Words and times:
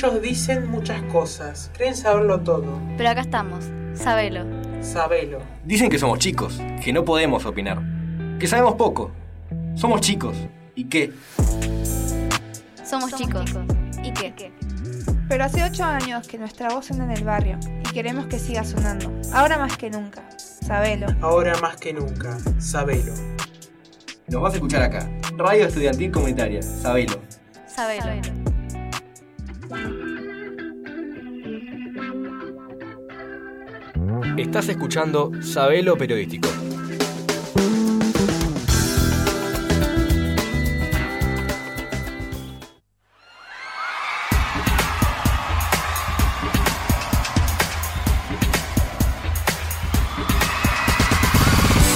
Muchos 0.00 0.22
dicen 0.22 0.70
muchas 0.70 1.02
cosas, 1.10 1.72
creen 1.74 1.96
saberlo 1.96 2.38
todo. 2.38 2.80
Pero 2.96 3.10
acá 3.10 3.22
estamos, 3.22 3.64
sabelo. 3.94 4.46
Sabelo. 4.80 5.40
Dicen 5.64 5.90
que 5.90 5.98
somos 5.98 6.20
chicos, 6.20 6.60
que 6.84 6.92
no 6.92 7.04
podemos 7.04 7.44
opinar, 7.46 7.82
que 8.38 8.46
sabemos 8.46 8.76
poco. 8.76 9.10
Somos 9.74 10.00
chicos. 10.00 10.36
¿Y 10.76 10.84
qué? 10.84 11.12
Somos, 12.84 13.12
chicos. 13.16 13.50
¿Y 14.00 14.12
qué? 14.12 14.52
Pero 15.28 15.42
hace 15.42 15.64
ocho 15.64 15.82
años 15.82 16.28
que 16.28 16.38
nuestra 16.38 16.68
voz 16.68 16.86
suena 16.86 17.02
en 17.02 17.10
el 17.10 17.24
barrio 17.24 17.58
y 17.80 17.92
queremos 17.92 18.26
que 18.26 18.38
siga 18.38 18.62
sonando. 18.62 19.12
Ahora 19.32 19.58
más 19.58 19.76
que 19.76 19.90
nunca. 19.90 20.22
Sabelo. 20.38 21.08
Ahora 21.20 21.58
más 21.60 21.74
que 21.74 21.92
nunca, 21.92 22.38
sabelo. 22.60 23.14
Nos 24.28 24.42
vas 24.42 24.52
a 24.52 24.56
escuchar 24.58 24.80
acá. 24.80 25.10
Radio 25.36 25.66
Estudiantil 25.66 26.12
Comunitaria. 26.12 26.62
Sabelo. 26.62 27.20
Sabelo. 27.66 28.37
Estás 34.38 34.68
escuchando 34.70 35.30
Sabelo 35.42 35.96
Periodístico. 35.96 36.48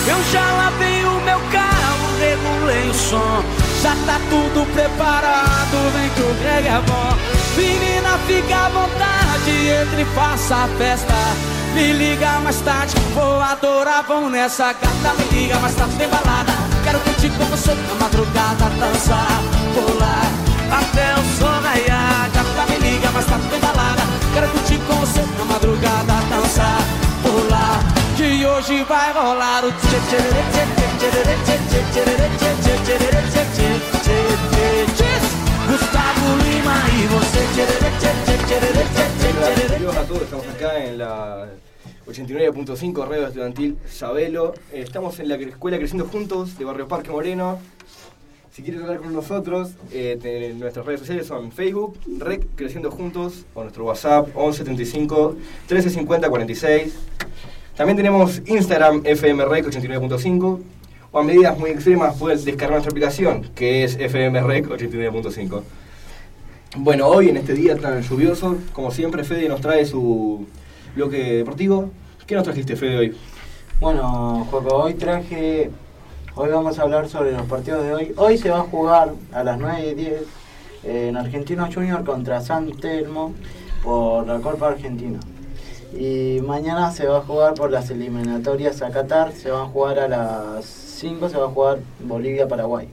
Eu 0.06 0.22
já 0.30 0.52
lavei 0.52 1.04
o 1.04 1.20
meu 1.20 1.38
carro, 1.50 2.18
regulei 2.18 2.90
o 2.90 2.94
som. 2.94 3.42
Já 3.82 3.94
tá 4.04 4.20
tudo 4.28 4.66
preparado, 4.74 5.90
vem 5.94 6.10
que 6.10 6.20
o 6.20 6.34
Greg 6.34 6.68
é 6.68 6.80
bom. 6.82 7.11
Fica 8.26 8.56
à 8.56 8.68
vontade, 8.68 9.50
entre 9.82 10.02
e 10.02 10.04
faça 10.14 10.54
a 10.54 10.68
festa. 10.78 11.14
Me 11.74 11.92
liga 11.92 12.40
mais 12.40 12.60
tarde, 12.60 12.94
vou 13.14 13.40
adorar, 13.40 14.04
vamos 14.06 14.30
nessa 14.30 14.72
gata. 14.72 15.14
Me 15.18 15.24
liga 15.40 15.58
mais 15.58 15.74
tarde, 15.74 15.96
tem 15.96 16.08
balada. 16.08 16.52
Quero 16.84 17.00
curtir 17.00 17.30
com 17.30 17.44
você 17.46 17.74
na 17.74 17.94
madrugada, 17.94 18.70
dançar, 18.78 19.42
pular 19.74 20.30
até 20.70 21.14
o 21.14 21.24
sol 21.38 21.60
raiar. 21.62 22.30
Gata, 22.32 22.70
me 22.70 22.90
liga 22.90 23.10
mais 23.10 23.26
tarde, 23.26 23.44
tem 23.48 23.60
balada. 23.60 24.02
Quero 24.34 24.48
curtir 24.48 24.78
com 24.86 24.94
você 24.94 25.20
na 25.38 25.44
madrugada, 25.44 26.14
dançar, 26.30 26.78
pular. 27.22 27.80
Que 28.16 28.46
hoje 28.46 28.84
vai 28.84 29.12
rolar 29.12 29.64
o 29.64 29.72
tchê 29.72 29.98
tchê 30.08 30.18
tchê 30.18 30.42
tchê 30.52 30.98
tchê 30.98 31.10
tchê 31.10 31.62
tchê 31.90 31.92
tchê 31.92 32.02
tchê 32.02 32.86
tchê 32.86 32.92
tchê 32.92 33.42
tchê 33.42 33.78
tchê 34.02 34.86
tchê 34.94 35.11
Gustavo 35.72 36.36
Lima 36.44 36.76
y 36.98 37.06
você 37.06 37.40
Saludos 39.68 39.96
a 39.96 40.04
todos, 40.04 40.22
estamos 40.22 40.46
acá 40.48 40.84
en 40.84 40.98
la 40.98 41.48
89.5 42.06 43.08
Radio 43.08 43.26
Estudiantil 43.28 43.78
Sabelo. 43.88 44.52
Eh, 44.70 44.82
Estamos 44.82 45.18
en 45.18 45.28
la 45.28 45.36
Escuela 45.36 45.78
Creciendo 45.78 46.04
Juntos 46.06 46.58
de 46.58 46.66
Barrio 46.66 46.88
Parque 46.88 47.10
Moreno. 47.10 47.58
Si 48.52 48.62
quieres 48.62 48.82
hablar 48.82 48.98
con 48.98 49.14
nosotros, 49.14 49.70
eh, 49.92 50.18
te- 50.20 50.52
nuestras 50.52 50.84
redes 50.84 51.00
sociales 51.00 51.26
son 51.26 51.50
Facebook, 51.52 51.96
Rec 52.18 52.44
Creciendo 52.54 52.90
Juntos, 52.90 53.46
o 53.54 53.62
nuestro 53.62 53.86
WhatsApp 53.86 54.28
11 54.34 54.64
35 54.64 55.36
13 55.68 55.88
50 55.88 56.28
46. 56.28 56.92
También 57.76 57.96
tenemos 57.96 58.42
Instagram 58.44 59.02
FMREC 59.06 59.66
89.5. 59.68 60.60
O 61.14 61.18
a 61.18 61.22
medidas 61.22 61.58
muy 61.58 61.68
extremas 61.68 62.16
puedes 62.18 62.42
descargar 62.46 62.70
nuestra 62.70 62.90
aplicación, 62.90 63.42
que 63.54 63.84
es 63.84 63.98
FMREC 63.98 64.66
89.5. 64.66 65.60
Bueno, 66.76 67.06
hoy 67.06 67.28
en 67.28 67.36
este 67.36 67.52
día 67.52 67.76
tan 67.76 68.00
lluvioso, 68.00 68.56
como 68.72 68.90
siempre, 68.90 69.22
Fede 69.22 69.46
nos 69.46 69.60
trae 69.60 69.84
su 69.84 70.46
bloque 70.96 71.34
deportivo. 71.34 71.90
¿Qué 72.26 72.34
nos 72.34 72.44
trajiste, 72.44 72.76
Fede, 72.76 72.96
hoy? 72.96 73.16
Bueno, 73.78 74.48
Joco, 74.50 74.74
hoy 74.74 74.94
traje. 74.94 75.70
Hoy 76.34 76.48
vamos 76.48 76.78
a 76.78 76.82
hablar 76.82 77.06
sobre 77.10 77.32
los 77.32 77.42
partidos 77.42 77.84
de 77.84 77.92
hoy. 77.92 78.14
Hoy 78.16 78.38
se 78.38 78.48
va 78.48 78.60
a 78.60 78.62
jugar 78.62 79.12
a 79.34 79.44
las 79.44 79.58
9 79.58 79.90
y 79.90 79.94
10 79.94 80.12
eh, 80.84 81.08
en 81.10 81.18
Argentino 81.18 81.68
Junior 81.70 82.04
contra 82.04 82.40
San 82.40 82.72
Telmo 82.72 83.34
por 83.84 84.26
la 84.26 84.38
Copa 84.38 84.68
Argentina. 84.68 85.20
Y 85.94 86.40
mañana 86.40 86.90
se 86.90 87.06
va 87.06 87.18
a 87.18 87.20
jugar 87.20 87.52
por 87.52 87.70
las 87.70 87.90
eliminatorias 87.90 88.80
a 88.80 88.88
Qatar. 88.88 89.32
Se 89.32 89.50
van 89.50 89.66
a 89.66 89.68
jugar 89.68 89.98
a 89.98 90.08
las 90.08 90.91
5, 91.02 91.28
se 91.28 91.36
va 91.36 91.46
a 91.46 91.48
jugar 91.48 91.80
Bolivia-Paraguay. 91.98 92.88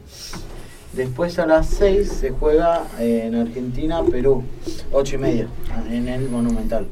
Después 0.94 1.38
a 1.38 1.46
las 1.46 1.68
6 1.68 2.12
se 2.12 2.32
juega 2.32 2.88
eh, 3.00 3.26
en 3.26 3.36
Argentina, 3.36 4.04
Perú, 4.04 4.44
8 4.92 5.16
y 5.16 5.18
media, 5.20 5.48
en 5.92 6.08
el 6.08 6.28
Monumental. 6.28 6.88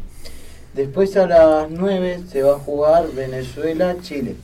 Después 0.75 1.17
a 1.17 1.25
las 1.25 1.71
9 1.71 2.21
se 2.29 2.43
va 2.43 2.57
a 2.57 2.59
jugar 2.59 3.11
Venezuela, 3.13 3.97
Chile. 3.99 4.35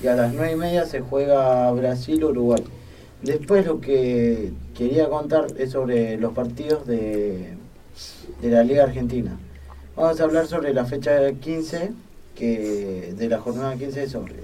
Y 0.00 0.06
a 0.06 0.14
las 0.14 0.32
9 0.32 0.52
y 0.52 0.56
media 0.56 0.86
se 0.86 1.00
juega 1.00 1.72
Brasil, 1.72 2.22
Uruguay. 2.22 2.62
Después 3.22 3.66
lo 3.66 3.80
que 3.80 4.52
quería 4.76 5.08
contar 5.08 5.46
es 5.58 5.72
sobre 5.72 6.18
los 6.18 6.32
partidos 6.34 6.86
de, 6.86 7.54
de 8.40 8.48
la 8.48 8.62
Liga 8.62 8.84
Argentina. 8.84 9.36
Vamos 9.96 10.20
a 10.20 10.24
hablar 10.24 10.46
sobre 10.46 10.72
la 10.72 10.84
fecha 10.84 11.32
15, 11.32 11.90
que, 12.36 13.12
de 13.16 13.28
la 13.28 13.40
jornada 13.40 13.74
15, 13.74 14.08
sobre 14.08 14.34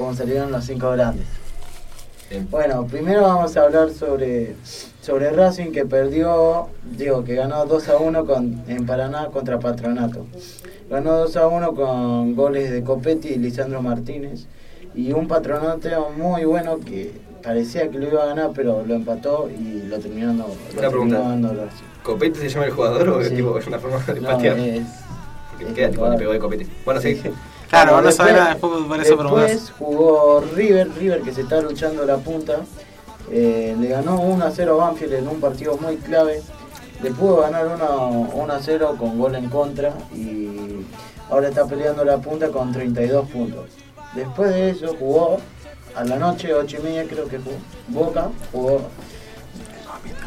cómo 0.00 0.14
salieron 0.14 0.50
los 0.50 0.64
cinco 0.64 0.90
grandes. 0.92 1.26
Bueno, 2.50 2.86
primero 2.86 3.22
vamos 3.22 3.54
a 3.56 3.62
hablar 3.64 3.90
sobre, 3.90 4.54
sobre 5.02 5.30
Racing 5.30 5.72
que 5.72 5.84
perdió, 5.84 6.68
digo, 6.96 7.22
que 7.22 7.34
ganó 7.34 7.66
2 7.66 7.88
a 7.90 7.96
1 7.98 8.24
con, 8.24 8.62
en 8.66 8.86
Paraná 8.86 9.26
contra 9.26 9.58
Patronato. 9.58 10.24
Ganó 10.88 11.18
2 11.18 11.36
a 11.36 11.48
1 11.48 11.74
con 11.74 12.34
goles 12.34 12.70
de 12.70 12.82
Copetti 12.82 13.28
y 13.28 13.36
Lisandro 13.36 13.82
Martínez. 13.82 14.46
Y 14.94 15.12
un 15.12 15.28
Patronato 15.28 15.88
muy 16.16 16.44
bueno 16.44 16.78
que 16.80 17.12
parecía 17.42 17.90
que 17.90 17.98
lo 17.98 18.08
iba 18.08 18.22
a 18.22 18.26
ganar, 18.26 18.50
pero 18.54 18.84
lo 18.86 18.94
empató 18.94 19.50
y 19.50 19.82
lo 19.86 19.98
terminó, 19.98 20.32
lo 20.32 20.46
Una 20.78 20.88
pregunta. 20.88 21.68
¿Copete 22.04 22.38
se 22.40 22.48
llama 22.48 22.64
el 22.66 22.70
jugador 22.72 23.08
o 23.10 23.22
Sí. 23.24 23.34
tipo, 23.34 23.58
es 23.58 23.66
una 23.66 23.78
forma 23.78 23.98
de 24.06 24.20
No, 24.20 24.28
patear? 24.28 24.58
es- 24.58 24.82
Porque 25.50 25.66
es 25.66 25.72
queda 25.74 25.90
tipo, 25.90 26.08
le 26.08 26.16
pegó 26.16 26.32
de 26.32 26.38
copete. 26.38 26.66
Bueno, 26.86 27.00
sí. 27.02 27.20
Claro, 27.70 27.92
no 27.92 27.96
después- 28.02 28.16
sabe 28.16 28.32
nada 28.32 28.54
de 28.54 28.60
fútbol, 28.60 28.86
por 28.86 29.00
eso. 29.00 29.16
Después 29.46 29.72
jugó 29.78 30.44
River, 30.54 30.90
River 30.98 31.20
que 31.22 31.32
se 31.32 31.42
está 31.42 31.60
luchando 31.60 32.04
la 32.04 32.16
punta. 32.16 32.56
Eh, 33.30 33.76
le 33.78 33.88
ganó 33.88 34.20
1 34.20 34.44
a 34.44 34.50
0 34.50 34.80
a 34.80 34.86
Banfield 34.86 35.14
en 35.14 35.28
un 35.28 35.40
partido 35.40 35.76
muy 35.76 35.96
clave. 35.96 36.42
Le 37.02 37.12
pudo 37.12 37.36
ganar 37.42 37.66
1, 37.66 38.30
1 38.34 38.52
a 38.52 38.60
0 38.60 38.96
con 38.98 39.18
gol 39.18 39.34
en 39.36 39.48
contra 39.48 39.94
y 40.14 40.84
ahora 41.30 41.48
está 41.48 41.64
peleando 41.66 42.04
la 42.04 42.18
punta 42.18 42.48
con 42.48 42.72
32 42.72 43.28
puntos. 43.28 43.66
Después 44.14 44.50
de 44.50 44.70
eso 44.70 44.96
jugó 44.98 45.38
a 45.94 46.04
la 46.04 46.16
noche, 46.16 46.52
8 46.52 46.76
y 46.80 46.82
media 46.82 47.04
creo 47.04 47.26
que 47.28 47.38
jugó. 47.38 47.56
Boca 47.88 48.28
jugó 48.52 48.80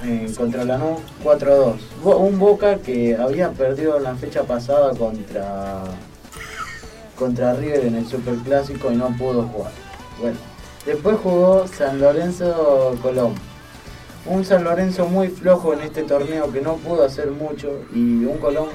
eh, 0.06 0.32
contra 0.38 0.64
Lanús 0.64 1.00
4 1.24 1.52
a 1.52 1.56
2. 1.56 1.76
Bo- 2.04 2.18
Un 2.18 2.40
Boca 2.40 2.78
que 2.78 3.16
había 3.18 3.50
perdido 3.52 3.98
en 3.98 4.04
la 4.04 4.16
fecha 4.16 4.44
pasada 4.44 4.92
contra 4.96 5.84
contra 7.18 7.54
River 7.54 7.86
en 7.86 7.96
el 7.96 8.08
Superclásico 8.08 8.92
y 8.92 8.96
no 8.96 9.16
pudo 9.18 9.44
jugar. 9.44 9.72
Bueno, 10.20 10.38
después 10.86 11.18
jugó 11.22 11.68
San 11.68 12.00
Lorenzo 12.00 12.98
Colón. 13.02 13.34
Un 14.26 14.46
San 14.46 14.64
Lorenzo 14.64 15.08
muy 15.08 15.28
flojo 15.28 15.74
en 15.74 15.82
este 15.82 16.04
torneo 16.04 16.52
que 16.52 16.62
no 16.62 16.76
pudo 16.78 17.04
hacer 17.04 17.30
mucho 17.32 17.82
y 17.94 18.24
un 18.26 18.38
Colón 18.38 18.70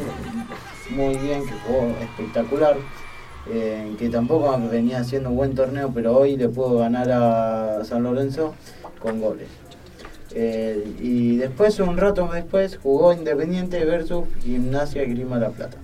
muy 0.91 1.17
bien 1.17 1.45
que 1.47 1.53
jugó 1.67 1.87
espectacular. 2.01 2.77
eh, 3.51 3.95
que 3.99 4.09
tampoco 4.11 4.59
venía 4.71 4.99
haciendo 4.99 5.31
un 5.31 5.37
buen 5.37 5.55
torneo, 5.55 5.91
pero 5.95 6.17
hoy 6.17 6.37
le 6.37 6.49
pudo 6.49 6.79
ganar 6.79 7.11
a 7.11 7.85
San 7.85 8.03
Lorenzo 8.03 8.55
con 9.01 9.21
goles. 9.21 9.49
Eh, 10.35 10.97
y 11.01 11.37
después, 11.39 11.81
un 11.81 11.97
rato 11.97 12.29
después, 12.33 12.79
jugó 12.83 13.13
Independiente 13.13 13.85
versus 13.85 14.25
Gimnasia 14.43 15.05
Grima 15.05 15.39
La 15.39 15.49
Plata. 15.49 15.79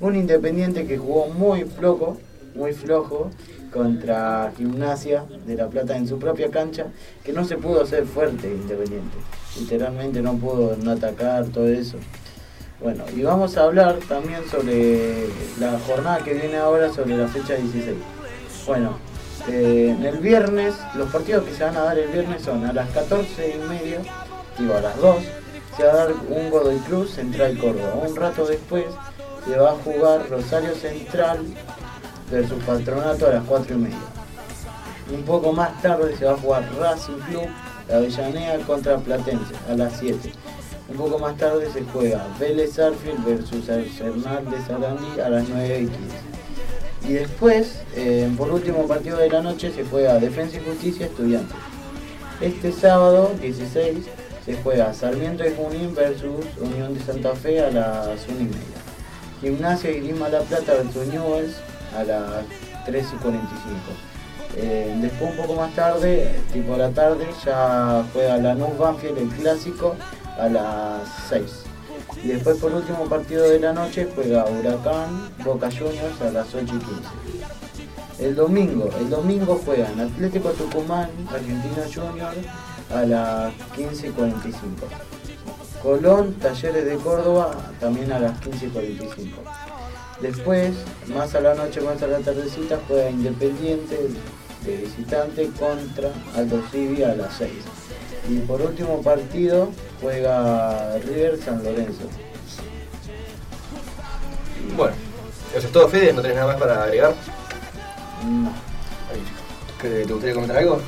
Un 0.00 0.14
Independiente 0.14 0.86
que 0.86 0.96
jugó 0.96 1.26
muy 1.26 1.64
flojo, 1.64 2.16
muy 2.54 2.72
flojo, 2.72 3.30
contra 3.72 4.52
Gimnasia 4.56 5.24
de 5.46 5.56
La 5.56 5.68
Plata 5.68 5.96
en 5.96 6.06
su 6.06 6.18
propia 6.18 6.50
cancha, 6.50 6.86
que 7.24 7.32
no 7.32 7.44
se 7.44 7.56
pudo 7.56 7.82
hacer 7.82 8.06
fuerte 8.06 8.48
Independiente. 8.48 9.16
Literalmente 9.58 10.22
no 10.22 10.34
pudo 10.34 10.76
no 10.76 10.92
atacar, 10.92 11.46
todo 11.46 11.66
eso. 11.68 11.98
Bueno, 12.80 13.02
y 13.14 13.22
vamos 13.22 13.56
a 13.56 13.64
hablar 13.64 13.98
también 14.08 14.48
sobre 14.48 15.26
la 15.58 15.78
jornada 15.80 16.18
que 16.18 16.34
viene 16.34 16.56
ahora, 16.56 16.92
sobre 16.92 17.16
la 17.16 17.26
fecha 17.26 17.54
16. 17.54 17.96
Bueno, 18.68 18.98
eh, 19.48 19.96
en 19.98 20.04
el 20.04 20.18
viernes, 20.18 20.74
los 20.94 21.10
partidos 21.10 21.44
que 21.44 21.54
se 21.54 21.64
van 21.64 21.76
a 21.76 21.82
dar 21.82 21.98
el 21.98 22.08
viernes 22.10 22.42
son 22.42 22.64
a 22.64 22.72
las 22.72 22.88
14 22.90 23.56
y 23.56 23.68
media, 23.68 23.98
digo 24.56 24.74
a 24.74 24.80
las 24.80 24.96
2, 25.00 25.16
se 25.76 25.84
va 25.84 25.92
a 25.92 25.96
dar 25.96 26.12
un 26.28 26.50
Godoy 26.50 26.78
Cruz 26.78 27.10
Central 27.10 27.58
Córdoba. 27.58 27.94
Un 28.06 28.14
rato 28.14 28.46
después 28.46 28.84
se 29.44 29.56
va 29.56 29.70
a 29.70 29.74
jugar 29.74 30.28
Rosario 30.28 30.74
Central 30.74 31.44
versus 32.30 32.62
Patronato 32.64 33.26
a 33.26 33.34
las 33.34 33.44
4 33.44 33.74
y 33.74 33.78
media. 33.78 33.98
Un 35.12 35.22
poco 35.22 35.52
más 35.52 35.80
tarde 35.80 36.16
se 36.16 36.24
va 36.24 36.32
a 36.32 36.36
jugar 36.36 36.68
Racing 36.78 37.18
Club 37.30 37.48
de 37.86 37.94
Avellaneda 37.94 38.58
contra 38.66 38.98
Platense 38.98 39.54
a 39.68 39.74
las 39.74 39.98
7. 39.98 40.32
Un 40.90 40.96
poco 40.96 41.18
más 41.18 41.36
tarde 41.36 41.70
se 41.70 41.82
juega 41.84 42.26
Vélez 42.38 42.78
Arfield 42.78 43.24
versus 43.24 43.66
de 43.66 43.90
Sarandí 44.66 45.20
a 45.20 45.28
las 45.28 45.48
9 45.48 45.80
y 45.80 45.86
15. 45.86 46.28
Y 47.08 47.12
después, 47.12 47.82
eh, 47.94 48.30
por 48.36 48.50
último 48.50 48.86
partido 48.86 49.18
de 49.18 49.30
la 49.30 49.40
noche, 49.40 49.70
se 49.70 49.84
juega 49.84 50.18
Defensa 50.18 50.56
y 50.56 50.60
Justicia 50.60 51.06
Estudiantes. 51.06 51.56
Este 52.40 52.72
sábado, 52.72 53.32
16, 53.40 54.06
se 54.44 54.54
juega 54.62 54.92
Sarmiento 54.94 55.42
de 55.42 55.52
Junín 55.52 55.94
versus 55.94 56.44
Unión 56.60 56.94
de 56.94 57.00
Santa 57.00 57.34
Fe 57.34 57.60
a 57.60 57.70
las 57.70 58.26
1 58.28 58.40
y 58.40 58.44
media. 58.44 58.77
Gimnasia 59.40 59.90
y 59.90 60.00
Lima 60.00 60.28
La 60.28 60.40
Plata 60.40 60.74
versus 60.74 61.06
Newells 61.06 61.56
a 61.96 62.04
las 62.04 62.44
3 62.86 63.06
y 63.12 63.16
45. 63.16 63.78
Eh, 64.56 64.96
después 65.00 65.30
un 65.30 65.36
poco 65.36 65.54
más 65.54 65.74
tarde, 65.74 66.40
tipo 66.52 66.72
de 66.72 66.78
la 66.78 66.90
tarde, 66.90 67.26
ya 67.44 68.04
juega 68.12 68.38
Lanús 68.38 68.76
Banfield 68.78 69.18
el 69.18 69.28
clásico 69.28 69.94
a 70.38 70.48
las 70.48 71.08
6. 71.28 71.42
Y 72.24 72.28
después 72.28 72.56
por 72.58 72.72
último 72.72 73.04
partido 73.08 73.48
de 73.48 73.60
la 73.60 73.72
noche 73.72 74.08
juega 74.14 74.46
Huracán 74.46 75.30
Boca 75.44 75.70
Juniors 75.70 76.20
a 76.20 76.30
las 76.30 76.54
8 76.54 76.64
y 76.64 76.78
15. 76.78 76.92
El 78.20 78.34
domingo, 78.34 78.90
el 78.98 79.10
domingo 79.10 79.60
juegan 79.64 80.00
Atlético 80.00 80.50
Tucumán, 80.50 81.08
Argentino 81.32 81.84
Junior 81.94 82.34
a 82.92 83.02
las 83.02 83.54
15 83.76 84.08
y 84.08 84.10
45. 84.10 84.86
Colón, 85.82 86.34
Talleres 86.34 86.84
de 86.84 86.96
Córdoba 86.96 87.50
también 87.80 88.12
a 88.12 88.18
las 88.18 88.38
15 88.40 88.66
y 88.66 88.68
45. 88.70 89.42
Después, 90.20 90.74
más 91.14 91.34
a 91.34 91.40
la 91.40 91.54
noche, 91.54 91.80
más 91.80 92.02
a 92.02 92.06
la 92.08 92.18
tardecita, 92.18 92.78
juega 92.88 93.10
Independiente 93.10 93.96
de 94.64 94.76
visitante 94.76 95.48
contra 95.58 96.10
Aldo 96.36 96.60
Civi 96.70 97.04
a 97.04 97.14
las 97.14 97.34
6. 97.36 97.50
Y 98.28 98.38
por 98.40 98.60
último 98.60 99.00
partido 99.00 99.70
juega 100.02 100.98
River 100.98 101.38
San 101.40 101.62
Lorenzo. 101.62 102.02
Bueno, 104.76 104.94
eso 105.54 105.66
es 105.66 105.72
todo, 105.72 105.88
Fede. 105.88 106.12
¿No 106.12 106.20
tenés 106.20 106.36
nada 106.36 106.52
más 106.52 106.60
para 106.60 106.82
agregar? 106.82 107.14
No. 108.24 108.52
¿Que 109.80 110.04
¿Te 110.04 110.12
gustaría 110.12 110.34
comentar 110.34 110.58
algo? 110.58 110.80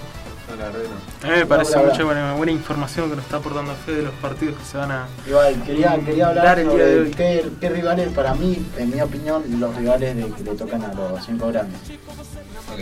No, 0.60 0.66
la 0.66 0.72
verdad 0.72 0.90
que 1.20 1.26
A 1.26 1.30
mí 1.30 1.36
me 1.38 1.46
parece 1.46 1.78
bla. 1.78 1.88
mucha 1.88 2.04
buena, 2.04 2.34
buena 2.34 2.52
información 2.52 3.10
que 3.10 3.16
nos 3.16 3.24
está 3.24 3.38
aportando 3.38 3.74
Fede 3.74 3.96
de 3.96 4.02
los 4.04 4.14
partidos 4.14 4.58
que 4.58 4.64
se 4.64 4.76
van 4.76 4.90
a. 4.90 5.08
Igual, 5.26 5.62
quería, 5.62 5.98
quería 6.04 6.28
hablar 6.28 6.58
día 6.58 6.68
de 6.86 7.00
hoy. 7.00 7.10
qué, 7.12 7.50
qué 7.60 7.68
rivales, 7.70 8.08
para 8.12 8.34
mí, 8.34 8.64
en 8.76 8.90
mi 8.90 9.00
opinión, 9.00 9.42
los 9.58 9.74
rivales 9.76 10.16
de, 10.16 10.30
que 10.30 10.42
le 10.42 10.54
tocan 10.54 10.82
a 10.82 10.92
los 10.92 11.24
cinco 11.24 11.48
grandes. 11.48 11.78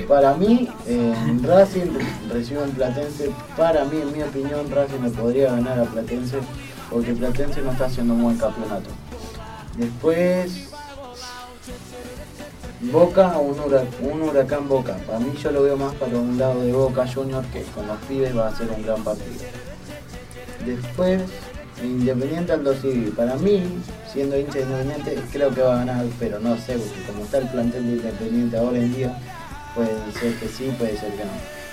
Para 0.07 0.35
mí, 0.35 0.69
en 0.87 1.43
Racing 1.43 1.87
recibe 2.33 2.63
un 2.63 2.71
Platense. 2.73 3.31
Para 3.57 3.85
mí, 3.85 4.01
en 4.01 4.13
mi 4.13 4.23
opinión, 4.23 4.71
Racing 4.71 5.03
le 5.03 5.11
podría 5.11 5.51
ganar 5.53 5.79
a 5.79 5.85
Platense 5.85 6.39
porque 6.91 7.13
Platense 7.13 7.63
no 7.63 7.73
está 7.73 7.87
haciendo 7.87 8.15
un 8.15 8.23
buen 8.23 8.39
campeonato. 8.39 8.91
Después, 9.77 10.68
Boca, 12.81 13.37
hura- 13.39 13.85
un 14.01 14.23
huracán 14.23 14.69
Boca. 14.69 14.97
Para 15.07 15.19
mí, 15.19 15.33
yo 15.43 15.51
lo 15.51 15.63
veo 15.63 15.77
más 15.77 15.95
para 15.95 16.17
un 16.17 16.39
lado 16.39 16.61
de 16.61 16.73
Boca 16.73 17.07
Junior 17.13 17.45
que 17.47 17.63
con 17.75 17.87
los 17.87 17.97
pibes 18.09 18.37
va 18.37 18.49
a 18.49 18.57
ser 18.57 18.69
un 18.71 18.83
gran 18.85 19.03
partido. 19.03 19.43
Después, 20.65 21.23
Independiente 21.83 22.53
Aldo 22.53 22.75
Civi. 22.75 23.11
Para 23.11 23.35
mí, 23.37 23.63
siendo 24.13 24.39
hincha 24.39 24.59
de 24.59 24.63
Independiente, 24.65 25.17
creo 25.33 25.55
que 25.55 25.63
va 25.63 25.75
a 25.75 25.79
ganar, 25.85 26.05
pero 26.19 26.39
no 26.41 26.57
sé, 26.57 26.75
porque 26.79 27.03
como 27.07 27.25
está 27.25 27.39
el 27.39 27.49
plantel 27.49 27.85
de 27.85 27.93
Independiente 27.97 28.57
ahora 28.57 28.79
en 28.79 28.95
día, 28.95 29.19
puede 29.75 29.91
ser 30.19 30.35
que 30.35 30.49
sí, 30.49 30.73
puede 30.79 30.97
ser 30.99 31.11
que 31.13 31.25
no. 31.25 31.31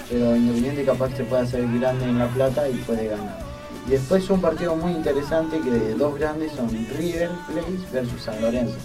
Pero 0.09 0.35
Independiente 0.35 0.85
capaz 0.85 1.13
que 1.13 1.23
puede 1.23 1.43
hacer 1.43 1.61
grande 1.79 2.05
en 2.05 2.17
La 2.19 2.27
Plata 2.29 2.67
y 2.69 2.73
puede 2.75 3.07
ganar. 3.07 3.39
Y 3.87 3.91
después 3.91 4.27
un 4.31 4.41
partido 4.41 4.75
muy 4.75 4.91
interesante 4.91 5.59
que 5.59 5.69
de 5.69 5.93
dos 5.93 6.17
grandes 6.17 6.51
son 6.53 6.69
River 6.97 7.29
Plate 7.47 7.77
versus 7.93 8.21
San 8.23 8.41
Lorenzo. 8.41 8.75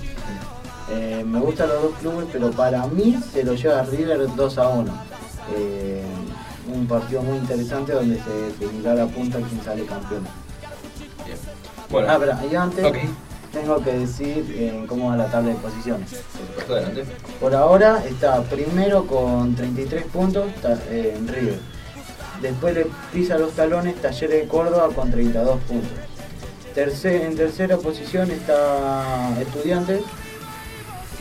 Eh, 0.91 1.23
me 1.27 1.39
gustan 1.41 1.69
los 1.69 1.83
dos 1.83 1.93
clubes, 2.01 2.27
pero 2.33 2.51
para 2.51 2.87
mí 2.87 3.19
se 3.33 3.45
lo 3.45 3.55
lleva 3.55 3.83
River 3.83 4.35
2 4.35 4.59
a 4.59 4.69
1. 4.69 4.93
Eh, 5.57 6.03
un 6.73 6.87
partido 6.87 7.23
muy 7.23 7.39
interesante 7.39 7.93
donde 7.93 8.21
se 8.21 8.31
definirá 8.31 8.95
la 8.95 9.07
punta 9.07 9.39
quién 9.39 9.63
sale 9.65 9.85
campeón. 9.87 10.27
Bien. 11.25 11.39
Bueno, 11.91 12.09
Ah, 12.11 12.17
pero 12.19 12.33
y 12.51 12.55
antes 12.55 12.85
tengo 13.53 13.83
que 13.83 13.93
decir 13.93 14.47
eh, 14.57 14.85
cómo 14.89 15.09
va 15.11 15.17
la 15.17 15.27
tabla 15.27 15.51
de 15.51 15.57
posiciones. 15.57 16.11
Por 16.11 16.47
supuesto, 16.49 16.75
adelante. 16.75 17.05
Por 17.41 17.55
ahora 17.55 18.03
está 18.09 18.43
primero 18.43 19.07
con 19.07 19.55
33 19.57 20.05
puntos 20.07 20.49
está, 20.49 20.79
en 20.91 21.27
River. 21.29 21.59
Después 22.43 22.75
le 22.75 22.87
pisa 23.13 23.37
los 23.39 23.53
talones 23.53 23.97
Talleres 24.01 24.43
de 24.43 24.49
Córdoba 24.49 24.89
con 24.95 25.11
32 25.11 25.59
puntos. 25.69 25.91
Tercer- 26.75 27.23
en 27.25 27.37
tercera 27.37 27.77
posición 27.77 28.31
está 28.31 29.37
Estudiantes. 29.41 30.03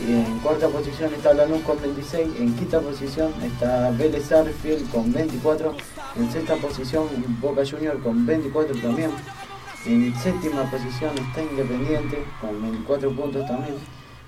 En 0.07 0.39
cuarta 0.39 0.69
posición 0.69 1.13
está 1.13 1.33
Lanús 1.33 1.61
con 1.63 1.79
26. 1.81 2.39
En 2.39 2.55
quinta 2.55 2.79
posición 2.79 3.33
está 3.43 3.91
Vélez 3.91 4.31
Arfield 4.31 4.89
con 4.91 5.11
24. 5.11 5.75
En 6.15 6.31
sexta 6.31 6.55
posición 6.55 7.07
Boca 7.41 7.63
Junior 7.69 8.01
con 8.01 8.25
24 8.25 8.75
también. 8.81 9.11
En 9.85 10.15
séptima 10.15 10.63
posición 10.71 11.11
está 11.17 11.41
Independiente 11.43 12.23
con 12.39 12.61
24 12.61 13.11
puntos 13.15 13.45
también. 13.45 13.75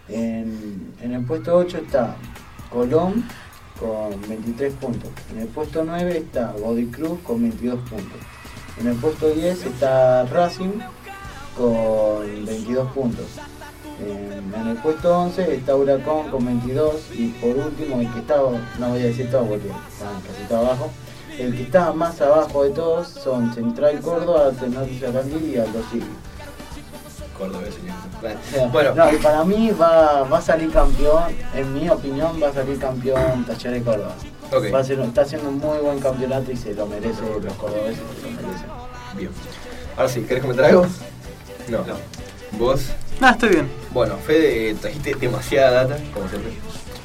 En, 0.10 0.94
en 1.02 1.14
el 1.14 1.26
puesto 1.26 1.56
8 1.56 1.78
está 1.78 2.18
Colón 2.70 3.26
con 3.80 4.20
23 4.28 4.74
puntos. 4.74 5.10
En 5.32 5.40
el 5.40 5.48
puesto 5.48 5.84
9 5.86 6.18
está 6.18 6.52
Body 6.52 6.88
Cruz 6.88 7.20
con 7.24 7.42
22 7.42 7.80
puntos. 7.90 8.20
En 8.78 8.88
el 8.88 8.96
puesto 8.96 9.30
10 9.30 9.66
está 9.66 10.26
Racing 10.26 10.80
con 11.58 12.46
22 12.46 12.92
puntos. 12.92 13.26
En, 14.02 14.54
en 14.54 14.68
el 14.68 14.78
puesto 14.78 15.18
11 15.18 15.56
está 15.56 15.76
Huracán 15.76 16.30
con 16.30 16.46
22 16.46 16.94
y 17.14 17.28
por 17.30 17.56
último 17.56 18.00
el 18.02 18.12
que 18.12 18.20
está, 18.20 18.38
no 18.80 18.90
voy 18.90 19.00
a 19.00 19.04
decir 19.06 19.30
todo 19.30 19.46
porque 19.46 19.68
están 19.68 20.22
casi 20.22 20.44
todo 20.48 20.60
abajo, 20.60 20.90
el 21.38 21.56
que 21.56 21.64
está 21.64 21.94
más 21.94 22.20
abajo 22.22 22.64
de 22.64 22.72
todos 22.72 23.08
son 23.08 23.54
Central 23.54 24.00
Córdoba, 24.02 24.52
Tenerife 24.60 25.06
Sarandí 25.06 25.54
y 25.54 25.58
Aldo 25.58 25.82
Civi. 25.92 26.06
Córdoba, 27.38 27.64
señor. 27.66 28.72
Bueno, 28.72 28.94
no, 28.94 29.12
y 29.12 29.18
para 29.18 29.44
mí 29.44 29.72
va, 29.72 30.24
va 30.24 30.38
a 30.38 30.42
salir 30.42 30.72
campeón, 30.72 31.24
en 31.56 31.74
mi 31.74 31.90
opinión 31.90 32.40
va 32.42 32.50
a 32.50 32.54
salir 32.54 32.78
campeón 32.78 33.46
Talleres 33.46 33.84
de 33.84 33.92
Córdoba. 33.92 34.16
Va 34.74 34.80
a 34.80 34.84
ser, 34.84 35.00
está 35.00 35.22
haciendo 35.22 35.50
un 35.50 35.60
muy 35.60 35.78
buen 35.78 36.00
campeonato 36.00 36.52
y 36.52 36.58
se 36.58 36.74
lo 36.74 36.86
merece, 36.86 37.22
los 37.42 37.54
cordobeses 37.54 37.98
se 38.22 38.30
lo 38.30 38.42
merecen. 38.42 38.68
Bien. 39.16 39.32
Ahora 39.96 40.10
sí, 40.10 40.22
¿querés 40.24 40.42
comentar 40.42 40.66
algo? 40.66 40.86
No. 41.70 41.80
¿Vos? 42.60 42.88
Nada, 43.22 43.34
estoy 43.34 43.50
bien. 43.50 43.70
Bueno, 43.92 44.18
Fede, 44.18 44.74
trajiste 44.74 45.14
demasiada 45.14 45.84
data, 45.84 46.04
como 46.12 46.28
siempre. 46.28 46.54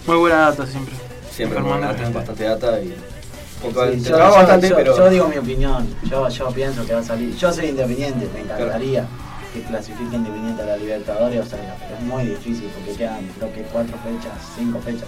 Muy 0.06 0.16
buena 0.16 0.36
data 0.50 0.66
siempre. 0.66 0.94
Siempre 1.30 1.60
bastante 1.60 2.44
data 2.44 2.80
y. 2.80 2.86
Sí, 2.86 4.00
yo, 4.02 4.14
trabajo 4.16 4.32
yo- 4.34 4.38
bastante, 4.38 4.68
yo- 4.70 4.76
pero... 4.76 4.96
yo 4.96 5.10
digo 5.10 5.28
mi 5.28 5.36
opinión, 5.36 5.86
yo, 6.04 6.26
yo 6.30 6.48
pienso 6.52 6.86
que 6.86 6.94
va 6.94 7.00
a 7.00 7.02
salir. 7.02 7.36
Yo 7.36 7.52
soy 7.52 7.66
independiente, 7.66 8.26
me 8.32 8.40
encantaría 8.40 9.04
que 9.52 9.62
clasifique 9.62 10.16
Independiente 10.16 10.62
a 10.62 10.66
la 10.66 10.76
Libertadores, 10.78 11.44
o 11.46 11.48
sea, 11.50 11.76
pero 11.80 11.96
es 11.98 12.02
muy 12.02 12.24
difícil 12.24 12.70
porque 12.74 12.96
quedan 12.96 13.26
creo 13.38 13.52
que 13.52 13.60
cuatro 13.64 13.96
fechas, 13.98 14.32
cinco 14.56 14.80
fechas, 14.80 15.04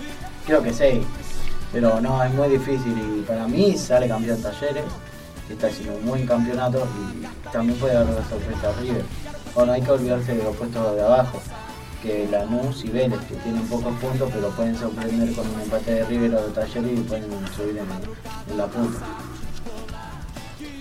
creo 0.47 0.63
que 0.63 0.75
seis. 0.75 1.03
Pero 1.73 2.01
no, 2.03 2.23
es 2.23 2.33
muy 2.35 2.49
difícil 2.51 2.95
y 2.99 3.23
para 3.27 3.47
mí 3.49 3.77
sale 3.79 4.09
campeón 4.09 4.43
Talleres, 4.43 4.85
que 5.47 5.55
está 5.55 5.69
haciendo 5.69 5.95
un 5.97 6.07
buen 6.07 6.27
campeonato 6.27 6.87
y 6.87 7.51
también 7.51 7.79
puede 7.79 7.95
dar 7.95 8.05
la 8.07 8.29
sorpresa 8.29 8.69
a 8.77 8.81
River. 8.81 9.05
Ahora 9.57 9.75
hay 9.75 9.83
que 9.83 9.91
olvidarse 9.91 10.35
de 10.35 10.43
los 10.45 10.57
puestos 10.57 10.95
de 10.95 11.03
abajo, 11.03 11.41
que 12.03 12.29
Lanús 12.31 12.85
y 12.85 12.89
Vélez, 12.91 13.19
que 13.29 13.35
tienen 13.37 13.67
pocos 13.69 13.93
puntos, 13.99 14.31
pero 14.33 14.51
pueden 14.51 14.77
sorprender 14.77 15.35
con 15.35 15.47
un 15.49 15.61
empate 15.61 15.95
de 15.95 16.05
River 16.05 16.35
o 16.37 16.47
de 16.47 16.53
Talleres 16.53 16.99
y 16.99 17.03
pueden 17.03 17.25
subir 17.57 17.79
en, 17.79 18.53
en 18.53 18.59
la 18.59 18.67
punta. 18.67 19.01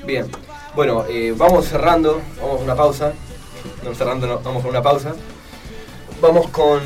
Bien. 0.06 0.28
Bueno, 0.76 1.06
eh, 1.10 1.34
vamos 1.36 1.66
cerrando, 1.66 2.22
vamos 2.40 2.62
a 2.62 2.64
una 2.64 2.76
pausa. 2.76 3.14
No 3.84 3.94
cerrando, 3.96 4.28
no, 4.28 4.40
vamos 4.40 4.64
a 4.64 4.68
una 4.68 4.82
pausa. 4.82 5.14
Vamos 6.22 6.50
con 6.50 6.80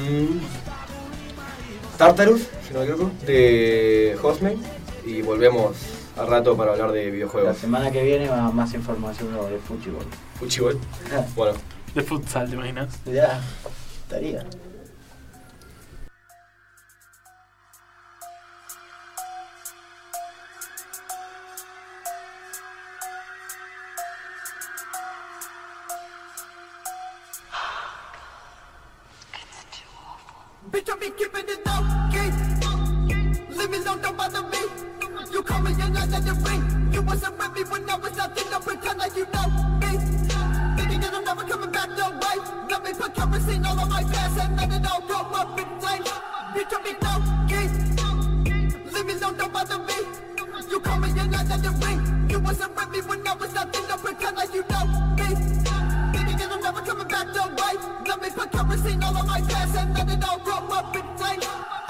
Tartarus, 1.98 2.48
si 2.68 2.74
no 2.74 2.80
me 2.80 2.86
equivoco, 2.86 3.12
de 3.26 4.18
Hostmate. 4.22 4.58
Y 5.06 5.22
volvemos 5.22 5.76
al 6.18 6.28
rato 6.28 6.56
para 6.56 6.72
hablar 6.72 6.92
de 6.92 7.06
La 7.06 7.12
videojuegos. 7.12 7.58
semana 7.58 7.92
que 7.92 8.04
viene 8.04 8.28
va 8.30 8.50
más 8.52 8.74
información 8.74 9.30
sobre 9.34 9.58
fútbol. 9.60 10.06
Fuchibol. 10.40 10.80
Bueno, 11.36 11.54
De 11.94 12.02
futsal, 12.02 12.50
¿te 12.50 12.56
imaginas? 12.56 13.00
Ya, 13.06 13.42
estaría. 14.04 14.46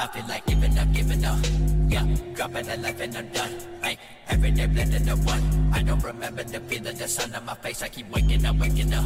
I 0.01 0.07
feel 0.07 0.27
like 0.27 0.45
giving 0.45 0.77
up, 0.77 0.91
giving 0.93 1.25
up. 1.25 1.80
Yeah, 1.91 2.07
dropping 2.35 2.69
a 2.69 2.77
life 2.77 3.01
and 3.01 3.17
I'm 3.17 3.27
done. 3.35 3.51
Hey, 3.83 3.97
every 4.29 4.51
day 4.51 4.65
blending 4.65 5.03
the 5.03 5.15
one. 5.27 5.43
I 5.73 5.83
don't 5.83 6.01
remember 6.01 6.41
the 6.41 6.61
feeling, 6.61 6.95
the 6.95 7.05
sun 7.05 7.35
on 7.35 7.43
my 7.43 7.53
face. 7.55 7.81
I 7.81 7.89
keep 7.89 8.09
waking 8.09 8.45
up, 8.45 8.55
waking 8.55 8.93
up. 8.93 9.03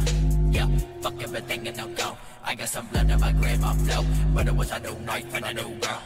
Yeah, 0.52 0.68
fuck 1.02 1.20
everything 1.20 1.66
and 1.66 1.80
I'm 1.80 1.92
gone. 1.96 2.16
I 2.44 2.54
got 2.54 2.68
some 2.68 2.86
blood 2.86 3.10
on 3.10 3.18
my 3.18 3.34
I'm 3.34 3.78
flow. 3.78 4.04
But 4.32 4.46
it 4.46 4.54
was 4.54 4.70
a 4.70 4.78
new 4.78 4.94
knife 5.00 5.34
and 5.34 5.44
a 5.46 5.54
new 5.54 5.74
girl. 5.80 6.02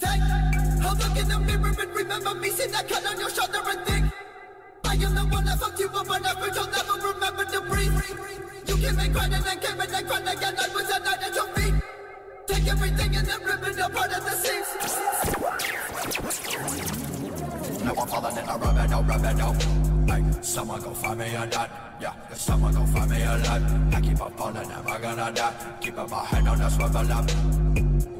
Take 0.00 0.20
a 0.20 0.92
look 1.00 1.16
in 1.16 1.28
the 1.28 1.38
mirror 1.46 1.74
and 1.80 1.94
remember 1.96 2.34
me. 2.34 2.50
See 2.50 2.66
that 2.66 2.86
cut 2.86 3.06
on 3.06 3.18
your 3.18 3.30
shoulder 3.30 3.62
and 3.64 3.80
think. 3.86 4.12
I 4.84 4.92
am 4.92 5.14
the 5.14 5.22
one 5.32 5.46
that 5.46 5.58
fucked 5.60 5.80
you 5.80 5.88
up 5.88 6.10
and 6.10 6.22
never 6.24 6.46
you'll 6.52 6.68
never 6.76 7.08
remember 7.08 7.44
to 7.46 7.60
breathe. 7.62 8.68
You 8.68 8.76
came 8.76 8.98
and 8.98 9.14
cried 9.14 9.32
and 9.32 9.44
then 9.44 9.58
came 9.60 9.80
and 9.80 9.90
then 9.90 10.06
cried 10.06 10.28
again. 10.28 10.56
I 10.60 10.68
was 10.74 10.90
a 10.90 10.98
night 11.00 11.22
at 11.22 11.34
your 11.34 11.46
feet. 11.56 11.74
Take 12.46 12.66
everything 12.68 13.16
and 13.16 13.26
then 13.26 13.40
rip 13.44 13.66
it 13.66 13.78
apart 13.78 14.12
at 14.12 14.22
the 14.22 14.30
seams. 14.30 14.68
Now 17.84 17.94
I'm 17.94 18.08
falling 18.08 18.36
in 18.36 18.48
a 18.48 18.56
rubber, 18.56 18.88
no 18.88 19.02
rubber, 19.02 19.34
no. 19.34 19.52
Hey, 20.12 20.22
someone 20.42 20.80
go 20.80 20.94
find 20.94 21.18
me 21.18 21.34
a 21.34 21.46
nut. 21.46 21.70
Yeah, 22.00 22.14
if 22.30 22.40
someone 22.40 22.74
go 22.74 22.84
find 22.86 23.10
me 23.10 23.22
a 23.22 23.38
lot. 23.38 23.62
I 23.94 24.00
keep 24.00 24.20
on 24.20 24.32
falling, 24.32 24.68
never 24.68 24.98
gonna 24.98 25.32
die. 25.32 25.76
Keeping 25.80 26.10
my 26.10 26.24
head 26.24 26.48
on 26.48 26.58
the 26.58 26.68
swivel 26.68 27.12
up. 27.12 27.30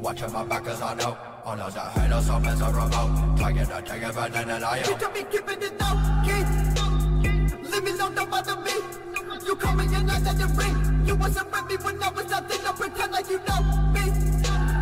Watching 0.03 0.33
my 0.33 0.45
back 0.45 0.67
as 0.67 0.83
I 0.83 0.95
know. 0.95 1.17
All 1.45 1.61
of 1.61 1.75
the 1.75 1.81
haters 1.81 2.31
are 2.31 2.41
miserable. 2.41 3.37
Trying 3.37 3.57
to 3.57 3.83
take 3.85 4.03
it, 4.03 4.15
but 4.15 4.33
then 4.33 4.51
I 4.51 4.79
am. 4.79 4.85
You 4.89 4.97
told 4.97 5.15
me 5.15 5.25
keeping 5.31 5.63
it 5.63 5.81
low 5.81 5.95
key. 6.25 6.45
Leave 7.71 7.85
me 7.85 7.91
alone, 7.91 8.15
don't 8.15 8.31
bother 8.31 8.61
me. 8.61 8.73
You 9.45 9.57
call 9.57 9.75
me 9.75 9.85
and 9.95 10.11
I 10.11 10.19
let 10.21 10.41
it 10.41 10.57
ring. 10.57 11.03
You 11.07 11.17
wasn't 11.17 11.51
with 11.51 11.67
me 11.67 11.77
when 11.85 12.03
I 12.03 12.11
was 12.11 12.29
nothing. 12.31 12.61
Don't 12.63 12.77
pretend 12.77 13.13
like 13.13 13.29
you 13.29 13.39
know 13.49 13.63
me. 13.93 14.05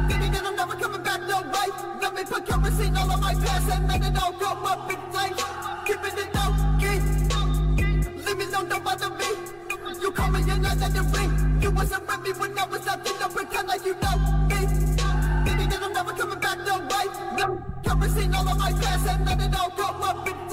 Baby, 0.09 0.29
girl, 0.29 0.47
I'm 0.47 0.57
never 0.57 0.77
coming 0.77 1.03
back 1.03 1.21
no 1.23 1.41
way. 1.41 1.69
Let 2.01 2.15
me 2.15 2.25
put 2.25 2.47
kerosene 2.47 2.97
all 2.97 3.11
on 3.11 3.21
my 3.21 3.35
past 3.35 3.71
and 3.71 3.89
let 3.89 4.05
it 4.05 4.23
all 4.23 4.33
go 4.33 4.47
up 4.47 4.91
in 4.91 5.01
flames. 5.11 5.43
Keeping 5.87 6.19
it 6.19 6.35
low 6.35 6.51
key. 6.79 6.99
Leave 8.25 8.37
me 8.37 8.45
alone, 8.45 8.69
don't 8.69 8.85
bother 8.85 9.11
me. 9.11 9.31
You 10.01 10.11
call 10.13 10.31
me 10.31 10.41
and 10.51 10.67
I 10.67 10.75
let 10.75 10.95
it 10.95 11.17
ring. 11.17 11.59
You 11.63 11.71
wasn't 11.71 12.07
with 12.07 12.21
me 12.23 12.33
when 12.39 12.59
I 12.59 12.67
was 12.67 12.85
nothing. 12.85 13.15
Don't 13.19 13.35
pretend 13.35 13.69
like 13.69 13.85
you 13.85 13.95
know 14.03 14.17
me. 14.49 14.61
Baby, 15.45 15.67
girl, 15.71 15.85
I'm 15.85 15.93
never 15.93 16.13
coming 16.13 16.39
back 16.39 16.59
no 16.67 16.79
way. 16.79 17.07
No 17.39 17.63
kerosene 17.83 18.35
all 18.35 18.49
on 18.49 18.59
my 18.59 18.73
past 18.73 19.09
and 19.09 19.25
let 19.27 19.41
it 19.41 19.59
all 19.59 19.71
go 19.71 19.85
up 19.85 20.29
in 20.29 20.35
flames. 20.35 20.50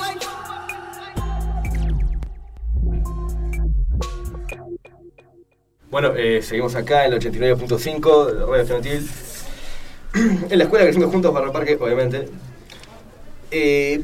Bueno, 6.00 6.14
eh, 6.16 6.44
seguimos 6.44 6.76
acá 6.76 7.08
en 7.08 7.14
el 7.14 7.20
89.5 7.20 8.26
de 8.28 8.46
Radio 8.46 8.56
Estudiantil. 8.62 9.10
en 10.52 10.58
la 10.60 10.64
escuela 10.66 10.86
crecimos 10.86 11.10
juntos 11.10 11.34
el 11.44 11.52
parque, 11.52 11.76
obviamente. 11.82 12.30
Eh, 13.50 14.04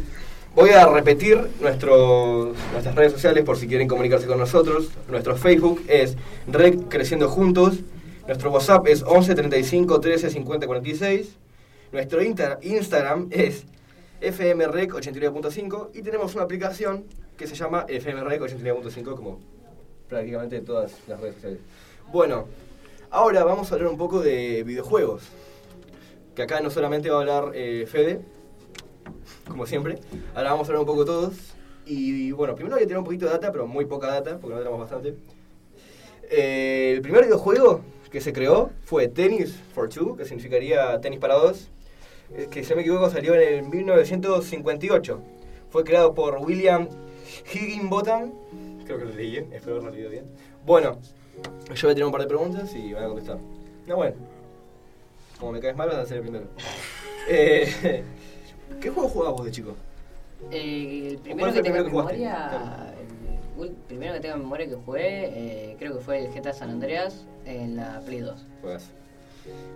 voy 0.56 0.72
a 0.72 0.88
repetir 0.88 1.40
nuestro- 1.62 2.54
nuestras 2.72 2.96
redes 2.96 3.12
sociales 3.12 3.44
por 3.44 3.58
si 3.58 3.68
quieren 3.68 3.88
comunicarse 3.88 4.26
con 4.26 4.40
nosotros. 4.40 4.90
Nuestro 5.08 5.36
Facebook 5.36 5.84
es 5.88 6.18
Rec 6.48 6.88
Creciendo 6.90 7.30
Juntos. 7.30 7.82
Nuestro 8.26 8.50
WhatsApp 8.50 8.88
es 8.88 9.04
11 9.04 9.36
35 9.36 10.00
13 10.00 10.32
50 10.32 10.66
46. 10.66 11.36
Nuestro 11.92 12.24
Insta- 12.24 12.58
Instagram 12.64 13.28
es 13.30 13.66
FMREC 14.20 14.94
89.5 14.94 15.90
y 15.94 16.02
tenemos 16.02 16.34
una 16.34 16.44
aplicación 16.46 17.04
que 17.38 17.46
se 17.46 17.54
llama 17.54 17.86
FMREC 17.88 18.42
89.5 18.42 19.16
como 19.16 19.40
prácticamente 20.10 20.60
todas 20.62 20.92
las 21.08 21.20
redes 21.20 21.36
sociales. 21.36 21.60
Bueno, 22.12 22.48
ahora 23.10 23.44
vamos 23.44 23.72
a 23.72 23.76
hablar 23.76 23.90
un 23.90 23.98
poco 23.98 24.20
de 24.20 24.64
videojuegos. 24.64 25.24
Que 26.36 26.44
acá 26.44 26.62
no 26.62 26.70
solamente 26.70 27.10
va 27.10 27.18
a 27.18 27.20
hablar 27.22 27.52
eh, 27.54 27.86
Fede, 27.88 28.22
como 29.48 29.66
siempre, 29.66 30.00
ahora 30.34 30.52
vamos 30.52 30.68
a 30.68 30.72
hablar 30.72 30.82
un 30.82 30.88
poco 30.88 31.06
todos. 31.06 31.34
Y 31.86 32.32
bueno, 32.32 32.56
primero 32.56 32.76
voy 32.76 32.84
a 32.84 32.88
tirar 32.88 33.00
un 33.00 33.06
poquito 33.06 33.26
de 33.26 33.32
data, 33.34 33.52
pero 33.52 33.68
muy 33.68 33.86
poca 33.86 34.08
data, 34.08 34.38
porque 34.40 34.56
no 34.56 34.60
tenemos 34.60 34.80
bastante. 34.80 35.16
Eh, 36.30 36.94
el 36.96 37.02
primer 37.02 37.26
videojuego 37.26 37.82
que 38.12 38.22
se 38.22 38.32
creó 38.32 38.72
fue 38.84 39.08
Tennis 39.08 39.56
for 39.74 39.90
Two, 39.90 40.16
que 40.16 40.26
significaría 40.26 41.00
tenis 41.02 41.20
para 41.20 41.36
dos, 41.36 41.70
que 42.50 42.64
si 42.64 42.70
no 42.70 42.78
me 42.78 42.82
equivoco 42.82 43.10
salió 43.10 43.36
en 43.36 43.66
el 43.66 43.70
1958. 43.70 45.20
Fue 45.70 45.84
creado 45.84 46.14
por 46.14 46.38
William 46.38 46.88
Higginbotham, 47.52 48.32
creo 48.86 49.00
que 49.00 49.06
lo 49.06 49.12
leí 49.12 49.38
espero 49.52 49.78
haberlo 49.78 49.92
leído 49.92 50.10
bien. 50.10 50.26
Bueno, 50.66 51.00
yo 51.42 51.82
voy 51.88 51.92
a 51.92 51.94
tener 51.96 52.06
un 52.06 52.12
par 52.12 52.22
de 52.22 52.28
preguntas 52.28 52.74
y 52.76 52.94
van 52.94 53.04
a 53.04 53.08
contestar. 53.08 53.38
No, 53.88 53.96
bueno, 53.98 54.16
como 55.40 55.52
me 55.54 55.60
caes 55.60 55.76
mal 55.76 55.90
vas 55.90 55.98
a 55.98 56.06
ser 56.06 56.18
el 56.18 56.24
primero. 56.24 56.46
Eh, 57.28 58.04
¿Qué 58.82 58.90
juego 58.90 59.10
jugabas 59.10 59.36
vos 59.38 59.46
de 59.46 59.52
chico? 59.52 59.76
Eh, 60.52 61.10
el 61.12 61.20
¿Cuál 61.20 61.24
primero 61.24 61.52
que 61.54 61.58
el 61.60 61.64
tengo 61.64 61.78
en 61.78 61.84
primero 61.84 61.86
que 61.86 61.90
memoria, 61.92 62.50
jugaste? 62.50 63.64
el 63.64 63.72
primero 63.88 64.14
que 64.14 64.20
tengo 64.20 64.36
en 64.36 64.42
memoria 64.42 64.68
que 64.68 64.76
jugué, 64.76 65.26
eh, 65.72 65.76
creo 65.80 65.98
que 65.98 66.04
fue 66.04 66.26
el 66.26 66.34
GTA 66.34 66.54
San 66.54 66.70
Andreas 66.70 67.26
en 67.46 67.76
la 67.78 68.02
Play 68.06 68.20
2. 68.20 68.46
Juegas. 68.62 68.90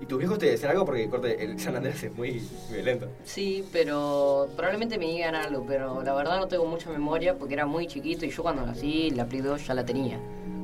¿Y 0.01 0.05
tus 0.05 0.17
viejos 0.17 0.39
te 0.39 0.45
decían 0.45 0.71
algo? 0.71 0.85
Porque 0.85 1.09
corte, 1.09 1.43
el 1.43 1.59
San 1.59 1.75
Andrés 1.75 2.01
es 2.01 2.13
muy 2.15 2.41
violento. 2.71 3.07
Sí, 3.25 3.65
pero 3.73 4.47
probablemente 4.55 4.97
me 4.97 5.05
digan 5.07 5.35
algo, 5.35 5.65
pero 5.67 6.01
la 6.03 6.13
verdad 6.13 6.37
no 6.39 6.47
tengo 6.47 6.65
mucha 6.65 6.89
memoria 6.89 7.35
porque 7.37 7.53
era 7.53 7.65
muy 7.65 7.85
chiquito 7.85 8.25
y 8.25 8.29
yo 8.29 8.43
cuando 8.43 8.65
nací 8.65 9.09
la 9.11 9.25
Play 9.25 9.41
2 9.41 9.67
ya 9.67 9.73
la 9.73 9.85
tenía. 9.85 10.19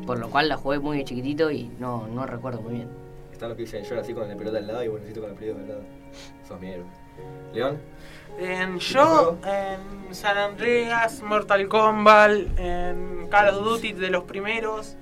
Por 0.05 0.19
lo 0.19 0.29
cual 0.29 0.49
la 0.49 0.57
jugué 0.57 0.79
muy 0.79 0.97
de 0.97 1.03
chiquitito 1.05 1.51
y 1.51 1.71
no, 1.79 2.07
no 2.07 2.25
recuerdo 2.25 2.61
muy 2.61 2.73
bien. 2.75 2.89
Están 3.31 3.49
los 3.49 3.55
que 3.55 3.63
dicen, 3.63 3.83
yo 3.83 3.95
nací 3.95 4.13
con 4.13 4.27
la 4.27 4.35
pelota 4.35 4.57
al 4.57 4.67
lado 4.67 4.83
y 4.83 4.87
vos 4.87 4.99
naciste 4.99 5.19
con 5.19 5.29
la 5.29 5.35
pelota 5.35 5.59
al 5.61 5.67
lado. 5.67 5.81
Sos 6.47 6.59
mi 6.59 6.69
héroe. 6.69 6.85
¿León? 7.53 7.77
En 8.39 8.79
yo, 8.79 9.37
en 9.45 10.13
San 10.13 10.37
Andreas, 10.37 11.21
Mortal 11.21 11.67
Kombat, 11.67 12.31
en 12.57 13.27
Call 13.29 13.49
of 13.49 13.63
Duty 13.63 13.93
de 13.93 14.09
los 14.09 14.23
primeros. 14.23 14.97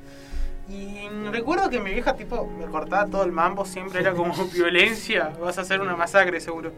Y 0.72 1.10
recuerdo 1.32 1.70
que 1.70 1.80
mi 1.80 1.92
vieja 1.92 2.16
tipo 2.16 2.48
me 2.48 2.66
cortaba 2.66 3.06
todo 3.06 3.24
el 3.24 3.32
mambo, 3.32 3.66
siempre 3.66 4.00
era 4.00 4.14
como 4.14 4.34
violencia, 4.46 5.34
vas 5.42 5.58
a 5.58 5.62
hacer 5.62 5.82
una 5.82 5.98
masacre 5.98 6.40
seguro. 6.40 6.72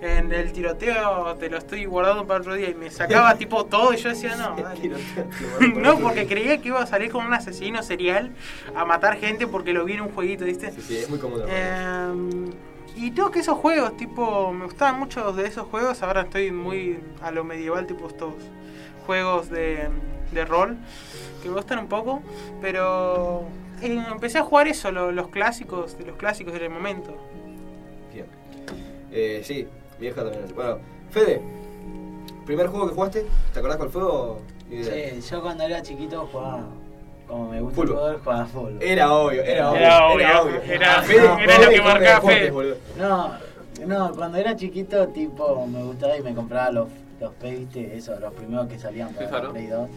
En 0.00 0.32
el 0.32 0.52
tiroteo 0.52 1.36
te 1.36 1.48
lo 1.48 1.58
estoy 1.58 1.84
guardando 1.84 2.26
para 2.26 2.40
otro 2.40 2.54
día 2.54 2.70
y 2.70 2.74
me 2.74 2.90
sacaba 2.90 3.34
tipo 3.38 3.64
todo 3.66 3.94
y 3.94 3.98
yo 3.98 4.08
decía 4.08 4.34
no, 4.36 4.56
dale. 4.60 4.90
No, 5.76 5.98
porque 5.98 6.26
creía 6.26 6.60
que 6.60 6.68
iba 6.68 6.82
a 6.82 6.86
salir 6.86 7.12
como 7.12 7.26
un 7.26 7.34
asesino 7.34 7.82
serial 7.82 8.32
a 8.74 8.84
matar 8.84 9.16
gente 9.16 9.46
porque 9.46 9.72
lo 9.72 9.84
vi 9.84 9.94
en 9.94 10.02
un 10.02 10.08
jueguito, 10.08 10.44
¿viste? 10.44 10.72
Sí, 10.72 10.80
sí, 10.82 10.96
es 10.98 11.08
muy 11.08 11.18
cómodo. 11.18 11.46
Eh, 11.48 12.50
y 12.96 13.10
tengo 13.10 13.30
que 13.30 13.40
esos 13.40 13.58
juegos, 13.58 13.96
tipo, 13.96 14.52
me 14.52 14.64
gustaban 14.64 14.98
mucho 14.98 15.32
de 15.32 15.46
esos 15.46 15.66
juegos, 15.66 16.02
ahora 16.02 16.22
estoy 16.22 16.50
muy 16.50 16.98
a 17.20 17.30
lo 17.30 17.44
medieval, 17.44 17.86
tipo 17.86 18.08
estos 18.08 18.34
juegos 19.06 19.50
de, 19.50 19.88
de 20.32 20.44
rol, 20.46 20.78
que 21.42 21.48
me 21.48 21.54
gustan 21.56 21.78
un 21.78 21.88
poco, 21.88 22.20
pero 22.60 23.42
eh, 23.82 24.02
empecé 24.10 24.38
a 24.38 24.42
jugar 24.42 24.68
eso, 24.68 24.90
lo- 24.90 25.12
los 25.12 25.28
clásicos, 25.28 25.96
de 25.98 26.04
los 26.06 26.16
clásicos 26.16 26.52
del 26.54 26.70
momento. 26.70 27.14
Bien. 28.12 28.26
Eh, 29.12 29.42
sí, 29.44 29.66
vieja 29.98 30.22
también. 30.22 30.44
Bueno, 30.54 30.78
Fede, 31.10 31.40
¿primer 32.44 32.66
juego 32.68 32.88
que 32.88 32.94
jugaste? 32.94 33.26
¿Te 33.52 33.58
acordás 33.58 33.78
cuál 33.78 33.90
fue 33.90 34.02
o? 34.02 34.38
Sí, 34.68 35.20
yo 35.30 35.42
cuando 35.42 35.62
era 35.64 35.80
chiquito 35.82 36.28
jugaba, 36.32 36.64
como 37.28 37.50
me 37.50 37.60
gusta 37.60 37.76
Fútbol. 37.82 37.88
el 37.88 37.96
fútbol, 38.16 38.20
jugaba 38.24 38.46
fútbol. 38.46 38.78
Era 38.82 39.12
obvio, 39.12 39.42
era 39.44 39.70
obvio. 39.70 39.80
Era 39.80 40.42
obvio, 40.42 40.60
era- 40.62 41.02
Fede, 41.02 41.24
era 41.24 41.36
Fede 41.52 41.64
lo 41.64 41.70
que 41.70 41.82
marcaba 41.82 42.20
Fede. 42.28 42.52
No, 42.98 43.32
no, 43.86 44.12
cuando 44.12 44.38
era 44.38 44.56
chiquito, 44.56 45.06
tipo, 45.08 45.66
me 45.66 45.82
gustaba 45.84 46.16
y 46.16 46.22
me 46.22 46.34
compraba 46.34 46.70
los, 46.72 46.88
los 47.20 47.32
P, 47.34 47.50
viste, 47.50 47.96
eso, 47.96 48.18
los 48.18 48.32
primeros 48.32 48.66
que 48.66 48.78
salían 48.78 49.10
para 49.10 49.42
¿no? 49.42 49.52
Play 49.52 49.66
2. 49.68 49.88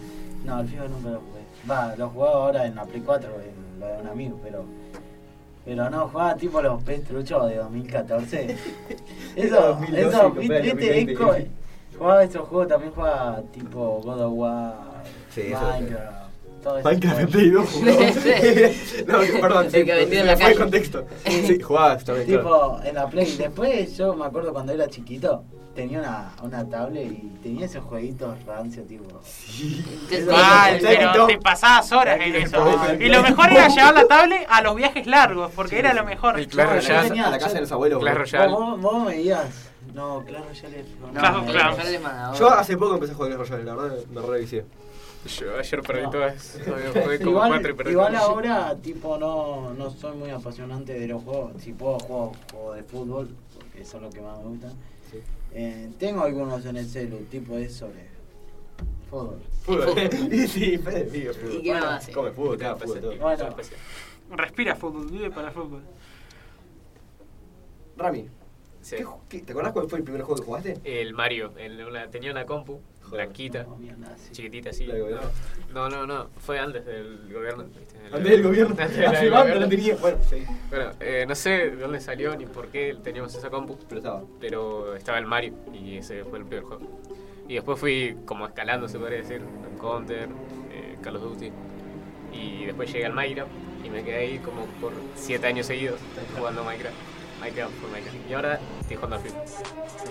No, 0.45 0.59
el 0.61 0.67
FIFA 0.67 0.87
nunca 0.87 1.09
lo 1.09 1.19
jugué. 1.19 1.39
Va, 1.69 1.95
lo 1.97 2.09
jugaba 2.09 2.35
ahora 2.35 2.65
en 2.65 2.75
la 2.75 2.85
Play 2.85 3.01
4, 3.05 3.29
en 3.29 3.79
lo 3.79 3.85
de 3.87 4.01
un 4.01 4.07
amigo, 4.07 4.39
pero... 4.43 4.65
Pero 5.65 5.89
no, 5.89 6.07
jugaba 6.07 6.35
tipo 6.35 6.61
los 6.61 6.81
PES 6.83 7.03
truchos 7.03 7.47
de 7.49 7.57
2014. 7.57 8.55
Eso, 9.35 9.55
2012, 9.61 10.07
eso, 10.07 10.31
viste, 10.31 10.55
2020. 10.55 11.11
es 11.11 11.17
co- 11.17 11.35
jugaba 11.97 12.23
esos 12.23 12.47
juegos, 12.47 12.67
también 12.69 12.93
jugaba 12.93 13.41
tipo 13.53 14.01
God 14.03 14.21
of 14.21 14.33
War, 14.35 14.73
Sí. 15.35 15.43
Minecraft, 15.51 16.29
todo. 16.63 16.81
Minecraft 16.81 17.19
en 17.19 17.27
Play 17.29 17.49
2 17.51 17.69
jugaba. 17.69 17.99
no, 19.07 19.41
perdón, 19.41 19.65
El 19.71 19.85
que 19.85 20.19
en 20.19 20.27
la 20.27 20.35
calle. 20.37 20.55
contexto. 20.55 21.05
Sí, 21.27 21.59
jugabas 21.61 22.03
también, 22.03 22.27
claro. 22.27 22.41
Tipo, 22.41 22.79
en 22.89 22.95
la 22.95 23.07
Play. 23.09 23.35
Después 23.37 23.97
yo 23.97 24.15
me 24.15 24.25
acuerdo 24.25 24.53
cuando 24.53 24.71
era 24.73 24.87
chiquito, 24.87 25.43
tenía 25.75 25.99
una, 25.99 26.31
una 26.43 26.67
tablet 26.69 27.11
y 27.11 27.27
tenía 27.41 27.65
esos 27.65 27.83
jueguitos 27.85 28.43
rancios, 28.45 28.87
tipo. 28.87 29.05
¿Qué 30.09 30.17
Eso- 30.17 30.31
Mal, 30.31 30.79
pero 30.81 31.25
te 31.27 31.37
pasabas 31.37 31.91
horas 31.91 32.19
en 32.21 32.35
eso. 32.35 32.63
tranquilo. 32.63 33.05
Y 33.05 33.09
lo 33.09 33.21
mejor 33.23 33.51
era 33.51 33.67
llevar 33.75 33.93
la 33.93 34.07
tablet 34.07 34.45
a 34.49 34.61
los 34.61 34.75
viajes 34.75 35.07
largos, 35.07 35.51
porque 35.55 35.79
era 35.79 35.93
lo 35.93 36.03
mejor. 36.03 36.39
El 36.39 36.47
Clash 36.47 36.67
No, 36.67 36.75
Royale. 36.75 37.07
tenía- 37.09 37.27
A 37.27 37.31
la 37.31 37.39
casa 37.39 37.53
de 37.55 37.61
los 37.61 37.71
abuelos. 37.71 37.99
Clash. 38.01 38.15
Royale. 38.17 38.51
Vos, 38.51 38.81
vos 38.81 39.03
me 39.05 39.11
veías. 39.15 39.69
No, 39.93 40.23
claro, 40.25 40.45
ya 40.51 40.69
le. 40.69 40.83
No, 40.83 41.19
Claro, 41.19 41.37
no, 41.41 41.45
claro. 41.51 41.77
Mandaba. 42.03 42.35
Yo 42.37 42.49
hace 42.51 42.77
poco 42.77 42.93
empecé 42.95 43.13
a 43.13 43.15
jugar 43.15 43.35
Clash 43.35 43.49
Royale, 43.49 43.63
la 43.65 43.75
verdad 43.75 43.97
me 44.11 44.21
revicié. 44.21 44.65
Yo 45.25 45.57
ayer 45.59 45.81
perdí 45.81 46.03
No. 46.03 46.09
todas. 46.11 46.57
Jugué 46.93 47.17
como 47.19 47.31
Igual, 47.31 47.49
cuatro 47.49 47.69
y 47.71 47.73
perdí 47.73 47.91
igual 47.91 48.13
todas. 48.13 48.23
ahora, 48.23 48.75
tipo, 48.81 49.17
no, 49.17 49.73
no 49.73 49.89
soy 49.89 50.15
muy 50.15 50.29
apasionante 50.29 50.93
de 50.97 51.07
los 51.07 51.21
juegos. 51.23 51.51
Si 51.61 51.73
puedo, 51.73 51.99
juego, 51.99 52.31
juego 52.53 52.73
de 52.73 52.83
fútbol, 52.83 53.29
porque 53.53 53.81
eso 53.81 53.97
es 53.97 54.03
lo 54.03 54.09
que 54.09 54.21
más 54.21 54.37
me 54.37 54.43
gusta. 54.45 54.69
Sí. 55.11 55.19
Eh, 55.53 55.89
tengo 55.97 56.21
algunos 56.23 56.65
en 56.65 56.77
el 56.77 56.85
celu, 56.87 57.17
tipo 57.31 57.57
es 57.57 57.73
sobre 57.75 58.07
fútbol. 59.09 59.39
Fútbol. 59.63 59.97
y 60.31 60.47
sí, 60.47 60.77
vive 60.77 61.33
fútbol. 61.33 61.53
¿Y 61.55 61.63
qué 61.63 61.73
más 61.73 61.83
hace? 61.85 62.11
Come 62.11 62.31
fútbol, 62.31 62.57
caga 62.57 62.75
fútbol, 62.75 63.01
todo. 63.01 63.17
Bueno. 63.17 63.55
Respira 64.31 64.75
fútbol, 64.75 65.07
vive 65.09 65.31
para 65.31 65.47
el 65.47 65.53
fútbol. 65.53 65.81
Rami, 67.97 68.29
Sí. 68.81 68.95
¿qué 69.27 69.41
¿te 69.41 69.51
acordás 69.51 69.73
cuál 69.73 69.89
fue 69.89 69.99
el 69.99 70.03
primer 70.05 70.21
juego 70.21 70.39
que 70.39 70.45
jugaste? 70.45 70.77
El 70.85 71.13
Mario. 71.13 71.51
en 71.57 71.83
una- 71.83 72.09
tenía 72.09 72.31
una 72.31 72.45
compu 72.45 72.79
Joder. 73.01 73.25
blanquita, 73.25 73.63
No, 73.63 73.77
sí. 74.17 74.31
chiquitita 74.31 74.69
así. 74.69 74.85
De. 74.85 75.17
No, 75.73 75.89
no, 75.89 76.07
no. 76.07 76.29
Fue 76.37 76.59
antes 76.59 76.85
del 76.85 77.29
gobierno. 77.33 77.65
Antes 78.11 78.31
del 78.31 78.43
gobierno. 78.43 78.75
Antes 78.79 78.97
la 78.97 79.09
Hace 79.11 79.21
del 79.21 79.29
banda 79.31 79.41
gobierno. 79.53 79.61
la 79.61 79.69
tenía. 79.69 79.95
Bueno, 79.97 80.17
sí. 80.29 80.43
Bueno, 80.69 80.91
eh, 80.99 81.25
no 81.27 81.35
sé 81.35 81.49
de 81.49 81.75
dónde 81.75 81.99
salió 82.01 82.35
ni 82.35 82.45
por 82.45 82.67
qué 82.69 82.97
teníamos 83.03 83.33
esa 83.35 83.49
compu, 83.49 83.77
Pero 83.87 83.99
estaba. 83.99 84.23
pero 84.39 84.95
estaba 84.95 85.17
el 85.19 85.25
Mario 85.25 85.53
y 85.73 85.97
ese 85.97 86.23
fue 86.25 86.39
el 86.39 86.45
primer 86.45 86.63
juego. 86.65 86.87
Y 87.47 87.55
después 87.55 87.79
fui 87.79 88.15
como 88.25 88.45
escalando, 88.45 88.87
se 88.87 88.99
podría 88.99 89.19
decir, 89.19 89.41
en 89.41 89.77
Counter, 89.79 90.29
eh, 90.71 90.97
Call 91.01 91.15
of 91.15 91.23
Duty. 91.23 91.51
Y 92.31 92.65
después 92.65 92.91
llegué 92.91 93.05
al 93.07 93.13
Minecraft 93.13 93.49
y 93.83 93.89
me 93.89 94.03
quedé 94.03 94.15
ahí 94.17 94.39
como 94.39 94.65
por 94.81 94.91
7 95.15 95.47
años 95.47 95.65
seguidos 95.65 95.99
jugando 96.37 96.63
Minecraft. 96.63 96.95
Minecraft 97.41 97.73
por 97.75 97.89
Minecraft. 97.91 98.17
Y 98.29 98.33
ahora 98.33 98.59
estoy 98.81 98.95
jugando 98.97 99.15
al 99.15 99.21
FIFA. 99.23 99.39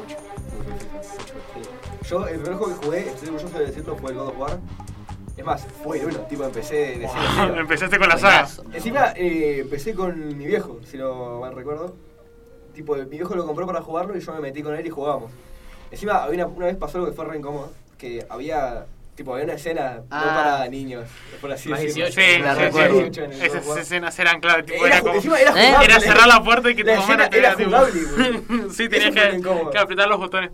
Mucho. 0.01 0.17
Yo, 2.09 2.27
el 2.27 2.41
primer 2.41 2.59
juego 2.59 2.81
que 2.81 2.87
jugué, 2.87 2.99
estoy 3.09 3.29
orgulloso 3.29 3.59
de 3.59 3.67
decirlo, 3.67 3.97
fue 3.97 4.11
el 4.13 4.17
God 4.19 4.29
of 4.29 4.39
War. 4.39 4.59
Es 5.39 5.45
más, 5.45 5.65
fue 5.85 6.01
bueno, 6.01 6.19
tipo, 6.29 6.45
empecé 6.45 6.75
de 6.99 7.09
cero 7.09 7.11
a 7.15 7.33
cero. 7.47 7.55
Empezaste 7.61 7.99
con 7.99 8.09
la 8.09 8.19
saga. 8.19 8.49
Encima, 8.75 9.13
eh, 9.17 9.61
empecé 9.61 9.95
con 9.95 10.37
mi 10.37 10.47
viejo, 10.47 10.81
si 10.85 10.99
no 10.99 11.41
mal 11.41 11.55
recuerdo. 11.55 11.95
Tipo, 12.75 12.97
mi 12.97 13.05
viejo 13.05 13.35
lo 13.37 13.47
compró 13.47 13.67
para 13.67 13.81
jugarlo 13.81 14.17
y 14.17 14.21
yo 14.21 14.33
me 14.35 14.41
metí 14.41 14.63
con 14.63 14.75
él 14.75 14.85
y 14.87 14.91
jugábamos. 14.91 15.31
Encima, 15.91 16.25
había 16.25 16.45
una, 16.45 16.55
una 16.57 16.67
vez 16.67 16.77
pasó 16.77 16.99
algo 16.99 17.09
que 17.11 17.17
fue 17.17 17.25
re 17.25 17.39
incómodo, 17.39 17.73
que 17.97 18.27
había, 18.29 18.87
tipo, 19.15 19.33
había 19.33 19.45
una 19.45 19.55
escena 19.55 19.97
no 19.99 20.05
Ah. 20.11 20.59
para 20.59 20.69
niños, 20.69 21.09
por 21.41 21.51
así 21.53 21.71
decirlo. 21.71 22.07
18. 22.07 22.21
Sí, 22.21 22.43
La 22.43 22.55
sí, 22.55 22.61
recuerdo. 22.61 22.95
sí. 22.97 23.03
18 23.05 23.25
en 23.25 23.33
el 23.33 23.39
God 23.39 23.47
of 23.47 23.55
Esas 23.65 23.77
escenas 23.79 24.19
eran 24.19 24.41
clave, 24.41 24.63
tipo, 24.65 24.85
Era, 24.87 24.97
era 24.97 25.01
como... 25.03 25.15
encima 25.15 25.41
era 25.41 25.53
jugable. 25.53 25.85
Era 25.87 26.01
cerrar 26.01 26.27
la 26.29 26.43
puerta 26.43 26.71
y 26.71 26.75
que 26.75 26.85
tu 26.85 26.91
mamá 26.95 27.17
no 27.17 27.31
te 27.31 27.39
era 27.39 27.55
jugable. 27.55 28.01
Sí, 28.73 28.89
tenías 28.89 29.15
que, 29.15 29.41
que 29.73 29.79
apretar 29.79 30.09
los 30.09 30.19
botones. 30.19 30.51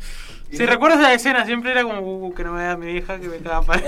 Si 0.57 0.67
recuerdo 0.67 0.99
esa 0.99 1.13
escena, 1.15 1.45
siempre 1.47 1.71
era 1.73 1.83
como 1.83 2.01
uh, 2.01 2.35
que 2.35 2.45
no 2.45 2.53
me 2.53 2.59
vea 2.63 2.77
mi 2.77 2.87
vieja, 2.93 3.19
que 3.19 3.29
me 3.29 3.37
estaba 3.37 3.63
para. 3.63 3.83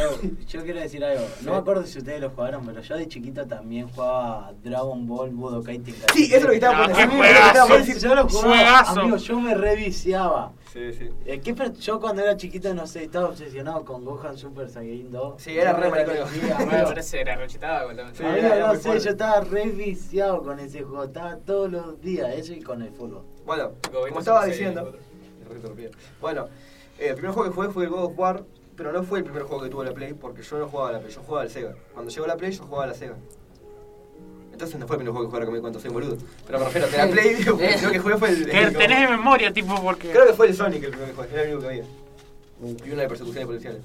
Yo 0.49 0.62
quiero 0.62 0.80
decir 0.80 1.04
algo, 1.04 1.25
no 1.42 1.52
me 1.52 1.58
acuerdo 1.58 1.85
si 1.87 1.99
ustedes 1.99 2.20
lo 2.20 2.30
jugaron, 2.30 2.64
pero 2.66 2.80
yo 2.80 2.96
de 2.96 3.08
chiquito 3.08 3.46
también 3.46 3.88
jugaba 3.88 4.52
Dragon 4.62 5.06
Ball 5.06 5.30
Budokai 5.30 5.78
Tenkaichi. 5.78 6.14
Sí, 6.14 6.25
eso 6.26 6.37
es 6.37 6.42
lo 6.44 6.49
que 6.50 6.54
estaba 6.56 6.76
Ah, 6.76 6.87
por 6.87 6.96
decir. 6.96 7.08
juegazo. 7.11 7.26
eso 7.26 7.35
es 7.37 7.37
lo 7.37 7.42
que 7.42 7.46
estaba 7.46 7.66
por 7.68 7.80
Sí, 7.82 7.92
decir. 7.92 8.08
yo 8.08 8.14
lo 8.14 8.28
jugaba, 8.28 8.49
Juegazo. 8.49 9.00
amigo, 9.00 9.16
yo 9.16 9.40
me 9.40 9.54
reviciaba. 9.54 10.52
Sí, 10.73 10.92
sí. 10.92 11.08
Eh, 11.25 11.40
¿qué 11.40 11.54
yo 11.80 12.00
cuando 12.00 12.23
era 12.23 12.37
chiquito, 12.37 12.75
no 12.75 12.87
sé, 12.87 13.04
estaba 13.04 13.28
obsesionado 13.28 13.82
con 13.85 14.04
Gohan 14.04 14.37
Super 14.37 14.68
Saiyan 14.68 15.11
2. 15.11 15.35
Sí, 15.42 15.56
era 15.58 15.73
re 15.73 15.90
me 15.90 16.04
maricón. 16.04 16.28
Me 16.68 16.82
parece 16.82 17.20
era 17.20 17.37
rechetado. 17.37 17.90
Sí, 17.90 17.96
no 17.96 18.08
sé, 18.75 18.80
fuerte. 18.82 19.04
yo 19.04 19.11
estaba 19.11 19.40
re 19.40 19.66
viciado 19.70 20.42
con 20.42 20.61
ese 20.61 20.82
juego, 20.82 21.04
estaba 21.04 21.37
todos 21.37 21.70
los 21.72 22.00
días, 22.02 22.29
eso 22.35 22.52
y 22.52 22.61
con 22.61 22.83
el 22.83 22.90
fútbol. 22.92 23.22
Bueno, 23.46 23.72
como 24.09 24.18
estaba 24.18 24.44
diciendo, 24.44 24.92
Bueno, 26.21 26.49
eh, 26.99 27.09
el 27.09 27.14
primer 27.14 27.33
juego 27.33 27.49
que 27.51 27.55
jugué 27.55 27.69
fue 27.71 27.85
el 27.85 27.90
God 27.90 28.05
of 28.05 28.19
War, 28.19 28.45
pero 28.77 28.92
no 28.92 29.03
fue 29.03 29.19
el 29.21 29.25
primer 29.25 29.42
juego 29.45 29.62
que 29.64 29.69
tuvo 29.71 29.85
la 29.85 29.92
Play, 29.92 30.12
porque 30.14 30.42
yo 30.42 30.59
no 30.59 30.69
jugaba 30.69 30.90
a 30.90 30.92
la 30.92 30.99
Play, 31.01 31.12
yo 31.12 31.21
jugaba 31.23 31.42
al 31.42 31.51
Sega. 31.51 31.75
Cuando 31.95 32.11
llegó 32.11 32.27
la 32.27 32.37
Play, 32.37 32.53
yo 32.53 32.64
jugaba 32.64 32.85
a 32.85 32.87
la 32.88 32.95
Sega. 32.95 33.14
Entonces 34.53 34.79
no 34.81 34.87
fue 34.87 34.97
el 34.97 34.99
primer 35.01 35.12
juego 35.12 35.29
que 35.31 35.35
jugué, 35.37 35.47
que 35.47 35.53
me 35.53 35.61
cuento, 35.61 35.81
soy 35.81 35.90
boludo. 35.90 36.16
Pero 36.47 36.59
me 36.59 36.64
refiero, 36.64 36.88
de 36.88 36.97
la 36.97 37.09
Play, 37.09 37.45
lo 37.45 37.57
que 37.90 37.99
jugué 37.99 38.16
fue 38.16 38.29
el... 38.31 38.47
Que 38.51 38.62
el- 38.62 38.77
tenés 38.77 39.01
de 39.01 39.16
memoria, 39.16 39.53
tipo, 39.53 39.75
porque. 39.83 40.11
Creo 40.11 40.27
que 40.27 40.33
fue 40.33 40.47
el 40.49 40.55
Sonic 40.55 40.83
el 40.85 40.90
primero 40.90 41.09
que 41.11 41.14
jugué, 41.16 41.29
era 41.33 41.42
el 41.42 41.49
único 41.49 41.61
que 41.62 41.66
había. 41.69 41.85
Y 42.87 42.90
una 42.90 43.03
de 43.03 43.09
persecuciones 43.09 43.47
policiales. 43.47 43.83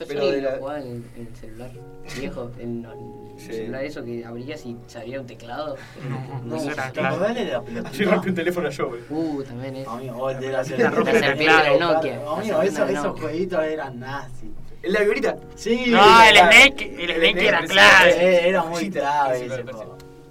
Yo 0.00 0.06
Pero 0.06 0.26
de 0.26 0.40
la- 0.40 0.56
jugaba 0.58 0.80
en, 0.80 1.04
en 1.16 1.26
el 1.28 1.36
celular 1.36 1.70
viejo, 2.18 2.50
en 2.58 2.86
Sí. 3.36 3.52
celular 3.52 3.84
eso 3.84 4.04
que 4.04 4.24
abrías 4.24 4.64
y 4.64 4.76
salía 4.86 5.20
un 5.20 5.26
teclado. 5.26 5.76
No, 6.08 6.38
no 6.44 6.56
No, 6.56 6.60
será 6.60 6.90
¿te 6.90 7.00
claro. 7.00 7.18
de 7.34 7.44
la 7.44 7.62
pelotita? 7.62 7.88
Así 7.88 8.04
rompí 8.04 8.28
un 8.28 8.34
teléfono 8.34 8.70
yo, 8.70 8.88
boludo. 8.88 9.04
Uh, 9.10 9.42
también 9.42 9.76
es. 9.76 9.88
Amigo, 9.88 10.16
o 10.16 10.30
el 10.30 10.40
de 10.40 10.48
la 10.52 10.64
serpiente 10.64 11.02
de. 11.02 11.78
Nokia. 11.78 12.18
La 12.18 12.32
Amigo, 12.32 12.62
esos, 12.62 13.20
jueguitos 13.20 13.64
eran 13.64 13.98
nazis. 13.98 14.50
¿El 14.82 14.92
de 14.92 14.98
la 14.98 15.00
viborita? 15.00 15.36
Sí, 15.56 15.86
No, 15.88 16.22
el. 16.22 16.36
Snake, 16.36 16.96
el 16.98 17.14
Snake 17.16 17.48
era 17.48 17.60
clave. 17.64 18.48
Era 18.48 18.62
muy 18.64 18.90
clave 18.90 19.38
sí, 19.38 19.44
ese. 19.46 19.64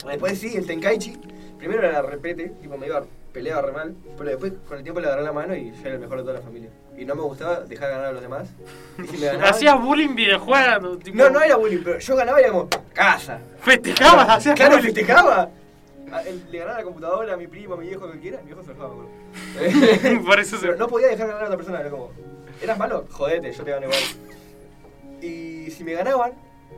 Después 0.07 0.39
sí, 0.39 0.53
el 0.55 0.65
Tenkaichi. 0.65 1.13
Primero 1.57 1.81
era 1.87 1.93
la 1.93 2.01
repete, 2.01 2.49
tipo 2.61 2.77
me 2.77 2.87
iba, 2.87 3.03
peleaba 3.31 3.61
re 3.61 3.71
mal, 3.71 3.95
pero 4.17 4.29
después 4.29 4.51
con 4.67 4.77
el 4.77 4.83
tiempo 4.83 4.99
le 4.99 5.07
agarré 5.07 5.23
la 5.23 5.31
mano 5.31 5.55
y 5.55 5.71
ya 5.71 5.79
era 5.85 5.93
el 5.93 5.99
mejor 6.01 6.17
de 6.17 6.23
toda 6.23 6.35
la 6.35 6.41
familia. 6.41 6.69
Y 6.97 7.05
no 7.05 7.15
me 7.15 7.21
gustaba 7.21 7.61
dejar 7.61 7.89
ganar 7.89 8.05
a 8.07 8.11
los 8.11 8.21
demás. 8.21 8.47
Y 9.03 9.07
si 9.07 9.17
me 9.17 9.25
ganaban... 9.27 9.49
Hacías 9.49 9.81
bullying 9.81 10.15
videojuegos. 10.15 10.99
Tipo, 10.99 11.17
No, 11.17 11.29
no 11.29 11.41
era 11.41 11.55
bullying, 11.55 11.81
pero 11.83 11.99
yo 11.99 12.15
ganaba 12.15 12.39
y 12.39 12.43
era 12.43 12.51
como, 12.53 12.69
casa. 12.93 13.39
Festejabas, 13.61 14.29
hacías 14.29 14.55
Claro, 14.55 14.75
bullying. 14.77 14.93
festejaba. 14.93 15.49
A- 16.11 16.21
el- 16.21 16.43
Le 16.51 16.59
ganaba 16.59 16.77
la 16.77 16.83
computadora 16.83 17.33
a 17.33 17.37
mi 17.37 17.47
primo, 17.47 17.73
a 17.73 17.77
mi 17.77 17.87
viejo, 17.87 18.11
que 18.11 18.19
quiera, 18.19 18.37
mi 18.41 18.45
viejo 18.47 18.61
se 18.63 18.71
enojaba, 18.71 18.93
boludo. 18.93 20.23
Por 20.25 20.39
eso 20.39 20.57
se. 20.57 20.67
Pero 20.67 20.77
no 20.77 20.87
podía 20.87 21.07
dejar 21.07 21.27
ganar 21.27 21.41
a 21.43 21.45
otra 21.45 21.57
persona, 21.57 21.79
era 21.79 21.89
como, 21.89 22.11
¿eras 22.61 22.77
malo? 22.77 23.05
Jodete, 23.11 23.51
yo 23.51 23.63
te 23.63 23.71
gano 23.71 23.85
igual. 23.87 23.99
Y 25.21 25.71
si 25.71 25.83
me 25.83 25.93
ganaban, 25.93 26.33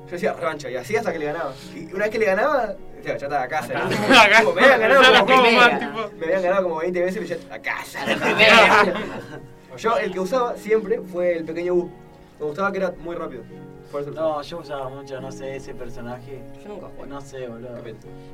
yo 0.06 0.12
decía 0.12 0.34
revancha, 0.34 0.69
y 0.69 0.75
así 0.78 0.95
hasta 0.95 1.12
que 1.12 1.19
le 1.19 1.25
ganaba. 1.25 1.54
Y 1.75 1.86
una 1.93 2.06
vez 2.06 2.12
que 2.12 2.19
le 2.19 2.25
ganaba, 2.25 2.67
decía, 2.95 3.17
ya 3.17 3.25
estaba 3.28 3.41
a 3.43 3.47
casa. 3.47 3.73
¿no? 3.73 3.84
Acá. 4.19 4.39
Tipo, 4.39 4.54
me 4.54 4.62
habían 4.62 4.80
ganado 4.80 5.01
Ya 5.01 5.12
la 5.12 5.19
como 5.21 5.36
juego 5.41 5.51
más, 5.58 5.69
primera. 5.69 5.91
tipo. 5.91 6.10
Me 6.17 6.25
habían 6.28 6.41
ganado 6.43 6.63
como 6.63 6.78
20 6.78 7.01
veces 7.01 7.23
y 7.23 7.28
ya 7.28 7.38
a 7.56 7.60
casa. 7.60 7.99
primera. 8.06 8.93
Yo 9.77 9.97
el 9.97 10.11
que 10.11 10.19
usaba 10.19 10.55
siempre 10.57 11.01
fue 11.01 11.38
el 11.38 11.45
pequeño 11.45 11.73
U. 11.73 11.89
Me 12.39 12.45
gustaba 12.45 12.71
que 12.71 12.77
era 12.79 12.93
muy 12.99 13.15
rápido. 13.15 13.43
Por 13.91 14.01
eso 14.01 14.09
lo 14.11 14.15
usaba. 14.15 14.35
No, 14.35 14.41
yo 14.41 14.57
usaba 14.59 14.89
mucho, 14.89 15.21
no 15.21 15.31
sé, 15.31 15.55
ese 15.55 15.73
personaje. 15.73 16.41
Yo 16.61 16.69
nunca 16.69 16.88
jugué. 16.95 17.07
No 17.07 17.21
sé, 17.21 17.47
boludo. 17.47 17.69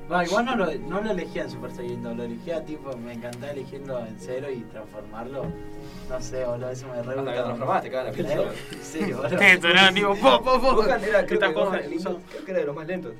Bueno, 0.07 0.23
igual 0.23 0.45
no 0.45 0.55
lo, 0.55 0.73
no 0.73 1.01
lo 1.01 1.11
elegía 1.11 1.43
en 1.43 1.49
Super 1.51 1.71
Saiyan 1.71 2.01
2, 2.01 2.17
lo 2.17 2.23
elegía 2.23 2.65
tipo, 2.65 2.95
me 2.97 3.13
encantaba 3.13 3.51
elegirlo 3.51 3.99
en 3.99 4.15
cero 4.17 4.47
y 4.49 4.61
transformarlo. 4.61 5.45
No 6.09 6.21
sé, 6.21 6.45
boludo, 6.45 6.69
eso 6.71 6.87
me 6.87 7.03
re 7.03 7.09
Hasta 7.09 7.13
que 7.13 7.15
lo 7.15 7.23
gustaba. 7.23 7.43
transformaste, 7.45 7.91
cada 7.91 8.03
la 8.05 8.11
piel. 8.11 8.25
¿Eh? 8.27 8.47
Sí, 8.81 9.13
boludo. 9.13 9.37
Esto 9.39 9.67
era 9.67 9.93
tipo, 9.93 10.15
po, 10.15 10.41
po, 10.41 10.61
po. 10.61 10.75
Gohan 10.75 11.03
era, 11.03 11.25
creo 11.25 11.39
que, 11.39 11.53
Gohan, 11.53 11.79
el 11.79 11.89
creo 12.01 12.45
que 12.45 12.51
era 12.51 12.59
de 12.61 12.65
los 12.65 12.75
más 12.75 12.87
lentos. 12.87 13.13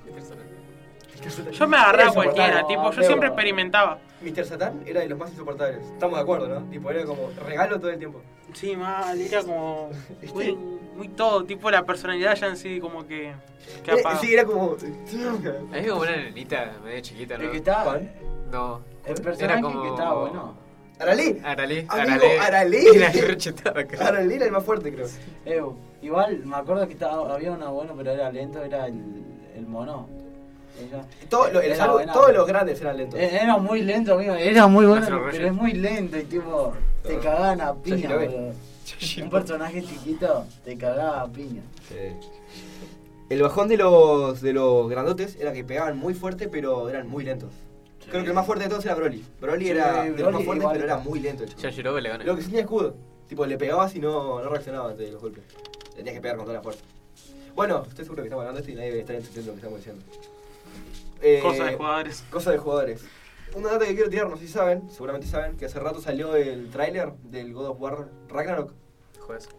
Yo 1.52 1.68
me 1.68 1.78
agarré 1.78 2.02
a 2.02 2.06
Era 2.06 2.14
cualquiera, 2.14 2.68
tipo, 2.68 2.92
yo 2.92 3.04
siempre 3.04 3.28
experimentaba. 3.28 4.00
Mr. 4.22 4.46
Satan 4.46 4.82
era 4.86 5.02
de 5.02 5.10
los 5.10 5.18
más 5.18 5.32
insoportables. 5.32 5.86
Estamos 5.86 6.16
de 6.18 6.22
acuerdo, 6.22 6.48
¿no? 6.48 6.70
Tipo, 6.70 6.90
era 6.92 7.06
como 7.06 7.30
regalo 7.46 7.80
todo 7.80 7.90
el 7.92 7.98
tiempo. 7.98 8.22
Sí, 8.54 8.76
mal, 8.76 9.20
era 9.20 9.42
como 9.44 9.90
muy, 10.34 10.54
muy 10.96 11.08
todo, 11.10 11.44
tipo 11.46 11.70
la 11.72 11.84
personalidad 11.86 12.36
ya 12.36 12.48
en 12.48 12.58
sí 12.58 12.80
como 12.80 13.08
que, 13.08 13.34
que 13.84 13.92
Eh, 13.92 14.04
sí, 14.20 14.34
era 14.34 14.46
como. 14.46 14.76
Es 15.74 15.88
como 15.90 16.02
una 16.02 16.16
nenita 16.18 16.74
medio 16.84 17.00
chiquita, 17.02 17.38
¿no? 17.38 17.44
El 17.46 17.52
que 17.52 17.58
estaba, 17.58 17.84
¿Cuál? 17.84 18.12
No. 18.52 18.82
el 19.06 19.12
Era 19.14 19.24
personaje 19.24 19.62
como- 19.62 19.82
que 19.84 19.90
estaba 19.90 20.14
bueno. 20.22 20.56
Aralí. 21.00 21.42
Aralí. 21.44 21.86
Aralí. 21.90 22.86
Era 22.94 23.12
creo. 23.88 24.02
Aralí 24.08 24.36
era 24.36 24.46
el 24.46 24.52
más 24.52 24.64
fuerte, 24.64 24.94
creo. 24.94 25.76
Igual 26.04 26.46
me 26.46 26.56
acuerdo 26.58 26.86
que 26.88 26.94
estaba, 26.94 27.34
había 27.34 27.52
uno 27.54 27.74
bueno, 27.74 27.94
pero 27.98 28.12
era 28.12 28.32
lento, 28.32 28.62
era 28.64 28.86
el, 28.88 29.24
el 29.56 29.66
mono. 29.66 30.08
Todo, 31.30 31.52
lo- 31.52 31.62
era 31.62 31.86
todos 32.12 32.34
los 32.34 32.48
grandes 32.48 32.80
eran 32.82 32.98
lentos. 32.98 33.20
Eh, 33.20 33.30
Era 33.42 33.58
muy 33.58 33.82
lento, 33.82 34.14
amigo. 34.16 34.34
Era 34.36 34.68
muy 34.68 34.86
bueno, 34.86 35.06
pero 35.06 35.26
Reyes. 35.28 35.46
es 35.48 35.54
muy 35.54 35.74
lento 35.74 36.18
y 36.18 36.24
tipo, 36.24 36.74
te 37.04 37.18
cagaban 37.20 37.62
a 37.62 37.74
piña. 37.76 38.10
Un 39.24 39.30
personaje 39.30 39.82
chiquito 39.84 40.46
te 40.66 40.78
cagaba 40.78 41.22
a 41.22 41.28
piña. 41.28 41.62
El 43.30 43.42
bajón 43.42 43.68
de 43.70 43.78
los, 43.78 44.42
de 44.42 44.54
los 44.54 44.90
grandotes 44.90 45.38
era 45.40 45.54
que 45.54 45.64
pegaban 45.64 45.98
muy 45.98 46.14
fuerte, 46.14 46.50
pero 46.50 46.90
eran 46.90 47.08
muy 47.08 47.24
lentos. 47.24 47.50
Creo 48.10 48.24
que 48.24 48.30
el 48.30 48.36
más 48.36 48.46
fuerte 48.46 48.66
de 48.66 48.70
todos 48.70 48.84
era 48.86 48.96
Broly. 48.96 49.24
Broly 49.40 49.66
Sí, 49.66 49.72
era 49.72 50.04
de 50.04 50.10
los 50.22 50.34
más 50.34 50.44
fuertes, 50.44 50.68
pero 50.74 50.84
era 50.84 50.98
muy 50.98 51.20
lento. 51.22 51.46
Yajirobe 51.46 52.02
le 52.02 52.10
gana. 52.10 52.24
Lo 52.26 52.36
que 52.36 52.42
sí 52.42 52.48
tenía 52.50 52.62
escudo. 52.64 52.96
Tipo, 53.30 53.46
le 53.46 53.58
pegabas 53.58 53.96
y 53.96 54.00
no, 54.00 54.42
no 54.42 54.50
reaccionaba 54.50 54.90
ante 54.90 55.10
los 55.10 55.22
golpes. 55.22 55.44
Tenías 55.96 56.16
que 56.16 56.20
pegar 56.22 56.36
con 56.36 56.46
toda 56.46 56.58
la 56.58 56.64
fuerza. 56.64 56.82
Bueno, 57.56 57.84
estoy 57.88 58.04
seguro 58.04 58.24
que 58.24 58.28
estamos 58.28 58.42
hablando 58.44 58.58
de 58.58 58.62
esto 58.62 58.72
y 58.72 58.76
nadie 58.76 58.90
debe 58.90 59.02
estar 59.02 59.16
entendiendo 59.16 59.52
lo 59.52 59.54
que 59.56 59.60
estamos 59.60 59.80
diciendo. 59.80 60.04
Eh, 61.22 61.40
Cosas 61.42 61.68
de 61.68 61.76
jugadores. 61.76 62.24
Cosas 62.30 62.54
de 62.54 62.60
jugadores. 62.60 63.06
Una 63.54 63.72
data 63.72 63.86
que 63.86 63.96
quiero 63.96 64.10
tirar, 64.10 64.30
no 64.30 64.38
sé 64.38 64.48
si 64.48 64.54
saben, 64.54 64.90
seguramente 64.90 65.28
saben, 65.28 65.58
que 65.58 65.66
hace 65.66 65.80
rato 65.80 66.00
salió 66.02 66.36
el 66.36 66.70
tráiler 66.70 67.14
del 67.24 67.54
God 67.54 67.68
of 67.68 67.82
War 67.82 68.08
Ragnarok. 68.30 68.74
Juegazo. 69.20 69.50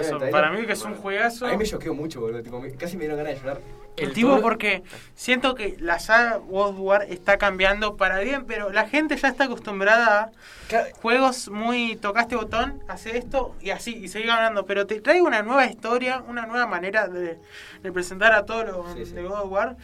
¿Vieron 0.00 0.22
el 0.22 0.30
Para 0.30 0.52
mí 0.52 0.66
que 0.66 0.72
es 0.72 0.84
un 0.84 0.94
juegazo. 0.94 1.46
A 1.46 1.50
mí 1.50 1.56
me 1.56 1.64
choqueó 1.64 1.94
mucho, 1.94 2.20
boludo. 2.20 2.42
Tipo, 2.42 2.62
casi 2.78 2.96
me 2.96 3.02
dieron 3.02 3.18
ganas 3.18 3.34
de 3.34 3.40
llorar. 3.40 3.60
El 3.96 4.12
tipo 4.14 4.40
porque 4.40 4.82
siento 5.14 5.54
que 5.54 5.76
la 5.78 5.98
saga 5.98 6.38
of 6.50 6.76
War 6.78 7.04
está 7.10 7.36
cambiando 7.36 7.96
para 7.96 8.20
bien, 8.20 8.46
pero 8.46 8.70
la 8.70 8.88
gente 8.88 9.16
ya 9.16 9.28
está 9.28 9.44
acostumbrada 9.44 10.32
a 10.72 10.84
juegos 11.00 11.50
muy 11.50 11.96
tocaste 11.96 12.34
botón, 12.34 12.82
hace 12.88 13.18
esto 13.18 13.54
y 13.60 13.70
así, 13.70 13.94
y 13.94 14.08
sigue 14.08 14.30
hablando. 14.30 14.64
Pero 14.64 14.86
te 14.86 15.00
trae 15.00 15.20
una 15.20 15.42
nueva 15.42 15.66
historia, 15.66 16.22
una 16.26 16.46
nueva 16.46 16.66
manera 16.66 17.06
de, 17.06 17.38
de 17.82 17.92
presentar 17.92 18.32
a 18.32 18.46
todo 18.46 18.64
lo 18.64 18.94
Sí, 18.94 19.04
sí. 19.04 19.12
de 19.12 19.22
God 19.24 19.40
of 19.40 19.50
War. 19.52 19.76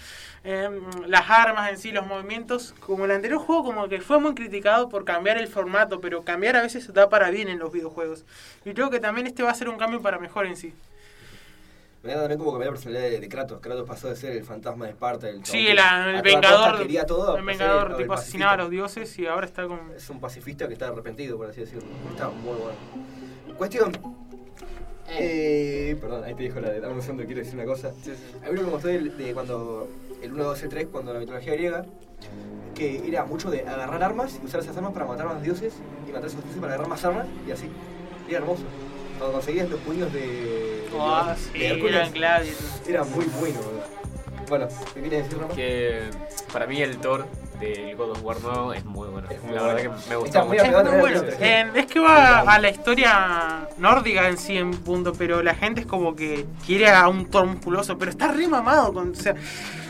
Eh, 0.45 0.71
las 1.07 1.29
armas 1.29 1.71
en 1.71 1.79
sí, 1.79 1.93
los 1.93 2.07
movimientos. 2.07 2.75
Como 2.81 3.05
el 3.05 3.11
anterior 3.11 3.39
juego, 3.41 3.65
como 3.65 3.89
que 3.89 4.01
fue 4.01 4.19
muy 4.21 4.35
criticado 4.35 4.89
por 4.89 5.05
cambiar 5.05 5.37
el 5.37 5.49
formato, 5.49 6.01
pero 6.01 6.25
cambiar 6.25 6.57
a 6.57 6.63
veces 6.63 6.93
da 6.95 7.09
para 7.11 7.31
bien 7.31 7.49
en 7.49 7.59
los 7.59 7.73
videojuegos. 7.73 8.25
Y 8.65 8.73
creo 8.73 8.89
que 8.89 9.01
también 9.01 9.27
este 9.27 9.43
va 9.43 9.51
a 9.51 9.55
ser 9.55 9.69
un 9.69 9.77
cambio 9.77 10.01
para 10.01 10.19
mejor 10.19 10.47
en 10.47 10.57
sí. 10.57 10.75
Me 12.03 12.13
da 12.13 12.21
también 12.21 12.39
como 12.39 12.53
cambiar 12.53 12.71
la 12.71 12.75
personalidad 12.75 13.11
de, 13.11 13.21
de 13.21 13.29
Kratos. 13.29 13.61
Kratos 13.61 13.87
pasó 13.87 14.09
de 14.09 14.17
ser 14.17 14.33
el 14.33 14.45
fantasma 14.45 14.85
de 14.85 14.93
Esparta, 14.93 15.29
el, 15.29 15.45
Sí, 15.45 15.65
que 15.65 15.73
el, 15.73 15.79
el 15.79 16.23
vengador, 16.23 16.71
costa 16.71 16.83
quería 16.83 17.05
todo, 17.05 17.37
el 17.37 17.45
vengador 17.45 17.97
tipo 17.97 18.13
asesinaba 18.13 18.53
a 18.53 18.57
los 18.57 18.71
dioses 18.71 19.19
y 19.19 19.27
ahora 19.27 19.47
está 19.47 19.67
con... 19.67 19.81
Es 19.97 20.09
un 20.09 20.21
pacifista 20.21 20.69
que 20.69 20.75
está 20.75 20.89
arrepentido, 20.89 21.37
por 21.37 21.51
así 21.51 21.61
decirlo. 21.61 21.89
Está 22.11 22.29
muy 22.29 22.55
bueno. 22.55 22.79
Cuestión. 23.57 23.93
Eh, 25.11 25.97
perdón, 26.01 26.23
ahí 26.25 26.35
te 26.35 26.45
dejo 26.45 26.61
la 26.61 26.71
de 26.71 26.81
dame 26.81 26.95
un 26.95 27.03
segundo, 27.03 27.25
quiero 27.25 27.41
decir 27.41 27.55
una 27.55 27.65
cosa. 27.65 27.89
A 27.89 28.51
mí 28.51 28.55
lo 28.55 28.61
que 28.61 28.67
me 28.67 28.71
gustó 28.71 28.89
de, 28.89 29.01
de 29.01 29.35
cuando 29.35 29.89
el 30.23 30.33
1, 30.33 30.45
2, 30.45 30.65
3, 30.69 30.87
cuando 30.93 31.13
la 31.13 31.19
mitología 31.19 31.55
griega, 31.55 31.85
que 32.75 33.09
era 33.09 33.25
mucho 33.25 33.51
de 33.51 33.63
agarrar 33.63 34.03
armas 34.03 34.39
y 34.41 34.47
usar 34.47 34.61
esas 34.61 34.77
armas 34.77 34.93
para 34.93 35.07
matar 35.07 35.27
a 35.27 35.35
los 35.35 35.43
dioses 35.43 35.75
y 36.07 36.09
matar 36.09 36.25
a 36.25 36.27
esos 36.29 36.43
dioses 36.43 36.61
para 36.61 36.75
agarrar 36.75 36.89
más 36.89 37.05
armas 37.05 37.27
y 37.47 37.51
así. 37.51 37.69
Era 38.29 38.39
hermoso. 38.39 38.63
Cuando 39.19 39.33
conseguías 39.33 39.69
los 39.69 39.81
puños 39.81 40.13
de, 40.13 40.21
de, 40.21 40.89
Ah, 41.01 41.35
de 41.53 41.59
sí, 41.59 41.65
Hércules, 41.65 41.95
eran 41.97 42.13
Gladius. 42.13 42.57
era 42.89 43.05
muy 43.05 43.25
bueno. 43.41 43.61
boludo. 43.61 43.99
Bueno, 44.49 44.69
¿qué 44.95 45.01
quieres 45.01 45.25
decir, 45.25 45.39
Ramón? 45.39 45.55
Que 45.57 46.11
para 46.53 46.67
mí 46.67 46.81
el 46.81 46.97
Thor 46.99 47.27
del 47.61 47.95
God 47.97 48.11
of 48.13 48.25
War 48.25 48.41
nuevo 48.41 48.73
es 48.73 48.85
muy 48.85 49.09
bueno. 49.09 49.29
Es 49.31 49.43
muy 49.43 49.55
la 49.55 49.61
bueno. 49.63 49.75
verdad 49.75 49.83
que 49.83 49.89
me 49.89 50.17
muy 50.17 50.25
mucho. 50.25 50.63
Es 50.65 50.73
muy 50.91 51.01
bueno. 51.01 51.23
Eh, 51.41 51.71
es 51.75 51.87
que 51.87 52.01
va 52.01 52.39
a 52.41 52.59
la 52.59 52.71
historia 52.71 53.69
nórdica 53.77 54.29
en 54.29 54.39
sí 54.39 54.57
en 54.57 54.71
punto, 54.71 55.13
pero 55.13 55.43
la 55.43 55.55
gente 55.55 55.83
es 55.83 55.87
como 55.87 56.17
que 56.17 56.47
quiere 56.65 56.89
a 56.89 57.09
un 57.09 57.27
Thor 57.27 57.47
musculoso, 57.47 57.99
pero 57.99 58.11
está 58.11 58.29
re 58.29 58.49
mamado. 58.49 58.93
Con, 58.95 59.11
o 59.11 59.15
sea, 59.15 59.35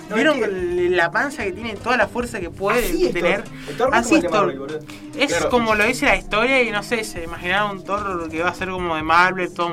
No, 0.09 0.15
¿Vieron 0.17 0.37
es 0.37 0.45
que- 0.45 0.51
el- 0.87 0.97
la 0.97 1.11
panza 1.11 1.45
que 1.45 1.53
tiene, 1.53 1.75
toda 1.77 1.97
la 1.99 2.09
fuerza 2.09 2.41
que 2.41 2.49
puede 2.51 2.85
Así 2.87 3.07
es 3.07 3.13
tener? 3.13 3.45
Thor 3.77 3.91
Así 3.93 4.15
como 4.23 4.27
es 4.27 4.31
Marvel, 4.33 4.57
Thor. 4.59 4.81
Es 5.19 5.27
Claro. 5.35 5.51
como 5.51 5.75
lo 5.75 5.85
dice 5.85 6.07
la 6.07 6.17
historia 6.17 6.63
y 6.63 6.71
no 6.71 6.83
sé, 6.83 7.05
se 7.05 7.25
imaginaron 7.25 7.73
un 7.79 7.85
Thor 7.85 8.31
que 8.31 8.43
va 8.43 8.49
a 8.51 8.55
ser 8.55 8.71
como 8.71 8.97
de 8.97 9.03
Marvel, 9.03 9.53
todo, 9.53 9.69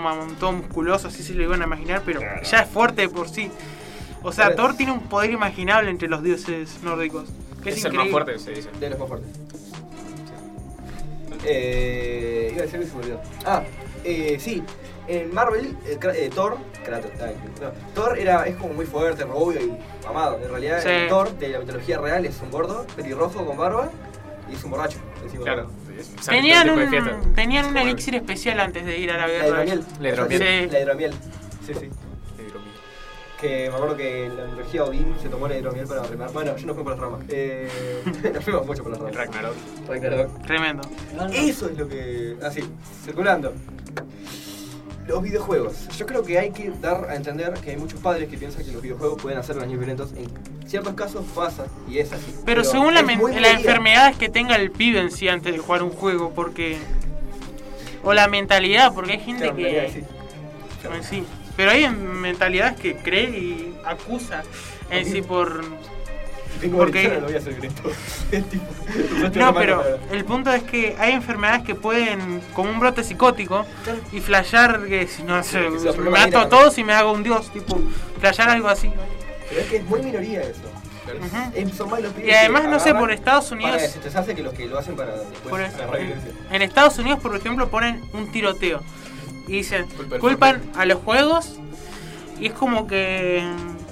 musculoso, 0.52 1.08
así 1.08 1.24
se 1.24 1.34
lo 1.34 1.44
iban 1.44 1.62
a 1.62 1.66
imaginar, 1.66 2.02
pero 2.06 2.20
ya 2.44 2.60
es 2.60 2.70
fuerte 2.70 3.04
de 3.04 3.10
por 3.10 3.30
sí. 3.30 3.50
O 4.24 4.32
sea. 4.34 4.56
Thor 4.56 4.76
tiene 4.76 4.92
un 4.92 5.02
poder 5.02 5.32
imaginable 5.32 5.90
entre 5.90 6.08
los 6.10 6.22
dioses 6.24 6.80
nórdicos. 6.84 7.30
Que 7.64 7.70
es, 7.70 7.78
Es 7.78 7.86
el 7.86 7.94
más 7.94 8.10
fuerte, 8.10 8.38
se 8.40 8.52
dice. 8.52 8.70
De 8.80 8.90
los 8.90 9.00
más 9.00 9.08
fuertes. 9.08 9.30
Eh, 11.46 12.50
iba 12.54 12.62
a 12.62 12.66
decir 12.66 12.80
que 12.80 12.86
se 12.88 12.94
me 12.96 13.02
olvidó. 13.04 13.22
Ah, 13.46 13.64
eh, 14.04 14.38
sí. 14.40 14.64
En 15.08 15.32
Marvel, 15.34 15.78
eh, 15.86 16.00
eh, 16.16 16.30
Thor, 16.34 16.58
Kratos, 16.84 17.12
no, 17.62 17.72
Thor 17.94 18.18
era, 18.18 18.48
es 18.48 18.56
como 18.56 18.74
muy 18.74 18.86
fuerte, 18.88 19.24
rubio 19.24 19.62
y 19.62 19.74
amado. 20.08 20.40
En 20.42 20.50
realidad, 20.50 20.80
Sí. 20.82 20.90
el 20.90 21.08
Thor 21.10 21.38
de 21.38 21.50
la 21.50 21.60
mitología 21.60 21.98
real 22.00 22.26
es 22.26 22.40
un 22.42 22.52
gordo, 22.52 22.86
pelirrojo 22.96 23.46
con 23.46 23.58
barba 23.58 23.90
y 24.52 24.56
es 24.56 24.64
un 24.64 24.72
borracho. 24.72 25.00
encima. 25.24 25.44
Claro. 25.44 25.70
Tenían 26.28 26.70
un, 26.70 27.34
tenían 27.34 27.66
un 27.68 27.78
el- 27.78 27.88
elixir 27.88 28.16
especial 28.16 28.60
antes 28.60 28.86
de 28.86 28.98
ir 29.00 29.10
a 29.12 29.18
la 29.18 29.28
La 29.28 29.34
guerra. 29.34 29.48
hidromiel. 29.66 29.84
La 30.02 30.10
hidromiel. 30.10 30.42
Sí. 30.42 30.70
La 30.72 30.80
hidromiel. 30.82 31.12
Sí, 31.66 31.74
sí. 31.74 31.90
hidromiel. 32.38 32.76
Que 33.40 33.70
me 33.70 33.76
acuerdo 33.76 33.98
que 33.98 34.26
en 34.26 34.38
la 34.38 34.44
mitología 34.46 34.84
Odín 34.84 35.16
se 35.22 35.30
tomó 35.30 35.48
la 35.48 35.58
hidromiel 35.58 35.88
para 35.88 36.04
remar. 36.04 36.32
Bueno, 36.32 36.56
yo 36.58 36.68
no 36.68 36.74
fui 36.76 36.84
por 36.84 36.92
las 36.94 37.02
ramas. 37.02 37.22
Eh, 37.30 37.70
nos 38.34 38.44
fuimos 38.44 38.66
mucho 38.68 38.84
por 38.84 38.92
las 38.92 39.00
ramas. 39.02 39.16
Ragnarok. 39.16 39.56
Ragnarok. 39.88 40.42
Tremendo. 40.46 40.90
Eso 41.34 41.70
es 41.70 41.78
lo 41.78 41.88
que. 41.88 42.36
Así, 42.44 42.62
circulando. 43.04 43.54
Los 45.08 45.22
videojuegos. 45.22 45.88
Yo 45.98 46.06
creo 46.06 46.24
que 46.24 46.40
hay 46.40 46.52
que 46.52 46.72
dar 46.82 47.08
a 47.10 47.16
entender 47.16 47.54
que 47.54 47.72
hay 47.72 47.78
muchos 47.78 48.00
padres 48.00 48.28
que 48.28 48.38
piensan 48.38 48.66
que 48.66 48.72
los 48.72 48.82
videojuegos 48.82 49.22
pueden 49.22 49.38
hacer 49.38 49.56
daños 49.56 49.78
violentos. 49.78 50.12
En 50.14 50.28
ciertos 50.68 50.96
casos 50.96 51.24
pasa 51.36 51.66
y 51.88 52.00
es 52.00 52.12
así. 52.12 52.36
Pero, 52.46 52.64
según 52.64 52.96
la 52.96 53.02
es 53.02 53.08
las 53.08 53.18
medida. 53.20 53.52
enfermedades 53.52 54.18
que 54.18 54.30
tenga 54.30 54.56
el 54.56 54.72
pibe 54.72 55.00
en 55.00 55.12
sí 55.12 55.28
antes 55.30 55.54
de 55.54 55.60
jugar 55.60 55.84
un 55.84 55.92
juego, 55.92 56.32
porque. 56.34 56.78
O 58.04 58.14
la 58.14 58.28
mentalidad, 58.28 58.94
porque 58.94 59.14
hay 59.14 59.20
gente 59.20 59.44
Claro, 59.44 59.58
que. 59.58 59.92
sí. 61.02 61.08
sí. 61.10 61.24
Pero 61.56 61.72
hay 61.72 61.88
mentalidades 61.90 62.80
que 62.80 62.96
cree 62.98 63.30
y 63.30 63.76
acusa 63.86 64.44
en 64.90 65.06
sí 65.06 65.22
por. 65.22 65.64
Tengo 66.62 66.78
porque- 66.78 67.08
no 67.20 67.26
voy 67.26 67.36
a 67.36 67.38
hacer 67.38 67.56
Cristo. 67.58 67.84
Es 68.32 68.50
tipo, 68.50 68.66
usaste 69.18 69.40
No, 69.40 69.52
la 69.52 69.60
pero 69.60 69.84
el 70.12 70.26
punto 70.26 70.52
es 70.54 70.64
que 70.64 70.96
hay 71.00 71.14
enfermedades 71.14 71.64
que 71.64 71.76
pueden, 71.76 72.42
como 72.54 72.70
un 72.70 72.80
brote 72.80 73.04
psicótico, 73.04 73.66
y 74.12 74.20
flashear 74.20 74.86
que 74.86 75.08
si 75.08 75.24
no 75.24 75.44
sé, 75.44 75.70
me 75.70 76.10
mato 76.10 76.40
a 76.40 76.50
todos 76.50 76.78
y 76.78 76.84
me 76.84 76.94
hago 76.94 77.12
un 77.12 77.24
dios, 77.24 77.52
tipo, 77.52 77.80
flashear 78.20 78.50
algo 78.50 78.68
así. 78.68 78.92
Pero 79.50 79.62
es 79.62 79.68
que 79.68 79.78
es 79.78 79.86
muy 79.86 80.02
minoría 80.02 80.42
eso. 80.42 80.62
Son 81.78 81.90
Y 82.24 82.32
además, 82.32 82.66
no 82.66 82.80
sé, 82.80 82.94
por 82.96 83.12
Estados 83.12 83.52
Unidos- 83.52 83.74
Para 83.74 83.84
desestresarse 83.84 84.34
que 84.34 84.42
los 84.42 84.54
que 84.54 84.66
lo 84.66 84.80
hacen 84.80 84.96
para 84.96 85.12
después 85.16 85.42
Por 85.50 85.62
agarrar 85.62 86.00
en, 86.52 86.62
Estados 86.62 86.98
Unidos, 86.98 87.20
por 87.20 87.36
ejemplo, 87.36 87.70
ponen 87.70 88.02
un 88.14 88.32
tiroteo. 88.32 88.82
Y 89.48 89.58
dicen, 89.58 89.86
culpan 90.20 90.64
a 90.76 90.86
los 90.86 91.00
juegos 91.04 91.58
y 92.40 92.48
es 92.48 92.54
como 92.54 92.88
que 92.88 93.44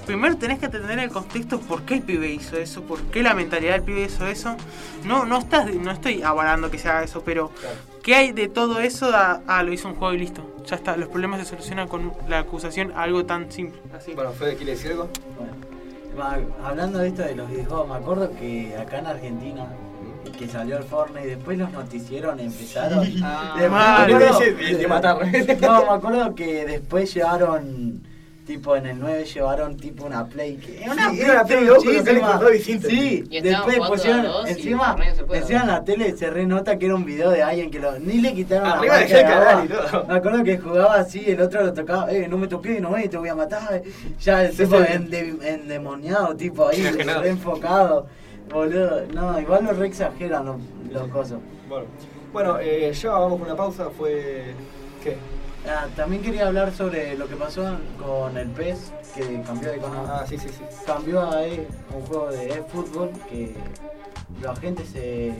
primero 0.04 0.36
tenés 0.36 0.58
que 0.58 0.66
entender 0.66 0.98
el 0.98 1.10
contexto 1.10 1.58
por 1.60 1.82
qué 1.82 1.94
el 1.94 2.02
pibe 2.02 2.28
hizo 2.30 2.56
eso, 2.56 2.82
por 2.82 3.00
qué 3.04 3.22
la 3.22 3.34
mentalidad 3.34 3.72
del 3.74 3.82
pibe 3.82 4.02
hizo 4.04 4.26
eso. 4.26 4.56
No, 5.04 5.24
no 5.26 5.38
estás, 5.38 5.72
no 5.74 5.90
estoy 5.90 6.22
avalando 6.22 6.70
que 6.70 6.78
se 6.78 6.88
haga 6.88 7.04
eso, 7.04 7.22
pero 7.24 7.48
Claro. 7.50 7.76
¿qué 8.02 8.14
hay 8.14 8.32
de 8.32 8.48
todo 8.48 8.80
eso? 8.80 9.10
a, 9.14 9.40
ah, 9.46 9.62
lo 9.62 9.72
hizo 9.72 9.88
un 9.88 9.94
juego 9.94 10.14
y 10.14 10.18
listo. 10.18 10.42
Ya 10.66 10.76
está, 10.76 10.96
los 10.96 11.08
problemas 11.08 11.40
se 11.40 11.46
solucionan 11.46 11.88
con 11.88 12.12
la 12.28 12.38
acusación, 12.40 12.92
algo 12.96 13.24
tan 13.26 13.50
simple. 13.52 13.80
Así. 13.96 14.14
Bueno, 14.14 14.30
Fede, 14.32 14.56
¿quiere 14.56 14.72
decir 14.72 14.92
algo? 14.92 15.08
Bueno, 16.16 16.46
hablando 16.64 16.98
de 17.00 17.08
esto 17.08 17.22
de 17.22 17.34
los 17.34 17.48
videojuegos, 17.50 17.88
me 17.88 17.94
acuerdo 17.96 18.30
que 18.38 18.76
acá 18.80 18.98
en 19.00 19.06
Argentina, 19.06 19.66
que 20.38 20.48
salió 20.48 20.78
el 20.78 20.84
Fortnite 20.84 21.26
y 21.26 21.30
después 21.30 21.58
los 21.58 21.70
noticieros 21.72 22.38
empezaron. 22.38 23.04
Ah, 23.22 23.54
Después 23.58 23.70
mal. 23.70 24.08
me 24.08 24.14
acuerdo- 24.14 24.38
De- 24.40 24.52
de- 24.54 24.76
de 24.76 24.88
matar. 24.88 25.18
No, 25.60 25.82
me 25.84 25.90
acuerdo 25.90 26.34
que 26.34 26.64
después 26.64 27.12
llevaron. 27.14 28.02
Tipo 28.46 28.76
en 28.76 28.84
el 28.84 29.00
9 29.00 29.24
llevaron 29.24 29.74
tipo 29.78 30.04
una 30.04 30.26
Play 30.26 30.56
que 30.56 30.66
Sí, 30.72 30.82
era 30.82 30.92
una 30.92 31.44
Play 31.44 32.02
pero 32.04 32.20
con 32.20 32.38
todo 32.40 32.50
distinto. 32.50 32.88
Sí, 32.90 33.24
Y 33.30 33.40
después 33.40 33.78
pusieron 33.88 34.46
encima, 34.46 34.96
encima 35.32 35.60
en 35.62 35.66
la 35.68 35.82
tele 35.84 36.14
se 36.14 36.28
re 36.28 36.44
nota 36.44 36.78
que 36.78 36.84
era 36.84 36.94
un 36.94 37.06
video 37.06 37.30
de 37.30 37.42
alguien 37.42 37.70
que 37.70 37.78
lo 37.78 37.98
ni 37.98 38.20
le 38.20 38.34
quitaron 38.34 38.68
Arriba 38.68 39.00
la 39.00 39.66
todo. 39.66 40.04
Me 40.06 40.14
acuerdo 40.14 40.44
que 40.44 40.58
jugaba 40.58 40.94
así, 40.96 41.24
el 41.26 41.40
otro 41.40 41.62
lo 41.62 41.72
tocaba, 41.72 42.12
eh, 42.12 42.28
no 42.28 42.36
me 42.36 42.46
toqué, 42.46 42.80
no 42.82 42.90
me 42.90 43.08
te 43.08 43.16
voy 43.16 43.30
a 43.30 43.34
matar. 43.34 43.82
Ya 44.20 44.44
el 44.44 44.52
Sí, 44.52 44.64
tipo 44.64 44.76
sí. 44.76 44.84
ende- 44.92 45.38
endemoniado, 45.48 46.36
tipo 46.36 46.68
ahí, 46.68 46.80
Enajenado. 46.80 47.22
re 47.22 47.28
enfocado. 47.30 48.06
Boludo, 48.52 49.06
no, 49.14 49.40
igual 49.40 49.64
lo 49.64 49.72
re 49.72 49.86
exageran 49.86 50.44
los, 50.44 50.56
los 50.92 51.08
cosos. 51.08 51.38
Bueno, 51.66 51.86
bueno 52.30 52.58
eh, 52.60 52.92
ya 52.92 53.10
vamos 53.10 53.38
con 53.38 53.46
una 53.48 53.56
pausa. 53.56 53.88
Fue. 53.96 54.52
¿Qué? 55.02 55.16
Ah, 55.66 55.86
también 55.96 56.22
quería 56.22 56.46
hablar 56.46 56.72
sobre 56.72 57.16
lo 57.16 57.26
que 57.26 57.36
pasó 57.36 57.76
con 57.98 58.36
el 58.36 58.48
PES, 58.48 58.92
que 59.14 59.40
cambió 59.42 59.70
de 59.70 59.76
economía. 59.76 60.18
Ah, 60.20 60.24
sí, 60.28 60.36
sí, 60.38 60.48
sí. 60.48 60.62
cambió 60.86 61.22
a 61.32 61.46
e- 61.46 61.66
un 61.94 62.02
juego 62.06 62.30
de 62.30 62.48
eFootball 62.52 63.10
que 63.28 63.54
la 64.42 64.54
gente 64.56 64.84
se 64.84 65.32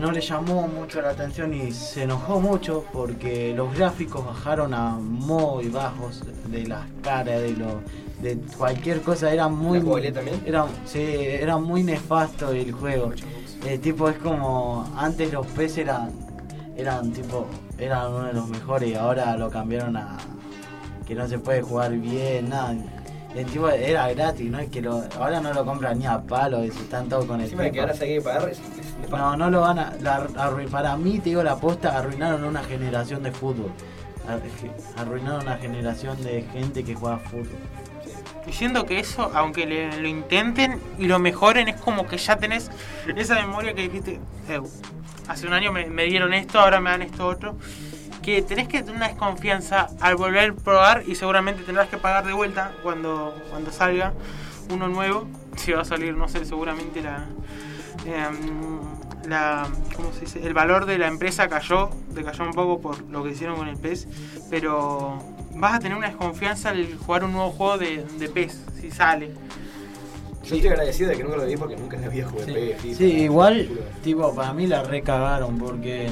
no 0.00 0.10
le 0.10 0.20
llamó 0.20 0.66
mucho 0.66 1.00
la 1.00 1.10
atención 1.10 1.54
y 1.54 1.70
se 1.72 2.02
enojó 2.02 2.40
mucho 2.40 2.84
porque 2.92 3.54
los 3.54 3.72
gráficos 3.74 4.26
bajaron 4.26 4.74
a 4.74 4.90
muy 4.96 5.68
bajos 5.68 6.22
de 6.48 6.66
las 6.66 6.84
caras 7.02 7.40
de 7.40 7.52
lo 7.52 7.80
de 8.20 8.36
cualquier 8.58 9.00
cosa 9.02 9.32
era 9.32 9.46
muy 9.48 9.78
¿La 9.78 9.84
jugabilidad 9.84 10.14
también? 10.14 10.42
era 10.44 10.66
sí, 10.84 10.98
era 11.00 11.56
muy 11.58 11.82
nefasto 11.84 12.50
el 12.50 12.72
juego 12.72 13.12
Eh, 13.64 13.78
tipo 13.78 14.08
es 14.08 14.18
como 14.18 14.84
antes 14.96 15.32
los 15.32 15.46
PES 15.46 15.78
eran 15.78 16.10
eran 16.76 17.12
tipo 17.12 17.46
eran 17.78 18.12
uno 18.12 18.24
de 18.24 18.32
los 18.32 18.48
mejores 18.48 18.90
y 18.90 18.94
ahora 18.94 19.36
lo 19.36 19.50
cambiaron 19.50 19.96
a 19.96 20.16
que 21.06 21.14
no 21.14 21.26
se 21.28 21.38
puede 21.38 21.62
jugar 21.62 21.92
bien 21.92 22.48
nada 22.50 22.74
el 23.34 23.46
tipo 23.46 23.68
era 23.68 24.08
gratis 24.12 24.50
no 24.50 24.58
es 24.58 24.70
que 24.70 24.80
lo 24.82 25.02
ahora 25.18 25.40
no 25.40 25.52
lo 25.52 25.64
compran 25.64 25.98
ni 25.98 26.06
a 26.06 26.20
palo 26.22 26.62
están 26.62 27.08
todos 27.08 27.26
con 27.26 27.36
el 27.40 27.44
Encima 27.44 27.64
que 27.64 27.70
FIFA. 27.70 27.82
ahora 27.82 27.94
se 27.94 28.04
hay 28.04 28.14
que 28.16 28.20
pagar. 28.22 28.48
Es, 28.48 28.58
es 28.58 28.94
nefasto. 28.96 29.16
no 29.16 29.36
no 29.36 29.50
lo 29.50 29.60
van 29.60 29.78
a 29.78 29.92
la- 30.00 30.26
arrui- 30.28 30.68
para 30.68 30.96
mí 30.96 31.18
te 31.18 31.30
digo 31.30 31.42
la 31.42 31.56
posta 31.56 31.96
arruinaron 31.98 32.44
una 32.44 32.62
generación 32.64 33.22
de 33.22 33.32
fútbol 33.32 33.70
Ar- 34.28 34.40
arruinaron 34.96 35.42
una 35.42 35.56
generación 35.56 36.20
de 36.24 36.42
gente 36.52 36.82
que 36.84 36.94
juega 36.94 37.18
fútbol 37.18 37.48
Y 38.46 38.52
siento 38.52 38.84
que 38.86 38.98
eso, 39.00 39.30
aunque 39.34 39.66
le- 39.66 40.00
lo 40.00 40.06
intenten 40.08 40.80
y 40.98 41.06
lo 41.06 41.18
mejoren, 41.18 41.68
es 41.68 41.76
como 41.80 42.06
que 42.06 42.16
ya 42.16 42.36
tenés 42.36 42.70
esa 43.16 43.34
memoria 43.34 43.74
que 43.74 43.82
dijiste, 43.82 44.20
"Eh, 44.48 44.60
hace 45.28 45.46
un 45.46 45.52
año 45.52 45.72
me, 45.72 46.04
dieron 46.04 46.34
esto, 46.34 46.60
ahora 46.60 46.80
me 46.80 46.90
dan 46.90 47.02
esto 47.02 47.26
otro. 47.26 47.56
Que 48.22 48.42
tenés 48.42 48.68
que 48.68 48.80
tener 48.80 48.96
una 48.96 49.08
desconfianza 49.08 49.88
al 50.00 50.16
volver 50.16 50.50
a 50.50 50.54
probar 50.54 51.04
y 51.06 51.14
seguramente 51.14 51.62
tendrás 51.62 51.88
que 51.88 51.96
pagar 51.96 52.26
de 52.26 52.32
vuelta 52.32 52.72
cuando, 52.82 53.40
cuando 53.50 53.70
salga 53.70 54.12
uno 54.70 54.88
nuevo. 54.88 55.26
Si 55.56 55.72
va 55.72 55.80
a 55.80 55.84
salir, 55.86 56.14
no 56.14 56.28
sé, 56.28 56.44
seguramente 56.44 57.00
la, 57.00 57.24
em, 58.04 58.80
la 59.26 59.66
¿cómo 59.96 60.12
se 60.12 60.20
dice? 60.20 60.46
el 60.46 60.52
valor 60.52 60.84
de 60.84 60.98
la 60.98 61.06
empresa 61.06 61.48
cayó, 61.48 61.88
decayó 62.10 62.44
un 62.44 62.52
poco 62.52 62.78
por 62.82 63.02
lo 63.04 63.24
que 63.24 63.30
hicieron 63.30 63.56
con 63.56 63.66
el 63.66 63.78
PES, 63.78 64.06
pero 64.50 65.18
vas 65.54 65.76
a 65.76 65.78
tener 65.78 65.96
una 65.96 66.08
desconfianza 66.08 66.68
al 66.68 66.94
jugar 66.98 67.24
un 67.24 67.32
nuevo 67.32 67.52
juego 67.52 67.78
de, 67.78 68.04
de 68.18 68.28
PES, 68.28 68.66
si 68.78 68.90
sale. 68.90 69.32
Yo 70.46 70.54
estoy 70.54 70.70
agradecido 70.70 71.10
de 71.10 71.16
que 71.16 71.24
nunca 71.24 71.36
lo 71.38 71.46
vi 71.46 71.56
porque 71.56 71.76
nunca 71.76 71.96
en 71.96 72.02
la 72.02 72.08
vida 72.08 72.28
jugué 72.28 72.44
PES, 72.44 72.80
FIFA. 72.80 72.98
Sí, 72.98 73.04
igual, 73.22 73.68
tipo, 74.04 74.34
para 74.34 74.52
mí 74.52 74.66
la 74.68 74.82
recagaron 74.84 75.58
porque 75.58 76.08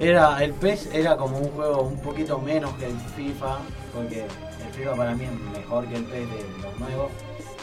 era 0.00 0.42
el 0.42 0.54
PES 0.54 0.90
era 0.94 1.16
como 1.16 1.38
un 1.38 1.50
juego 1.50 1.82
un 1.82 2.00
poquito 2.00 2.38
menos 2.38 2.72
que 2.74 2.86
el 2.86 2.98
FIFA, 3.16 3.58
porque 3.94 4.20
el 4.24 4.72
FIFA 4.74 4.94
para 4.94 5.14
mí 5.14 5.24
es 5.24 5.58
mejor 5.58 5.86
que 5.86 5.96
el 5.96 6.04
PES 6.04 6.30
de 6.30 6.62
los 6.62 6.78
nuevos. 6.80 7.10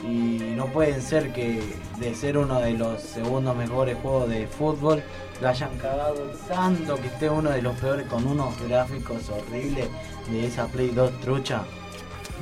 Y 0.03 0.53
no 0.55 0.67
pueden 0.67 1.01
ser 1.01 1.31
que 1.33 1.61
de 1.99 2.13
ser 2.13 2.37
uno 2.37 2.59
de 2.59 2.73
los 2.73 3.01
segundos 3.01 3.55
mejores 3.55 3.97
juegos 4.01 4.29
de 4.29 4.47
fútbol 4.47 5.01
lo 5.41 5.47
hayan 5.47 5.75
cagado 5.77 6.31
tanto 6.47 6.95
que 6.97 7.07
esté 7.07 7.29
uno 7.29 7.49
de 7.49 7.61
los 7.61 7.75
peores 7.79 8.05
con 8.07 8.27
unos 8.27 8.53
gráficos 8.67 9.29
horribles 9.29 9.87
de 10.29 10.45
esa 10.45 10.67
Play 10.67 10.89
2 10.89 11.21
trucha. 11.21 11.63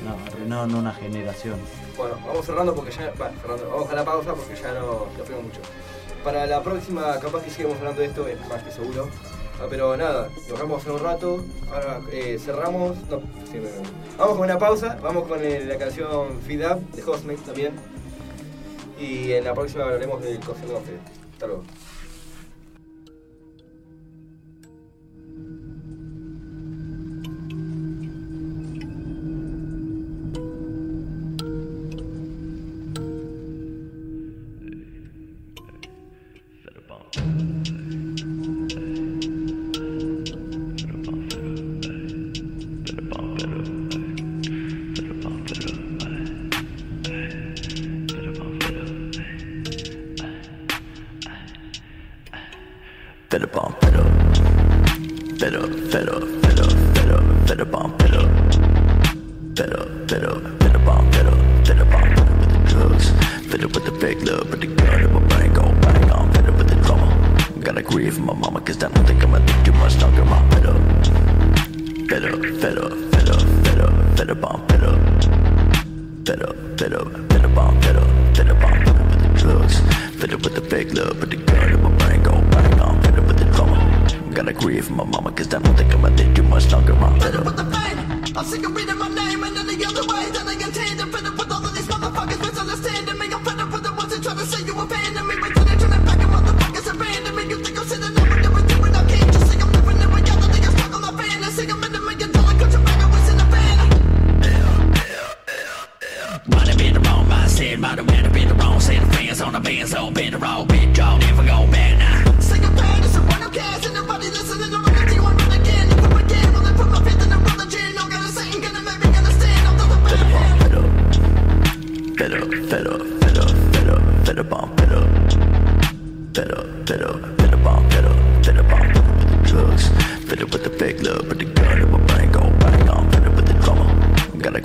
No, 0.04 0.16
arruinaron 0.26 0.74
una 0.74 0.92
generación. 0.92 1.58
Bueno, 1.96 2.16
vamos 2.26 2.46
cerrando 2.46 2.74
porque 2.74 2.90
ya. 2.90 3.12
Bueno, 3.18 3.34
cerrando. 3.40 3.68
Vamos 3.70 3.90
a 3.90 3.94
la 3.94 4.04
pausa 4.04 4.34
porque 4.34 4.54
ya 4.60 4.72
no 4.74 5.06
ya 5.18 5.24
fuimos 5.24 5.44
mucho. 5.44 5.60
Para 6.24 6.46
la 6.46 6.62
próxima, 6.62 7.18
capaz 7.20 7.42
que 7.42 7.50
sigamos 7.50 7.78
hablando 7.78 8.00
de 8.00 8.06
esto, 8.08 8.26
es 8.28 8.48
más 8.48 8.62
que 8.62 8.70
seguro. 8.70 9.08
Ah, 9.60 9.66
pero 9.68 9.96
nada, 9.96 10.28
nos 10.48 10.58
vemos 10.58 10.84
en 10.86 10.92
un 10.92 11.00
rato. 11.00 11.44
Ahora 11.72 12.00
eh, 12.10 12.38
cerramos. 12.42 12.96
No, 13.10 13.20
sí, 13.50 13.58
me- 13.58 13.68
vamos 14.18 14.36
con 14.36 14.44
una 14.44 14.58
pausa. 14.58 14.98
Vamos 15.02 15.26
con 15.28 15.40
la 15.42 15.76
canción 15.78 16.40
Feed 16.46 16.64
Up 16.70 16.90
de 16.92 17.02
Hostmate 17.02 17.40
también. 17.44 17.72
Y 18.98 19.32
en 19.32 19.44
la 19.44 19.52
próxima 19.54 19.84
hablaremos 19.84 20.22
del 20.22 20.38
Fede. 20.42 20.98
Hasta 21.32 21.46
luego. 21.46 21.62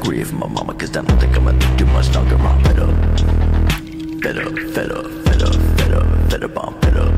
agree 0.08 0.24
my 0.40 0.48
mama, 0.48 0.74
cause 0.74 0.96
I 0.96 1.02
don't 1.02 1.20
think 1.20 1.36
I'ma 1.36 1.52
do 1.76 1.86
much 1.88 2.14
longer. 2.16 2.38
I'm 2.38 2.64
fed 2.64 2.80
up, 2.80 2.96
fed 4.24 4.38
up, 4.38 4.58
fed 4.74 4.92
up, 4.92 5.06
fed 5.26 5.42
up, 5.44 5.54
fed 5.78 5.92
up, 5.92 6.30
fed 6.32 6.44
up, 6.44 6.58
I'm 6.64 6.74
fed 6.82 6.98
up. 6.98 7.14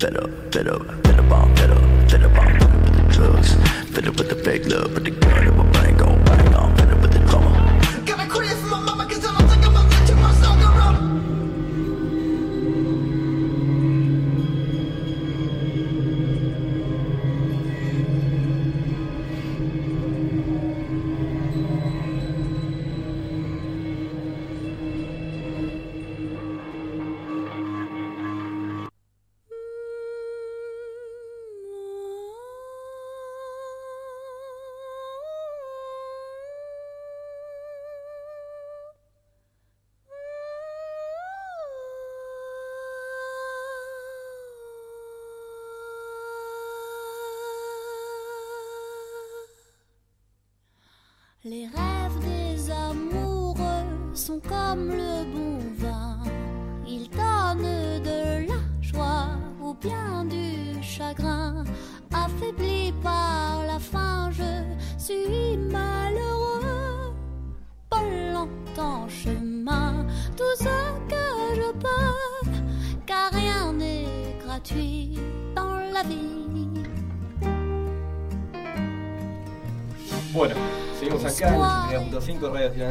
Fed 0.00 0.16
up, 0.16 0.30
fed 0.52 0.68
up, 0.68 0.82
fed 1.04 1.18
up, 1.18 1.30
I'm 1.30 1.56
fed 1.56 1.70
up, 1.70 2.10
fed 2.10 2.22
up, 2.24 2.38
I'm 2.38 2.58
fed 2.58 2.62
up 2.62 2.72
with 2.72 2.96
the 2.96 3.02
drugs, 3.12 3.52
fed 3.92 4.08
up 4.08 4.16
with 4.16 4.28
the 4.30 4.36
fake 4.36 4.66
love, 4.66 4.94
with 4.94 5.04
the 5.04 5.10
gun 5.10 5.46
in 5.46 5.56
my 5.56 5.64
brain. 5.72 5.87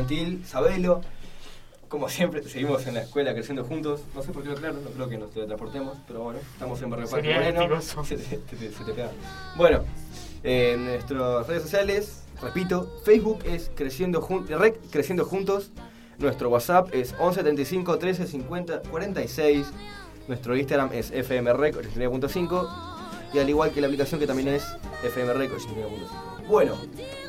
Estudiantil, 0.07 0.45
Sabelo. 0.45 1.01
Como 1.89 2.09
siempre, 2.09 2.43
seguimos 2.43 2.85
en 2.87 2.95
la 2.95 3.01
escuela 3.01 3.33
creciendo 3.33 3.63
juntos. 3.63 4.01
No 4.15 4.21
sé 4.23 4.31
por 4.31 4.43
qué 4.43 4.49
lo 4.49 4.55
claro, 4.55 4.75
no 4.83 4.89
creo 4.91 5.09
que 5.09 5.17
nos 5.17 5.31
teletransportemos, 5.31 5.97
pero 6.07 6.21
bueno, 6.21 6.39
estamos 6.53 6.81
en 6.81 6.89
Barrio 6.89 7.07
Parque 7.09 7.33
Moreno. 7.33 7.81
Se 7.81 8.17
te, 8.17 8.71
se 8.71 8.93
pega. 8.93 9.11
Bueno, 9.55 9.83
en 10.43 10.85
nuestras 10.85 11.47
redes 11.47 11.63
sociales, 11.63 12.23
Repito, 12.41 12.87
Facebook 13.03 13.39
es 13.45 13.71
Creciendo, 13.73 14.21
Jun- 14.21 14.45
Rec 14.47 14.79
Creciendo 14.91 15.25
Juntos. 15.25 15.71
Nuestro 16.19 16.49
WhatsApp 16.49 16.89
es 16.93 17.15
11 17.19 17.39
75 17.41 17.97
13 17.97 18.27
50 18.27 18.81
46. 18.91 19.65
Nuestro 20.27 20.55
Instagram 20.55 20.89
es 20.93 21.07
FMREC 21.11 21.75
89.5. 21.95 22.69
Y 23.33 23.39
al 23.39 23.49
igual 23.49 23.71
que 23.71 23.81
la 23.81 23.87
aplicación 23.87 24.19
que 24.19 24.27
también 24.27 24.49
es 24.49 24.63
FMREC 25.01 25.51
89.5. 25.51 26.36
Bueno, 26.47 26.73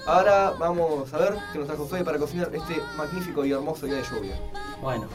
ahora 0.06 0.52
vamos 0.58 1.12
a 1.12 1.18
ver 1.18 1.34
qué 1.52 1.58
nos 1.58 1.66
trajo 1.66 1.86
Fede 1.86 2.04
para 2.04 2.18
cocinar 2.18 2.50
este 2.54 2.80
magnífico 2.96 3.44
y 3.44 3.52
hermoso 3.52 3.86
día 3.86 3.96
de 3.96 4.02
lluvia. 4.04 4.36
Bueno, 4.80 5.06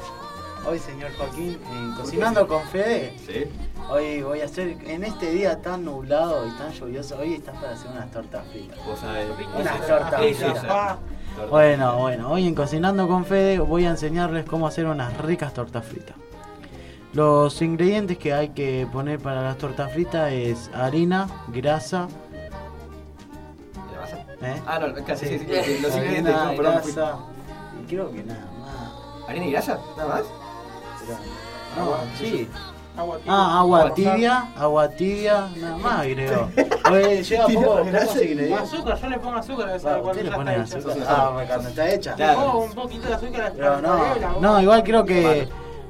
hoy 0.67 0.77
señor 0.79 1.11
Joaquín, 1.17 1.57
en 1.71 1.93
Cocinando 1.93 2.47
con 2.47 2.63
Fede, 2.63 3.17
Sí. 3.25 3.45
hoy 3.89 4.21
voy 4.21 4.41
a 4.41 4.45
hacer, 4.45 4.77
en 4.85 5.03
este 5.05 5.31
día 5.31 5.61
tan 5.61 5.85
nublado 5.85 6.45
y 6.47 6.51
tan 6.57 6.71
lluvioso, 6.73 7.17
hoy 7.17 7.35
estás 7.35 7.55
para 7.55 7.71
hacer 7.73 7.91
unas 7.91 8.11
tortas 8.11 8.45
fritas. 8.47 8.77
Vos 8.85 8.99
sabés. 8.99 9.27
Unas 9.57 9.87
tortas 9.87 10.19
fritas. 10.21 10.97
Bueno, 11.49 11.97
bueno, 11.97 12.29
hoy 12.31 12.47
en 12.47 12.53
Cocinando 12.55 13.07
con 13.07 13.25
Fede 13.25 13.59
voy 13.59 13.85
a 13.85 13.89
enseñarles 13.91 14.45
cómo 14.45 14.67
hacer 14.67 14.85
unas 14.85 15.17
ricas 15.17 15.53
tortas 15.53 15.85
fritas. 15.85 16.15
Los 17.13 17.61
ingredientes 17.61 18.17
que 18.17 18.33
hay 18.33 18.49
que 18.49 18.87
poner 18.91 19.19
para 19.19 19.41
las 19.43 19.57
tortas 19.57 19.91
fritas 19.93 20.31
es 20.31 20.69
harina, 20.73 21.27
grasa, 21.47 21.99
¿La 22.01 22.07
vas 22.07 22.13
a- 22.13 22.22
¿eh? 24.43 24.61
Ah, 24.67 24.79
no, 24.79 25.05
casi 25.05 25.25
sí, 25.27 25.39
sí, 25.39 25.45
Sí. 25.49 25.61
sí, 25.63 25.79
Los 25.81 25.95
ingredientes, 25.95 26.35
harina, 26.35 26.51
no, 26.51 26.57
grasa, 26.57 27.15
y 27.81 27.87
creo 27.87 28.11
que 28.11 28.23
nada 28.23 28.47
más. 28.59 29.29
¿Harina 29.29 29.45
y 29.45 29.51
grasa? 29.51 29.79
¿Nada 29.97 30.09
más? 30.09 30.23
Pero- 31.05 31.85
no, 31.85 31.97
sí. 32.19 32.49
Agua 32.95 33.17
tibia. 33.17 33.33
Ah, 33.33 33.59
agua 33.59 33.93
tibia, 33.95 34.47
agua 34.55 34.89
tibia, 34.89 35.49
nada 35.57 35.77
más 35.77 36.01
creo. 36.03 36.49
Oye, 36.91 37.23
lleva 37.23 37.45
Tira 37.47 37.61
poco, 37.61 37.85
grasa 37.85 38.05
pocos 38.05 38.21
ingredientes. 38.21 38.61
Azúcar, 38.73 39.01
yo 39.01 39.09
le 39.09 39.19
pongo 39.19 39.35
azúcar 39.37 39.69
a 39.69 39.75
esa 39.75 39.95
Ah, 39.95 39.97
usted 40.01 40.23
le 40.23 40.29
ya 40.29 40.35
pone 40.35 40.55
está 40.61 40.77
hecha. 40.77 40.89
azúcar. 40.89 41.07
Ah, 41.09 41.43
cuando 41.47 41.69
está 41.69 41.89
hecha. 41.89 42.13
Claro. 42.13 42.39
Le 42.39 42.45
pongo 42.45 42.63
un 42.65 42.73
poquito 42.73 43.07
de 43.07 43.13
azúcar 43.15 43.53
Pero 43.55 43.81
no, 43.81 44.39
no, 44.39 44.61
igual 44.61 44.83
creo 44.83 45.03
que 45.05 45.47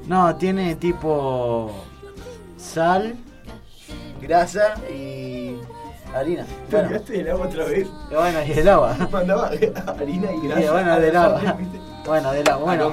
no, 0.08 0.36
tiene 0.38 0.76
tipo 0.78 1.72
sal, 2.58 3.16
grasa 4.22 4.76
y 4.90 5.58
harina. 6.16 6.46
Bueno, 6.70 6.84
¿Cambiaste 6.90 7.20
el 7.20 7.30
agua 7.32 7.48
otra 7.48 7.66
vez? 7.66 7.88
y 8.12 8.14
bueno, 8.16 8.40
y 8.48 8.52
el 8.52 8.70
agua. 8.70 8.98
Mandaba 9.12 9.48
harina 9.48 10.32
y 10.32 10.48
grasa. 10.48 10.72
bueno, 10.72 11.00
del 11.00 11.16
agua. 11.16 11.42
Bueno, 12.06 12.32
del 12.34 12.50
agua. 12.50 12.66
Bueno, 12.66 12.84
a 12.84 12.88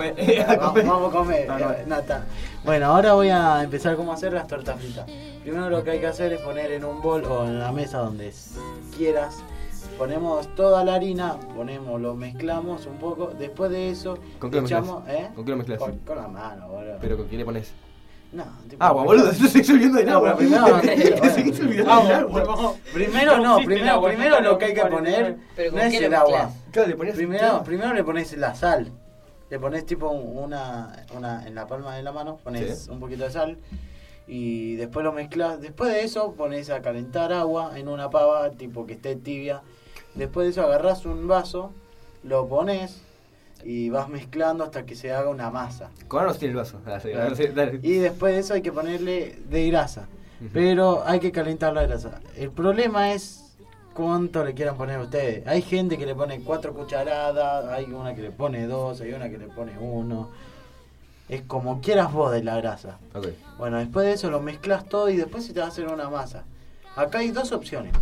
vamos, 0.57 0.69
comer. 0.71 0.87
vamos 0.87 1.09
a 1.09 1.17
comer. 1.17 1.49
No, 1.49 1.59
no. 1.59 1.71
eh, 1.73 1.85
nata. 1.87 2.25
Bueno, 2.65 2.87
ahora 2.87 3.15
voy 3.15 3.29
a 3.29 3.63
empezar 3.63 3.97
cómo 3.97 4.13
hacer 4.13 4.33
las 4.33 4.47
tortas 4.47 4.79
fritas. 4.81 5.07
Primero 5.43 5.69
lo 5.71 5.83
que 5.83 5.91
hay 5.93 5.99
que 6.01 6.07
hacer 6.07 6.33
es 6.33 6.41
poner 6.43 6.71
en 6.73 6.85
un 6.85 7.01
bol 7.03 7.25
o 7.25 7.45
en 7.45 7.59
la 7.59 7.73
mesa 7.73 7.99
donde 7.99 8.33
quieras. 8.97 9.43
Ponemos 9.99 10.55
toda 10.55 10.85
la 10.85 10.95
harina, 10.95 11.37
ponemos, 11.55 12.01
lo 12.01 12.15
mezclamos 12.15 12.87
un 12.87 12.97
poco. 12.99 13.33
Después 13.39 13.71
de 13.71 13.91
eso, 13.91 14.17
¿Con 14.39 14.51
qué 14.51 14.61
lo 14.61 14.67
echamos, 14.67 15.05
mezclas? 15.05 15.23
¿eh? 15.25 15.31
¿Con 15.35 15.45
qué 15.45 15.51
lo 15.51 15.57
mezclas? 15.59 15.79
Con, 15.79 15.99
con 15.99 16.17
la 16.17 16.29
mano, 16.29 16.69
boludo. 16.69 16.97
¿Pero 17.01 17.17
con 17.19 17.27
quién 17.27 17.39
le 17.41 17.45
pones? 17.45 17.73
No, 18.33 18.45
tipo, 18.69 18.83
Agua, 18.85 19.03
boludo, 19.05 19.31
te 19.31 19.49
olvidando 19.71 20.11
agua. 20.11 20.37
primero- 20.37 20.81
seguís 21.35 21.61
olvidando 21.61 22.03
del 22.05 22.13
agua. 22.13 22.75
Primero 22.93 23.39
no, 23.39 23.57
primero, 23.57 24.03
primero 24.03 24.41
lo 24.41 24.57
que 24.59 24.65
hay 24.67 24.75
que 24.75 24.87
poner 24.87 25.37
no 25.37 25.71
¿con 25.71 25.81
es 25.81 25.95
el 25.95 26.15
agua. 26.15 26.51
Primero, 27.17 27.63
primero 27.65 27.93
le 27.93 28.05
pones 28.05 28.37
la 28.37 28.55
sal. 28.55 28.93
Le 29.51 29.59
pones 29.59 29.85
tipo 29.85 30.09
una, 30.11 31.05
una 31.17 31.45
en 31.45 31.57
la 31.57 31.67
palma 31.67 31.97
de 31.97 32.05
la 32.05 32.13
mano, 32.13 32.37
pones 32.45 32.85
Sí. 32.85 32.91
un 32.93 33.01
poquito 33.01 33.25
de 33.25 33.31
sal 33.33 33.59
y 34.29 34.77
después 34.77 35.03
lo 35.05 35.13
mezclas. 35.13 35.61
Después 35.61 35.93
de 35.93 36.03
eso 36.05 36.33
pones 36.35 36.71
a 36.71 36.83
calentar 36.83 37.33
agua 37.33 37.73
en 37.77 37.89
una 37.89 38.11
pava 38.11 38.49
tipo 38.51 38.87
que 38.87 38.93
esté 38.93 39.17
tibia. 39.17 39.63
Después 40.15 40.47
de 40.47 40.53
eso 40.53 40.63
agarras 40.63 41.05
un 41.05 41.27
vaso, 41.27 41.73
lo 42.23 42.47
pones 42.47 43.03
y 43.65 43.91
vas 43.91 44.09
mezclando 44.09 44.65
hasta 44.65 44.85
que 44.87 44.95
se 44.95 45.13
haga 45.13 45.29
una 45.31 45.51
masa. 45.51 45.91
Con 46.09 46.21
ahora 46.23 46.35
tiene 46.35 46.53
el 46.53 46.57
vaso. 46.59 46.81
Ah, 46.87 46.99
sí, 47.01 47.11
Claro. 47.11 47.35
sí, 47.37 47.47
dale. 47.49 47.81
Y 47.83 47.95
después 47.95 48.35
de 48.35 48.41
eso 48.41 48.55
hay 48.55 48.63
que 48.63 48.73
ponerle 48.73 49.39
de 49.49 49.67
grasa. 49.71 50.07
Pero 50.53 51.03
hay 51.07 51.21
que 51.21 51.33
calentar 51.33 51.75
la 51.75 51.83
grasa. 51.87 52.21
El 52.37 52.51
problema 52.51 53.13
es 53.13 53.55
cuánto 53.93 54.43
le 54.43 54.55
quieran 54.55 54.77
poner 54.77 54.99
ustedes. 54.99 55.47
Hay 55.47 55.61
gente 55.61 55.99
que 55.99 56.07
le 56.07 56.15
pone 56.15 56.41
cuatro 56.41 56.73
cucharadas, 56.73 57.67
hay 57.67 57.85
una 57.93 58.15
que 58.15 58.23
le 58.23 58.31
pone 58.31 58.67
dos, 58.67 59.01
hay 59.03 59.13
una 59.13 59.29
que 59.29 59.37
le 59.37 59.49
pone 59.49 59.79
uno. 59.79 60.31
Es 61.29 61.43
como 61.43 61.81
quieras 61.81 62.11
vos 62.13 62.33
de 62.33 62.43
la 62.43 62.57
grasa. 62.57 62.99
Ok. 63.15 63.29
Bueno, 63.59 63.79
después 63.79 64.07
de 64.07 64.15
eso 64.15 64.31
lo 64.31 64.41
mezclas 64.41 64.87
todo 64.87 65.11
y 65.11 65.17
después 65.17 65.45
se 65.45 65.53
te 65.53 65.61
va 65.61 65.67
a 65.67 65.69
hacer 65.69 65.87
una 65.89 66.09
masa. 66.09 66.45
Acá 66.97 67.19
hay 67.19 67.31
dos 67.31 67.53
opciones. 67.53 67.93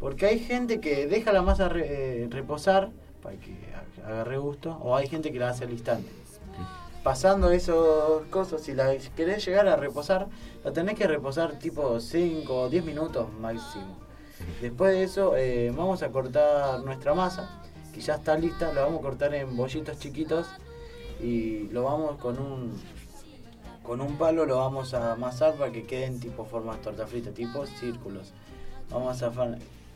Porque 0.00 0.26
hay 0.26 0.40
gente 0.40 0.80
que 0.80 1.06
deja 1.06 1.32
la 1.32 1.42
masa 1.42 1.68
re- 1.68 2.24
eh, 2.24 2.28
reposar 2.28 2.90
para 3.22 3.36
que 3.36 3.54
ag- 4.02 4.06
agarre 4.10 4.38
gusto, 4.38 4.78
o 4.82 4.96
hay 4.96 5.06
gente 5.08 5.32
que 5.32 5.38
la 5.38 5.50
hace 5.50 5.64
al 5.64 5.70
instante. 5.72 6.10
Pasando 7.02 7.50
esas 7.50 7.76
cosas, 8.30 8.62
si 8.62 8.74
la 8.74 8.94
querés 9.16 9.44
llegar 9.44 9.66
a 9.66 9.74
reposar, 9.76 10.28
la 10.64 10.72
tenés 10.72 10.96
que 10.96 11.06
reposar 11.08 11.58
tipo 11.58 11.98
5 11.98 12.60
o 12.62 12.68
10 12.68 12.84
minutos 12.84 13.26
máximo. 13.40 13.96
Después 14.60 14.92
de 14.92 15.02
eso, 15.02 15.36
eh, 15.36 15.72
vamos 15.76 16.02
a 16.04 16.10
cortar 16.10 16.80
nuestra 16.80 17.12
masa, 17.14 17.60
que 17.92 18.00
ya 18.00 18.14
está 18.14 18.36
lista, 18.38 18.72
la 18.72 18.82
vamos 18.82 19.00
a 19.00 19.02
cortar 19.02 19.34
en 19.34 19.56
bollitos 19.56 19.98
chiquitos 19.98 20.46
y 21.20 21.68
lo 21.68 21.82
vamos 21.84 22.16
con 22.18 22.38
un 22.38 22.72
con 23.82 24.00
un 24.00 24.16
palo 24.16 24.46
lo 24.46 24.58
vamos 24.58 24.94
a 24.94 25.12
amasar 25.12 25.54
para 25.54 25.72
que 25.72 25.82
queden 25.84 26.20
tipo 26.20 26.44
formas 26.44 26.80
torta 26.82 27.04
frita, 27.04 27.32
tipo 27.32 27.66
círculos. 27.66 28.32
Vamos 28.90 29.20
a 29.22 29.30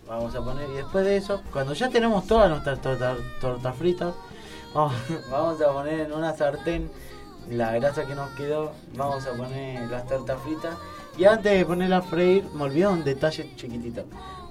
vamos 0.07 0.35
a 0.35 0.43
poner 0.43 0.69
y 0.71 0.75
después 0.75 1.05
de 1.05 1.17
eso, 1.17 1.43
cuando 1.53 1.75
ya 1.75 1.89
tenemos 1.89 2.27
todas 2.27 2.49
nuestras 2.49 2.81
tortas 2.81 3.19
tortas 3.41 3.77
fritas, 3.77 4.15
vamos, 4.75 4.95
vamos 5.31 5.61
a 5.61 5.73
poner 5.73 6.01
en 6.01 6.13
una 6.13 6.37
sartén 6.37 6.91
la 7.51 7.73
grasa 7.73 8.07
que 8.07 8.15
nos 8.15 8.31
quedó, 8.31 8.73
vamos 8.95 9.27
a 9.27 9.33
poner 9.33 9.89
las 9.91 10.07
tortas 10.07 10.41
fritas 10.43 10.77
y 11.17 11.25
antes 11.25 11.53
de 11.53 11.65
ponerla 11.65 11.99
a 11.99 12.03
freír, 12.03 12.45
me 12.55 12.65
olvidé 12.65 12.87
un 12.87 13.05
detalle 13.05 13.55
chiquitito. 13.57 14.05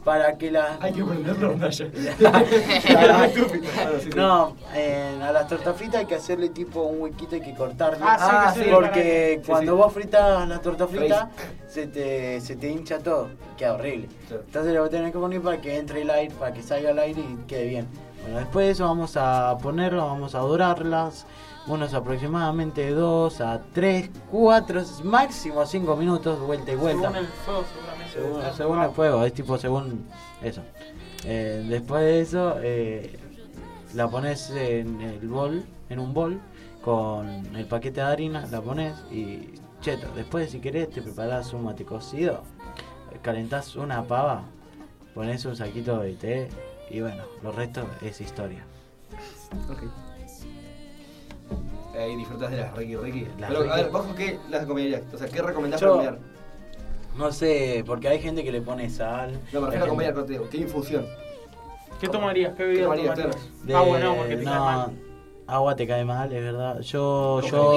Para 0.06 0.38
que 0.38 0.52
las 0.52 0.80
Hay 0.82 0.94
que 0.94 1.02
sí, 1.72 1.90
sí. 4.04 4.10
no, 4.16 4.56
en- 4.74 5.22
a 5.22 5.32
las 5.32 5.48
tortas 5.48 5.76
fritas 5.76 5.96
hay 6.02 6.06
que 6.06 6.16
hacerle 6.16 6.50
tipo 6.50 6.84
un 6.84 7.02
huequito, 7.02 7.36
hay 7.36 7.42
que 7.42 7.56
cortarle. 7.56 8.00
Ah, 8.02 8.18
sí, 8.20 8.30
que 8.30 8.62
hacerle 8.62 8.74
porque 8.76 9.40
Sí, 9.44 9.48
cuando 9.52 9.72
sí. 9.74 9.78
vos 9.80 9.94
fritas 9.94 10.48
la 10.48 10.60
torta 10.60 10.88
frita, 10.88 11.30
se 11.68 11.88
te, 11.88 12.40
se 12.40 12.56
te 12.56 12.70
hincha 12.70 13.00
todo, 13.00 13.30
queda 13.58 13.74
horrible. 13.74 14.08
Entonces 14.30 14.74
lo 14.76 14.88
tenés 14.90 15.12
que 15.12 15.18
poner 15.18 15.42
para 15.42 15.60
que 15.60 15.76
entre 15.78 16.04
el 16.04 16.10
aire, 16.12 16.34
para 16.36 16.54
que 16.54 16.62
salga 16.62 16.92
el 16.92 17.00
aire 17.00 17.22
y 17.22 17.38
quede 17.48 17.66
bien. 17.66 17.88
Bueno, 18.22 18.38
después 18.40 18.66
de 18.68 18.72
eso 18.74 18.86
vamos 18.86 19.18
a 19.18 19.58
ponerlo, 19.62 20.06
vamos 20.06 20.36
a 20.36 20.40
dorarlas, 20.40 21.26
unos 21.68 21.94
aproximadamente 21.96 22.92
2 22.92 23.42
a 23.42 23.60
3, 23.74 24.10
4, 24.32 24.82
máximo 25.04 25.66
5 25.66 25.96
minutos, 25.96 26.40
vuelta 26.40 26.72
y 26.72 26.76
vuelta. 26.76 27.02
Según 27.02 27.16
el 27.18 27.26
fuego, 27.28 27.64
seguramente. 27.74 27.95
Según, 28.16 28.42
según 28.56 28.82
el 28.82 28.90
fuego, 28.92 29.24
es 29.26 29.34
tipo 29.34 29.58
según 29.58 30.06
eso. 30.42 30.62
Eh, 31.26 31.66
después 31.68 32.02
de 32.02 32.22
eso, 32.22 32.56
eh, 32.62 33.18
la 33.94 34.08
pones 34.08 34.50
en 34.52 35.02
el 35.02 35.28
bol, 35.28 35.64
en 35.90 36.00
un 36.00 36.14
bol, 36.14 36.40
con 36.84 37.28
el 37.56 37.66
paquete 37.66 38.00
de 38.02 38.08
harina, 38.08 38.46
la 38.52 38.62
pones 38.62 38.94
y 39.12 39.56
cheto. 39.82 40.08
Después, 40.16 40.52
si 40.52 40.60
querés, 40.60 40.90
te 40.90 41.02
preparás 41.02 41.52
un 41.54 41.64
mate 41.66 41.84
cocido, 41.84 42.44
eh, 43.12 43.18
calentás 43.22 43.76
una 43.76 44.04
pava, 44.04 44.44
pones 45.14 45.44
un 45.46 45.56
saquito 45.56 46.00
de 46.00 46.14
té 46.14 46.50
y 46.90 47.02
bueno, 47.02 47.24
lo 47.44 47.52
resto 47.52 47.86
es 48.02 48.22
historia. 48.22 48.64
Ok. 49.70 49.84
Ahí 51.98 52.16
disfrutas 52.18 52.52
de 52.52 52.58
las 52.58 52.74
Reiki 52.76 52.96
Reiki. 52.98 53.28
Las 53.40 53.50
Pero, 53.52 53.72
a 53.72 53.76
ver. 53.78 53.90
¿vos 53.90 54.04
con 54.06 54.16
qué 54.16 54.38
las 54.50 54.66
comerías? 54.66 55.02
O 55.14 55.18
sea, 55.18 55.28
¿qué 55.28 55.42
recomendás 55.42 55.80
Yo- 55.80 55.96
para 55.98 56.10
comer? 56.12 56.35
No 57.18 57.32
sé, 57.32 57.84
porque 57.86 58.08
hay 58.10 58.20
gente 58.20 58.44
que 58.44 58.52
le 58.52 58.62
pone 58.62 58.90
sal. 58.90 59.40
No, 59.54 59.62
me 59.62 59.68
hay 59.68 59.72
refiero 59.72 59.72
a 59.72 59.72
gente- 59.72 59.90
comer 59.90 60.14
contigo. 60.14 60.48
¿Qué 60.52 60.58
infusión? 60.58 61.06
¿Qué 62.00 62.08
tomarías? 62.10 62.54
¿Qué 62.56 62.64
bebida 62.64 62.84
tomarías, 62.84 63.16
tomarías? 63.16 63.36
claro? 63.38 63.64
de- 63.64 63.76
Agua 63.76 64.00
no, 64.00 64.16
porque 64.16 64.36
te 64.38 64.44
cae 64.44 64.54
no, 64.56 64.66
mal. 64.66 64.92
Agua 65.48 65.76
te 65.76 65.88
cae 65.88 66.06
mal, 66.06 66.34
es 66.34 66.44
verdad. 66.44 66.80
Yo, 66.82 67.40
Con 67.42 67.50
yo 67.52 67.74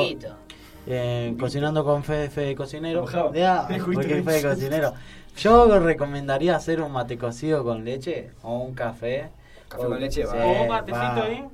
eh, 0.91 1.37
cocinando 1.39 1.85
con 1.85 2.03
Fede, 2.03 2.31
Fede 2.31 2.57
Cocinero. 2.57 3.05
Ya, 3.35 3.69
porque 3.95 4.23
Fede. 4.23 4.43
Cocinero. 4.43 4.93
Yo 5.37 5.79
recomendaría 5.79 6.57
hacer 6.57 6.81
un 6.83 6.91
mate 6.91 7.17
cocido 7.17 7.63
con 7.63 7.85
leche 7.85 8.31
o 8.43 8.59
un 8.59 8.75
café. 8.75 9.29
Café 9.69 9.85
O- 9.85 9.89
con 9.89 10.01
leche, 10.01 10.25
va. 10.25 10.33
sí, 10.33 10.39
¿O 10.43 10.63
un 10.63 10.69
matecito 10.69 10.99
va. 10.99 11.23
ahí? 11.25 11.45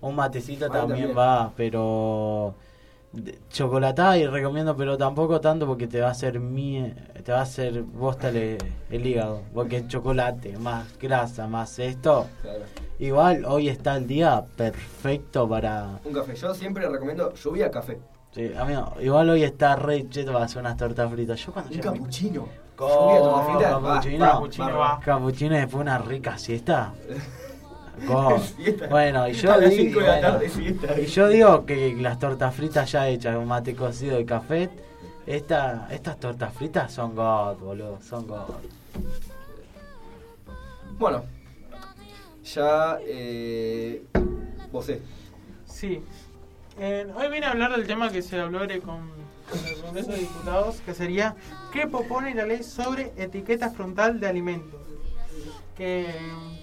Un 0.00 0.14
matecito 0.14 0.68
Vale, 0.68 0.80
también, 0.80 1.06
también. 1.08 1.18
va, 1.18 1.52
pero 1.56 2.54
chocolatada 3.50 4.16
y 4.18 4.26
recomiendo, 4.26 4.76
pero 4.76 4.96
tampoco 4.98 5.40
tanto 5.40 5.66
porque 5.66 5.86
te 5.86 6.00
va 6.00 6.08
a 6.08 6.10
hacer 6.12 6.38
mie, 6.40 6.94
te 7.24 7.32
va 7.32 7.38
a 7.38 7.42
hacer 7.42 7.82
bosta 7.82 8.28
el, 8.28 8.58
el 8.90 9.06
hígado, 9.06 9.42
porque 9.54 9.78
el 9.78 9.88
chocolate, 9.88 10.56
más 10.58 10.98
grasa, 10.98 11.46
más 11.46 11.78
esto, 11.78 12.26
Claro. 12.42 12.60
igual 12.98 13.44
hoy 13.44 13.68
está 13.68 13.96
el 13.96 14.06
día 14.06 14.44
perfecto 14.56 15.48
para, 15.48 15.98
Un 16.04 16.12
café. 16.12 16.34
Yo 16.34 16.54
siempre 16.54 16.88
recomiendo 16.88 17.32
lluvia 17.34 17.70
café. 17.70 17.98
sí, 18.32 18.50
amigo, 18.58 18.92
igual 19.00 19.30
hoy 19.30 19.42
está 19.44 19.76
re 19.76 20.08
cheto 20.08 20.32
para 20.32 20.44
hacer 20.44 20.58
unas 20.60 20.76
tortas 20.76 21.10
fritas. 21.12 21.38
Yo 21.44 21.52
cuando 21.52 21.74
Un 21.74 21.80
capuchino. 21.80 22.46
Con 22.76 22.88
Lluvia, 22.90 23.18
torta 23.20 23.42
frita, 23.44 23.78
va, 23.78 23.94
capuchino. 23.94 24.24
va, 24.26 24.32
Capuchino 24.32 24.66
va. 24.66 24.76
va. 24.78 25.00
Capuchino 25.00 25.56
y 25.56 25.60
después 25.60 25.80
una 25.80 25.98
rica 25.98 26.36
siesta. 26.36 26.92
Bueno, 28.90 29.28
y 29.28 29.32
yo, 29.32 29.52
A 29.52 29.56
las 29.58 29.70
di- 29.70 29.76
cinco 29.76 30.00
de 30.00 30.06
la 30.06 30.12
bueno, 30.14 30.28
tarde, 30.32 30.48
siesta. 30.50 31.00
y 31.00 31.06
yo 31.06 31.28
digo 31.28 31.64
que 31.66 31.94
las 31.98 32.18
tortas 32.18 32.54
fritas 32.54 32.92
ya 32.92 33.08
hechas 33.08 33.34
con 33.36 33.46
mate 33.46 33.74
cocido 33.74 34.20
y 34.20 34.24
café, 34.26 34.68
esta, 35.26 35.88
estas 35.90 36.18
tortas 36.20 36.52
fritas 36.52 36.92
son 36.92 37.14
God, 37.16 37.56
boludo, 37.58 37.98
son 38.02 38.26
God. 38.26 38.44
Bueno, 40.98 41.24
ya. 42.44 42.98
Eh, 43.02 44.02
vos 44.72 44.88
eh. 44.88 45.00
Sí. 45.66 46.02
Eh, 46.78 47.06
hoy 47.16 47.28
vine 47.30 47.46
a 47.46 47.50
hablar 47.52 47.72
del 47.72 47.86
tema 47.86 48.10
que 48.10 48.22
se 48.22 48.38
habló 48.38 48.60
con, 48.60 48.68
con 48.80 49.66
el 49.66 49.76
Congreso 49.80 50.10
de 50.12 50.18
Diputados, 50.18 50.76
que 50.84 50.94
sería 50.94 51.34
¿qué 51.72 51.86
propone 51.86 52.34
la 52.34 52.46
ley 52.46 52.62
sobre 52.62 53.12
etiqueta 53.16 53.70
frontal 53.70 54.20
de 54.20 54.26
alimentos? 54.28 54.80
Que, 55.76 56.06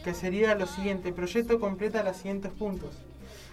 que 0.04 0.14
sería 0.14 0.56
lo 0.56 0.68
siguiente, 0.68 1.10
el 1.10 1.16
proyecto 1.16 1.60
completa 1.60 2.04
los 2.04 2.18
siguientes 2.18 2.52
puntos. 2.52 2.92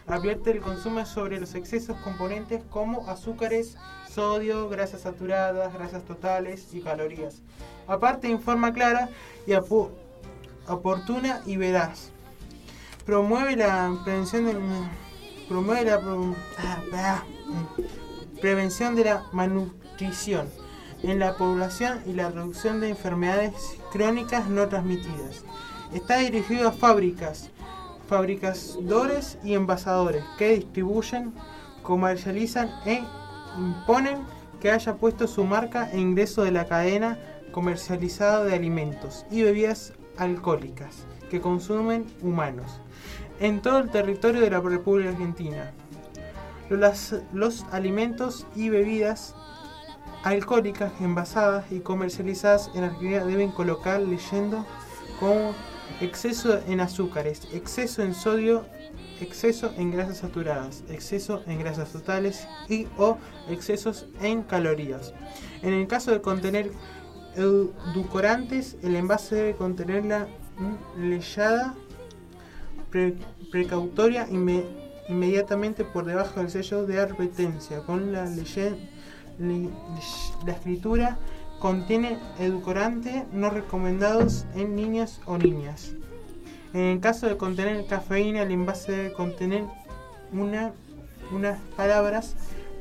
Advierte 0.07 0.51
el 0.51 0.61
consumo 0.61 1.05
sobre 1.07 1.38
los 1.38 1.55
excesos 1.55 1.96
componentes 1.98 2.62
como 2.70 3.09
azúcares, 3.09 3.76
sodio, 4.11 4.68
grasas 4.68 5.03
saturadas, 5.03 5.72
grasas 5.72 6.05
totales 6.05 6.74
y 6.74 6.80
calorías. 6.80 7.42
Aparte 7.86 8.28
informa 8.28 8.72
clara 8.72 9.09
y 9.46 9.53
oportuna 10.66 11.42
y 11.46 11.57
veraz. 11.57 12.11
Promueve 13.07 13.57
la 13.57 13.96
prevención 14.05 14.46
de 14.46 14.57
promueve 15.48 15.84
la 15.84 16.01
ah, 16.59 17.24
prevención 18.40 18.94
de 18.94 19.05
la 19.05 19.24
malnutrición 19.32 20.48
en 21.03 21.18
la 21.18 21.36
población 21.36 22.03
y 22.07 22.12
la 22.12 22.30
reducción 22.30 22.80
de 22.80 22.90
enfermedades 22.90 23.55
crónicas 23.92 24.48
no 24.48 24.68
transmitidas. 24.68 25.44
Está 25.93 26.18
dirigido 26.18 26.68
a 26.68 26.72
fábricas, 26.72 27.51
fabricadores 28.09 29.38
y 29.43 29.55
envasadores 29.55 30.24
que 30.38 30.57
distribuyen, 30.57 31.32
comercializan 31.82 32.70
e 32.86 33.03
imponen 33.59 34.18
que 34.61 34.70
haya 34.70 34.95
puesto 34.97 35.26
su 35.26 35.45
marca 35.45 35.91
e 35.93 35.99
ingreso 35.99 36.43
de 36.43 36.53
la 36.53 36.66
cadena 36.66 37.18
comercializada 37.53 38.45
de 38.45 38.55
alimentos 38.55 39.26
y 39.30 39.43
bebidas 39.43 39.93
alcohólicas 40.16 41.07
que 41.30 41.41
consumen 41.41 42.07
humanos 42.22 42.80
en 43.41 43.62
todo 43.62 43.78
el 43.78 43.91
territorio 43.91 44.43
de 44.43 44.51
la 44.51 44.61
República 44.61 45.11
Argentina. 45.11 45.72
Los, 46.68 47.64
alimentos 47.72 48.47
y 48.55 48.68
bebidas 48.68 49.34
alcohólicas 50.22 50.93
envasadas 51.01 51.64
y 51.72 51.80
comercializadas 51.80 52.70
en 52.74 52.84
Argentina 52.84 53.24
deben 53.24 53.51
colocar 53.51 54.01
leyendo 54.01 54.64
como 55.18 55.53
exceso 56.01 56.61
en 56.68 56.80
azúcares, 56.80 57.49
exceso 57.53 58.03
en 58.03 58.14
sodio, 58.14 58.64
exceso 59.20 59.72
en 59.76 59.91
grasas 59.91 60.18
saturadas, 60.18 60.82
exceso 60.88 61.43
en 61.47 61.59
grasas 61.59 61.91
totales 61.93 62.47
y 62.68 62.86
o 62.97 63.18
excesos 63.49 64.07
en 64.22 64.43
calorías. 64.43 65.12
En 65.62 65.74
el 65.74 65.86
caso 65.86 66.11
de 66.11 66.20
contener 66.20 66.70
edulcorantes, 67.36 68.76
el 68.82 68.97
envase 68.97 69.34
debe 69.34 69.55
contener 69.55 70.05
la 70.05 70.26
leyada 70.99 71.74
pre- 72.91 73.16
precautoria 73.51 74.26
inme- 74.28 74.64
inmediatamente 75.09 75.84
por 75.84 76.05
debajo 76.05 76.41
del 76.41 76.51
sello 76.51 76.86
de 76.86 77.01
advertencia 77.01 77.80
con 77.80 78.12
la 78.12 78.26
la 80.45 80.53
escritura 80.53 81.18
contiene 81.61 82.18
edulcorante 82.38 83.26
no 83.32 83.50
recomendados 83.50 84.46
en 84.56 84.74
niños 84.74 85.20
o 85.26 85.36
niñas. 85.38 85.92
En 86.72 86.80
el 86.80 87.00
caso 87.00 87.28
de 87.28 87.36
contener 87.36 87.86
cafeína, 87.86 88.42
el 88.42 88.50
envase 88.50 88.92
debe 88.92 89.12
contener 89.12 89.64
una, 90.32 90.72
unas 91.32 91.61
palabras 91.76 92.34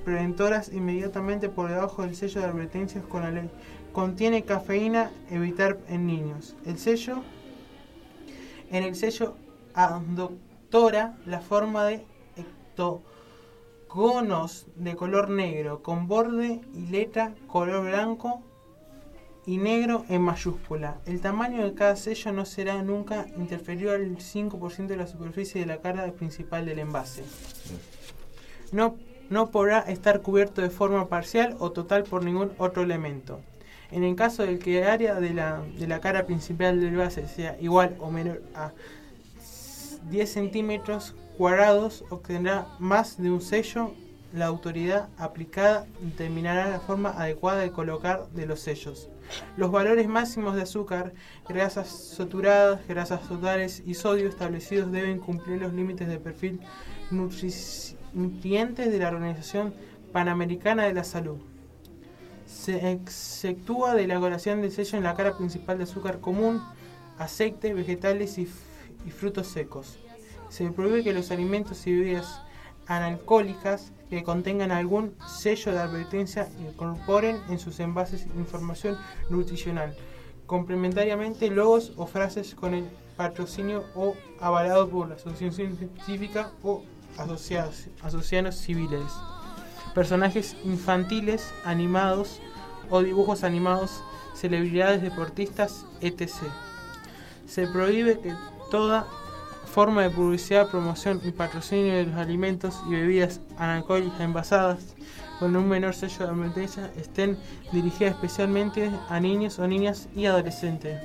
preventoras 0.06 0.72
inmediatamente 0.72 1.50
por 1.50 1.70
debajo 1.70 2.04
del 2.04 2.16
sello 2.16 2.40
de 2.40 2.48
advertencias 2.48 3.04
con 3.04 3.24
la 3.24 3.32
ley. 3.32 3.50
Contiene 3.92 4.46
cafeína, 4.46 5.12
evitar 5.30 5.78
en 5.90 6.08
niños. 6.08 6.56
El 6.66 6.78
sello, 6.78 7.18
en 8.72 8.84
el 8.84 8.96
sello 8.96 9.36
adoptora 9.74 11.18
la 11.26 11.42
forma 11.42 11.84
de 11.84 12.06
hectógonos 13.88 14.68
de 14.76 14.96
color 14.96 15.30
negro 15.30 15.84
con 15.84 16.08
borde 16.08 16.62
y 16.74 16.86
letra 16.88 17.34
color 17.48 17.86
blanco 17.88 18.42
y 19.50 19.58
negro 19.58 20.06
en 20.10 20.22
mayúscula. 20.22 21.00
El 21.08 21.22
tamaño 21.22 21.64
de 21.64 21.74
cada 21.74 21.96
sello 21.96 22.32
no 22.32 22.46
será 22.46 22.84
nunca 22.84 23.26
inferior 23.36 23.96
al 23.96 24.18
5% 24.18 24.86
de 24.86 24.96
la 24.96 25.08
superficie 25.08 25.60
de 25.60 25.66
la 25.66 25.78
cara 25.78 26.06
principal 26.12 26.68
del 26.68 26.78
envase. 26.78 27.24
No, 28.72 28.96
no 29.32 29.50
podrá 29.50 29.80
estar 29.80 30.22
cubierto 30.22 30.62
de 30.62 30.70
forma 30.70 31.08
parcial 31.08 31.56
o 31.58 31.72
total 31.72 32.04
por 32.04 32.24
ningún 32.24 32.52
otro 32.60 32.84
elemento. 32.84 33.40
En 33.90 34.04
el 34.04 34.16
caso 34.16 34.44
del 34.44 34.60
que 34.60 34.84
el 34.84 34.88
área 34.88 35.16
de 35.16 35.34
la, 35.34 35.64
de 35.80 35.88
la 35.88 36.00
cara 36.00 36.28
principal 36.28 36.80
del 36.80 36.90
envase 36.90 37.28
sea 37.28 37.58
igual 37.60 37.98
o 38.00 38.12
menor 38.12 38.44
a 38.54 38.72
10 40.12 40.32
centímetros 40.32 41.16
cuadrados 41.40 42.06
obtendrá 42.12 42.68
más 42.78 43.20
de 43.20 43.32
un 43.32 43.42
sello. 43.42 43.96
La 44.32 44.46
autoridad 44.46 45.10
aplicada 45.18 45.88
determinará 46.02 46.70
la 46.70 46.80
forma 46.80 47.10
adecuada 47.10 47.62
de 47.62 47.72
colocar 47.72 48.28
de 48.30 48.46
los 48.46 48.60
sellos. 48.60 49.10
Los 49.58 49.72
valores 49.72 50.08
máximos 50.08 50.56
de 50.56 50.64
azúcar, 50.64 51.14
grasas 51.48 51.88
saturadas, 51.88 52.88
grasas 52.88 53.28
totales 53.28 53.84
y 53.86 53.94
sodio 53.94 54.28
establecidos 54.28 54.92
deben 54.92 55.20
cumplir 55.20 55.62
los 55.62 55.74
límites 55.74 56.08
de 56.08 56.18
perfil 56.18 56.60
nutri- 57.12 57.96
nutrientes 58.14 58.92
de 58.92 59.00
la 59.00 59.10
Organización 59.10 59.74
Panamericana 60.12 60.86
de 60.86 60.94
la 60.94 61.04
Salud. 61.04 61.38
Se 62.48 62.92
exceptúa 62.92 63.94
de 63.94 64.08
la 64.08 64.20
colación 64.20 64.62
del 64.62 64.72
sello 64.72 64.98
en 64.98 65.04
la 65.04 65.16
cara 65.16 65.38
principal 65.38 65.78
de 65.78 65.84
azúcar 65.84 66.20
común, 66.20 66.64
aceite, 67.20 67.74
vegetales 67.74 68.38
y 68.40 68.48
frutos 69.12 69.48
secos. 69.48 70.00
Se 70.50 70.70
prohíbe 70.72 71.04
que 71.04 71.14
los 71.14 71.30
alimentos 71.30 71.86
y 71.86 71.96
bebidas 71.96 72.42
analcohólicas 72.90 73.94
que 74.10 74.24
contengan 74.24 74.72
algún 74.72 75.14
sello 75.26 75.72
de 75.72 75.80
advertencia 75.80 76.50
incorporen 76.60 77.40
en 77.48 77.60
sus 77.60 77.80
envases 77.80 78.26
información 78.36 78.98
nutricional. 79.30 79.96
Complementariamente, 80.48 81.50
logos 81.52 81.94
o 81.96 82.08
frases 82.08 82.56
con 82.56 82.74
el 82.74 82.90
patrocinio 83.16 83.86
o 83.96 84.16
avalado 84.42 84.90
por 84.90 85.08
la 85.08 85.16
asociación 85.16 85.78
científica 85.78 86.52
o 86.64 86.82
asociados- 87.18 87.88
asociados 88.02 88.56
civiles. 88.56 89.04
Personajes 89.94 90.56
infantiles, 90.64 91.54
animados 91.66 92.42
o 92.90 93.04
dibujos 93.04 93.44
animados, 93.44 94.02
celebridades 94.34 95.04
deportistas, 95.04 95.86
etc. 96.02 96.32
Se 97.46 97.68
prohíbe 97.68 98.20
que 98.20 98.34
toda 98.72 99.06
forma 99.80 100.04
de 100.04 100.10
publicidad, 100.10 100.70
promoción 100.70 101.22
y 101.24 101.32
patrocinio 101.32 101.96
de 101.96 102.08
los 102.08 102.16
alimentos 102.16 102.84
y 102.90 102.92
bebidas 102.92 103.40
analcohólicas 103.58 104.20
envasadas 104.20 104.94
con 105.40 105.56
un 105.56 105.70
menor 105.70 105.96
sello 105.96 106.26
de 106.26 106.32
advertencia 106.34 106.92
estén 106.98 107.38
dirigidas 107.72 108.16
especialmente 108.16 108.92
a 109.08 109.22
niños 109.22 109.58
o 109.58 109.66
niñas 109.70 110.10
y 110.18 110.26
adolescentes. 110.26 111.00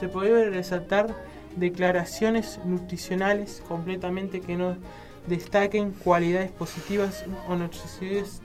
Se 0.00 0.08
prohíbe 0.08 0.50
resaltar 0.50 1.14
declaraciones 1.54 2.58
nutricionales 2.64 3.62
completamente 3.68 4.40
que 4.40 4.56
no 4.56 4.74
destaquen 5.28 5.92
cualidades 5.92 6.50
positivas 6.50 7.24
o 7.46 7.54
nutriciones, 7.54 8.42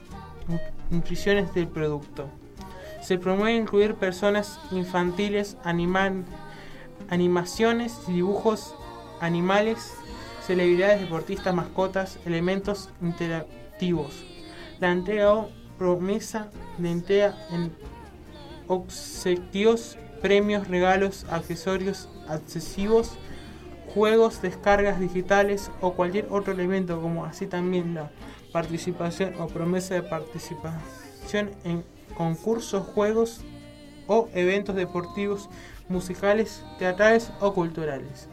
del 1.55 1.67
producto. 1.67 2.28
Se 3.01 3.17
promueve 3.17 3.57
incluir 3.57 3.95
personas 3.95 4.59
infantiles, 4.69 5.57
animal, 5.63 6.26
animaciones 7.09 8.05
dibujos 8.05 8.76
animales, 9.24 9.93
celebridades, 10.45 10.99
deportistas, 10.99 11.55
mascotas, 11.55 12.19
elementos 12.26 12.89
interactivos. 13.01 14.26
La 14.80 14.91
entrega 14.91 15.34
o 15.34 15.49
promesa 15.78 16.49
de 16.78 16.91
entrega 16.91 17.38
en 17.51 17.71
obsequios, 18.67 19.97
premios, 20.21 20.67
regalos, 20.67 21.26
accesorios 21.30 22.09
accesivos, 22.28 23.11
juegos, 23.93 24.41
descargas 24.41 24.99
digitales 24.99 25.71
o 25.80 25.93
cualquier 25.93 26.28
otro 26.30 26.53
elemento 26.53 27.01
como 27.01 27.26
así 27.26 27.47
también 27.47 27.93
la 27.93 28.11
participación 28.51 29.39
o 29.39 29.47
promesa 29.47 29.93
de 29.93 30.03
participación 30.03 31.51
en 31.63 31.84
concursos, 32.15 32.86
juegos 32.88 33.41
o 34.07 34.28
eventos 34.34 34.76
deportivos, 34.76 35.49
musicales, 35.88 36.63
teatrales 36.78 37.32
o 37.39 37.53
culturales. 37.53 38.28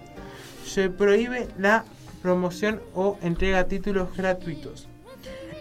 Se 0.65 0.89
prohíbe 0.91 1.49
la 1.59 1.85
promoción 2.23 2.81
o 2.95 3.19
entrega 3.23 3.65
de 3.65 3.71
títulos 3.71 4.17
gratuitos. 4.17 4.89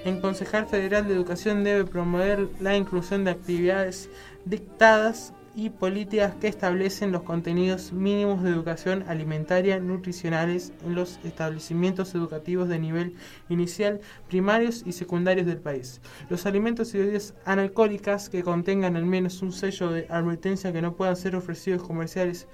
El 0.05 0.21
Concejal 0.21 0.65
Federal 0.65 1.07
de 1.07 1.13
Educación 1.13 1.63
debe 1.63 1.83
promover 1.83 2.47
la 2.59 2.77
inclusión 2.77 3.25
de 3.25 3.31
actividades 3.31 4.09
dictadas 4.45 5.33
y 5.55 5.71
políticas 5.71 6.35
que 6.35 6.47
establecen 6.47 7.11
los 7.11 7.23
contenidos 7.23 7.91
mínimos 7.91 8.43
de 8.43 8.49
educación 8.49 9.03
alimentaria 9.07 9.79
nutricionales 9.79 10.71
en 10.85 10.95
los 10.95 11.19
establecimientos 11.23 12.15
educativos 12.15 12.69
de 12.69 12.79
nivel 12.79 13.15
inicial, 13.49 13.99
primarios 14.29 14.83
y 14.85 14.93
secundarios 14.93 15.47
del 15.47 15.57
país. 15.57 15.99
Los 16.29 16.45
alimentos 16.45 16.93
y 16.93 16.99
bebidas 16.99 17.33
analcohólicas 17.45 18.29
que 18.29 18.43
contengan 18.43 18.95
al 18.95 19.05
menos 19.05 19.41
un 19.41 19.51
sello 19.51 19.91
de 19.91 20.07
advertencia 20.09 20.71
que 20.71 20.81
no 20.81 20.95
puedan 20.95 21.17
ser 21.17 21.35
ofrecidos 21.35 21.83
comerciales 21.83 22.47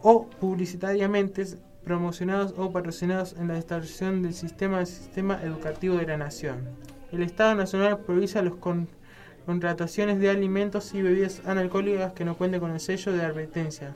o 0.00 0.28
publicitariamente 0.28 1.44
promocionados 1.84 2.54
o 2.56 2.72
patrocinados 2.72 3.34
en 3.38 3.48
la 3.48 3.58
establecición 3.58 4.22
del 4.22 4.34
sistema 4.34 4.78
del 4.78 4.86
sistema 4.86 5.42
educativo 5.42 5.96
de 5.96 6.06
la 6.06 6.16
nación. 6.16 6.68
El 7.12 7.22
Estado 7.22 7.54
Nacional 7.54 7.98
prioriza 7.98 8.42
los 8.42 8.56
con- 8.56 8.88
contrataciones 9.46 10.18
de 10.18 10.30
alimentos 10.30 10.94
y 10.94 11.02
bebidas 11.02 11.42
analcohólicas 11.46 12.12
que 12.14 12.24
no 12.24 12.36
cuenten 12.36 12.60
con 12.60 12.70
el 12.70 12.80
sello 12.80 13.12
de 13.12 13.22
advertencia. 13.22 13.94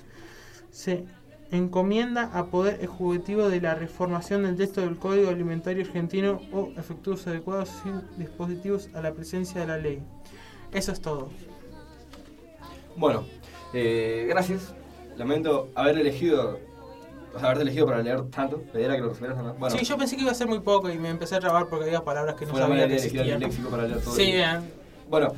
Se 0.70 1.04
encomienda 1.50 2.30
a 2.34 2.46
Poder 2.46 2.74
Ejecutivo 2.74 3.48
de 3.48 3.60
la 3.62 3.74
reformación 3.74 4.42
del 4.42 4.56
texto 4.56 4.82
del 4.82 4.98
Código 4.98 5.30
Alimentario 5.30 5.82
Argentino 5.82 6.42
o 6.52 6.70
efectuos 6.76 7.26
adecuados 7.26 7.72
y 7.86 8.20
dispositivos 8.20 8.90
a 8.94 9.00
la 9.00 9.12
presencia 9.14 9.62
de 9.62 9.66
la 9.66 9.78
ley. 9.78 10.02
Eso 10.72 10.92
es 10.92 11.00
todo. 11.00 11.30
Bueno, 12.96 13.24
eh, 13.72 14.26
gracias. 14.28 14.74
Lamento 15.16 15.70
haber 15.74 15.98
elegido, 15.98 16.60
haberte 17.40 17.62
elegido 17.62 17.86
para 17.86 18.02
leer 18.02 18.22
tanto. 18.30 18.62
Me 18.72 18.78
diera 18.80 18.94
que 18.96 19.00
lo 19.02 19.08
resuelieras 19.10 19.36
nada 19.38 19.50
más. 19.52 19.58
Bueno, 19.60 19.76
sí, 19.78 19.84
yo 19.84 19.96
pensé 19.96 20.16
que 20.16 20.22
iba 20.22 20.30
a 20.32 20.34
ser 20.34 20.48
muy 20.48 20.60
poco 20.60 20.90
y 20.90 20.98
me 20.98 21.08
empecé 21.10 21.36
a 21.36 21.40
trabar 21.40 21.66
porque 21.68 21.86
había 21.86 22.02
palabras 22.04 22.34
que 22.34 22.46
no 22.46 22.52
fue 22.52 22.60
sabía 22.60 22.76
que 22.76 22.80
de 22.80 22.84
elegir 22.98 23.20
el 23.20 23.20
existían. 23.20 23.40
léxico 23.40 23.68
para 23.70 23.82
leer 23.86 24.00
todo. 24.00 24.14
Sí, 24.14 24.32
bien. 24.32 24.70
Bueno, 25.08 25.32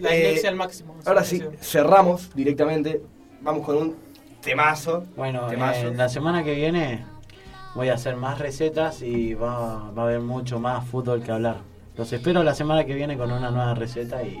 La 0.00 0.14
eh, 0.14 0.42
al 0.46 0.54
máximo. 0.56 0.96
Ahora 1.04 1.24
sí, 1.24 1.42
cerramos 1.60 2.34
directamente. 2.34 3.02
Vamos 3.40 3.64
con 3.64 3.76
un 3.76 3.96
temazo. 4.42 5.04
Bueno, 5.16 5.46
temazo. 5.48 5.88
eh, 5.88 5.94
la 5.94 6.08
semana 6.08 6.44
que 6.44 6.54
viene 6.54 7.04
voy 7.74 7.88
a 7.88 7.94
hacer 7.94 8.16
más 8.16 8.38
recetas 8.38 9.02
y 9.02 9.34
va, 9.34 9.90
va 9.90 10.02
a 10.02 10.06
haber 10.06 10.20
mucho 10.20 10.58
más 10.60 10.86
fútbol 10.86 11.22
que 11.22 11.32
hablar. 11.32 11.58
Los 11.96 12.12
espero 12.12 12.42
la 12.42 12.54
semana 12.54 12.84
que 12.84 12.94
viene 12.94 13.16
con 13.16 13.32
una 13.32 13.50
nueva 13.50 13.74
receta 13.74 14.22
y 14.22 14.38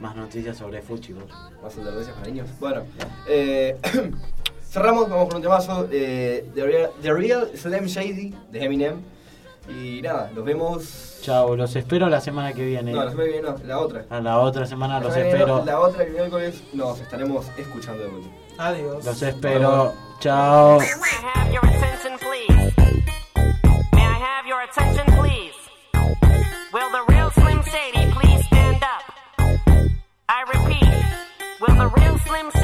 más 0.00 0.16
noticias 0.16 0.56
sobre 0.56 0.80
fútbol. 0.80 1.26
Más 1.62 1.76
advertencias 1.76 2.16
para 2.16 2.26
niños. 2.28 2.48
Bueno, 2.60 2.82
eh, 3.28 3.76
cerramos, 4.74 5.08
vamos 5.08 5.28
con 5.28 5.36
un 5.36 5.42
temazo. 5.42 5.88
eh, 5.92 6.44
The, 6.54 6.64
Real, 6.64 6.90
The 7.00 7.12
Real 7.12 7.50
Slim 7.56 7.84
Shady 7.86 8.34
de 8.50 8.64
Eminem. 8.64 9.00
Y 9.68 10.02
nada, 10.02 10.30
nos 10.34 10.44
vemos. 10.44 11.18
Chao, 11.22 11.56
los 11.56 11.74
espero 11.74 12.08
la 12.10 12.20
semana 12.20 12.52
que 12.52 12.64
viene. 12.66 12.92
No, 12.92 13.02
la 13.04 13.10
semana 13.10 13.24
que 13.24 13.32
viene 13.40 13.48
no, 13.48 13.56
la 13.64 13.78
otra. 13.78 14.04
A 14.10 14.20
la 14.20 14.38
otra 14.40 14.66
semana 14.66 14.98
La 14.98 15.04
los 15.06 15.14
semana 15.14 15.30
no, 15.30 15.36
espero. 15.36 15.64
La 15.64 15.80
otra, 15.80 16.02
el 16.04 16.12
miércoles, 16.12 16.62
nos 16.74 17.00
estaremos 17.00 17.46
escuchando 17.56 18.02
de 18.02 18.08
vuelta. 18.10 18.28
Adiós. 18.58 19.04
Los 19.04 19.22
espero. 19.22 19.94
Chao. 20.20 20.78
May 20.80 20.86
I 20.86 21.38
have 21.38 21.52
your 21.52 21.64
attention, 21.64 22.18
please? 22.18 22.74
May 23.92 24.02
I 24.02 24.18
have 24.18 24.46
your 24.46 24.60
attention, 24.68 25.06
please? 25.16 25.54
Will 26.72 26.90
the 26.90 27.04
real 27.08 27.30
Slim 27.30 27.62
Shady 27.62 28.10
please 28.12 28.44
stand 28.46 28.82
up? 28.82 29.02
I 30.28 30.42
repeat, 30.52 30.88
will 31.60 31.76
the 31.76 31.88
real 31.96 32.18
Slim 32.26 32.50
Shady 32.52 32.63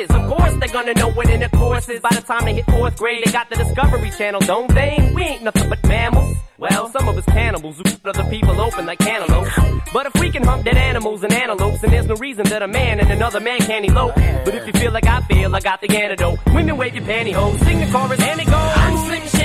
is. 0.00 0.10
Of 0.10 0.26
course, 0.28 0.54
they're 0.58 0.68
gonna 0.72 0.94
know 0.94 1.10
what 1.10 1.28
intercourse 1.28 1.88
is 1.88 2.00
by 2.00 2.10
the 2.10 2.22
time 2.22 2.44
they 2.44 2.54
hit 2.54 2.66
fourth 2.66 2.96
grade. 2.96 3.22
They 3.24 3.32
got 3.32 3.48
the 3.50 3.56
Discovery 3.56 4.10
Channel, 4.10 4.40
don't 4.40 4.72
they? 4.74 5.12
We 5.14 5.22
ain't 5.22 5.42
nothing 5.42 5.68
but 5.68 5.82
mammals. 5.86 6.36
Well, 6.58 6.90
some 6.90 7.08
of 7.08 7.18
us 7.18 7.24
cannibals 7.24 7.76
who 7.78 7.82
put 7.82 8.16
other 8.16 8.30
people 8.30 8.60
open 8.60 8.86
like 8.86 9.00
cantaloupes. 9.00 9.50
But 9.92 10.06
if 10.06 10.14
we 10.20 10.30
can 10.30 10.44
hump 10.44 10.64
dead 10.64 10.76
animals 10.76 11.22
and 11.24 11.32
antelopes, 11.32 11.80
then 11.80 11.90
there's 11.90 12.06
no 12.06 12.14
reason 12.14 12.44
that 12.46 12.62
a 12.62 12.68
man 12.68 13.00
and 13.00 13.10
another 13.10 13.40
man 13.40 13.58
can't 13.58 13.84
elope. 13.84 14.14
But 14.14 14.54
if 14.54 14.66
you 14.66 14.72
feel 14.80 14.92
like 14.92 15.06
I 15.06 15.20
feel, 15.22 15.54
I 15.54 15.60
got 15.60 15.80
the 15.80 15.88
antidote. 15.96 16.38
Women 16.46 16.76
wave 16.76 16.94
your 16.94 17.04
pantyhose, 17.04 17.58
sing 17.64 17.80
the 17.80 17.86
chorus, 17.90 18.20
and 18.20 18.40
it 18.40 18.46
goes. 18.46 18.54
I'm 18.54 18.96
Slim 19.06 19.41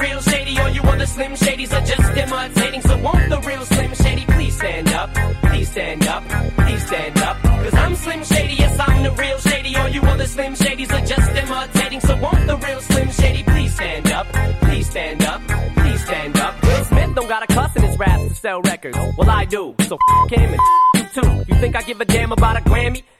real 0.00 0.20
Shady. 0.20 0.58
All 0.58 0.70
you 0.70 0.82
other 0.82 1.06
Slim 1.06 1.32
Shadys 1.32 1.72
are 1.72 1.84
just 1.84 2.16
imitating. 2.16 2.80
So 2.82 2.96
won't 2.98 3.28
the 3.28 3.40
real 3.40 3.64
Slim 3.64 3.94
Shady 3.94 4.24
please 4.26 4.56
stand 4.56 4.88
up? 4.88 5.10
Please 5.42 5.70
stand 5.70 6.06
up, 6.06 6.22
please 6.56 6.86
stand 6.86 7.18
up. 7.18 7.36
Cause 7.42 7.74
I'm 7.74 7.94
Slim 7.94 8.24
Shady, 8.24 8.54
yes, 8.54 8.78
I'm 8.80 9.02
the 9.02 9.12
real 9.12 9.38
Shady. 9.38 9.76
All 9.76 9.88
you 9.88 10.02
other 10.02 10.26
Slim 10.26 10.54
Shadys 10.54 10.90
are 10.92 11.06
just 11.06 11.30
imitating. 11.30 12.00
So 12.00 12.16
won't 12.16 12.46
the 12.46 12.56
real 12.56 12.80
Slim 12.80 13.10
Shady 13.10 13.42
please 13.44 13.74
stand 13.74 14.06
up? 14.12 14.26
Please 14.62 14.90
stand 14.90 15.22
up, 15.24 15.40
please 15.76 16.04
stand 16.04 16.36
up. 16.38 16.62
Will 16.62 16.84
Smith 16.84 17.14
don't 17.14 17.28
got 17.28 17.42
a 17.42 17.46
cuss 17.46 17.76
in 17.76 17.82
his 17.82 17.98
raps 17.98 18.28
to 18.28 18.34
sell 18.34 18.62
records. 18.62 18.98
Well, 19.18 19.30
I 19.30 19.44
do. 19.44 19.74
So 19.88 19.98
f 20.24 20.30
him 20.30 20.50
and 20.54 20.60
f 20.60 21.14
you 21.14 21.22
too. 21.22 21.44
You 21.48 21.60
think 21.60 21.76
I 21.76 21.82
give 21.82 22.00
a 22.00 22.04
damn 22.04 22.32
about 22.32 22.56
a 22.56 22.62
Grammy? 22.62 23.02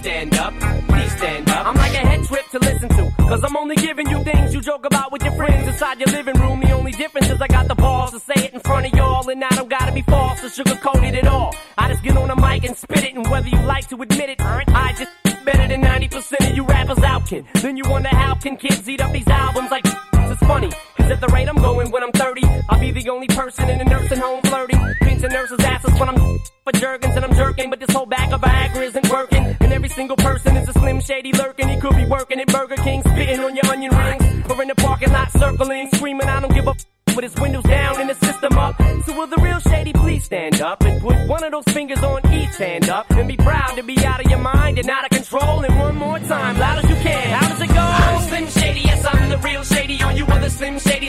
stand 0.00 0.34
up, 0.36 0.54
please 0.88 1.12
stand 1.16 1.48
up. 1.50 1.66
I'm 1.66 1.76
like 1.76 1.92
a 1.92 2.04
head 2.10 2.24
trip 2.24 2.48
to 2.50 2.58
listen 2.58 2.88
to. 2.88 3.12
Cause 3.18 3.44
I'm 3.44 3.56
only 3.56 3.76
giving 3.76 4.08
you 4.08 4.24
things 4.24 4.54
you 4.54 4.60
joke 4.60 4.86
about 4.86 5.12
with 5.12 5.22
your 5.22 5.34
friends 5.34 5.68
inside 5.68 6.00
your 6.00 6.08
living 6.08 6.36
room. 6.40 6.69
Difference 7.00 7.30
is 7.30 7.40
I 7.40 7.46
got 7.46 7.66
the 7.66 7.74
balls 7.74 8.10
to 8.10 8.20
say 8.20 8.44
it 8.44 8.52
in 8.52 8.60
front 8.60 8.84
of 8.84 8.92
y'all. 8.92 9.26
And 9.30 9.42
I 9.42 9.48
don't 9.56 9.70
gotta 9.70 9.90
be 9.90 10.02
false 10.02 10.44
or 10.44 10.48
sugarcoated 10.48 11.14
at 11.14 11.26
all. 11.26 11.54
I 11.78 11.88
just 11.88 12.02
get 12.02 12.14
on 12.14 12.28
the 12.28 12.36
mic 12.36 12.62
and 12.64 12.76
spit 12.76 13.04
it. 13.04 13.14
And 13.14 13.26
whether 13.26 13.48
you 13.48 13.58
like 13.62 13.88
to 13.88 14.02
admit 14.02 14.28
it, 14.28 14.36
I 14.38 14.92
just 14.98 15.10
better 15.46 15.66
than 15.66 15.80
90% 15.80 16.50
of 16.50 16.54
you 16.54 16.62
rappers 16.62 16.98
out, 16.98 17.26
kid. 17.26 17.46
Then 17.54 17.78
you 17.78 17.84
wonder 17.88 18.10
how 18.10 18.34
can 18.34 18.58
kids 18.58 18.86
eat 18.86 19.00
up 19.00 19.12
these 19.12 19.26
albums 19.28 19.70
like 19.70 19.86
it's 19.86 20.40
funny. 20.40 20.70
Cause 20.98 21.10
at 21.10 21.22
the 21.22 21.28
rate 21.28 21.48
I'm 21.48 21.56
going 21.56 21.90
when 21.90 22.02
I'm 22.02 22.12
30, 22.12 22.42
I'll 22.68 22.78
be 22.78 22.90
the 22.90 23.08
only 23.08 23.28
person 23.28 23.70
in 23.70 23.80
a 23.80 23.84
nursing 23.84 24.18
home 24.18 24.42
flirting. 24.42 24.78
Pinching 25.00 25.30
nurses' 25.30 25.60
asses 25.60 25.98
when 25.98 26.10
I'm 26.10 26.38
for 26.64 26.72
jerkins 26.74 27.16
and 27.16 27.24
I'm 27.24 27.34
jerking. 27.34 27.70
But 27.70 27.80
this 27.80 27.96
whole 27.96 28.04
bag 28.04 28.30
of 28.30 28.42
Viagra 28.42 28.82
isn't 28.82 29.08
working. 29.08 29.56
And 29.60 29.72
every 29.72 29.88
single 29.88 30.16
person 30.18 30.54
is 30.58 30.68
a 30.68 30.74
slim 30.74 31.00
shady 31.00 31.32
lurking. 31.32 31.66
He 31.70 31.80
could 31.80 31.96
be 31.96 32.04
working 32.04 32.40
at 32.40 32.48
Burger 32.48 32.76
King, 32.76 33.00
spitting 33.00 33.40
on 33.40 33.56
your 33.56 33.66
onion 33.66 33.96
rings. 33.96 34.50
Or 34.50 34.60
in 34.60 34.68
the 34.68 34.74
parking 34.74 35.12
lot 35.12 35.30
circling, 35.32 35.88
screaming, 35.94 36.28
I 36.28 36.40
don't 36.40 36.52
give 36.52 36.66
a 36.66 36.70
f- 36.70 36.89
with 37.20 37.32
his 37.32 37.40
windows 37.40 37.64
down 37.64 38.00
and 38.00 38.08
the 38.08 38.14
system 38.14 38.56
up. 38.56 38.76
So 39.04 39.16
will 39.16 39.26
the 39.26 39.36
real 39.36 39.58
shady 39.60 39.80
Shady, 39.80 39.92
please 39.92 40.24
stand 40.24 40.60
up 40.60 40.82
and 40.84 41.00
put 41.00 41.16
one 41.26 41.42
of 41.42 41.52
those 41.52 41.74
fingers 41.74 42.02
on 42.02 42.20
each 42.32 42.56
hand 42.56 42.88
up 42.88 43.08
and 43.10 43.26
be 43.26 43.36
proud 43.36 43.76
to 43.76 43.82
be 43.82 43.96
out 44.04 44.22
of 44.22 44.30
your 44.30 44.38
mind 44.38 44.78
and 44.78 44.88
out 44.90 45.04
of 45.04 45.10
control. 45.10 45.60
And 45.60 45.78
one 45.78 45.96
more 45.96 46.18
time, 46.18 46.58
loud 46.58 46.84
as 46.84 46.90
you 46.90 46.96
can. 46.96 47.30
How 47.30 47.48
does 47.48 47.60
it 47.62 47.68
go? 47.68 47.80
I'm 47.80 48.28
Slim 48.28 48.46
Shady, 48.48 48.80
yes, 48.80 49.06
I'm 49.06 49.30
the 49.30 49.38
real 49.38 49.62
Shady. 49.64 50.02
All 50.02 50.12
you 50.12 50.26
other 50.26 50.50
Slim 50.50 50.76
Shadys 50.76 50.99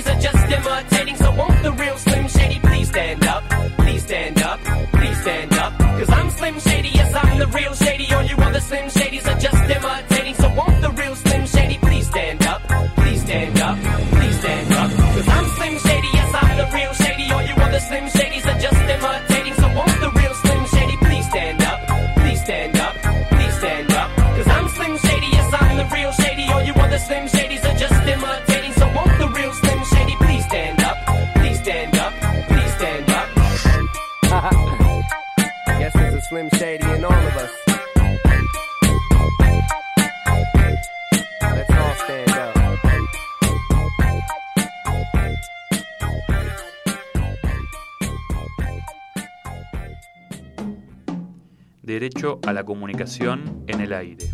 A 52.22 52.54
la 52.54 52.64
comunicación 52.64 53.64
en 53.66 53.82
el 53.82 53.94
aire. 53.94 54.30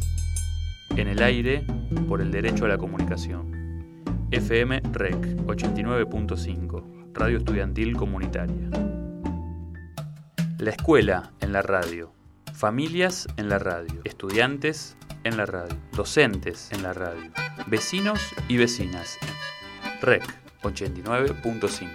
En 0.97 1.07
el 1.07 1.23
aire 1.23 1.65
por 2.09 2.19
el 2.19 2.31
derecho 2.31 2.65
a 2.65 2.67
la 2.67 2.77
comunicación. 2.77 4.03
FM 4.29 4.81
REC 4.91 5.15
89.5, 5.45 7.13
Radio 7.13 7.37
Estudiantil 7.37 7.95
Comunitaria. 7.95 8.69
La 10.57 10.69
escuela 10.69 11.31
en 11.39 11.53
la 11.53 11.61
radio. 11.61 12.11
Familias 12.53 13.25
en 13.37 13.47
la 13.47 13.57
radio. 13.57 14.01
Estudiantes 14.03 14.97
en 15.23 15.37
la 15.37 15.45
radio. 15.45 15.77
Docentes 15.93 16.69
en 16.73 16.83
la 16.83 16.91
radio. 16.91 17.31
Vecinos 17.67 18.19
y 18.49 18.57
vecinas. 18.57 19.17
REC 20.01 20.23
89.5. 20.61 21.89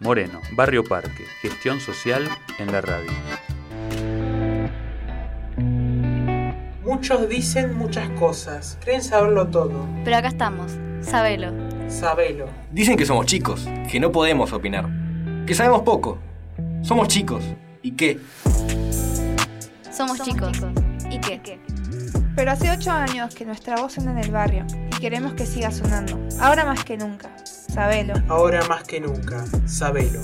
Moreno, 0.00 0.40
Barrio 0.56 0.82
Parque. 0.82 1.24
Gestión 1.42 1.78
social 1.78 2.28
en 2.58 2.72
la 2.72 2.80
radio. 2.80 3.12
Muchos 6.92 7.26
dicen 7.26 7.78
muchas 7.78 8.06
cosas, 8.10 8.76
creen 8.84 9.02
saberlo 9.02 9.48
todo. 9.48 9.86
Pero 10.04 10.14
acá 10.14 10.28
estamos, 10.28 10.72
sabelo. 11.00 11.50
Sabelo. 11.88 12.44
Dicen 12.70 12.98
que 12.98 13.06
somos 13.06 13.24
chicos, 13.24 13.66
que 13.90 13.98
no 13.98 14.12
podemos 14.12 14.52
opinar, 14.52 14.90
que 15.46 15.54
sabemos 15.54 15.80
poco. 15.82 16.18
Somos 16.82 17.08
chicos. 17.08 17.42
¿Y 17.80 17.92
qué? 17.92 18.18
Somos 19.90 20.20
chicos. 20.20 20.58
¿Y 21.10 21.18
qué? 21.18 21.40
Pero 22.36 22.50
hace 22.50 22.70
ocho 22.70 22.90
años 22.90 23.34
que 23.34 23.46
nuestra 23.46 23.76
voz 23.76 23.94
suena 23.94 24.12
en 24.12 24.18
el 24.18 24.30
barrio 24.30 24.66
y 24.94 25.00
queremos 25.00 25.32
que 25.32 25.46
siga 25.46 25.70
sonando. 25.70 26.20
Ahora 26.40 26.66
más 26.66 26.84
que 26.84 26.98
nunca. 26.98 27.30
Sabelo. 27.46 28.16
Ahora 28.28 28.68
más 28.68 28.82
que 28.82 29.00
nunca, 29.00 29.46
sabelo. 29.64 30.20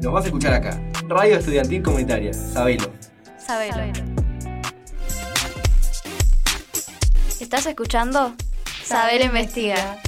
Nos 0.00 0.12
vas 0.12 0.24
a 0.24 0.26
escuchar 0.26 0.52
acá. 0.52 0.78
Radio 1.08 1.38
Estudiantil 1.38 1.82
Comunitaria. 1.82 2.34
Sabelo. 2.34 2.92
Sabelo. 3.38 4.25
¿Estás 7.40 7.66
escuchando? 7.66 8.34
Sabelo 8.82 9.26
investiga. 9.26 9.98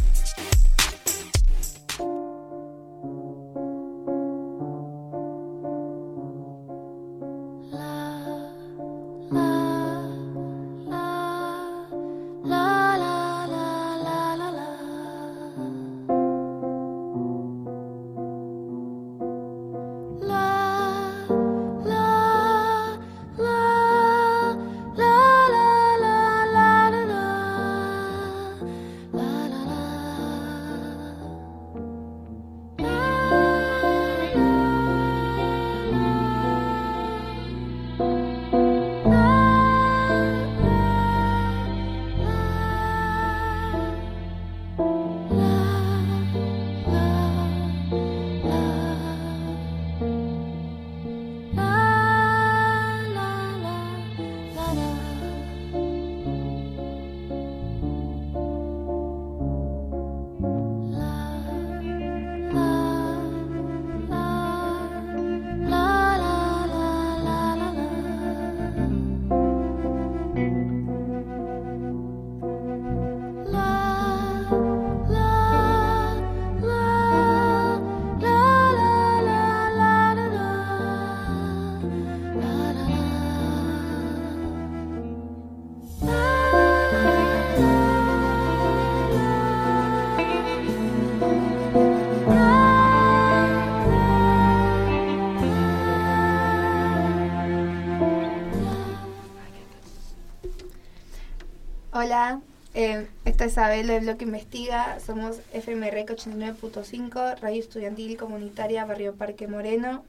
Hola, 102.01 102.40
eh, 102.74 103.09
esta 103.24 103.46
es 103.46 103.59
Abel 103.59 103.88
del 103.88 104.05
Bloque 104.05 104.24
Investiga. 104.24 105.01
Somos 105.01 105.40
FMREC 105.53 106.11
89.5, 106.11 107.40
Radio 107.40 107.61
Estudiantil 107.61 108.16
Comunitaria 108.16 108.84
Barrio 108.84 109.16
Parque 109.16 109.49
Moreno. 109.49 110.05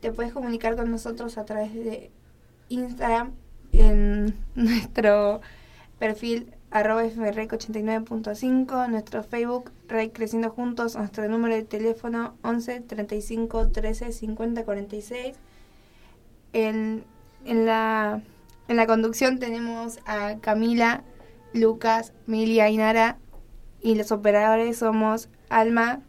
Te 0.00 0.10
puedes 0.10 0.32
comunicar 0.32 0.74
con 0.74 0.90
nosotros 0.90 1.36
a 1.36 1.44
través 1.44 1.74
de 1.74 2.10
Instagram 2.70 3.32
en 3.74 4.34
nuestro 4.54 5.42
perfil 5.98 6.54
arroba 6.70 7.04
FMREC 7.04 7.52
89.5, 7.52 8.88
nuestro 8.88 9.22
Facebook 9.22 9.70
REC 9.88 10.14
Creciendo 10.14 10.48
Juntos, 10.48 10.96
nuestro 10.96 11.28
número 11.28 11.54
de 11.54 11.64
teléfono 11.64 12.38
11 12.42 12.80
35 12.80 13.68
13 13.68 14.12
50 14.12 14.64
46. 14.64 15.36
En, 16.54 17.04
en 17.44 17.66
la 17.66 18.22
en 18.68 18.76
la 18.76 18.86
conducción 18.86 19.38
tenemos 19.38 19.98
a 20.06 20.36
Camila, 20.40 21.02
Lucas, 21.52 22.12
Milia 22.26 22.68
y 22.70 22.76
Nara. 22.76 23.18
Y 23.80 23.96
los 23.96 24.12
operadores 24.12 24.78
somos 24.78 25.28
Alma, 25.48 26.00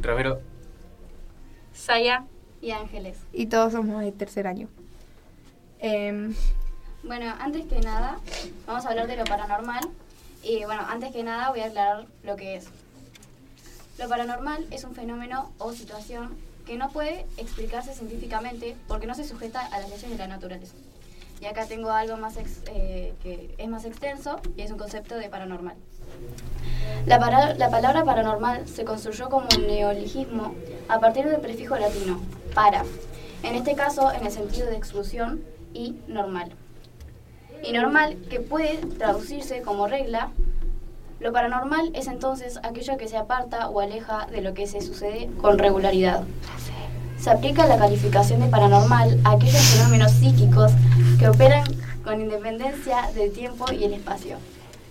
Ramiro. 0.00 0.40
Saya 1.74 2.24
y 2.60 2.70
Ángeles. 2.70 3.18
y 3.32 3.46
todos 3.46 3.72
somos 3.72 4.02
de 4.02 4.12
tercer 4.12 4.46
año. 4.46 4.68
Em, 5.80 6.34
Bueno, 7.04 7.32
antes 7.38 7.64
que 7.66 7.78
nada, 7.80 8.18
vamos 8.66 8.84
a 8.84 8.90
hablar 8.90 9.06
de 9.06 9.16
lo 9.16 9.24
paranormal. 9.24 9.88
Y 10.42 10.64
bueno, 10.64 10.82
antes 10.88 11.12
que 11.12 11.22
nada 11.22 11.50
voy 11.50 11.60
a 11.60 11.66
aclarar 11.66 12.06
lo 12.24 12.36
que 12.36 12.56
es. 12.56 12.66
Lo 13.98 14.08
paranormal 14.08 14.66
es 14.70 14.84
un 14.84 14.94
fenómeno 14.94 15.52
o 15.58 15.72
situación 15.72 16.36
que 16.68 16.76
no 16.76 16.90
puede 16.90 17.24
explicarse 17.38 17.94
científicamente 17.94 18.76
porque 18.86 19.06
no 19.06 19.14
se 19.14 19.24
sujeta 19.24 19.64
a 19.64 19.80
las 19.80 19.88
leyes 19.88 20.10
de 20.10 20.18
la 20.18 20.28
naturaleza. 20.28 20.74
Y 21.40 21.46
acá 21.46 21.64
tengo 21.66 21.90
algo 21.90 22.18
más 22.18 22.36
eh, 22.36 23.14
que 23.22 23.54
es 23.56 23.68
más 23.68 23.86
extenso 23.86 24.38
y 24.54 24.60
es 24.60 24.70
un 24.70 24.76
concepto 24.76 25.16
de 25.16 25.30
paranormal. 25.30 25.76
La, 27.06 27.18
la 27.56 27.70
palabra 27.70 28.04
paranormal 28.04 28.68
se 28.68 28.84
construyó 28.84 29.30
como 29.30 29.46
un 29.56 29.66
neologismo 29.66 30.54
a 30.88 31.00
partir 31.00 31.26
del 31.26 31.40
prefijo 31.40 31.76
latino, 31.76 32.20
para, 32.54 32.84
en 33.42 33.54
este 33.54 33.74
caso 33.74 34.12
en 34.12 34.26
el 34.26 34.32
sentido 34.32 34.66
de 34.66 34.76
exclusión 34.76 35.42
y 35.72 35.96
normal. 36.06 36.52
Y 37.64 37.72
normal, 37.72 38.18
que 38.28 38.40
puede 38.40 38.76
traducirse 38.98 39.62
como 39.62 39.88
regla, 39.88 40.32
lo 41.20 41.32
paranormal 41.32 41.90
es 41.94 42.06
entonces 42.06 42.58
aquello 42.62 42.96
que 42.96 43.08
se 43.08 43.16
aparta 43.16 43.68
o 43.68 43.80
aleja 43.80 44.26
de 44.30 44.40
lo 44.40 44.54
que 44.54 44.66
se 44.66 44.80
sucede 44.80 45.28
con 45.40 45.58
regularidad. 45.58 46.22
Se 47.18 47.30
aplica 47.30 47.66
la 47.66 47.76
calificación 47.78 48.40
de 48.40 48.46
paranormal 48.48 49.18
a 49.24 49.32
aquellos 49.32 49.60
fenómenos 49.60 50.12
psíquicos 50.12 50.70
que 51.18 51.28
operan 51.28 51.64
con 52.04 52.20
independencia 52.20 53.10
del 53.14 53.32
tiempo 53.32 53.66
y 53.72 53.82
el 53.84 53.92
espacio, 53.94 54.36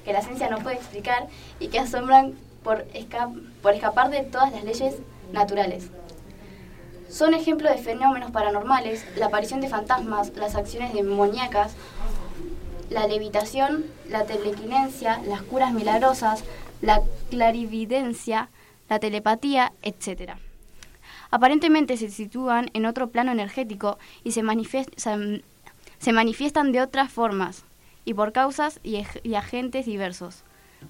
que 0.04 0.12
la 0.12 0.22
ciencia 0.22 0.50
no 0.50 0.60
puede 0.60 0.76
explicar 0.76 1.28
y 1.60 1.70
que 1.70 1.80
asombran 1.80 2.34
por, 2.64 2.86
esca- 2.94 3.32
por 3.62 3.74
escapar 3.74 4.10
de 4.10 4.24
todas 4.24 4.52
las 4.52 4.66
leyes 4.66 4.96
naturales. 5.32 5.88
Son 7.10 7.34
ejemplos 7.34 7.72
de 7.72 7.78
fenómenos 7.82 8.32
paranormales 8.32 9.06
la 9.16 9.28
aparición 9.28 9.62
de 9.62 9.70
fantasmas, 9.70 10.34
las 10.36 10.56
acciones 10.56 10.94
demoníacas, 10.94 11.72
la 12.90 13.08
levitación, 13.08 13.86
la 14.10 14.26
telequinesia, 14.26 15.22
las 15.28 15.42
curas 15.42 15.74
milagrosas, 15.74 16.44
la 16.82 17.02
clarividencia, 17.30 18.50
la 18.90 19.00
telepatía, 19.00 19.74
etc. 19.82 20.34
Aparentemente 21.30 21.98
se 21.98 22.10
sitúan 22.10 22.70
en 22.74 22.86
otro 22.86 23.10
plano 23.10 23.32
energético 23.32 23.98
y 24.24 24.32
se, 24.32 24.44
manifiestan, 24.44 25.42
de 26.72 26.82
otras 26.82 27.12
formas 27.12 27.64
y 28.06 28.14
por 28.14 28.32
causas 28.32 28.80
y, 28.84 29.04
y 29.24 29.36
agentes 29.36 29.86
diversos, 29.86 30.44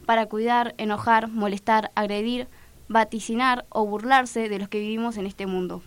para 0.05 0.27
cuidar, 0.27 0.75
enojar, 0.77 1.27
molestar, 1.29 1.91
agredir, 1.95 2.47
vaticinar 2.87 3.65
o 3.69 3.85
burlarse 3.85 4.49
de 4.49 4.59
los 4.59 4.69
que 4.69 4.79
vivimos 4.79 5.17
en 5.17 5.25
este 5.25 5.47
mundo. 5.47 5.81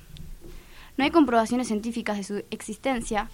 No 0.96 1.04
hay 1.04 1.11
comprobaciones 1.11 1.68
científicas 1.68 2.16
de 2.16 2.24
su 2.24 2.44
existencia, 2.50 3.30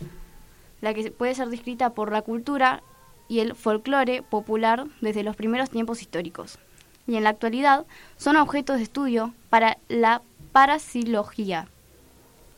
la 0.81 0.95
que 0.95 1.11
puede 1.11 1.35
ser 1.35 1.49
descrita 1.49 1.91
por 1.91 2.13
la 2.13 2.23
cultura 2.23 2.83
y 3.29 3.41
el 3.41 3.55
folclore 3.55 4.23
popular 4.23 4.87
desde 5.01 5.23
los 5.23 5.37
primeros 5.37 5.71
tiempos 5.71 6.03
históricos. 6.03 6.59
Y 7.07 7.17
en 7.17 7.25
la 7.25 7.31
actualidad 7.31 7.87
son 8.17 8.37
objetos 8.37 8.77
de 8.77 8.83
estudio 8.83 9.33
para 9.51 9.79
la 9.89 10.23
parapsilogía. 10.53 11.69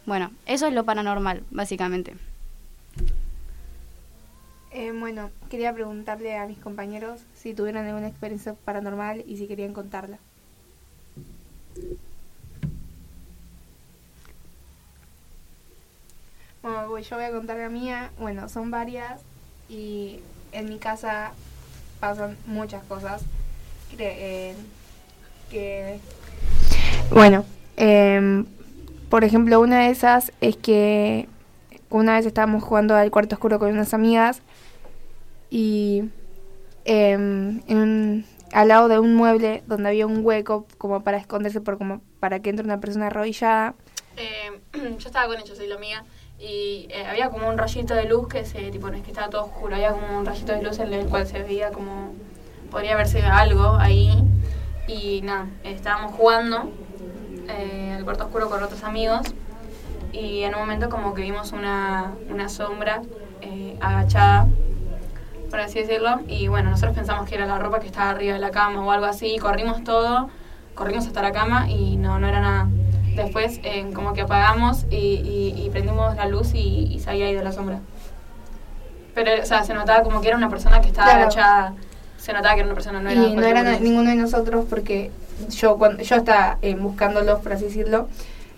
Bueno, 0.07 0.31
eso 0.47 0.67
es 0.67 0.73
lo 0.73 0.85
paranormal, 0.85 1.43
básicamente. 1.51 2.15
Eh, 4.71 4.93
bueno, 4.93 5.31
quería 5.51 5.73
preguntarle 5.73 6.37
a 6.37 6.47
mis 6.47 6.59
compañeros 6.59 7.23
si 7.35 7.55
tuvieron 7.55 7.87
alguna 7.87 8.09
experiencia 8.09 8.55
paranormal 8.55 9.25
y 9.27 9.37
si 9.37 9.47
querían 9.47 9.73
contarla. 9.73 10.19
Bueno, 16.69 16.87
pues 16.91 17.09
yo 17.09 17.17
voy 17.17 17.25
a 17.25 17.31
contar 17.31 17.57
la 17.57 17.71
mía. 17.71 18.11
Bueno, 18.19 18.47
son 18.51 18.71
varias 18.71 19.23
y 19.71 20.21
en 20.53 20.69
mi 20.69 20.79
casa 20.79 21.33
pasan 21.99 22.37
muchas 22.45 22.85
cosas. 22.85 23.23
Cre- 23.91 24.01
eh, 24.19 24.55
que 25.51 25.99
bueno, 27.11 27.47
em, 27.79 28.45
por 29.09 29.25
ejemplo, 29.25 29.61
una 29.61 29.85
de 29.85 29.91
esas 29.93 30.31
es 30.43 30.59
que 30.59 31.27
una 31.89 32.17
vez 32.17 32.27
estábamos 32.27 32.63
jugando 32.63 32.95
al 32.95 33.11
cuarto 33.11 33.37
oscuro 33.37 33.59
con 33.59 33.71
unas 33.71 33.95
amigas 33.95 34.43
y 35.49 36.03
em, 36.85 37.63
en 37.67 37.79
un- 37.79 38.27
al 38.53 38.69
lado 38.69 38.89
de 38.89 38.99
un 38.99 39.15
mueble 39.15 39.63
donde 39.67 39.89
había 39.89 40.07
un 40.07 40.23
hueco 40.23 40.67
como 40.77 41.03
para 41.03 41.17
esconderse 41.17 41.63
por 41.63 41.79
como 41.79 42.03
para 42.21 42.41
que 42.41 42.51
entre 42.51 42.67
una 42.67 42.79
persona 42.79 43.07
arrodillada. 43.07 43.75
Eh, 44.19 44.51
yo 44.99 45.07
estaba 45.09 45.29
con 45.29 45.39
ellos, 45.41 45.57
soy 45.57 45.67
la 45.69 45.77
amiga, 45.77 46.05
y 46.39 46.87
eh, 46.91 47.07
había 47.09 47.31
como 47.31 47.49
un 47.49 47.59
rayito 47.59 47.95
de 47.95 48.05
luz 48.05 48.29
que 48.29 48.45
se, 48.45 48.71
tipo, 48.71 48.91
no 48.91 48.97
es 48.97 49.03
que 49.03 49.11
estaba 49.11 49.29
todo 49.29 49.45
oscuro, 49.45 49.75
había 49.75 49.93
como 49.93 50.19
un 50.19 50.27
rayito 50.27 50.53
de 50.53 50.63
luz 50.63 50.79
en 50.79 50.93
el 50.93 51.07
cual 51.07 51.27
se 51.27 51.43
veía 51.43 51.71
como, 51.71 52.13
podría 52.71 52.97
verse 52.97 53.23
algo 53.23 53.77
ahí, 53.77 54.23
y 54.87 55.21
nada, 55.23 55.47
estábamos 55.65 56.15
jugando 56.15 56.71
eh, 57.49 57.95
al 57.97 58.05
cuarto 58.05 58.25
oscuro 58.25 58.49
con 58.49 58.63
otros 58.63 58.85
amigos, 58.85 59.21
y 60.13 60.43
en 60.43 60.55
un 60.55 60.61
momento 60.61 60.89
como 60.89 61.13
que 61.13 61.23
vimos 61.23 61.53
una, 61.53 62.13
una 62.31 62.49
sombra 62.49 63.03
eh, 63.41 63.77
agachada, 63.81 64.47
por 65.51 65.61
así 65.61 65.81
decirlo, 65.81 66.21
y 66.29 66.49
bueno, 66.49 66.71
nosotros 66.71 66.95
pensamos 66.95 67.29
que 67.29 67.35
era 67.35 67.47
la 67.47 67.59
ropa 67.59 67.81
que 67.81 67.87
estaba 67.87 68.11
arriba 68.11 68.35
de 68.35 68.39
la 68.39 68.51
cama 68.51 68.85
o 68.85 68.93
algo 68.93 69.07
así, 69.07 69.35
y 69.35 69.39
corrimos 69.39 69.83
todo, 69.83 70.31
corrimos 70.75 71.07
hasta 71.07 71.21
la 71.21 71.33
cama 71.33 71.69
y 71.69 71.97
no, 71.97 72.21
no 72.21 72.29
era 72.29 72.41
nada. 72.41 72.69
Después 73.23 73.61
eh, 73.65 73.91
como 73.95 74.13
que 74.15 74.23
apagamos 74.23 74.87
y, 74.91 74.97
y- 74.97 75.55
y 75.65 75.71
prendimos 75.71 76.17
la 76.17 76.27
luz 76.27 76.55
y, 76.55 76.85
y 76.93 77.01
se 77.01 77.11
había 77.11 77.31
ido 77.31 77.43
la 77.43 77.53
sombra. 77.53 77.81
Pero, 79.15 79.43
o 79.43 79.47
sea, 79.47 79.65
se 79.65 79.75
notaba 79.75 80.03
como 80.03 80.21
que 80.21 80.29
era 80.29 80.37
una 80.37 80.49
persona 80.49 80.81
que 80.81 80.89
estaba 80.89 81.07
Claro. 81.09 81.23
agachada. 81.23 81.75
Se 82.19 82.33
notaba 82.33 82.55
que 82.55 82.61
era 82.61 82.67
una 82.69 82.75
persona, 82.75 83.01
no 83.01 83.11
era 83.11 83.21
y 83.25 83.35
no 83.35 83.43
era 83.43 83.63
persona. 83.63 83.79
ninguno 83.81 84.11
de 84.11 84.17
nosotros 84.17 84.65
porque 84.69 85.11
yo 85.51 85.77
cuando 85.79 86.03
yo 86.03 86.17
estaba 86.17 86.59
eh, 86.63 86.75
buscándolos 86.75 87.41
por 87.41 87.53
así 87.53 87.65
decirlo 87.67 88.09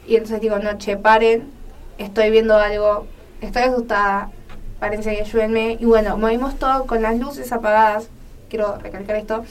y 0.09 0.15
entonces 0.17 0.41
digo 0.41 0.59
no 0.59 0.79
che 0.79 0.97
paren 0.97 1.51
estoy 1.99 2.31
viendo 2.31 2.57
algo 2.57 3.07
estoy 3.43 3.65
asustada 3.65 4.31
párense 4.79 5.13
y 5.13 5.19
ayúdenme 5.19 5.77
y 5.79 5.85
bueno 5.85 6.17
movimos 6.17 6.59
todo 6.59 6.87
con 6.87 7.03
las 7.03 7.19
luces 7.19 7.53
apagadas 7.53 8.09
quiero 8.49 8.79
recalcar 8.79 9.17
esto 9.17 9.45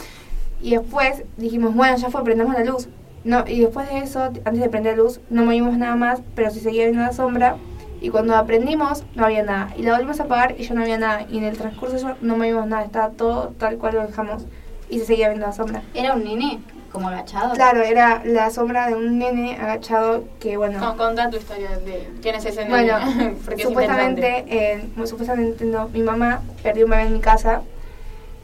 y 0.60 0.72
después 0.72 1.22
dijimos 1.38 1.76
bueno 1.76 1.96
ya 1.98 2.10
fue 2.10 2.24
prendamos 2.24 2.56
la 2.56 2.64
luz 2.64 2.88
no 3.24 3.44
y 3.48 3.60
después 3.60 3.90
de 3.90 4.00
eso 4.00 4.22
antes 4.24 4.60
de 4.60 4.70
prender 4.70 4.98
la 4.98 5.04
luz 5.04 5.20
no 5.30 5.44
movimos 5.44 5.78
nada 5.78 5.96
más 5.96 6.22
pero 6.36 6.52
se 6.52 6.60
seguía 6.60 6.86
viendo 6.86 7.02
la 7.02 7.14
sombra. 7.14 7.58
Y 8.02 8.10
cuando 8.10 8.36
aprendimos 8.36 9.04
no 9.16 9.26
había 9.26 9.44
nada. 9.44 9.74
Y 9.78 9.84
la 9.84 9.94
volvimos 9.94 10.20
a 10.20 10.24
apagar 10.24 10.56
y 10.58 10.64
ya 10.64 10.74
no 10.74 10.82
había 10.82 10.98
nada. 10.98 11.26
Y 11.30 11.38
en 11.38 11.44
el 11.44 11.58
transcurso 11.58 11.98
eso 11.98 12.16
no 12.22 12.38
movimos 12.38 12.66
nada. 12.68 12.84
Estaba 12.86 13.10
todo 13.10 13.54
tal 13.58 13.78
cual 13.78 13.96
lo 13.96 14.08
dejamos. 14.08 14.46
Y 14.90 15.00
se 15.00 15.06
seguía 15.06 15.30
viendo 15.30 15.46
la 15.46 15.54
sombra. 15.54 15.84
¿Era 15.94 16.14
un 16.14 16.24
nene 16.24 16.62
como 16.92 17.10
agachado? 17.10 17.54
Claro, 17.54 17.84
era 17.84 18.22
la 18.26 18.50
sombra 18.52 18.88
de 18.88 18.96
un 18.96 19.20
nene 19.20 19.58
agachado 19.58 20.24
que, 20.40 20.58
bueno... 20.58 20.80
No, 20.80 20.98
contá 20.98 21.30
tu 21.30 21.38
historia 21.38 21.78
de 21.78 22.10
quién 22.22 22.36
es 22.36 22.46
ese 22.46 22.66
nene. 22.66 22.70
Bueno, 22.70 23.36
Porque 23.46 23.62
es 23.62 23.68
supuestamente, 23.68 24.46
eh, 24.48 24.90
supuestamente 25.06 25.66
no, 25.66 25.90
mi 25.90 26.02
mamá 26.02 26.42
perdió 26.64 26.86
un 26.86 26.92
bebé 26.92 27.04
en 27.04 27.14
mi 27.14 27.20
casa. 27.20 27.62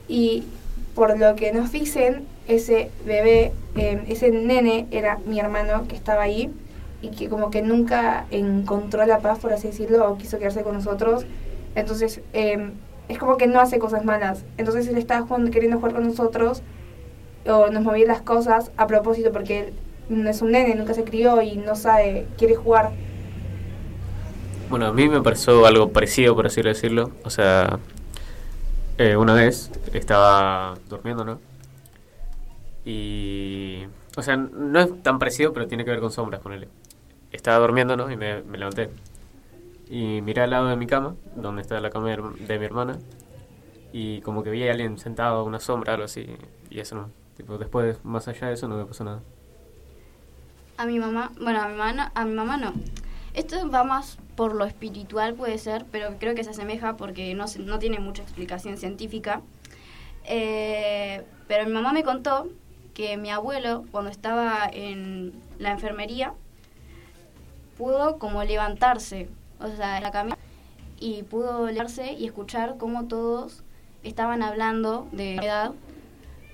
Y 0.08 0.44
por 0.94 1.18
lo 1.18 1.36
que 1.36 1.52
nos 1.54 1.72
dicen, 1.72 2.28
ese 2.48 2.92
bebé, 3.06 3.52
eh, 3.76 4.04
ese 4.08 4.32
nene 4.32 4.88
era 4.92 5.20
mi 5.26 5.40
hermano 5.40 5.88
que 5.88 5.96
estaba 5.96 6.24
ahí 6.24 6.52
y 7.02 7.10
que 7.10 7.30
como 7.30 7.52
que 7.52 7.62
nunca 7.62 8.26
encontró 8.32 9.06
la 9.06 9.20
paz, 9.20 9.40
por 9.40 9.54
así 9.54 9.68
decirlo, 9.68 10.10
o 10.10 10.18
quiso 10.18 10.38
quedarse 10.38 10.64
con 10.64 10.76
nosotros. 10.76 11.26
Entonces, 11.76 12.22
eh, 12.34 12.72
es 13.10 13.18
como 13.18 13.38
que 13.38 13.48
no 13.48 13.60
hace 13.60 13.80
cosas 13.80 14.06
malas. 14.06 14.44
Entonces 14.58 14.88
él 14.88 14.98
estaba 14.98 15.26
jugando, 15.26 15.52
queriendo 15.52 15.78
jugar 15.78 15.94
con 15.94 16.08
nosotros 16.08 16.62
o 17.48 17.68
nos 17.68 17.84
movía 17.84 18.08
las 18.08 18.22
cosas 18.22 18.72
a 18.78 18.88
propósito 18.88 19.32
porque 19.32 19.60
él 19.60 19.74
no 20.10 20.30
es 20.30 20.42
un 20.42 20.52
nene, 20.52 20.76
nunca 20.76 20.94
se 20.94 21.04
crió 21.04 21.42
y 21.42 21.58
no 21.58 21.76
sabe, 21.76 22.28
quiere 22.38 22.56
jugar. 22.56 22.92
Bueno, 24.70 24.88
a 24.88 24.94
mí 24.94 25.08
me 25.08 25.22
pasó 25.22 25.66
algo 25.66 25.90
parecido, 25.92 26.36
por 26.36 26.48
así 26.48 26.62
decirlo. 26.62 27.12
O 27.24 27.30
sea, 27.30 27.80
eh, 28.98 29.16
una 29.16 29.34
vez 29.34 29.72
estaba 29.94 30.76
durmiendo, 30.90 31.24
¿no? 31.24 31.40
Y... 32.86 33.84
O 34.16 34.22
sea, 34.22 34.38
no 34.38 34.80
es 34.80 35.04
tan 35.04 35.20
parecido, 35.20 35.52
pero 35.52 35.68
tiene 35.68 35.84
que 35.84 35.92
ver 35.92 36.00
con 36.00 36.12
sombras, 36.12 36.42
ponele. 36.42 36.70
Estaba 37.32 37.58
durmiendo, 37.58 37.98
¿no? 37.98 38.10
Y 38.10 38.16
me, 38.16 38.42
levanté. 38.44 38.90
Y 39.90 40.22
miré 40.22 40.44
al 40.44 40.52
lado 40.52 40.68
de 40.68 40.78
mi 40.78 40.88
cama, 40.88 41.16
donde 41.36 41.62
está 41.62 41.80
la 41.82 41.90
cama 41.90 42.10
de, 42.10 42.60
mi 42.60 42.66
hermana. 42.66 42.98
Y 43.92 44.22
como 44.22 44.44
que 44.44 44.52
vi 44.52 44.68
a 44.68 44.72
alguien 44.72 44.98
sentado, 44.98 45.44
una 45.44 45.60
sombra, 45.60 45.94
algo 45.94 46.06
así. 46.06 46.28
Y 46.70 46.80
eso 46.80 46.96
no. 46.96 47.58
Después, 47.58 48.04
más 48.06 48.28
allá 48.28 48.48
de 48.48 48.54
eso, 48.54 48.68
no 48.68 48.78
me 48.78 48.86
pasó 48.86 49.04
nada. 49.04 49.22
A 50.78 50.86
mi 50.86 51.00
mamá, 51.00 51.32
bueno, 51.42 51.62
a 51.62 51.68
mi 51.68 51.76
mamá, 51.76 52.12
a 52.14 52.26
mi 52.26 52.34
mamá 52.34 52.58
no. 52.58 52.74
Esto 53.34 53.70
va 53.70 53.84
más 53.84 54.18
por 54.36 54.56
lo 54.56 54.64
espiritual, 54.66 55.34
puede 55.34 55.58
ser, 55.58 55.86
pero 55.92 56.16
creo 56.20 56.36
que 56.36 56.44
se 56.44 56.52
asemeja 56.52 56.96
porque 56.96 57.34
no, 57.34 57.46
no 57.60 57.80
tiene 57.80 58.00
mucha 58.00 58.24
explicación 58.24 58.78
científica. 58.78 59.42
Eh, 60.24 61.24
pero 61.48 61.66
mi 61.66 61.74
mamá 61.74 61.92
me 61.92 62.04
contó 62.04 62.50
que 62.96 63.18
mi 63.18 63.30
abuelo, 63.30 63.84
cuando 63.92 64.10
estaba 64.10 64.68
en 64.72 65.34
la 65.60 65.72
enfermería, 65.72 66.34
pudo 67.78 68.18
como 68.18 68.44
levantarse, 68.44 69.30
o 69.60 69.68
sea, 69.68 69.98
en 69.98 70.04
la 70.04 70.12
cama, 70.12 70.38
y 71.00 71.24
pudo 71.24 71.68
levantarse 71.68 72.14
y 72.14 72.26
escuchar 72.26 72.78
cómo 72.80 73.06
todos 73.06 73.64
estaban 74.02 74.42
hablando 74.42 75.08
de 75.12 75.36
edad 75.36 75.74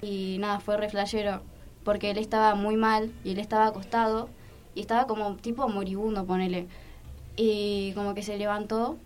y 0.02 0.38
nada, 0.40 0.60
fue 0.60 0.78
re 0.78 0.90
flashero, 0.90 1.42
porque 1.84 2.10
él 2.10 2.18
estaba 2.18 2.56
muy 2.56 2.76
mal 2.76 3.14
y 3.24 3.32
él 3.32 3.40
estaba 3.40 3.68
acostado 3.68 4.28
y 4.74 4.82
estaba 4.82 5.06
como 5.06 5.36
tipo 5.36 5.70
moribundo, 5.70 6.26
ponele. 6.26 6.68
Y 7.36 7.94
como 7.94 8.16
que 8.16 8.24
se 8.24 8.38
levantó 8.38 8.98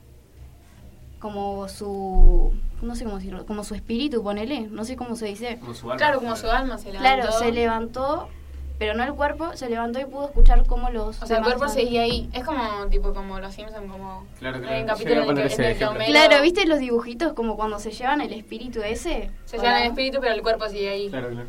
como 1.20 1.68
su, 1.68 2.54
no 2.86 2.96
sé 2.96 3.04
cómo 3.04 3.18
decirlo, 3.18 3.46
como 3.46 3.64
su 3.64 3.76
espíritu, 3.76 4.24
ponele, 4.24 4.62
no 4.62 4.86
sé 4.86 4.96
cómo 4.96 5.16
se 5.16 5.26
dice. 5.26 5.58
Como 5.60 5.74
su 5.74 5.92
alma. 5.92 5.98
Claro, 5.98 6.20
como 6.20 6.36
su 6.36 6.50
alma 6.50 6.78
se 6.78 6.92
levantó. 6.92 7.02
Claro, 7.02 7.32
se 7.32 7.52
levantó, 7.52 8.30
pero 8.78 8.94
no 8.94 9.04
el 9.04 9.14
cuerpo, 9.14 9.56
se 9.56 9.70
levantó 9.70 10.00
y 10.00 10.06
pudo 10.06 10.26
escuchar 10.26 10.66
cómo 10.66 10.90
los... 10.90 11.22
O 11.22 11.26
sea, 11.26 11.38
el 11.38 11.44
cuerpo 11.44 11.68
seguía 11.70 12.02
ahí. 12.02 12.30
Es 12.34 12.44
como, 12.44 12.88
tipo, 12.90 13.14
como 13.14 13.40
los 13.40 13.54
Simpsons, 13.54 13.90
como... 13.90 14.26
Claro, 14.40 14.58
Hay 14.58 14.64
claro. 14.64 14.82
un 14.82 14.88
capítulo 14.88 15.32
en 15.32 15.38
el 15.38 15.56
que, 15.56 15.68
el. 15.70 15.78
Claro, 15.78 16.42
¿viste 16.42 16.66
los 16.66 16.80
dibujitos 16.80 17.34
como 17.34 17.56
cuando 17.56 17.80
se 17.80 17.92
llevan 17.92 18.22
el 18.22 18.34
espíritu 18.34 18.82
ese? 18.82 19.32
Se 19.46 19.58
llevan 19.58 19.84
el 19.84 19.88
espíritu, 19.90 20.20
pero 20.20 20.34
el 20.34 20.42
cuerpo 20.42 20.68
sigue 20.68 20.90
ahí. 20.90 21.10
Claro, 21.10 21.30
claro. 21.30 21.48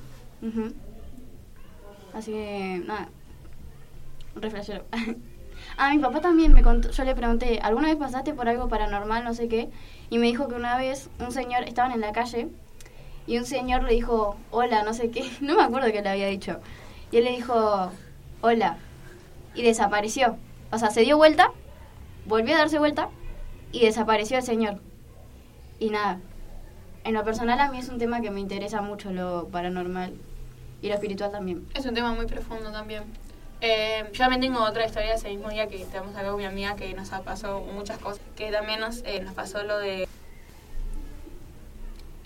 Así 2.14 2.32
que, 2.32 2.82
nada. 2.87 3.09
Re 4.37 4.51
flashero. 4.51 4.84
ah, 5.76 5.93
mi 5.93 5.99
papá 5.99 6.20
también 6.20 6.53
me 6.53 6.62
contó, 6.62 6.91
yo 6.91 7.05
le 7.05 7.14
pregunté, 7.14 7.59
¿alguna 7.62 7.89
vez 7.89 7.97
pasaste 7.97 8.34
por 8.34 8.49
algo 8.49 8.68
paranormal, 8.68 9.24
no 9.24 9.34
sé 9.34 9.49
qué? 9.49 9.68
Y 10.11 10.18
me 10.18 10.26
dijo 10.26 10.48
que 10.48 10.54
una 10.54 10.76
vez 10.76 11.11
un 11.18 11.32
señor, 11.32 11.64
estaban 11.64 11.92
en 11.92 12.00
la 12.00 12.12
calle, 12.12 12.48
y 13.26 13.38
un 13.38 13.44
señor 13.44 13.82
le 13.82 13.92
dijo, 13.92 14.36
hola, 14.50 14.82
no 14.82 14.94
sé 14.94 15.11
qué, 15.11 15.30
no 15.40 15.57
me 15.57 15.62
acuerdo 15.62 15.90
qué 15.92 16.02
le 16.02 16.09
había 16.09 16.28
dicho. 16.28 16.61
Y 17.11 17.18
él 17.18 17.24
le 17.24 17.32
dijo, 17.32 17.90
hola, 18.40 18.78
y 19.54 19.62
desapareció. 19.62 20.36
O 20.70 20.78
sea, 20.78 20.90
se 20.90 21.02
dio 21.02 21.16
vuelta, 21.16 21.52
volvió 22.26 22.54
a 22.54 22.59
darse 22.59 22.78
vuelta, 22.78 23.09
y 23.72 23.84
desapareció 23.84 24.38
el 24.38 24.42
señor. 24.42 24.80
Y 25.78 25.90
nada, 25.90 26.20
en 27.04 27.14
lo 27.14 27.24
personal 27.24 27.61
a 27.61 27.70
mí 27.70 27.78
es 27.78 27.88
un 27.88 27.98
tema 27.98 28.20
que 28.20 28.30
me 28.30 28.40
interesa 28.40 28.82
mucho, 28.82 29.12
lo 29.12 29.48
paranormal. 29.48 30.14
Y 30.82 30.88
lo 30.88 30.94
espiritual 30.94 31.32
también. 31.32 31.66
Es 31.74 31.86
un 31.86 31.94
tema 31.94 32.12
muy 32.12 32.26
profundo 32.26 32.70
también. 32.70 33.04
Eh, 33.61 34.04
yo 34.12 34.18
también 34.18 34.40
tengo 34.42 34.62
otra 34.62 34.84
historia 34.84 35.14
ese 35.14 35.28
mismo 35.30 35.48
día 35.48 35.66
que 35.66 35.80
estamos 35.80 36.14
acá 36.14 36.28
con 36.28 36.36
mi 36.36 36.44
amiga 36.44 36.76
que 36.76 36.92
nos 36.94 37.12
ha 37.12 37.22
pasado 37.22 37.61
muchas 37.61 37.98
cosas. 37.98 38.20
Que 38.36 38.50
también 38.50 38.80
nos, 38.80 39.02
eh, 39.04 39.20
nos 39.20 39.34
pasó 39.34 39.62
lo 39.62 39.78
de 39.78 40.07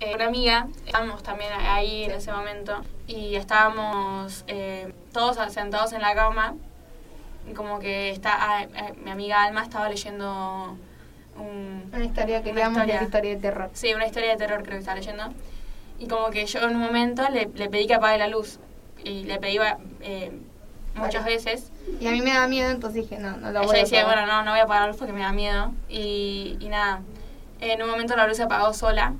eh, 0.00 0.14
una 0.14 0.26
amiga. 0.26 0.66
Estábamos 0.86 1.22
también 1.22 1.52
ahí 1.52 2.04
en 2.04 2.12
ese 2.12 2.32
momento 2.32 2.82
y 3.06 3.36
estábamos 3.36 4.44
eh, 4.48 4.92
todos 5.12 5.36
sentados 5.52 5.92
en 5.92 6.02
la 6.02 6.14
cama. 6.14 6.54
Y 7.48 7.54
como 7.54 7.78
que 7.78 8.10
está, 8.10 8.32
ah, 8.38 8.62
eh, 8.64 8.94
mi 9.02 9.10
amiga 9.10 9.42
Alma 9.44 9.62
estaba 9.62 9.88
leyendo 9.88 10.76
un, 11.36 11.90
Una 11.92 12.04
historia 12.04 12.42
que 12.42 12.50
una 12.50 12.60
llamamos 12.60 12.82
historia. 12.86 13.02
historia 13.02 13.30
de 13.30 13.40
terror. 13.40 13.70
Sí, 13.72 13.94
una 13.94 14.06
historia 14.06 14.30
de 14.30 14.36
terror 14.36 14.62
creo 14.62 14.74
que 14.74 14.80
estaba 14.80 14.96
leyendo. 14.98 15.24
Y 15.98 16.06
como 16.08 16.30
que 16.30 16.44
yo 16.46 16.60
en 16.60 16.76
un 16.76 16.80
momento 16.82 17.22
le, 17.30 17.48
le 17.54 17.68
pedí 17.68 17.86
que 17.86 17.94
apague 17.94 18.18
la 18.18 18.26
luz. 18.28 18.58
Y 19.04 19.24
le 19.24 19.38
pedí 19.38 19.58
muchas 20.94 21.24
veces. 21.24 21.70
Y 22.00 22.06
a 22.06 22.10
mí 22.12 22.20
me 22.22 22.32
da 22.32 22.46
miedo, 22.48 22.70
entonces 22.70 23.02
dije, 23.08 23.18
no, 23.20 23.36
no 23.36 23.52
lo 23.52 23.60
voy 23.62 23.70
Ella 23.70 23.78
a 23.78 23.82
decía, 23.82 24.00
apagar. 24.02 24.24
bueno, 24.26 24.32
no, 24.38 24.44
no 24.44 24.50
voy 24.52 24.60
a 24.60 24.64
apagar 24.64 24.82
la 24.82 24.88
luz 24.88 24.96
porque 24.96 25.12
me 25.12 25.20
da 25.20 25.32
miedo. 25.32 25.72
Y, 25.88 26.56
y 26.60 26.68
nada, 26.68 27.00
en 27.60 27.82
un 27.82 27.90
momento 27.90 28.16
la 28.16 28.26
luz 28.26 28.36
se 28.36 28.42
apagó 28.44 28.72
sola. 28.74 29.14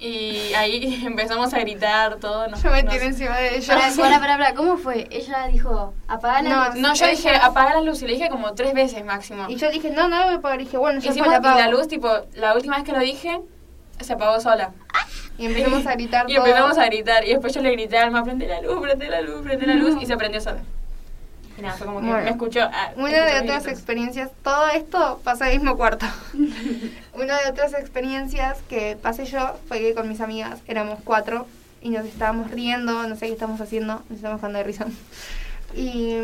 Y 0.00 0.52
ahí 0.54 1.02
empezamos 1.06 1.52
a 1.54 1.58
gritar 1.58 2.16
todo. 2.16 2.46
Nos, 2.48 2.62
Yo 2.62 2.70
me 2.70 2.82
nos- 2.84 2.92
tiré 2.92 3.06
encima 3.06 3.36
de 3.36 3.56
ella. 3.56 3.74
Pará, 3.74 3.90
pará, 3.96 4.20
pará, 4.20 4.38
pará, 4.38 4.54
¿cómo 4.54 4.76
fue? 4.76 5.08
Ella 5.10 5.48
dijo, 5.48 5.92
apaga 6.06 6.42
la 6.42 6.48
No, 6.50 6.66
luz. 6.66 6.74
no, 6.76 6.94
yo 6.94 7.04
Ella- 7.06 7.10
dije, 7.16 7.30
apaga 7.36 7.74
la 7.74 7.80
luz. 7.80 8.00
Y 8.02 8.06
le 8.06 8.12
dije 8.14 8.28
como 8.28 8.54
tres 8.54 8.74
veces 8.74 9.04
máximo. 9.04 9.46
Y 9.48 9.56
yo 9.56 9.70
dije, 9.70 9.90
no, 9.90 10.08
no 10.08 10.22
voy 10.24 10.34
a 10.34 10.36
apagar. 10.38 10.60
Y 10.60 10.64
dije, 10.64 10.76
bueno, 10.76 11.00
ya 11.00 11.10
Hicimos 11.10 11.28
la 11.28 11.38
y 11.38 11.42
la 11.58 11.68
luz, 11.68 11.88
tipo, 11.88 12.08
la 12.34 12.54
última 12.54 12.76
vez 12.76 12.84
que 12.84 12.92
lo 12.92 13.00
dije, 13.00 13.40
se 14.00 14.12
apagó 14.12 14.40
sola. 14.40 14.70
Y 15.36 15.46
empezamos 15.46 15.84
a 15.86 15.94
gritar 15.94 16.26
Y 16.30 16.34
todo. 16.36 16.46
empezamos 16.46 16.78
a 16.78 16.84
gritar. 16.86 17.24
Y 17.24 17.30
después 17.30 17.52
yo 17.54 17.60
le 17.60 17.72
grité 17.72 17.98
a 17.98 18.04
Alma, 18.04 18.22
prende 18.22 18.46
la 18.46 18.60
luz, 18.60 18.80
prende 18.80 19.08
la 19.08 19.20
luz, 19.20 19.42
prende 19.42 19.66
la 19.66 19.74
luz. 19.74 20.00
Y 20.00 20.06
se 20.06 20.16
prendió 20.16 20.40
sola. 20.40 20.60
Y 21.58 21.62
nada, 21.62 21.74
fue 21.76 21.86
como 21.86 22.00
que 22.00 22.06
Bueno. 22.06 22.22
me 22.24 22.30
escuchó. 22.30 22.60
ah, 22.72 22.92
Una 22.96 23.24
de 23.24 23.40
otras 23.40 23.66
experiencias, 23.66 24.30
todo 24.44 24.68
esto 24.68 25.20
pasa 25.24 25.46
en 25.48 25.54
el 25.54 25.58
mismo 25.60 25.76
cuarto. 25.76 26.06
Una 27.14 27.38
de 27.40 27.50
otras 27.50 27.74
experiencias 27.74 28.58
que 28.68 28.96
pasé 29.00 29.24
yo 29.26 29.56
fue 29.66 29.80
que 29.80 29.94
con 29.94 30.08
mis 30.08 30.20
amigas 30.20 30.60
éramos 30.68 30.98
cuatro 31.04 31.46
y 31.82 31.90
nos 31.90 32.06
estábamos 32.06 32.50
riendo, 32.50 33.06
no 33.08 33.16
sé 33.16 33.26
qué 33.26 33.32
estamos 33.32 33.60
haciendo, 33.60 34.02
nos 34.08 34.16
estamos 34.18 34.40
dando 34.40 34.58
de 34.58 34.64
risa. 34.64 34.86
Y 35.74 36.14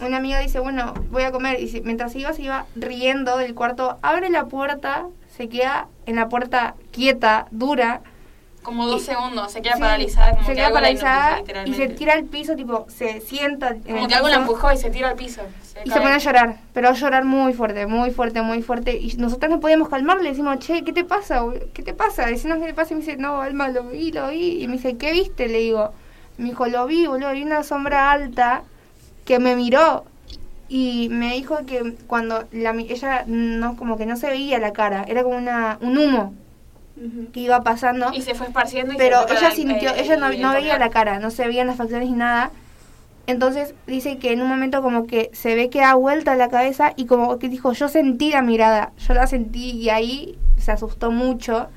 una 0.00 0.18
amiga 0.18 0.38
dice, 0.40 0.60
bueno, 0.60 0.94
voy 1.10 1.24
a 1.24 1.32
comer. 1.32 1.60
Y 1.60 1.80
mientras 1.84 2.14
iba, 2.14 2.32
se 2.32 2.42
iba 2.42 2.66
riendo 2.76 3.36
del 3.38 3.54
cuarto, 3.54 3.98
abre 4.02 4.30
la 4.30 4.46
puerta, 4.46 5.06
se 5.36 5.48
queda 5.48 5.88
en 6.06 6.16
la 6.16 6.28
puerta 6.28 6.74
quieta, 6.92 7.46
dura. 7.50 8.02
Como 8.64 8.86
dos 8.86 9.02
Y- 9.02 9.04
segundos, 9.04 9.52
se 9.52 9.62
queda 9.62 9.74
Sí, 9.74 9.80
paralizada. 9.80 10.30
Como 10.30 10.42
se 10.42 10.48
que 10.48 10.56
queda 10.56 10.72
paralizada 10.72 11.42
y 11.66 11.74
se 11.74 11.88
tira 11.90 12.14
al 12.14 12.24
piso, 12.24 12.56
tipo, 12.56 12.86
se 12.88 13.20
sienta 13.20 13.68
en 13.68 13.82
Como 13.82 14.08
que 14.08 14.14
algo 14.14 14.28
la 14.28 14.36
empujó 14.36 14.72
y 14.72 14.76
se 14.78 14.90
tira 14.90 15.10
al 15.10 15.16
piso. 15.16 15.42
Y 15.84 15.90
se 15.90 16.00
pone 16.00 16.14
a 16.14 16.18
llorar, 16.18 16.56
pero 16.72 16.88
a 16.88 16.92
llorar 16.92 17.24
muy 17.24 17.52
fuerte, 17.52 17.86
muy 17.86 18.10
fuerte, 18.10 18.40
muy 18.42 18.62
fuerte. 18.62 18.96
Y 18.96 19.14
nosotros 19.18 19.50
no 19.50 19.60
podíamos 19.60 19.88
calmarle, 19.90 20.22
le 20.24 20.30
decimos, 20.30 20.58
che, 20.60 20.82
¿qué 20.82 20.92
te 20.94 21.04
pasa? 21.04 21.44
¿Qué 21.74 21.82
te 21.82 21.92
pasa? 21.92 22.26
Decimos 22.26 22.58
qué 22.58 22.66
te 22.66 22.74
pasa 22.74 22.94
y 22.94 22.96
me 22.96 23.00
dice, 23.02 23.16
no, 23.18 23.42
Alma, 23.42 23.68
lo 23.68 23.84
vi, 23.84 24.10
lo 24.10 24.28
vi. 24.28 24.62
Y 24.62 24.66
me 24.66 24.74
dice, 24.74 24.96
¿qué 24.96 25.12
viste? 25.12 25.46
Le 25.48 25.58
digo, 25.58 25.92
me 26.38 26.46
dijo, 26.46 26.66
lo 26.66 26.86
vi, 26.86 27.06
boludo, 27.06 27.32
vi 27.32 27.42
una 27.42 27.62
sombra 27.64 28.10
alta 28.10 28.62
que 29.26 29.38
me 29.38 29.56
miró. 29.56 30.04
Y 30.68 31.08
me 31.10 31.34
dijo 31.34 31.58
que 31.66 31.94
cuando 32.06 32.44
la, 32.50 32.70
ella 32.70 33.24
no 33.26 33.76
como 33.76 33.98
que 33.98 34.06
no 34.06 34.16
se 34.16 34.30
veía 34.30 34.58
la 34.58 34.72
cara, 34.72 35.04
era 35.06 35.22
como 35.22 35.36
una, 35.36 35.76
un 35.82 35.98
humo 35.98 36.32
que 37.32 37.40
iba 37.40 37.62
pasando. 37.62 38.12
Y 38.12 38.22
se 38.22 38.34
fue 38.34 38.46
esparciendo 38.46 38.94
y 38.94 38.96
Pero 38.96 39.26
se 39.28 39.34
ella 39.34 39.50
sintió, 39.50 39.94
ella 39.94 40.16
no, 40.16 40.28
el 40.28 40.40
no 40.40 40.52
veía 40.52 40.78
la 40.78 40.90
cara, 40.90 41.18
no 41.18 41.30
se 41.30 41.46
veían 41.46 41.66
las 41.66 41.76
facciones 41.76 42.08
ni 42.08 42.16
nada. 42.16 42.50
Entonces 43.26 43.74
dice 43.86 44.18
que 44.18 44.32
en 44.32 44.42
un 44.42 44.48
momento 44.48 44.82
como 44.82 45.06
que 45.06 45.30
se 45.32 45.54
ve 45.54 45.70
que 45.70 45.80
da 45.80 45.94
vuelta 45.94 46.34
la 46.36 46.48
cabeza 46.50 46.92
y 46.96 47.06
como 47.06 47.38
que 47.38 47.48
dijo, 47.48 47.72
yo 47.72 47.88
sentí 47.88 48.30
la 48.30 48.42
mirada, 48.42 48.92
yo 48.98 49.14
la 49.14 49.26
sentí 49.26 49.70
y 49.70 49.88
ahí 49.90 50.38
se 50.58 50.72
asustó 50.72 51.10
mucho. 51.10 51.68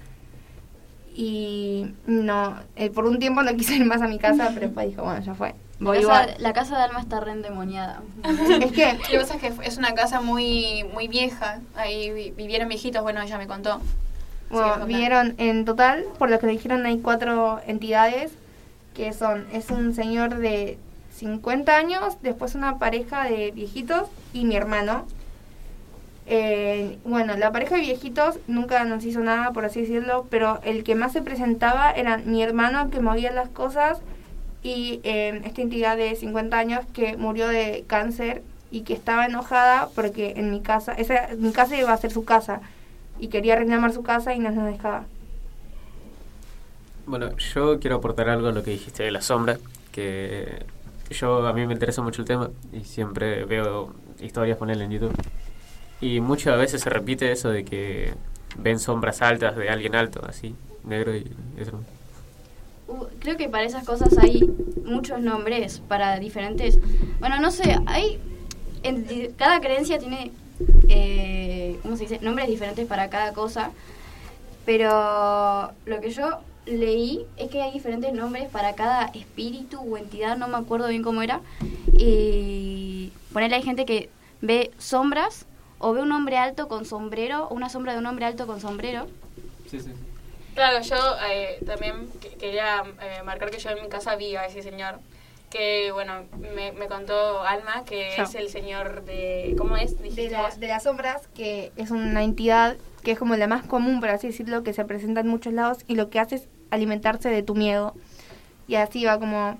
Y 1.15 1.93
no, 2.05 2.57
eh, 2.75 2.89
por 2.91 3.05
un 3.05 3.17
tiempo 3.17 3.41
no 3.41 3.55
quise 3.55 3.75
ir 3.75 3.85
más 3.85 4.01
a 4.01 4.07
mi 4.07 4.19
casa, 4.19 4.49
pero 4.53 4.67
después 4.67 4.87
dijo, 4.87 5.03
bueno, 5.03 5.19
ya 5.21 5.33
fue. 5.33 5.55
La 5.79 5.85
Voy 5.85 5.97
casa, 5.97 6.01
igual. 6.23 6.35
la 6.39 6.53
casa 6.53 6.77
de 6.77 6.83
Alma 6.83 6.99
está 6.99 7.19
re 7.19 7.31
endemoniada. 7.31 8.01
Es 8.61 8.71
que 8.71 8.93
Lo 8.93 8.99
que 9.09 9.17
pasa 9.19 9.35
es 9.35 9.41
que 9.41 9.53
es 9.67 9.77
una 9.77 9.93
casa 9.95 10.21
muy 10.21 10.83
muy 10.93 11.07
vieja. 11.07 11.59
Ahí 11.75 12.11
vi- 12.11 12.31
vivieron 12.31 12.67
viejitos, 12.69 13.01
bueno, 13.01 13.21
ella 13.21 13.37
me 13.37 13.47
contó. 13.47 13.79
Bueno, 14.49 14.85
vieron 14.85 15.35
en 15.37 15.65
total, 15.65 16.05
por 16.17 16.29
lo 16.29 16.39
que 16.39 16.47
dijeron, 16.47 16.85
hay 16.85 16.99
cuatro 16.99 17.59
entidades 17.67 18.31
que 18.93 19.13
son, 19.13 19.45
es 19.51 19.69
un 19.69 19.93
señor 19.93 20.37
de 20.37 20.77
50 21.15 21.75
años, 21.75 22.17
después 22.21 22.55
una 22.55 22.79
pareja 22.79 23.23
de 23.25 23.51
viejitos 23.51 24.07
y 24.33 24.45
mi 24.45 24.55
hermano. 24.55 25.05
Eh, 26.25 26.97
bueno, 27.05 27.37
la 27.37 27.51
pareja 27.51 27.75
de 27.75 27.81
viejitos 27.81 28.39
nunca 28.47 28.83
nos 28.85 29.03
hizo 29.05 29.19
nada, 29.21 29.51
por 29.51 29.65
así 29.65 29.81
decirlo, 29.81 30.27
pero 30.29 30.59
el 30.63 30.83
que 30.83 30.95
más 30.95 31.13
se 31.13 31.21
presentaba 31.21 31.91
era 31.91 32.17
mi 32.17 32.43
hermano 32.43 32.89
que 32.89 32.99
movía 32.99 33.31
las 33.31 33.49
cosas 33.49 33.99
y 34.63 34.99
eh, 35.03 35.41
esta 35.45 35.61
entidad 35.61 35.97
de 35.97 36.15
50 36.15 36.57
años 36.57 36.81
que 36.93 37.17
murió 37.17 37.47
de 37.47 37.85
cáncer 37.87 38.43
y 38.71 38.81
que 38.81 38.93
estaba 38.93 39.25
enojada 39.25 39.89
porque 39.95 40.33
en 40.35 40.51
mi 40.51 40.61
casa, 40.61 40.93
esa, 40.93 41.29
mi 41.37 41.51
casa 41.51 41.77
iba 41.77 41.93
a 41.93 41.97
ser 41.97 42.11
su 42.11 42.25
casa 42.25 42.61
y 43.19 43.27
quería 43.27 43.55
reclamar 43.55 43.91
su 43.91 44.03
casa 44.03 44.33
y 44.33 44.39
no 44.39 44.51
nos 44.51 44.65
dejaba. 44.65 45.05
Bueno, 47.05 47.35
yo 47.37 47.79
quiero 47.79 47.97
aportar 47.97 48.29
algo 48.29 48.49
a 48.49 48.51
lo 48.51 48.63
que 48.63 48.71
dijiste 48.71 49.03
de 49.03 49.11
la 49.11 49.21
sombra, 49.21 49.57
que 49.91 50.65
yo 51.09 51.45
a 51.47 51.53
mí 51.53 51.65
me 51.65 51.73
interesa 51.73 52.01
mucho 52.01 52.21
el 52.21 52.27
tema 52.27 52.49
y 52.73 52.83
siempre 52.83 53.45
veo 53.45 53.93
historias 54.19 54.57
ponerle 54.57 54.85
en 54.85 54.91
YouTube. 54.91 55.15
Y 56.01 56.19
muchas 56.19 56.57
veces 56.57 56.81
se 56.81 56.89
repite 56.89 57.31
eso 57.31 57.49
de 57.49 57.63
que 57.63 58.13
ven 58.57 58.79
sombras 58.79 59.21
altas 59.21 59.55
de 59.55 59.69
alguien 59.69 59.95
alto, 59.95 60.21
así, 60.27 60.55
negro 60.83 61.15
y 61.15 61.31
eso. 61.57 61.79
Uh, 62.87 63.05
creo 63.19 63.35
que 63.35 63.49
para 63.49 63.63
esas 63.63 63.85
cosas 63.85 64.17
hay 64.17 64.41
muchos 64.85 65.19
nombres 65.19 65.81
para 65.87 66.19
diferentes. 66.19 66.79
Bueno, 67.19 67.39
no 67.39 67.51
sé, 67.51 67.77
hay. 67.85 68.19
en 68.83 69.31
cada 69.33 69.59
creencia 69.59 69.99
tiene. 69.99 70.31
Eh, 70.89 71.77
¿Cómo 71.81 71.95
se 71.97 72.03
dice? 72.03 72.19
Nombres 72.21 72.47
diferentes 72.47 72.85
para 72.87 73.09
cada 73.09 73.33
cosa. 73.33 73.71
Pero 74.65 75.71
lo 75.85 76.01
que 76.01 76.09
yo 76.11 76.39
leí 76.65 77.25
es 77.37 77.49
que 77.49 77.61
hay 77.61 77.71
diferentes 77.71 78.11
nombres 78.13 78.49
para 78.49 78.73
cada 78.75 79.05
espíritu 79.13 79.79
o 79.79 79.97
entidad, 79.97 80.37
no 80.37 80.47
me 80.47 80.57
acuerdo 80.57 80.87
bien 80.89 81.03
cómo 81.03 81.21
era. 81.21 81.39
Y 81.97 83.11
ponerle 83.31 83.55
hay 83.57 83.63
gente 83.63 83.85
que 83.85 84.09
ve 84.41 84.71
sombras 84.77 85.45
o 85.79 85.93
ve 85.93 86.01
un 86.01 86.11
hombre 86.11 86.37
alto 86.37 86.67
con 86.67 86.85
sombrero, 86.85 87.47
o 87.47 87.53
una 87.53 87.69
sombra 87.69 87.93
de 87.93 87.99
un 87.99 88.05
hombre 88.07 88.25
alto 88.25 88.47
con 88.47 88.59
sombrero. 88.59 89.07
Sí, 89.69 89.79
sí. 89.79 89.91
Claro, 90.55 90.81
yo 90.81 90.95
eh, 91.31 91.59
también 91.65 92.09
que- 92.19 92.29
quería 92.35 92.83
eh, 93.01 93.21
marcar 93.23 93.51
que 93.51 93.59
yo 93.59 93.69
en 93.69 93.83
mi 93.83 93.87
casa 93.89 94.15
vi 94.15 94.35
a 94.35 94.45
ese 94.47 94.63
señor. 94.63 94.95
Que 95.49 95.91
bueno, 95.93 96.25
me, 96.55 96.73
me 96.73 96.87
contó 96.87 97.41
Alma 97.41 97.85
que 97.85 98.09
Yo. 98.17 98.23
es 98.23 98.35
el 98.35 98.49
señor 98.49 99.05
de. 99.05 99.55
¿Cómo 99.57 99.77
es? 99.77 99.97
De, 99.97 100.29
la- 100.29 100.49
de 100.49 100.67
las 100.67 100.83
sombras, 100.83 101.27
que 101.35 101.71
es 101.77 101.89
una 101.91 102.23
entidad 102.23 102.75
que 103.03 103.11
es 103.11 103.19
como 103.19 103.35
la 103.37 103.47
más 103.47 103.65
común, 103.65 104.01
por 104.01 104.09
así 104.09 104.27
decirlo, 104.27 104.63
que 104.63 104.73
se 104.73 104.83
presenta 104.83 105.21
en 105.21 105.27
muchos 105.27 105.53
lados 105.53 105.77
y 105.87 105.95
lo 105.95 106.09
que 106.09 106.19
hace 106.19 106.35
es 106.35 106.47
alimentarse 106.71 107.29
de 107.29 107.43
tu 107.43 107.55
miedo. 107.55 107.93
Y 108.67 108.75
así 108.75 109.05
va 109.05 109.17
como... 109.19 109.57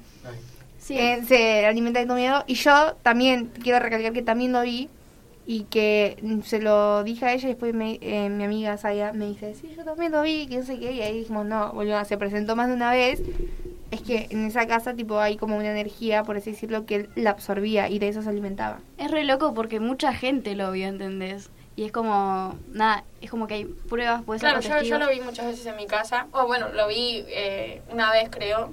Sí. 0.80 0.98
eh, 1.00 1.22
se 1.26 1.66
alimenta 1.66 2.02
de 2.02 2.06
tu 2.06 2.14
miedo. 2.16 2.44
Y 2.48 2.56
yo 2.56 2.96
también 3.04 3.50
quiero 3.64 3.80
recalcar 3.80 4.12
que 4.12 4.22
también 4.22 4.52
lo 4.52 4.62
vi 4.64 4.90
y 5.46 5.64
que 5.64 6.18
se 6.44 6.60
lo 6.60 7.06
dije 7.06 7.26
a 7.26 7.34
ella 7.34 7.46
y 7.46 7.52
después 7.52 7.74
me- 7.74 8.00
eh, 8.02 8.28
mi 8.30 8.44
amiga 8.44 8.78
Saya 8.78 9.14
me 9.14 9.28
dice, 9.28 9.56
sí, 9.56 9.74
yo 9.78 9.86
también 9.86 10.12
lo 10.12 10.22
vi, 10.22 10.48
que 10.48 10.58
no 10.58 10.66
sé 10.66 10.78
qué, 10.78 10.92
y 10.92 11.02
ahí 11.02 11.20
dijimos, 11.20 11.46
no, 11.46 11.72
boludo, 11.72 12.04
se 12.04 12.18
presentó 12.18 12.58
más 12.58 12.68
de 12.68 12.74
una 12.74 12.92
vez. 12.92 13.22
Es 13.92 14.02
que 14.02 14.28
en 14.32 14.46
esa 14.46 14.68
casa 14.68 14.94
tipo 14.94 15.20
hay 15.20 15.38
como 15.38 15.56
una 15.58 15.70
energía, 15.72 16.24
por 16.24 16.36
así 16.38 16.52
decirlo, 16.52 16.86
que 16.86 16.96
él 16.96 17.10
la 17.16 17.30
absorbía 17.32 17.90
y 17.90 18.00
de 18.00 18.10
eso 18.10 18.22
se 18.22 18.30
alimentaba. 18.30 18.80
Es 18.98 19.10
re 19.12 19.24
loco 19.24 19.54
porque 19.54 19.80
mucha 19.80 20.14
gente 20.14 20.56
lo 20.56 20.72
vio, 20.72 20.88
¿entendés? 20.88 21.50
Y 21.78 21.86
es 21.86 21.92
como, 21.92 22.58
nada, 22.72 23.04
es 23.22 23.30
como 23.30 23.48
que 23.48 23.54
hay 23.54 23.66
pruebas, 23.66 24.24
puede 24.24 24.40
ser 24.40 24.50
Claro, 24.60 24.82
yo, 24.82 24.90
yo 24.90 24.98
lo 24.98 25.10
vi 25.10 25.22
muchas 25.22 25.46
veces 25.46 25.66
en 25.68 25.76
mi 25.76 25.86
casa. 25.86 26.26
O 26.32 26.48
bueno, 26.48 26.70
lo 26.70 26.88
vi 26.88 27.24
eh, 27.28 27.82
una 27.92 28.12
vez, 28.12 28.30
creo, 28.32 28.72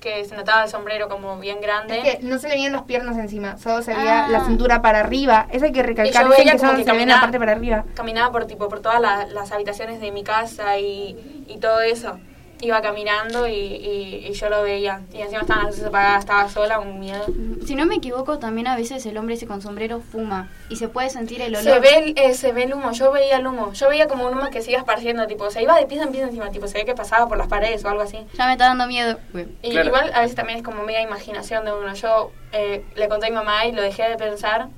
que 0.00 0.24
se 0.24 0.34
notaba 0.34 0.64
el 0.64 0.68
sombrero 0.68 1.08
como 1.08 1.38
bien 1.38 1.60
grande. 1.60 2.00
Es 2.00 2.16
que 2.18 2.24
no 2.24 2.38
se 2.40 2.48
le 2.48 2.54
veían 2.54 2.72
las 2.72 2.82
piernas 2.82 3.16
encima, 3.16 3.56
solo 3.58 3.80
se 3.82 3.94
veía 3.94 4.24
Ah. 4.24 4.28
la 4.28 4.44
cintura 4.44 4.82
para 4.82 4.98
arriba. 4.98 5.46
Eso 5.52 5.64
hay 5.66 5.72
que 5.72 5.78
Y 5.78 5.82
recalcar, 5.82 6.28
veía 6.28 6.52
que 6.52 6.58
como 6.58 6.72
solo 6.72 6.78
que 6.78 6.84
se 6.84 6.90
ve 6.90 6.98
la 6.98 7.04
caminaba- 7.04 7.20
parte 7.20 7.38
para 7.38 7.52
arriba. 7.52 7.84
Caminaba 7.94 8.32
por 8.32 8.46
tipo 8.46 8.68
por 8.68 8.80
todas 8.80 9.00
la- 9.00 9.26
las 9.26 9.52
habitaciones 9.52 10.00
de 10.00 10.10
mi 10.10 10.24
casa 10.24 10.76
y, 10.80 11.44
y 11.48 11.58
todo 11.58 11.80
eso. 11.80 12.18
Iba 12.64 12.80
caminando 12.80 13.48
y, 13.48 13.52
y- 13.54 14.26
y 14.28 14.32
yo 14.34 14.48
lo 14.48 14.62
veía. 14.62 15.02
Y 15.12 15.20
encima 15.20 15.40
estaban 15.40 15.64
las 15.64 15.72
luces 15.74 15.88
apagadas, 15.88 16.20
estaba 16.20 16.48
sola, 16.48 16.78
un 16.78 17.00
miedo. 17.00 17.26
Si 17.66 17.74
no 17.74 17.86
me 17.86 17.96
equivoco, 17.96 18.38
también 18.38 18.68
a 18.68 18.76
veces 18.76 19.04
el 19.04 19.18
hombre 19.18 19.34
ese 19.34 19.48
con 19.48 19.60
sombrero 19.60 20.00
fuma 20.00 20.48
y 20.70 20.76
se 20.76 20.86
puede 20.88 21.10
sentir 21.10 21.42
el 21.42 21.56
olor. 21.56 21.64
Se 21.64 21.80
ve, 21.80 21.98
el, 21.98 22.14
eh, 22.16 22.34
se 22.34 22.52
ve 22.52 22.62
el 22.62 22.72
humo, 22.74 22.92
yo 22.92 23.10
veía 23.10 23.38
el 23.38 23.46
humo. 23.48 23.72
Yo 23.72 23.88
veía 23.88 24.06
como 24.06 24.26
un 24.26 24.34
humo 24.38 24.48
que 24.50 24.62
se 24.62 24.70
iba 24.70 24.78
esparciendo, 24.78 25.26
tipo, 25.26 25.50
se 25.50 25.60
iba 25.60 25.76
de 25.76 25.86
pieza 25.86 26.04
en 26.04 26.12
pieza 26.12 26.26
encima, 26.28 26.50
tipo, 26.50 26.68
se 26.68 26.78
ve 26.78 26.84
que 26.84 26.94
pasaba 26.94 27.26
por 27.28 27.36
las 27.36 27.48
paredes 27.48 27.84
o 27.84 27.88
algo 27.88 28.02
así. 28.02 28.18
Ya 28.38 28.46
me 28.46 28.52
está 28.52 28.66
dando 28.66 28.86
miedo. 28.86 29.18
Y 29.62 29.70
Claro. 29.72 29.88
igual 29.88 30.12
a 30.14 30.20
veces 30.20 30.36
también 30.36 30.58
es 30.58 30.64
como 30.64 30.84
media 30.84 31.02
imaginación 31.02 31.64
de 31.64 31.72
uno. 31.72 31.92
Yo 31.94 32.30
eh, 32.52 32.84
le 32.94 33.08
conté 33.08 33.26
a 33.26 33.30
mi 33.30 33.34
mamá 33.36 33.66
y 33.66 33.72
lo 33.72 33.82
dejé 33.82 34.08
de 34.08 34.16
pensar 34.16 34.68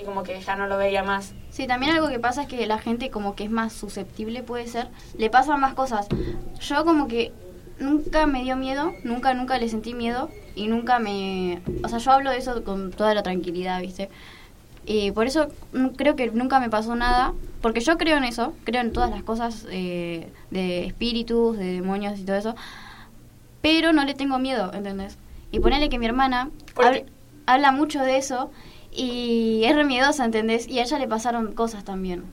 y 0.00 0.04
como 0.04 0.22
que 0.22 0.40
ya 0.40 0.56
no 0.56 0.66
lo 0.66 0.78
veía 0.78 1.02
más. 1.02 1.34
Sí, 1.54 1.68
también 1.68 1.94
algo 1.94 2.08
que 2.08 2.18
pasa 2.18 2.42
es 2.42 2.48
que 2.48 2.66
la 2.66 2.78
gente 2.78 3.10
como 3.10 3.36
que 3.36 3.44
es 3.44 3.50
más 3.50 3.72
susceptible, 3.72 4.42
puede 4.42 4.66
ser, 4.66 4.88
le 5.16 5.30
pasan 5.30 5.60
más 5.60 5.72
cosas. 5.74 6.08
Yo 6.58 6.84
como 6.84 7.06
que 7.06 7.30
nunca 7.78 8.26
me 8.26 8.42
dio 8.42 8.56
miedo, 8.56 8.92
nunca, 9.04 9.34
nunca 9.34 9.56
le 9.56 9.68
sentí 9.68 9.94
miedo 9.94 10.30
y 10.56 10.66
nunca 10.66 10.98
me... 10.98 11.62
O 11.84 11.88
sea, 11.88 11.98
yo 11.98 12.10
hablo 12.10 12.30
de 12.30 12.38
eso 12.38 12.64
con 12.64 12.90
toda 12.90 13.14
la 13.14 13.22
tranquilidad, 13.22 13.80
¿viste? 13.80 14.10
Y 14.84 15.12
por 15.12 15.28
eso 15.28 15.46
creo 15.96 16.16
que 16.16 16.28
nunca 16.32 16.58
me 16.58 16.70
pasó 16.70 16.96
nada, 16.96 17.34
porque 17.62 17.78
yo 17.78 17.98
creo 17.98 18.16
en 18.16 18.24
eso, 18.24 18.52
creo 18.64 18.80
en 18.80 18.92
todas 18.92 19.10
las 19.10 19.22
cosas 19.22 19.64
eh, 19.70 20.32
de 20.50 20.86
espíritus, 20.86 21.56
de 21.56 21.74
demonios 21.74 22.18
y 22.18 22.24
todo 22.24 22.34
eso, 22.34 22.56
pero 23.62 23.92
no 23.92 24.04
le 24.04 24.14
tengo 24.14 24.40
miedo, 24.40 24.72
¿entendés? 24.74 25.18
Y 25.52 25.60
ponele 25.60 25.88
que 25.88 26.00
mi 26.00 26.06
hermana 26.06 26.50
habla 27.46 27.70
mucho 27.70 28.02
de 28.02 28.16
eso 28.16 28.50
y 28.94 29.62
es 29.64 29.74
re 29.74 29.84
miedosa, 29.84 30.24
¿entendés? 30.24 30.68
Y 30.68 30.78
a 30.78 30.82
ella 30.82 30.98
le 30.98 31.08
pasaron 31.08 31.52
cosas 31.54 31.84
también. 31.84 32.24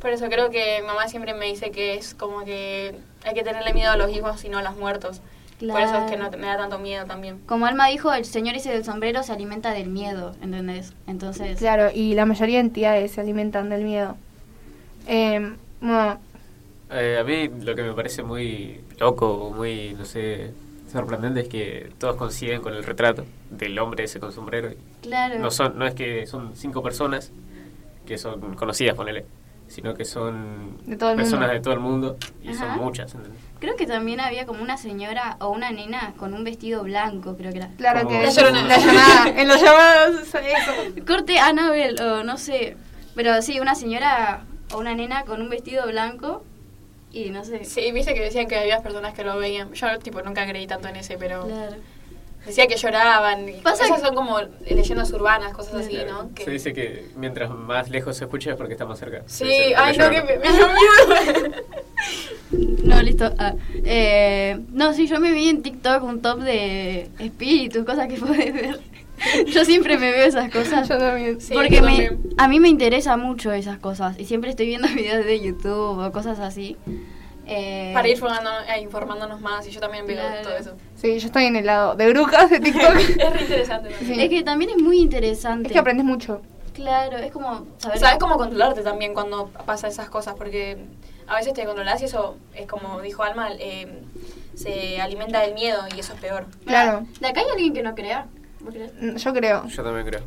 Por 0.00 0.10
eso 0.10 0.26
creo 0.28 0.50
que 0.50 0.78
mi 0.80 0.86
mamá 0.86 1.08
siempre 1.08 1.34
me 1.34 1.46
dice 1.46 1.70
que 1.70 1.94
es 1.94 2.14
como 2.14 2.44
que 2.44 2.94
hay 3.24 3.34
que 3.34 3.42
tenerle 3.42 3.74
miedo 3.74 3.90
a 3.92 3.96
los 3.96 4.10
vivos 4.10 4.44
y 4.44 4.48
no 4.48 4.58
a 4.58 4.62
los 4.62 4.76
muertos. 4.76 5.20
Por 5.60 5.78
eso 5.78 5.94
es 5.94 6.10
que 6.10 6.16
no 6.16 6.30
me 6.30 6.46
da 6.46 6.56
tanto 6.56 6.78
miedo 6.78 7.04
también. 7.04 7.38
Como 7.46 7.66
Alma 7.66 7.88
dijo, 7.88 8.12
el 8.14 8.24
señor 8.24 8.54
ese 8.54 8.72
del 8.72 8.82
sombrero 8.82 9.22
se 9.22 9.32
alimenta 9.32 9.72
del 9.72 9.90
miedo, 9.90 10.34
¿entendés? 10.42 10.94
Entonces... 11.06 11.58
Claro, 11.58 11.90
y 11.94 12.14
la 12.14 12.24
mayoría 12.24 12.56
de 12.56 12.64
entidades 12.64 13.12
se 13.12 13.20
alimentan 13.20 13.68
del 13.68 13.84
miedo. 13.84 14.16
Eh, 15.06 15.54
bueno, 15.82 16.18
Eh, 16.90 17.18
a 17.20 17.24
mí 17.24 17.48
lo 17.62 17.74
que 17.74 17.82
me 17.82 17.92
parece 17.92 18.22
muy 18.22 18.80
loco, 18.98 19.52
muy, 19.54 19.94
no 19.98 20.04
sé, 20.06 20.50
sorprendente 20.90 21.40
es 21.40 21.48
que 21.48 21.92
todos 21.98 22.16
coinciden 22.16 22.60
con 22.62 22.74
el 22.74 22.84
retrato 22.84 23.24
del 23.50 23.78
hombre 23.78 24.04
ese 24.04 24.20
con 24.20 24.32
sombrero. 24.32 24.70
Claro. 25.02 25.38
No, 25.38 25.50
son, 25.50 25.78
no 25.78 25.86
es 25.86 25.94
que 25.94 26.26
son 26.26 26.56
cinco 26.56 26.82
personas 26.82 27.32
que 28.06 28.18
son 28.18 28.54
conocidas, 28.56 28.94
ponele, 28.96 29.24
sino 29.68 29.94
que 29.94 30.04
son 30.04 30.78
De 30.84 30.96
todo 30.96 31.10
el 31.10 31.16
personas 31.16 31.46
mundo. 31.48 31.54
de 31.54 31.60
todo 31.60 31.74
el 31.74 31.80
mundo 31.80 32.16
y 32.42 32.48
Ajá. 32.48 32.58
son 32.74 32.84
muchas. 32.84 33.14
¿entendés? 33.14 33.40
Creo 33.60 33.76
que 33.76 33.86
también 33.86 34.20
había 34.20 34.46
como 34.46 34.62
una 34.62 34.76
señora 34.76 35.36
o 35.40 35.50
una 35.50 35.70
nena 35.70 36.14
con 36.16 36.34
un 36.34 36.42
vestido 36.44 36.82
blanco, 36.82 37.36
creo 37.36 37.52
que 37.52 37.58
era. 37.58 37.68
Claro 37.76 38.02
Como- 38.04 38.18
que 38.18 38.26
La 38.26 38.30
Llorona. 38.32 38.62
la 38.66 38.78
llamada, 38.78 39.28
en 39.40 39.48
los 39.48 39.62
llamados 39.62 40.34
eso. 40.34 41.04
Corte 41.06 41.38
Annabel 41.38 42.00
o 42.00 42.24
no 42.24 42.36
sé. 42.36 42.76
Pero 43.14 43.40
sí, 43.42 43.60
una 43.60 43.74
señora 43.74 44.44
o 44.72 44.78
una 44.78 44.94
nena 44.94 45.24
con 45.24 45.40
un 45.42 45.48
vestido 45.50 45.86
blanco 45.86 46.42
y 47.12 47.30
no 47.30 47.44
sé. 47.44 47.64
Sí, 47.64 47.90
viste 47.92 48.14
que 48.14 48.20
decían 48.20 48.46
que 48.46 48.56
había 48.56 48.82
personas 48.82 49.14
que 49.14 49.24
lo 49.24 49.36
veían. 49.38 49.72
Yo 49.72 49.98
tipo 49.98 50.22
nunca 50.22 50.46
creí 50.46 50.66
tanto 50.66 50.88
en 50.88 50.96
ese, 50.96 51.16
pero 51.18 51.44
Claro. 51.46 51.76
decía 52.46 52.66
que 52.66 52.76
lloraban. 52.76 53.48
y 53.48 53.52
Pasa 53.60 53.84
Esas 53.84 54.00
que- 54.00 54.06
son 54.06 54.14
como 54.14 54.38
leyendas 54.68 55.12
urbanas, 55.12 55.52
cosas 55.52 55.74
así, 55.74 55.90
Claro. 55.94 56.12
¿no? 56.24 56.34
Que- 56.34 56.44
Se 56.44 56.50
dice 56.50 56.72
que 56.72 57.06
mientras 57.16 57.50
más 57.50 57.90
lejos 57.90 58.16
se 58.16 58.24
escucha 58.24 58.50
es 58.50 58.56
porque 58.56 58.74
está 58.74 58.84
más 58.86 58.98
cerca. 58.98 59.22
Sí, 59.26 59.44
dice, 59.44 59.74
ay 59.76 59.96
no, 59.98 60.10
que 60.10 60.22
me, 60.22 60.36
me 60.38 60.52
dio 60.52 60.68
miedo. 60.68 61.52
No, 62.84 63.00
listo. 63.02 63.32
Ah, 63.38 63.54
eh, 63.84 64.58
no, 64.70 64.92
sí, 64.94 65.06
yo 65.06 65.20
me 65.20 65.30
vi 65.32 65.48
en 65.50 65.62
TikTok 65.62 66.02
un 66.02 66.20
top 66.20 66.40
de 66.40 67.08
espíritus, 67.18 67.84
cosas 67.84 68.08
que 68.08 68.14
podés 68.18 68.52
ver. 68.52 68.80
Yo 69.46 69.64
siempre 69.64 69.98
me 69.98 70.10
veo 70.10 70.26
esas 70.26 70.50
cosas. 70.50 70.88
Yo 70.88 70.98
también. 70.98 71.40
Sí, 71.40 71.52
porque 71.54 71.76
yo 71.76 71.82
me, 71.82 71.88
también. 71.90 72.20
a 72.38 72.48
mí 72.48 72.60
me 72.60 72.68
interesa 72.68 73.16
mucho 73.16 73.52
esas 73.52 73.78
cosas. 73.78 74.18
Y 74.18 74.24
siempre 74.24 74.50
estoy 74.50 74.66
viendo 74.66 74.88
videos 74.94 75.24
de 75.24 75.40
YouTube 75.40 75.98
o 76.04 76.12
cosas 76.12 76.38
así. 76.40 76.76
Eh, 77.46 77.90
Para 77.94 78.06
ir 78.08 78.16
formando- 78.16 78.50
eh, 78.68 78.80
informándonos 78.80 79.40
más 79.40 79.66
y 79.66 79.70
yo 79.70 79.80
también 79.80 80.06
veo 80.06 80.16
Claro. 80.16 80.42
todo 80.42 80.56
eso. 80.56 80.72
Sí, 80.94 81.18
yo 81.18 81.26
estoy 81.26 81.44
en 81.46 81.56
el 81.56 81.66
lado 81.66 81.96
de 81.96 82.08
brujas 82.10 82.48
de 82.48 82.60
TikTok. 82.60 82.94
es 82.96 83.16
re 83.32 83.40
interesante. 83.42 83.90
también. 83.90 84.20
Es 84.20 84.28
que 84.30 84.42
también 84.44 84.70
es 84.70 84.76
muy 84.78 84.98
interesante. 85.00 85.66
Es 85.68 85.72
que 85.72 85.78
aprendes 85.78 86.06
mucho. 86.06 86.42
Claro, 86.74 87.16
es 87.18 87.32
como 87.32 87.66
saber. 87.78 87.98
Sabes 87.98 88.18
cómo 88.18 88.36
controlarte 88.36 88.82
también 88.82 89.14
cuando 89.14 89.48
pasa 89.66 89.88
esas 89.88 90.08
cosas, 90.08 90.34
porque 90.36 90.78
a 91.26 91.34
veces 91.36 91.52
te 91.52 91.64
controlas 91.64 92.00
y 92.02 92.04
eso 92.04 92.36
es 92.54 92.66
como 92.66 93.00
dijo 93.00 93.22
Alma, 93.24 93.48
eh, 93.58 94.00
se 94.54 95.00
alimenta 95.00 95.40
del 95.40 95.54
miedo 95.54 95.80
y 95.94 95.98
eso 96.00 96.14
es 96.14 96.20
peor. 96.20 96.46
Claro. 96.64 97.04
¿De 97.20 97.26
acá 97.28 97.40
hay 97.40 97.46
alguien 97.52 97.74
que 97.74 97.82
no 97.82 97.94
crea? 97.96 98.26
Mm, 98.60 99.16
Yo 99.16 99.32
creo. 99.32 99.66
Yo 99.66 99.82
también 99.82 100.06
creo. 100.06 100.20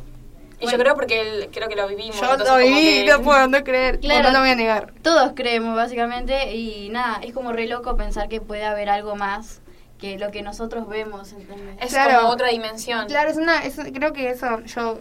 Y 0.60 0.70
yo 0.70 0.78
creo 0.78 0.94
porque 0.94 1.20
el- 1.20 1.50
creo 1.50 1.68
que 1.68 1.76
lo 1.76 1.86
vivimos. 1.88 2.18
Yo 2.20 2.36
lo 2.36 2.56
viví, 2.56 3.04
que- 3.04 3.10
no 3.10 3.22
puedo 3.22 3.46
no 3.48 3.62
creer. 3.64 4.00
Claro. 4.00 4.28
No, 4.28 4.32
lo 4.34 4.40
voy 4.40 4.50
a 4.50 4.54
negar. 4.54 4.92
Todos 5.02 5.32
creemos, 5.34 5.74
básicamente, 5.76 6.54
y 6.54 6.88
nada, 6.90 7.20
es 7.22 7.32
como 7.34 7.52
re 7.52 7.66
loco 7.66 7.96
pensar 7.96 8.28
que 8.28 8.40
puede 8.40 8.64
haber 8.64 8.88
algo 8.88 9.14
más 9.16 9.60
que 9.98 10.18
lo 10.18 10.30
que 10.30 10.42
nosotros 10.42 10.88
vemos, 10.88 11.32
¿entendés? 11.32 11.76
Es 11.80 11.92
Claro. 11.92 12.20
como 12.20 12.28
otra 12.32 12.48
dimensión. 12.48 13.06
Claro, 13.08 13.30
es 13.30 13.36
una, 13.36 13.64
es- 13.64 13.78
creo 13.92 14.12
que 14.12 14.30
eso, 14.30 14.60
yo, 14.64 15.00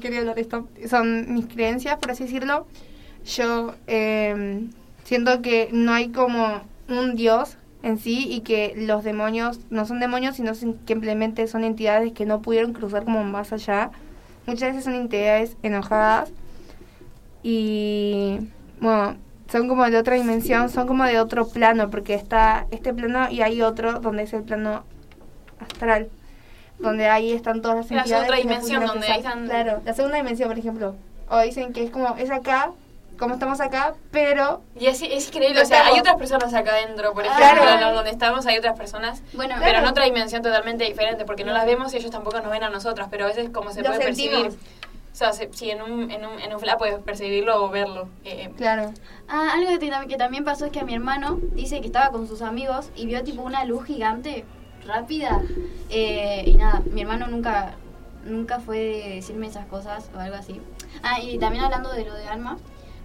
quería 0.00 0.20
hablar 0.20 0.34
de 0.34 0.40
esto, 0.40 0.68
son 0.88 1.32
mis 1.34 1.46
creencias, 1.46 1.98
por 1.98 2.10
así 2.10 2.24
decirlo. 2.24 2.66
Yo 3.24 3.74
eh, 3.86 4.66
siento 5.04 5.42
que 5.42 5.68
no 5.72 5.92
hay 5.92 6.08
como 6.10 6.62
un 6.88 7.16
dios 7.16 7.56
en 7.86 7.98
sí 7.98 8.26
y 8.28 8.40
que 8.40 8.74
los 8.76 9.04
demonios 9.04 9.60
no 9.70 9.86
son 9.86 10.00
demonios, 10.00 10.34
sino 10.36 10.54
sin- 10.54 10.74
que 10.86 10.94
simplemente 10.94 11.46
son 11.46 11.62
entidades 11.62 12.12
que 12.12 12.26
no 12.26 12.42
pudieron 12.42 12.72
cruzar 12.72 13.04
como 13.04 13.22
más 13.22 13.52
allá. 13.52 13.90
Muchas 14.46 14.70
veces 14.70 14.84
son 14.84 14.94
entidades 14.94 15.56
enojadas 15.62 16.30
y, 17.42 18.38
bueno, 18.80 19.16
son 19.50 19.68
como 19.68 19.88
de 19.88 19.96
otra 19.98 20.16
dimensión, 20.16 20.68
son 20.68 20.86
como 20.88 21.04
de 21.04 21.20
otro 21.20 21.46
plano, 21.48 21.88
porque 21.90 22.14
está 22.14 22.66
este 22.72 22.92
plano 22.92 23.30
y 23.30 23.42
hay 23.42 23.62
otro 23.62 24.00
donde 24.00 24.24
es 24.24 24.32
el 24.32 24.42
plano 24.42 24.82
astral, 25.60 26.08
donde 26.80 27.08
ahí 27.08 27.32
están 27.32 27.62
todas 27.62 27.76
las 27.78 27.90
La 27.90 27.98
entidades. 28.00 28.24
otra 28.24 28.36
que 28.36 28.42
no 28.44 28.48
dimensión 28.50 28.80
pudieron 28.82 28.94
donde 29.00 29.06
ahí 29.12 29.20
cruzar. 29.22 29.38
están- 29.38 29.48
Claro, 29.48 29.82
la 29.84 29.94
segunda 29.94 30.16
dimensión, 30.16 30.48
por 30.48 30.58
ejemplo. 30.58 30.96
O 31.28 31.40
dicen 31.40 31.72
que 31.72 31.84
es 31.84 31.90
como, 31.90 32.16
es 32.16 32.30
acá, 32.30 32.72
como 33.18 33.34
estamos 33.34 33.60
acá, 33.60 33.94
pero... 34.10 34.62
Y 34.78 34.86
es, 34.86 35.00
es 35.02 35.28
increíble, 35.28 35.62
o 35.62 35.64
sea, 35.64 35.78
hay 35.86 35.96
estamos- 35.96 36.00
otras 36.00 36.16
personas 36.16 36.54
acá 36.54 36.72
adentro, 36.72 37.12
por 37.14 37.24
ejemplo, 37.24 37.62
claro. 37.62 37.88
en 37.88 37.94
donde 37.94 38.10
estamos 38.10 38.46
hay 38.46 38.58
otras 38.58 38.76
personas, 38.76 39.22
Bueno, 39.32 39.54
pero 39.58 39.70
en 39.70 39.74
claro. 39.76 39.90
otra 39.90 40.04
dimensión 40.04 40.42
totalmente 40.42 40.84
diferente, 40.84 41.24
porque 41.24 41.44
no 41.44 41.52
las 41.52 41.66
vemos 41.66 41.92
y 41.94 41.96
ellos 41.98 42.10
tampoco 42.10 42.40
nos 42.40 42.50
ven 42.50 42.62
a 42.62 42.70
nosotras, 42.70 43.08
pero 43.10 43.24
a 43.24 43.28
veces 43.28 43.50
como 43.50 43.70
se 43.72 43.82
Lo 43.82 43.88
puede 43.90 44.02
sentimos. 44.04 44.42
percibir. 44.42 44.76
O 45.12 45.18
sea, 45.18 45.32
se- 45.32 45.50
si 45.54 45.70
en 45.70 45.80
un, 45.80 46.10
en 46.10 46.26
un, 46.26 46.38
en 46.38 46.52
un 46.52 46.60
flash 46.60 46.76
puedes 46.76 46.98
percibirlo 46.98 47.64
o 47.64 47.70
verlo. 47.70 48.08
eh, 48.24 48.50
Claro. 48.56 48.92
Ah, 49.28 49.52
algo 49.54 49.70
que, 49.78 49.90
que 50.08 50.16
también 50.16 50.44
pasó 50.44 50.66
es 50.66 50.72
que 50.72 50.80
a 50.80 50.84
mi 50.84 50.94
hermano 50.94 51.38
dice 51.54 51.80
que 51.80 51.86
estaba 51.86 52.10
con 52.10 52.28
sus 52.28 52.42
amigos 52.42 52.90
y 52.94 53.06
vio 53.06 53.24
tipo 53.24 53.40
una 53.42 53.64
luz 53.64 53.86
gigante, 53.86 54.44
rápida. 54.86 55.40
eh, 55.88 56.42
y 56.46 56.54
nada, 56.58 56.82
mi 56.92 57.00
hermano 57.00 57.26
nunca 57.28 57.74
nunca 58.24 58.58
fue 58.58 58.78
de 58.78 59.08
decirme 59.14 59.46
esas 59.46 59.66
cosas 59.66 60.10
o 60.14 60.18
algo 60.18 60.34
así. 60.36 60.60
Ah, 61.02 61.20
y 61.20 61.38
también 61.38 61.62
hablando 61.64 61.92
de 61.92 62.04
lo 62.04 62.12
de 62.14 62.26
alma. 62.28 62.58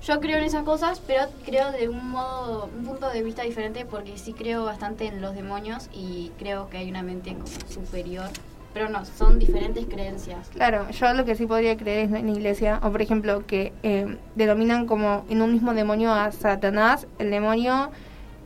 Yo 0.04 0.20
creo 0.20 0.39
en 0.39 0.43
esas 0.45 0.64
cosas, 0.64 0.99
pero 1.06 1.26
creo 1.45 1.72
de 1.72 1.88
un 1.88 2.10
modo, 2.10 2.70
un 2.76 2.86
punto 2.86 3.10
de 3.10 3.22
vista 3.22 3.43
diferente 3.43 3.86
porque 3.86 4.18
sí 4.18 4.34
creo 4.34 4.66
bastante 4.66 5.06
en 5.06 5.22
los 5.22 5.36
demonios 5.36 5.89
y 5.93 6.32
creo 6.39 6.70
que 6.70 6.78
hay 6.78 6.89
una 6.89 7.04
mente 7.04 7.36
superior. 7.70 8.26
Pero 8.74 8.88
no, 8.89 9.04
son 9.06 9.38
diferentes 9.38 9.86
creencias. 9.86 10.47
Claro, 10.49 10.89
yo 10.91 11.14
lo 11.14 11.26
que 11.26 11.36
sí 11.36 11.45
podría 11.45 11.76
creer 11.78 12.06
es 12.06 12.14
en 12.14 12.26
la 12.26 12.32
iglesia, 12.32 12.80
o 12.82 12.89
por 12.89 13.02
ejemplo, 13.02 13.45
que 13.45 13.74
eh, 13.84 14.18
denominan 14.36 14.88
como 14.88 15.26
en 15.30 15.41
un 15.41 15.52
mismo 15.52 15.74
demonio 15.74 16.12
a 16.14 16.32
Satanás, 16.32 17.06
el 17.20 17.30
demonio 17.32 17.91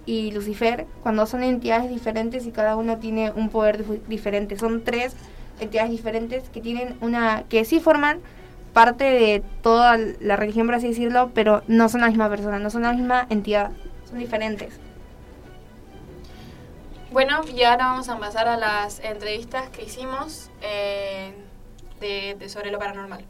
y 0.08 0.32
Lucifer, 0.32 0.88
cuando 1.04 1.26
son 1.28 1.44
entidades 1.44 1.90
diferentes 1.92 2.48
y 2.48 2.52
cada 2.52 2.76
uno 2.76 2.98
tiene 2.98 3.32
un 3.32 3.50
poder 3.50 3.86
dif- 3.86 4.02
diferente. 4.08 4.58
Son 4.58 4.84
tres 4.84 5.16
entidades 5.60 5.92
diferentes 5.92 6.50
que 6.50 6.60
tienen 6.60 6.98
una, 7.02 7.44
que 7.48 7.64
sí 7.64 7.80
forman 7.80 8.20
parte 8.76 9.06
de 9.06 9.42
toda 9.64 9.98
la 10.20 10.36
religión, 10.36 10.68
por 10.68 10.76
así 10.76 10.90
decirlo, 10.90 11.32
pero 11.34 11.64
no 11.68 11.88
son 11.88 12.02
la 12.02 12.08
misma 12.08 12.30
persona, 12.30 12.60
no 12.60 12.70
son 12.70 12.82
la 12.82 12.92
misma 12.92 13.26
entidad, 13.30 13.72
son 14.10 14.20
diferentes. 14.20 14.78
Bueno, 17.10 17.40
y 17.56 17.64
ahora 17.64 17.86
vamos 17.86 18.10
a 18.10 18.20
pasar 18.20 18.50
a 18.50 18.58
las 18.58 19.00
entrevistas 19.00 19.70
que 19.70 19.84
hicimos 19.84 20.50
eh, 20.62 21.34
de, 22.02 22.36
de 22.38 22.50
sobre 22.50 22.70
lo 22.70 22.78
paranormal. 22.78 23.24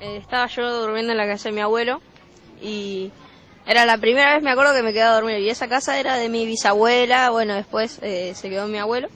Eh, 0.00 0.18
estaba 0.18 0.46
yo 0.48 0.82
durmiendo 0.82 1.12
en 1.12 1.16
la 1.16 1.26
casa 1.26 1.48
de 1.48 1.54
mi 1.54 1.62
abuelo 1.62 2.02
y 2.60 3.10
era 3.64 3.86
la 3.86 3.96
primera 3.96 4.34
vez 4.34 4.42
me 4.42 4.50
acuerdo 4.50 4.74
que 4.74 4.82
me 4.82 4.92
quedaba 4.92 5.12
a 5.12 5.20
dormir 5.20 5.38
y 5.38 5.48
esa 5.48 5.68
casa 5.68 5.98
era 5.98 6.18
de 6.18 6.28
mi 6.28 6.44
bisabuela, 6.44 7.30
bueno, 7.30 7.54
después 7.54 7.98
eh, 8.02 8.34
se 8.34 8.50
quedó 8.50 8.66
mi 8.66 8.76
abuelo. 8.76 9.08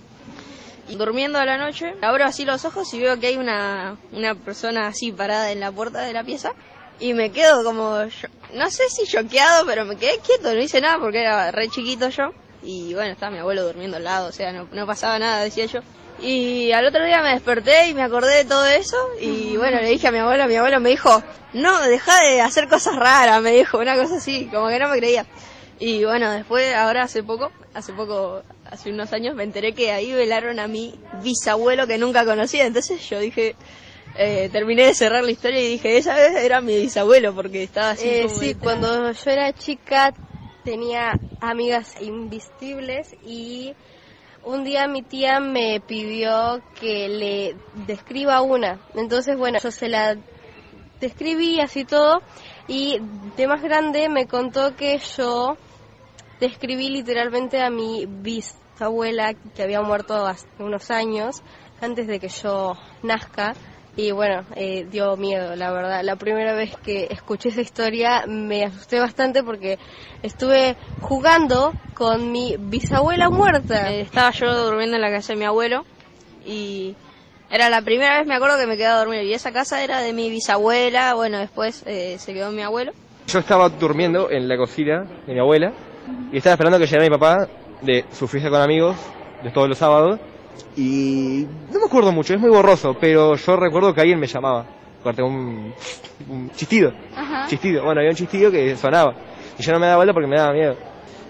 Y 0.88 0.94
durmiendo 0.96 1.38
a 1.38 1.44
la 1.44 1.58
noche, 1.58 1.94
abro 2.00 2.24
así 2.24 2.44
los 2.44 2.64
ojos 2.64 2.92
y 2.94 3.00
veo 3.00 3.18
que 3.18 3.28
hay 3.28 3.36
una, 3.36 3.96
una 4.12 4.34
persona 4.34 4.86
así 4.86 5.10
parada 5.10 5.50
en 5.50 5.60
la 5.60 5.72
puerta 5.72 6.02
de 6.02 6.12
la 6.12 6.22
pieza 6.22 6.52
y 6.98 7.12
me 7.12 7.30
quedo 7.30 7.62
como, 7.64 7.98
no 8.54 8.70
sé 8.70 8.88
si 8.88 9.06
choqueado, 9.06 9.66
pero 9.66 9.84
me 9.84 9.96
quedé 9.96 10.18
quieto, 10.20 10.54
no 10.54 10.60
hice 10.60 10.80
nada 10.80 10.98
porque 10.98 11.20
era 11.20 11.50
re 11.50 11.68
chiquito 11.68 12.08
yo. 12.08 12.32
Y 12.62 12.94
bueno, 12.94 13.12
estaba 13.12 13.30
mi 13.30 13.38
abuelo 13.38 13.64
durmiendo 13.64 13.96
al 13.96 14.04
lado, 14.04 14.28
o 14.28 14.32
sea, 14.32 14.52
no, 14.52 14.68
no 14.72 14.86
pasaba 14.86 15.18
nada, 15.18 15.42
decía 15.42 15.66
yo. 15.66 15.80
Y 16.20 16.72
al 16.72 16.86
otro 16.86 17.04
día 17.04 17.20
me 17.20 17.30
desperté 17.30 17.88
y 17.88 17.94
me 17.94 18.02
acordé 18.02 18.36
de 18.36 18.44
todo 18.46 18.64
eso 18.64 18.96
y 19.20 19.56
bueno, 19.58 19.80
le 19.80 19.90
dije 19.90 20.08
a 20.08 20.12
mi 20.12 20.18
abuelo, 20.18 20.46
mi 20.46 20.56
abuelo 20.56 20.80
me 20.80 20.88
dijo, 20.88 21.22
no, 21.52 21.82
deja 21.82 22.18
de 22.22 22.40
hacer 22.40 22.68
cosas 22.68 22.96
raras, 22.96 23.42
me 23.42 23.52
dijo, 23.52 23.78
una 23.78 23.96
cosa 23.96 24.16
así, 24.16 24.46
como 24.46 24.68
que 24.68 24.78
no 24.78 24.88
me 24.88 24.96
creía. 24.98 25.26
Y 25.78 26.04
bueno, 26.04 26.30
después, 26.30 26.74
ahora 26.74 27.02
hace 27.02 27.22
poco, 27.22 27.52
hace 27.74 27.92
poco, 27.92 28.42
hace 28.70 28.90
unos 28.90 29.12
años, 29.12 29.34
me 29.34 29.44
enteré 29.44 29.72
que 29.72 29.92
ahí 29.92 30.12
velaron 30.12 30.58
a 30.58 30.68
mi 30.68 30.94
bisabuelo 31.22 31.86
que 31.86 31.98
nunca 31.98 32.24
conocía, 32.24 32.66
entonces 32.66 33.08
yo 33.08 33.18
dije, 33.20 33.54
eh, 34.18 34.48
terminé 34.50 34.86
de 34.86 34.94
cerrar 34.94 35.24
la 35.24 35.30
historia 35.30 35.60
y 35.60 35.68
dije, 35.68 35.98
esa 35.98 36.14
vez 36.14 36.34
era 36.36 36.60
mi 36.60 36.76
bisabuelo 36.80 37.34
porque 37.34 37.62
estaba 37.62 37.90
así 37.90 38.08
Eh, 38.08 38.22
como 38.22 38.34
sí, 38.38 38.54
cuando 38.54 39.12
yo 39.12 39.30
era 39.30 39.52
chica 39.52 40.14
tenía 40.64 41.18
amigas 41.40 42.00
invisibles 42.00 43.14
y 43.24 43.74
un 44.44 44.64
día 44.64 44.86
mi 44.86 45.02
tía 45.02 45.40
me 45.40 45.80
pidió 45.80 46.60
que 46.80 47.08
le 47.08 47.56
describa 47.86 48.40
una. 48.42 48.78
Entonces, 48.94 49.36
bueno, 49.36 49.58
yo 49.62 49.70
se 49.70 49.88
la 49.88 50.16
describí 51.00 51.60
así 51.60 51.84
todo 51.84 52.22
y 52.68 52.98
de 53.36 53.46
más 53.46 53.62
grande 53.62 54.08
me 54.08 54.26
contó 54.26 54.74
que 54.76 54.98
yo 55.16 55.56
describí 56.40 56.90
literalmente 56.90 57.60
a 57.60 57.70
mi 57.70 58.06
bisabuela 58.06 59.34
que 59.54 59.62
había 59.62 59.82
muerto 59.82 60.26
hace 60.26 60.46
unos 60.58 60.90
años 60.90 61.42
antes 61.80 62.06
de 62.06 62.20
que 62.20 62.28
yo 62.28 62.74
nazca 63.02 63.54
y 63.98 64.10
bueno, 64.10 64.44
eh, 64.54 64.86
dio 64.90 65.16
miedo, 65.16 65.56
la 65.56 65.72
verdad. 65.72 66.02
La 66.04 66.16
primera 66.16 66.54
vez 66.54 66.76
que 66.84 67.08
escuché 67.10 67.48
esa 67.48 67.62
historia 67.62 68.24
me 68.26 68.64
asusté 68.64 69.00
bastante 69.00 69.42
porque 69.42 69.78
estuve 70.22 70.76
jugando 71.00 71.72
con 71.94 72.30
mi 72.30 72.56
bisabuela 72.58 73.30
muerta. 73.30 73.90
Eh, 73.90 74.02
estaba 74.02 74.30
yo 74.32 74.66
durmiendo 74.66 74.96
en 74.96 75.02
la 75.02 75.10
casa 75.10 75.32
de 75.32 75.38
mi 75.38 75.46
abuelo 75.46 75.86
y 76.44 76.94
era 77.50 77.70
la 77.70 77.80
primera 77.80 78.18
vez 78.18 78.26
me 78.26 78.34
acuerdo 78.34 78.58
que 78.58 78.66
me 78.66 78.76
quedaba 78.76 78.96
a 78.96 79.04
dormir 79.04 79.22
y 79.22 79.32
esa 79.32 79.50
casa 79.50 79.82
era 79.82 80.00
de 80.02 80.12
mi 80.12 80.28
bisabuela, 80.28 81.14
bueno, 81.14 81.38
después 81.38 81.82
eh, 81.86 82.16
se 82.18 82.34
quedó 82.34 82.50
mi 82.50 82.60
abuelo. 82.60 82.92
Yo 83.28 83.38
estaba 83.38 83.70
durmiendo 83.70 84.30
en 84.30 84.46
la 84.46 84.58
cocina 84.58 85.06
de 85.26 85.32
mi 85.32 85.40
abuela 85.40 85.72
y 86.32 86.36
estaba 86.38 86.54
esperando 86.54 86.78
que 86.78 86.86
llegara 86.86 87.04
mi 87.04 87.10
papá 87.10 87.48
de 87.82 88.04
su 88.12 88.26
fiesta 88.26 88.50
con 88.50 88.60
amigos 88.60 88.96
de 89.42 89.50
todos 89.50 89.68
los 89.68 89.78
sábados 89.78 90.18
y 90.76 91.46
no 91.72 91.78
me 91.80 91.86
acuerdo 91.86 92.12
mucho, 92.12 92.34
es 92.34 92.40
muy 92.40 92.50
borroso, 92.50 92.96
pero 93.00 93.34
yo 93.34 93.56
recuerdo 93.56 93.94
que 93.94 94.00
alguien 94.00 94.18
me 94.18 94.26
llamaba, 94.26 94.66
corté 95.02 95.22
un, 95.22 95.72
un 96.28 96.50
chistido, 96.50 96.92
Ajá. 97.16 97.46
chistido, 97.48 97.84
bueno, 97.84 98.00
había 98.00 98.10
un 98.10 98.16
chistido 98.16 98.50
que 98.50 98.76
sonaba 98.76 99.14
y 99.58 99.62
yo 99.62 99.72
no 99.72 99.78
me 99.78 99.86
daba 99.86 99.96
vuelta 99.96 100.12
porque 100.12 100.28
me 100.28 100.36
daba 100.36 100.52
miedo. 100.52 100.76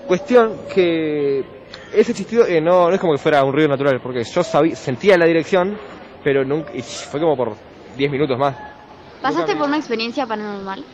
Cuestión 0.07 0.57
que 0.73 1.45
ese 1.93 2.15
chistido 2.15 2.47
eh, 2.47 2.61
no, 2.61 2.89
no 2.89 2.95
es 2.95 3.01
como 3.01 3.13
que 3.13 3.19
fuera 3.19 3.43
un 3.45 3.53
ruido 3.53 3.69
natural, 3.69 4.01
porque 4.01 4.23
yo 4.25 4.43
sabía, 4.43 4.77
sentía 4.77 5.17
la 5.17 5.27
dirección, 5.27 5.77
pero 6.23 6.45
nunca, 6.45 6.71
y 6.75 6.83
fue 6.83 7.21
como 7.21 7.37
por 7.37 7.55
10 7.97 8.11
minutos 8.11 8.39
más. 8.39 8.55
¿Pasaste 9.23 9.57
por 9.57 9.67
una 9.67 9.77
experiencia 9.79 10.27
paranormal? 10.27 10.85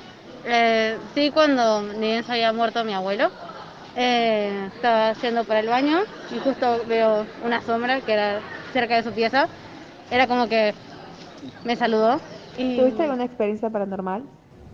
Eh, 0.45 0.97
sí, 1.15 1.31
cuando 1.31 1.83
ni 1.83 2.09
bien 2.09 2.25
se 2.25 2.33
había 2.33 2.53
muerto 2.53 2.85
mi 2.85 2.95
abuelo, 2.95 3.31
eh, 3.95 4.71
estaba 4.75 5.13
yendo 5.15 5.45
para 5.45 5.61
el 5.61 5.69
baño 5.69 6.01
y 6.31 6.39
justo 6.41 6.85
veo 6.87 7.27
una 7.41 7.61
sombra 7.63 8.01
que 8.03 8.13
era 8.13 8.43
cerca 8.73 8.97
de 8.97 9.03
su 9.03 9.13
pieza. 9.15 9.49
Era 10.11 10.27
como 10.27 10.49
que 10.49 10.75
me 11.65 11.77
saludó. 11.77 12.21
Y... 12.57 12.77
¿Tuviste 12.77 13.03
alguna 13.03 13.25
experiencia 13.25 13.71
paranormal? 13.71 14.23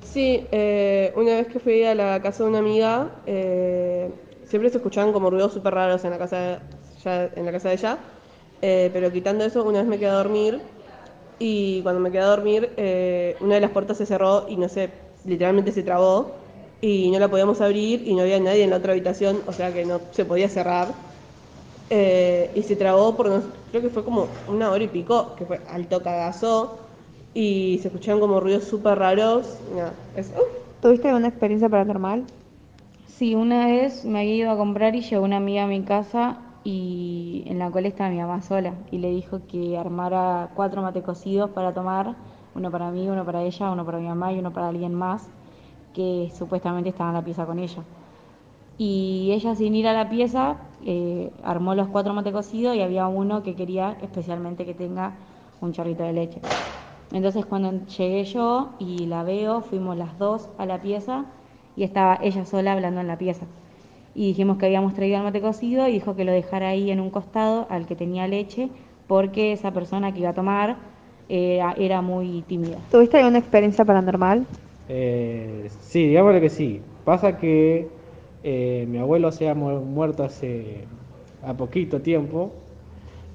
Sí, 0.02 0.48
eh, 0.52 1.12
una 1.16 1.32
vez 1.36 1.48
que 1.48 1.58
fui 1.60 1.84
a 1.84 1.94
la 1.94 2.20
casa 2.22 2.44
de 2.44 2.48
una 2.50 2.58
amiga, 2.60 3.22
eh, 3.26 4.10
siempre 4.44 4.70
se 4.70 4.78
escuchaban 4.78 5.12
como 5.12 5.28
ruidos 5.30 5.52
súper 5.52 5.74
raros 5.74 6.04
en 6.04 6.10
la 6.10 6.18
casa, 6.18 6.62
ya, 7.02 7.24
en 7.34 7.44
la 7.44 7.52
casa 7.52 7.68
de 7.68 7.74
ella, 7.74 7.98
eh, 8.62 8.90
pero 8.92 9.12
quitando 9.12 9.44
eso, 9.44 9.64
una 9.64 9.80
vez 9.80 9.88
me 9.88 9.98
quedé 9.98 10.08
a 10.10 10.14
dormir 10.14 10.62
y 11.38 11.82
cuando 11.82 12.00
me 12.00 12.10
quedé 12.10 12.22
a 12.22 12.26
dormir, 12.26 12.74
eh, 12.76 13.36
una 13.40 13.56
de 13.56 13.60
las 13.60 13.70
puertas 13.72 13.98
se 13.98 14.06
cerró 14.06 14.46
y 14.48 14.56
no 14.56 14.68
sé, 14.68 14.92
literalmente 15.24 15.72
se 15.72 15.82
trabó 15.82 16.37
y 16.80 17.10
no 17.10 17.18
la 17.18 17.28
podíamos 17.30 17.60
abrir 17.60 18.06
y 18.06 18.14
no 18.14 18.22
había 18.22 18.40
nadie 18.40 18.64
en 18.64 18.70
la 18.70 18.76
otra 18.76 18.92
habitación, 18.92 19.42
o 19.46 19.52
sea 19.52 19.72
que 19.72 19.84
no 19.84 20.02
se 20.12 20.24
podía 20.24 20.48
cerrar. 20.48 21.08
Eh, 21.90 22.52
y 22.54 22.62
se 22.64 22.76
trabó 22.76 23.16
por, 23.16 23.66
creo 23.70 23.82
que 23.82 23.90
fue 23.90 24.04
como 24.04 24.44
una 24.46 24.70
hora 24.70 24.84
y 24.84 24.88
pico, 24.88 25.34
que 25.36 25.46
fue 25.46 25.62
alto 25.68 26.02
cagazo 26.02 26.80
y 27.34 27.78
se 27.82 27.88
escuchaban 27.88 28.20
como 28.20 28.40
ruidos 28.40 28.64
súper 28.64 28.98
raros. 28.98 29.62
Es- 30.14 30.32
uf. 30.36 30.68
¿Tuviste 30.80 31.08
alguna 31.08 31.28
experiencia 31.28 31.68
paranormal? 31.68 32.26
Sí, 33.06 33.34
una 33.34 33.66
vez 33.66 34.04
me 34.04 34.20
había 34.20 34.34
ido 34.36 34.50
a 34.50 34.56
comprar 34.56 34.94
y 34.94 35.00
llegó 35.02 35.24
una 35.24 35.38
amiga 35.38 35.64
a 35.64 35.66
mi 35.66 35.82
casa 35.84 36.60
y 36.64 37.44
en 37.46 37.58
la 37.58 37.70
cual 37.70 37.86
estaba 37.86 38.10
mi 38.10 38.18
mamá 38.18 38.42
sola 38.42 38.74
y 38.90 38.98
le 38.98 39.10
dijo 39.10 39.46
que 39.48 39.76
armara 39.78 40.50
cuatro 40.54 40.82
mate 40.82 41.02
cocidos 41.02 41.50
para 41.50 41.72
tomar, 41.74 42.16
uno 42.54 42.70
para 42.70 42.90
mí, 42.90 43.08
uno 43.08 43.24
para 43.24 43.42
ella, 43.42 43.70
uno 43.70 43.84
para 43.84 43.98
mi 43.98 44.06
mamá 44.08 44.32
y 44.32 44.38
uno 44.38 44.52
para 44.52 44.68
alguien 44.68 44.94
más 44.94 45.30
que 45.98 46.30
supuestamente 46.32 46.90
estaba 46.90 47.10
en 47.10 47.16
la 47.16 47.24
pieza 47.24 47.44
con 47.44 47.58
ella. 47.58 47.82
Y 48.78 49.30
ella 49.32 49.56
sin 49.56 49.74
ir 49.74 49.88
a 49.88 49.92
la 49.92 50.08
pieza 50.08 50.58
eh, 50.86 51.32
armó 51.42 51.74
los 51.74 51.88
cuatro 51.88 52.14
mate 52.14 52.30
cocidos 52.30 52.76
y 52.76 52.82
había 52.82 53.08
uno 53.08 53.42
que 53.42 53.56
quería 53.56 53.98
especialmente 54.00 54.64
que 54.64 54.74
tenga 54.74 55.14
un 55.60 55.72
chorrito 55.72 56.04
de 56.04 56.12
leche. 56.12 56.40
Entonces 57.12 57.44
cuando 57.46 57.84
llegué 57.86 58.22
yo 58.26 58.74
y 58.78 59.06
la 59.06 59.24
veo, 59.24 59.60
fuimos 59.60 59.96
las 59.96 60.16
dos 60.20 60.48
a 60.56 60.66
la 60.66 60.80
pieza 60.80 61.24
y 61.74 61.82
estaba 61.82 62.20
ella 62.22 62.44
sola 62.44 62.74
hablando 62.74 63.00
en 63.00 63.08
la 63.08 63.18
pieza. 63.18 63.46
Y 64.14 64.28
dijimos 64.28 64.56
que 64.58 64.66
habíamos 64.66 64.94
traído 64.94 65.16
el 65.16 65.24
mate 65.24 65.40
cocido 65.40 65.88
y 65.88 65.92
dijo 65.94 66.14
que 66.14 66.24
lo 66.24 66.30
dejara 66.30 66.68
ahí 66.68 66.92
en 66.92 67.00
un 67.00 67.10
costado 67.10 67.66
al 67.70 67.86
que 67.86 67.96
tenía 67.96 68.28
leche 68.28 68.68
porque 69.08 69.50
esa 69.50 69.72
persona 69.72 70.14
que 70.14 70.20
iba 70.20 70.30
a 70.30 70.34
tomar 70.34 70.76
era, 71.28 71.72
era 71.72 72.02
muy 72.02 72.42
tímida. 72.42 72.78
¿Tuviste 72.88 73.16
alguna 73.16 73.38
experiencia 73.38 73.84
paranormal? 73.84 74.46
Eh, 74.88 75.68
sí, 75.80 76.08
digámosle 76.08 76.40
que 76.40 76.48
sí. 76.50 76.82
Pasa 77.04 77.36
que 77.38 77.90
eh, 78.42 78.86
mi 78.88 78.98
abuelo 78.98 79.32
se 79.32 79.48
ha 79.48 79.54
mu- 79.54 79.80
muerto 79.84 80.24
hace 80.24 80.88
a 81.42 81.56
poquito 81.56 82.02
tiempo 82.02 82.64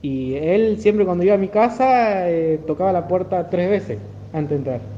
y 0.01 0.35
él 0.35 0.79
siempre 0.79 1.05
cuando 1.05 1.23
iba 1.25 1.35
a 1.35 1.37
mi 1.37 1.49
casa 1.49 2.29
eh, 2.31 2.59
tocaba 2.67 2.93
la 2.93 3.07
puerta 3.07 3.49
tres 3.49 3.69
veces 3.69 4.01
antes 4.33 4.49
de 4.51 4.55
entrar. 4.57 4.93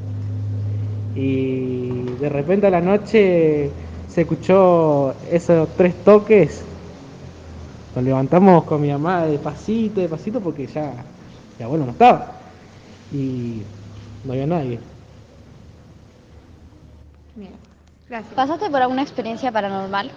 Y 1.13 2.15
de 2.17 2.29
repente 2.29 2.67
a 2.67 2.69
la 2.69 2.81
noche 2.81 3.75
se 4.05 4.21
escuchó 4.21 5.21
esos 5.23 5.75
tres 5.75 6.03
toques. 6.03 6.69
Nos 7.93 8.03
levantamos 8.03 8.65
con 8.65 8.81
mi 8.81 8.89
mamá 8.91 9.25
despacito, 9.25 10.01
despacito 10.01 10.41
porque 10.41 10.67
ya 10.67 11.15
mi 11.57 11.63
abuelo 11.65 11.85
no 11.85 11.91
estaba 11.93 12.53
y 13.09 13.65
no 14.23 14.33
había 14.33 14.47
nadie. 14.47 14.81
¿Pasaste 18.35 18.69
por 18.69 18.83
alguna 18.83 19.01
experiencia 19.01 19.51
paranormal? 19.51 20.11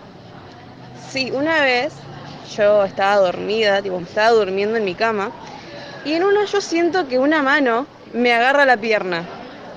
Sí, 1.08 1.30
una 1.30 1.62
vez 1.62 1.94
yo 2.54 2.84
estaba 2.84 3.16
dormida, 3.16 3.80
tipo, 3.80 3.98
estaba 3.98 4.28
durmiendo 4.28 4.76
en 4.76 4.84
mi 4.84 4.94
cama, 4.94 5.30
y 6.04 6.12
en 6.12 6.24
una 6.24 6.44
yo 6.44 6.60
siento 6.60 7.08
que 7.08 7.18
una 7.18 7.42
mano 7.42 7.86
me 8.12 8.34
agarra 8.34 8.66
la 8.66 8.76
pierna. 8.76 9.24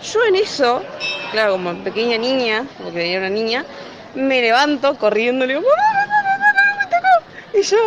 Yo 0.03 0.19
en 0.25 0.35
eso, 0.35 0.83
claro, 1.31 1.53
como 1.53 1.73
pequeña 1.85 2.17
niña, 2.17 2.65
porque 2.83 3.13
era 3.13 3.21
una 3.21 3.29
niña, 3.29 3.63
me 4.13 4.41
levanto 4.41 4.97
corriendo, 4.97 5.45
le 5.45 5.53
digo, 5.53 5.65
mamá, 5.65 6.05
mamá, 6.05 6.37
mamá, 6.37 6.79
me 6.79 6.85
tocó. 6.87 7.57
Y 7.57 7.61
yo, 7.61 7.77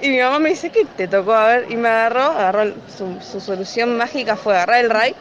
y 0.00 0.08
mi 0.08 0.18
mamá 0.18 0.38
me 0.38 0.48
dice, 0.48 0.70
¿qué 0.70 0.86
te 0.86 1.08
tocó? 1.08 1.34
A 1.34 1.46
ver, 1.48 1.70
y 1.70 1.76
me 1.76 1.90
agarró, 1.90 2.22
agarró 2.22 2.72
su 3.20 3.38
solución 3.38 3.98
mágica 3.98 4.34
fue 4.34 4.54
agarrar 4.54 4.82
el 4.82 4.88
ray 4.88 5.14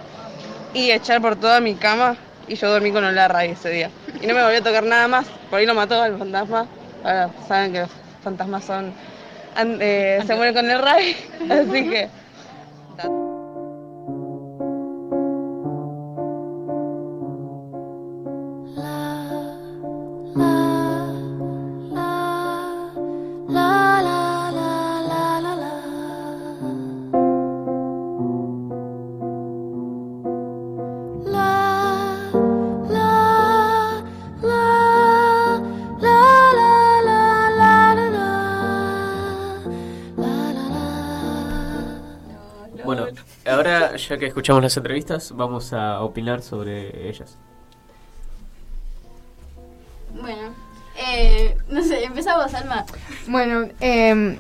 y 0.73 0.91
echar 0.91 1.22
por 1.22 1.35
toda 1.35 1.60
mi 1.60 1.76
cama, 1.76 2.15
y 2.48 2.56
yo 2.56 2.70
dormí 2.70 2.91
con 2.91 3.03
el 3.03 3.15
ray 3.30 3.52
ese 3.52 3.70
día. 3.70 3.90
Y 4.22 4.28
no 4.28 4.34
me 4.34 4.44
volvió 4.44 4.60
a 4.60 4.64
tocar 4.64 4.84
nada 4.84 5.07
más, 5.07 5.28
por 5.49 5.60
ahí 5.60 5.65
lo 5.65 5.74
mató 5.74 6.03
el 6.06 6.18
fantasma. 6.18 6.68
Ahora 7.03 7.30
saben 7.48 7.74
que 7.74 7.80
los 7.80 7.90
fantasmas 8.24 8.64
son, 8.64 8.94
eh, 9.57 10.22
se 10.26 10.36
mueren 10.36 10.53
con 10.53 10.70
el 10.70 10.80
ray, 10.80 11.15
así 11.49 11.90
que... 11.90 13.33
ya 44.08 44.18
que 44.18 44.28
escuchamos 44.28 44.62
las 44.62 44.76
entrevistas, 44.78 45.32
vamos 45.36 45.74
a 45.74 46.02
opinar 46.02 46.42
sobre 46.42 47.10
ellas. 47.10 47.38
Bueno, 50.20 50.54
eh, 50.98 51.58
no 51.70 51.84
sé, 51.84 52.04
empezamos, 52.04 52.54
Alma. 52.54 52.86
Bueno, 53.28 53.68
eh, 53.80 54.40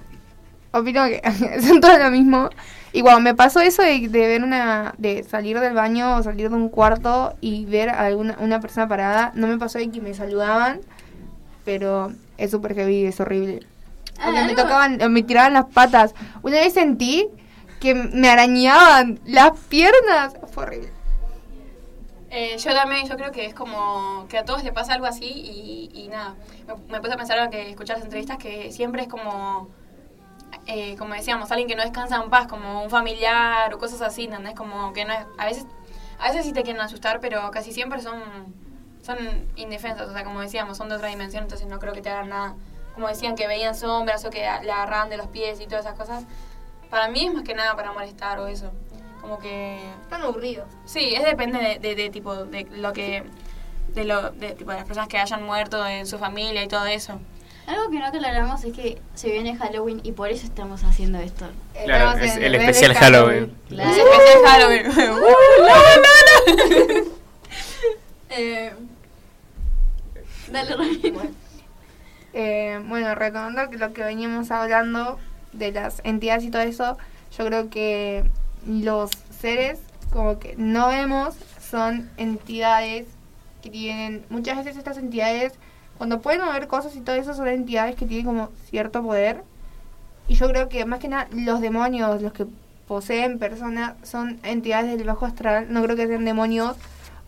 opino 0.71 1.05
que 1.05 1.21
son 1.61 1.81
todo 1.81 1.97
lo 1.97 2.11
mismo. 2.11 2.49
Igual, 2.91 3.23
me 3.23 3.33
pasó 3.33 3.59
eso 3.59 3.81
de, 3.81 4.07
de 4.07 4.27
ver 4.27 4.43
una, 4.43 4.93
de 4.99 5.23
salir 5.23 5.59
del 5.59 5.73
baño 5.73 6.17
o 6.17 6.23
salir 6.23 6.49
de 6.49 6.55
un 6.55 6.69
cuarto 6.69 7.35
y 7.41 7.65
ver 7.65 7.89
a 7.89 8.05
alguna, 8.05 8.37
una 8.39 8.59
persona 8.59 8.87
parada. 8.87 9.31
No 9.33 9.47
me 9.47 9.57
pasó 9.57 9.79
de 9.79 9.89
que 9.89 9.99
me 9.99 10.13
saludaban, 10.13 10.81
pero 11.65 12.11
es 12.37 12.51
súper 12.51 12.75
heavy, 12.75 13.05
es 13.05 13.19
horrible. 13.19 13.65
Ah, 14.19 14.31
me 14.45 14.53
tocaban, 14.53 14.99
me 15.11 15.23
tiraban 15.23 15.53
las 15.53 15.65
patas. 15.65 16.13
Una 16.43 16.57
vez 16.57 16.73
sentí 16.73 17.29
que 17.83 17.93
me 17.93 18.29
arañaban 18.29 19.19
las 19.25 19.59
piernas. 19.67 20.33
Fue 20.53 20.63
horrible. 20.63 20.89
Eh, 22.29 22.57
yo 22.57 22.73
también, 22.73 23.05
yo 23.09 23.17
creo 23.17 23.31
que 23.33 23.45
es 23.45 23.53
como 23.53 24.25
que 24.29 24.37
a 24.37 24.45
todos 24.45 24.63
les 24.63 24.71
pasa 24.71 24.93
algo 24.93 25.05
así 25.05 25.25
y, 25.25 25.91
y 25.93 26.07
nada. 26.07 26.35
Me, 26.65 26.93
me 26.93 27.01
puse 27.01 27.13
a 27.13 27.17
pensar 27.17 27.37
en 27.39 27.51
que 27.51 27.69
escuchar 27.69 27.97
las 27.97 28.05
entrevistas 28.05 28.37
que 28.37 28.71
siempre 28.71 29.01
es 29.01 29.09
como, 29.09 29.67
eh, 30.65 30.95
como 30.97 31.13
decíamos, 31.13 31.51
alguien 31.51 31.67
que 31.67 31.75
no 31.75 31.83
descansa 31.83 32.15
en 32.23 32.29
paz, 32.29 32.47
como 32.47 32.83
un 32.83 32.89
familiar 32.89 33.73
o 33.73 33.77
cosas 33.77 34.01
así, 34.01 34.23
¿entendés? 34.23 34.55
Como 34.55 34.93
que 34.93 35.03
no 35.03 35.11
es, 35.11 35.19
a 35.37 35.45
veces, 35.45 35.65
a 36.19 36.29
veces 36.29 36.45
sí 36.45 36.53
te 36.53 36.63
quieren 36.63 36.81
asustar, 36.81 37.19
pero 37.19 37.51
casi 37.51 37.73
siempre 37.73 38.01
son, 38.01 38.21
son 39.01 39.17
indefensas, 39.57 40.07
o 40.07 40.13
sea, 40.13 40.23
como 40.23 40.39
decíamos, 40.39 40.77
son 40.77 40.87
de 40.87 40.95
otra 40.95 41.09
dimensión, 41.09 41.43
entonces 41.43 41.67
no 41.67 41.79
creo 41.79 41.91
que 41.91 42.01
te 42.01 42.09
hagan 42.09 42.29
nada. 42.29 42.55
Como 42.95 43.09
decían 43.09 43.35
que 43.35 43.45
veían 43.45 43.75
sombras 43.75 44.23
o 44.23 44.29
que 44.29 44.39
le 44.39 44.71
agarraban 44.71 45.09
de 45.09 45.17
los 45.17 45.27
pies 45.27 45.59
y 45.59 45.65
todas 45.65 45.85
esas 45.85 45.97
cosas. 45.97 46.23
Para 46.93 47.07
mí 47.07 47.25
es 47.25 47.33
más 47.33 47.41
que 47.41 47.55
nada 47.55 47.75
para 47.75 47.91
molestar 47.91 48.37
o 48.37 48.45
eso. 48.45 48.71
Como 49.19 49.39
que... 49.39 49.79
Están 50.03 50.21
aburridos. 50.21 50.67
Sí, 50.85 51.15
es 51.15 51.25
depende 51.25 51.57
de, 51.57 51.79
de, 51.79 51.95
de 51.95 52.11
tipo 52.11 52.35
de 52.45 52.67
lo 52.69 52.93
que 52.93 53.23
de 53.95 54.03
lo 54.03 54.29
de 54.29 54.51
tipo 54.51 54.69
de 54.69 54.77
las 54.77 54.85
personas 54.85 55.09
que 55.09 55.17
hayan 55.17 55.43
muerto 55.43 55.83
en 55.87 56.05
su 56.05 56.19
familia 56.19 56.63
y 56.63 56.67
todo 56.67 56.85
eso. 56.85 57.19
Algo 57.65 57.89
que 57.89 57.97
no 57.97 58.05
aclaramos 58.05 58.63
es 58.63 58.73
que 58.73 59.01
se 59.15 59.31
viene 59.31 59.57
Halloween 59.57 60.01
y 60.03 60.11
por 60.11 60.29
eso 60.29 60.45
estamos 60.45 60.83
haciendo 60.83 61.17
esto. 61.17 61.47
Claro, 61.83 62.19
es 62.19 62.37
el 62.37 62.53
especial 62.53 62.93
Halloween. 62.93 63.57
Claro. 63.69 63.89
Es 63.89 63.97
especial 64.11 64.43
Halloween. 64.45 64.87
Uh, 64.87 64.93
no, 64.93 65.75
no, 66.59 66.93
no. 66.93 67.11
Eh, 68.29 68.71
dale, 70.51 70.75
Rami. 70.75 71.13
Eh, 72.33 72.79
bueno, 72.85 73.15
retomando 73.15 73.67
que 73.71 73.77
lo 73.79 73.93
que 73.93 74.03
veníamos 74.03 74.51
hablando 74.51 75.17
de 75.53 75.71
las 75.71 76.01
entidades 76.03 76.43
y 76.43 76.51
todo 76.51 76.61
eso, 76.61 76.97
yo 77.37 77.45
creo 77.45 77.69
que 77.69 78.23
los 78.67 79.11
seres 79.39 79.79
como 80.11 80.39
que 80.39 80.55
no 80.57 80.89
vemos 80.89 81.35
son 81.59 82.09
entidades 82.17 83.07
que 83.61 83.69
tienen, 83.69 84.23
muchas 84.29 84.57
veces 84.57 84.77
estas 84.77 84.97
entidades, 84.97 85.53
cuando 85.97 86.21
pueden 86.21 86.41
mover 86.41 86.67
cosas 86.67 86.95
y 86.95 87.01
todo 87.01 87.15
eso, 87.15 87.33
son 87.33 87.47
entidades 87.47 87.95
que 87.95 88.05
tienen 88.05 88.25
como 88.25 88.49
cierto 88.69 89.01
poder. 89.01 89.43
Y 90.27 90.35
yo 90.35 90.47
creo 90.49 90.69
que 90.69 90.85
más 90.85 90.99
que 90.99 91.07
nada 91.07 91.27
los 91.31 91.61
demonios, 91.61 92.21
los 92.21 92.33
que 92.33 92.45
poseen 92.87 93.39
personas, 93.39 93.95
son 94.03 94.39
entidades 94.43 94.97
del 94.97 95.07
bajo 95.07 95.25
astral, 95.25 95.67
no 95.69 95.81
creo 95.83 95.95
que 95.95 96.07
sean 96.07 96.25
demonios. 96.25 96.75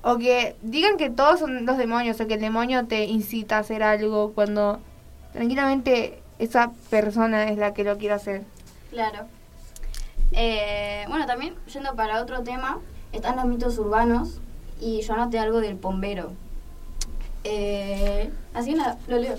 O 0.02 0.18
que 0.18 0.56
digan 0.62 0.98
que 0.98 1.10
todos 1.10 1.40
son 1.40 1.66
los 1.66 1.78
demonios, 1.78 2.20
o 2.22 2.28
que 2.28 2.36
el 2.36 2.42
demonio 2.42 2.86
te 2.86 3.06
incita 3.06 3.58
a 3.58 3.60
hacer 3.60 3.82
algo 3.82 4.34
cuando 4.34 4.80
tranquilamente 5.34 6.20
esa 6.40 6.72
persona 6.90 7.50
es 7.50 7.58
la 7.58 7.74
que 7.74 7.84
lo 7.84 7.98
quiere 7.98 8.16
hacer. 8.16 8.44
Claro. 8.92 9.26
Eh, 10.32 11.06
bueno, 11.08 11.26
también 11.26 11.56
yendo 11.72 11.96
para 11.96 12.22
otro 12.22 12.44
tema, 12.44 12.80
están 13.14 13.38
los 13.38 13.46
mitos 13.46 13.78
urbanos 13.78 14.42
y 14.82 15.02
yo 15.02 15.14
anoté 15.14 15.40
algo 15.40 15.62
del 15.62 15.76
bombero. 15.76 16.34
Eh, 17.44 18.32
así 18.54 18.74
nada, 18.74 18.98
lo 19.08 19.18
leo. 19.18 19.36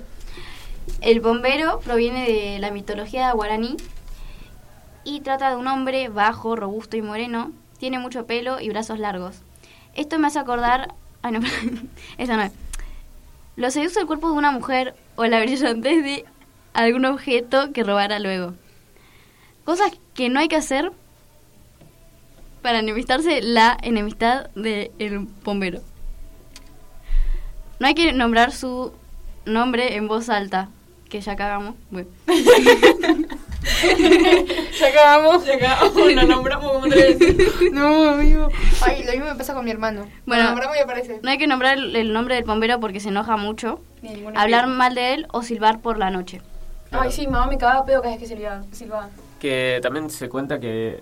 El 1.01 1.19
bombero 1.19 1.79
proviene 1.81 2.25
de 2.25 2.59
la 2.59 2.71
mitología 2.71 3.31
guaraní 3.33 3.77
y 5.03 5.19
trata 5.21 5.49
de 5.49 5.57
un 5.57 5.67
hombre 5.67 6.09
bajo, 6.09 6.55
robusto 6.55 6.97
y 6.97 7.01
moreno. 7.01 7.51
Tiene 7.77 7.99
mucho 7.99 8.25
pelo 8.25 8.59
y 8.59 8.69
brazos 8.69 8.97
largos. 8.97 9.41
Esto 9.93 10.17
me 10.19 10.27
hace 10.27 10.39
acordar... 10.39 10.93
Ay, 11.21 11.33
no, 11.33 11.39
esa 12.17 12.37
no 12.37 12.43
es. 12.43 12.51
Lo 13.55 13.69
seduce 13.71 13.99
el 13.99 14.07
cuerpo 14.07 14.29
de 14.31 14.37
una 14.37 14.51
mujer 14.51 14.95
o 15.15 15.25
la 15.25 15.39
brillantez 15.39 16.03
de 16.03 16.25
algún 16.77 17.05
objeto 17.05 17.73
que 17.73 17.83
robará 17.83 18.19
luego. 18.19 18.53
Cosas 19.65 19.91
que 20.13 20.29
no 20.29 20.39
hay 20.39 20.47
que 20.47 20.55
hacer 20.55 20.91
para 22.61 22.79
enemistarse 22.79 23.41
la 23.41 23.77
enemistad 23.81 24.49
del 24.55 25.27
bombero. 25.43 25.81
No 27.79 27.87
hay 27.87 27.95
que 27.95 28.13
nombrar 28.13 28.51
su 28.51 28.93
nombre 29.45 29.95
en 29.95 30.07
voz 30.07 30.29
alta, 30.29 30.69
que 31.09 31.19
ya 31.21 31.35
cagamos. 31.35 31.75
Bueno. 31.89 32.09
ya 34.79 34.87
acabamos, 34.87 35.45
ya 35.45 35.55
acabamos, 35.55 36.13
lo 36.13 36.23
nombramos 36.23 36.71
como 36.71 36.87
tres 36.87 37.17
veces. 37.19 37.53
No, 37.71 38.09
amigo. 38.09 38.49
Ay, 38.81 39.03
lo 39.03 39.11
mismo 39.11 39.25
me 39.25 39.35
pasa 39.35 39.53
con 39.53 39.65
mi 39.65 39.71
hermano. 39.71 40.07
Bueno, 40.25 40.43
Lo 40.43 40.49
nombramos 40.49 40.77
y 40.77 40.79
aparece. 40.79 41.19
no 41.21 41.29
hay 41.29 41.37
que 41.37 41.47
nombrar 41.47 41.77
el, 41.77 41.95
el 41.95 42.13
nombre 42.13 42.35
del 42.35 42.43
bombero 42.45 42.79
porque 42.79 42.99
se 42.99 43.09
enoja 43.09 43.35
mucho. 43.37 43.81
Hablar 44.35 44.67
mal 44.67 44.93
de 44.95 45.13
él 45.15 45.27
o 45.31 45.41
silbar 45.41 45.79
por 45.79 45.97
la 45.97 46.09
noche. 46.11 46.41
Ay, 46.91 47.11
sí, 47.11 47.27
mamá 47.27 47.47
me 47.47 47.57
cagaba 47.57 47.85
pedo 47.85 48.01
cada 48.01 48.15
vez 48.15 48.21
que 48.21 48.27
silbaba. 48.27 48.63
silbaba. 48.71 49.09
Que 49.39 49.79
también 49.81 50.09
se 50.09 50.29
cuenta 50.29 50.59
que 50.59 50.99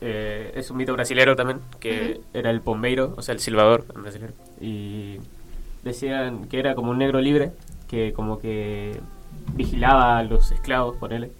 eh, 0.00 0.52
es 0.54 0.70
un 0.70 0.76
mito 0.76 0.92
brasilero 0.92 1.36
también, 1.36 1.60
que 1.80 2.20
era 2.32 2.50
el 2.50 2.60
pombeiro, 2.60 3.14
o 3.16 3.22
sea, 3.22 3.34
el 3.34 3.40
silbador 3.40 3.86
en 3.94 4.02
brasilero. 4.02 4.32
Y 4.60 5.18
decían 5.82 6.46
que 6.48 6.58
era 6.58 6.74
como 6.74 6.90
un 6.90 6.98
negro 6.98 7.20
libre, 7.20 7.52
que 7.88 8.12
como 8.12 8.38
que 8.38 9.00
vigilaba 9.54 10.18
a 10.18 10.22
los 10.22 10.50
esclavos, 10.52 10.96
ponele, 10.96 11.32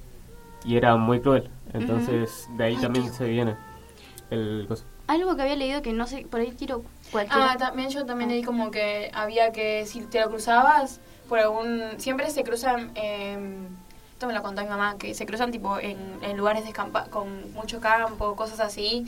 y 0.64 0.76
era 0.76 0.96
muy 0.96 1.20
cruel. 1.20 1.50
Entonces, 1.72 2.48
de 2.56 2.64
ahí 2.64 2.76
también 2.76 3.12
se 3.12 3.26
viene 3.26 3.56
el 4.30 4.66
cosa. 4.68 4.84
Algo 5.06 5.36
que 5.36 5.42
había 5.42 5.56
leído 5.56 5.82
que 5.82 5.92
no 5.92 6.06
sé, 6.06 6.26
por 6.30 6.40
ahí 6.40 6.52
tiro 6.52 6.84
cualquiera. 7.10 7.52
Ah, 7.52 7.56
también 7.58 7.90
yo 7.90 8.06
también 8.06 8.30
leí 8.30 8.42
como 8.42 8.70
que 8.70 9.10
había 9.12 9.52
que, 9.52 9.84
si 9.86 10.00
te 10.02 10.20
lo 10.20 10.30
cruzabas, 10.30 11.00
por 11.28 11.38
algún... 11.38 11.82
Siempre 11.98 12.30
se 12.30 12.44
cruzan, 12.44 12.92
eh, 12.94 13.36
esto 14.14 14.28
me 14.28 14.32
lo 14.32 14.42
contó 14.42 14.62
mi 14.62 14.68
mamá, 14.68 14.96
que 14.96 15.12
se 15.12 15.26
cruzan 15.26 15.50
tipo 15.50 15.78
en, 15.78 15.98
en 16.22 16.36
lugares 16.36 16.64
de 16.64 16.72
con 16.72 17.52
mucho 17.52 17.80
campo, 17.80 18.36
cosas 18.36 18.60
así, 18.60 19.04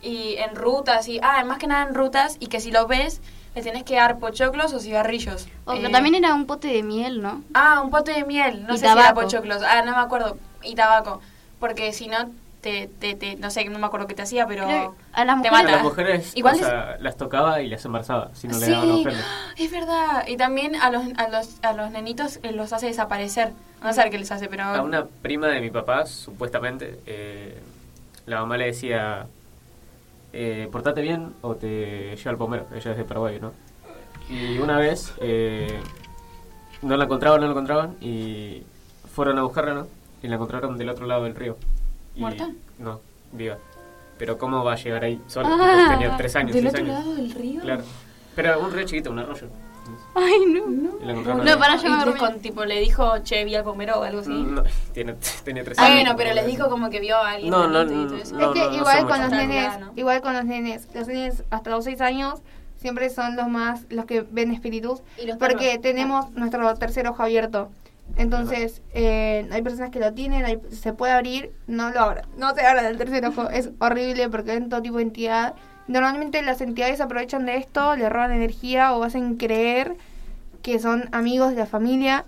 y 0.00 0.36
en 0.36 0.56
rutas, 0.56 1.06
y... 1.06 1.20
Ah, 1.22 1.44
más 1.44 1.58
que 1.58 1.66
nada 1.66 1.86
en 1.86 1.94
rutas, 1.94 2.38
y 2.40 2.46
que 2.46 2.58
si 2.58 2.70
lo 2.70 2.86
ves, 2.86 3.20
le 3.54 3.60
tienes 3.62 3.84
que 3.84 3.96
dar 3.96 4.18
pochoclos 4.18 4.72
o 4.72 4.80
cigarrillos. 4.80 5.48
O 5.66 5.74
que 5.74 5.84
Eh, 5.86 5.90
también 5.90 6.14
era 6.14 6.32
un 6.34 6.46
pote 6.46 6.68
de 6.68 6.82
miel, 6.82 7.20
¿no? 7.20 7.42
Ah, 7.52 7.82
un 7.82 7.90
pote 7.90 8.12
de 8.12 8.24
miel, 8.24 8.66
no 8.66 8.74
Y 8.74 8.78
sé 8.78 8.86
si 8.86 8.92
era 8.92 9.02
tabaco. 9.02 9.20
pochoclos, 9.20 9.62
ah, 9.62 9.82
no 9.84 9.90
me 9.92 9.98
acuerdo, 9.98 10.38
y 10.62 10.74
tabaco, 10.74 11.20
porque 11.60 11.92
si 11.92 12.08
no, 12.08 12.30
te, 12.68 13.14
te, 13.14 13.14
te- 13.14 13.36
no 13.36 13.50
sé, 13.50 13.64
no 13.66 13.78
me 13.78 13.86
acuerdo 13.86 14.06
qué 14.06 14.14
te 14.14 14.22
hacía, 14.22 14.46
pero 14.46 14.64
Creo- 14.66 14.94
a 15.12 15.24
las 15.24 15.42
te 15.42 15.50
mujeres-. 15.50 15.72
Las 15.72 15.82
mujeres 15.82 16.36
Igual 16.36 16.54
o 16.54 16.58
es- 16.58 16.64
sea, 16.66 16.96
las 17.00 17.16
tocaba 17.16 17.60
y 17.62 17.68
las 17.68 17.84
embarazaba, 17.84 18.30
si 18.34 18.48
no 18.48 18.58
le 18.58 18.66
Sí. 18.66 18.72
daban 18.72 18.90
ofrenda. 18.90 19.24
Es 19.56 19.70
verdad. 19.70 20.24
Y 20.26 20.36
también 20.36 20.76
a 20.76 20.90
los, 20.90 21.04
a 21.16 21.28
los, 21.28 21.56
a 21.62 21.72
los 21.72 21.90
nenitos 21.90 22.40
eh, 22.42 22.52
los 22.52 22.72
hace 22.72 22.86
desaparecer. 22.86 23.52
No 23.82 23.92
sé 23.92 24.10
qué 24.10 24.18
les 24.18 24.30
hace, 24.32 24.48
pero... 24.48 24.64
A 24.64 24.82
una 24.82 25.04
prima 25.06 25.46
de 25.48 25.60
mi 25.60 25.70
papá, 25.70 26.04
supuestamente, 26.06 26.98
eh, 27.06 27.58
la 28.26 28.40
mamá 28.40 28.56
le 28.56 28.66
decía, 28.66 29.26
eh, 30.32 30.68
portate 30.72 31.00
bien 31.00 31.34
o 31.42 31.54
te 31.54 32.16
lleva 32.16 32.30
al 32.30 32.36
pomero. 32.36 32.66
Ella 32.74 32.90
es 32.92 32.96
de 32.96 33.04
Paraguay, 33.04 33.38
¿no? 33.40 33.52
Y 34.28 34.58
una 34.58 34.76
vez 34.78 35.14
eh, 35.20 35.80
no 36.82 36.96
la 36.96 37.04
encontraban, 37.04 37.40
no 37.40 37.46
la 37.46 37.52
encontraban 37.52 37.96
y 38.00 38.62
fueron 39.14 39.38
a 39.38 39.42
buscarla, 39.42 39.74
¿no? 39.74 39.86
Y 40.22 40.28
la 40.28 40.34
encontraron 40.34 40.76
del 40.76 40.88
otro 40.90 41.06
lado 41.06 41.24
del 41.24 41.34
río. 41.36 41.56
Y- 42.18 42.20
¿Muerta? 42.20 42.50
No, 42.78 43.00
viva. 43.32 43.56
Pero 44.18 44.36
¿cómo 44.36 44.64
va 44.64 44.72
a 44.72 44.76
llegar 44.76 45.04
ahí 45.04 45.20
sola? 45.28 45.48
Ah, 45.52 45.86
tenía 45.92 46.16
tres 46.16 46.34
años, 46.36 46.52
¿Del 46.52 46.64
seis 46.64 46.74
otro 46.74 46.84
años. 46.84 46.98
lado 47.04 47.14
del 47.14 47.30
río? 47.32 47.60
Claro. 47.62 47.84
Pero 48.34 48.60
un 48.60 48.72
río 48.72 48.84
chiquito, 48.84 49.10
un 49.10 49.20
arroyo. 49.20 49.46
Ay, 50.14 50.44
no. 50.48 50.66
No, 50.66 51.42
ahí. 51.50 51.56
para 51.58 51.76
yo 51.76 51.88
me 51.88 52.16
con 52.18 52.40
tipo 52.40 52.64
le 52.64 52.80
dijo, 52.80 53.18
che, 53.22 53.44
vi 53.44 53.54
al 53.54 53.62
pomero 53.64 54.00
o 54.00 54.02
algo 54.02 54.20
así. 54.20 54.30
No, 54.30 54.62
tiene, 54.92 55.14
tenía 55.44 55.62
tres 55.64 55.78
Ah, 55.78 55.84
años. 55.86 55.94
bueno, 56.00 56.14
pero 56.16 56.34
les 56.34 56.46
dijo 56.46 56.68
como 56.68 56.90
que 56.90 57.00
vio 57.00 57.16
a 57.16 57.30
alguien. 57.30 57.50
No, 57.50 57.68
no, 57.68 57.84
no, 57.84 58.16
es 58.16 58.30
que 58.32 58.34
no, 58.36 58.52
no 58.54 58.74
igual 58.76 59.06
con 59.06 59.20
los 59.22 59.30
nenes, 59.30 59.72
igual 59.96 60.20
con 60.20 60.34
los 60.34 60.44
nenes, 60.44 60.88
los 60.94 61.06
nenes 61.06 61.44
hasta 61.50 61.70
los 61.70 61.84
6 61.84 62.00
años 62.00 62.40
siempre 62.76 63.08
son 63.10 63.34
los 63.36 63.48
más 63.48 63.82
los 63.88 64.04
que 64.04 64.20
ven 64.30 64.52
espíritus 64.52 65.00
Y 65.22 65.26
los 65.26 65.36
porque 65.38 65.66
perros. 65.68 65.82
tenemos 65.82 66.30
nuestro 66.32 66.74
tercer 66.74 67.06
ojo 67.08 67.22
abierto. 67.22 67.70
Entonces, 68.18 68.82
eh, 68.92 69.48
hay 69.50 69.62
personas 69.62 69.90
que 69.90 70.00
lo 70.00 70.12
tienen, 70.12 70.44
hay- 70.44 70.60
se 70.70 70.92
puede 70.92 71.12
abrir, 71.12 71.52
no 71.66 71.90
lo 71.90 72.00
abran, 72.00 72.26
no 72.36 72.54
se 72.54 72.66
abran 72.66 72.84
el 72.84 72.98
tercer 72.98 73.24
ojo, 73.24 73.48
es 73.48 73.70
horrible 73.78 74.28
porque 74.28 74.50
ven 74.52 74.68
todo 74.68 74.82
tipo 74.82 74.96
de 74.96 75.04
entidad. 75.04 75.54
Normalmente 75.86 76.42
las 76.42 76.60
entidades 76.60 77.00
aprovechan 77.00 77.46
de 77.46 77.56
esto, 77.56 77.96
le 77.96 78.08
roban 78.10 78.32
energía 78.32 78.92
o 78.92 79.04
hacen 79.04 79.36
creer 79.36 79.96
que 80.62 80.78
son 80.78 81.08
amigos 81.12 81.50
de 81.50 81.56
la 81.56 81.66
familia 81.66 82.26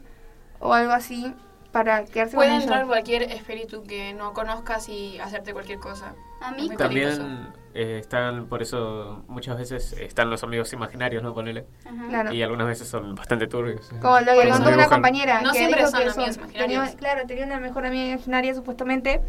o 0.60 0.72
algo 0.72 0.92
así 0.92 1.34
para 1.72 2.04
quedarse 2.04 2.36
Puede 2.36 2.50
con 2.50 2.60
entrar 2.60 2.78
ellos. 2.78 2.88
cualquier 2.88 3.22
espíritu 3.24 3.82
que 3.82 4.14
no 4.14 4.32
conozcas 4.32 4.88
y 4.88 5.18
hacerte 5.18 5.52
cualquier 5.52 5.78
cosa. 5.78 6.14
A 6.40 6.52
mí 6.52 6.68
También 6.68 6.76
peligroso. 6.76 7.28
Eh, 7.74 7.98
están, 8.00 8.46
por 8.46 8.62
eso 8.62 9.24
muchas 9.28 9.56
veces 9.58 9.92
están 9.94 10.28
los 10.30 10.42
amigos 10.42 10.72
imaginarios, 10.72 11.22
¿no? 11.22 11.34
Ponele. 11.34 11.66
Ajá. 11.84 12.08
Claro. 12.08 12.32
Y 12.32 12.42
algunas 12.42 12.66
veces 12.66 12.88
son 12.88 13.14
bastante 13.14 13.46
turbios. 13.46 13.88
Como 14.00 14.18
lo 14.20 14.32
que 14.40 14.48
contó 14.48 14.70
una 14.70 14.88
compañera. 14.88 15.40
No 15.42 15.52
que 15.52 15.58
siempre 15.58 15.80
dijo 15.80 15.90
son 15.90 16.00
que 16.02 16.10
amigos 16.10 16.36
imaginarios. 16.36 16.90
claro, 16.96 17.26
tenía 17.26 17.44
una 17.46 17.60
mejor 17.60 17.86
amiga 17.86 18.12
imaginaria 18.14 18.54
supuestamente. 18.54 19.20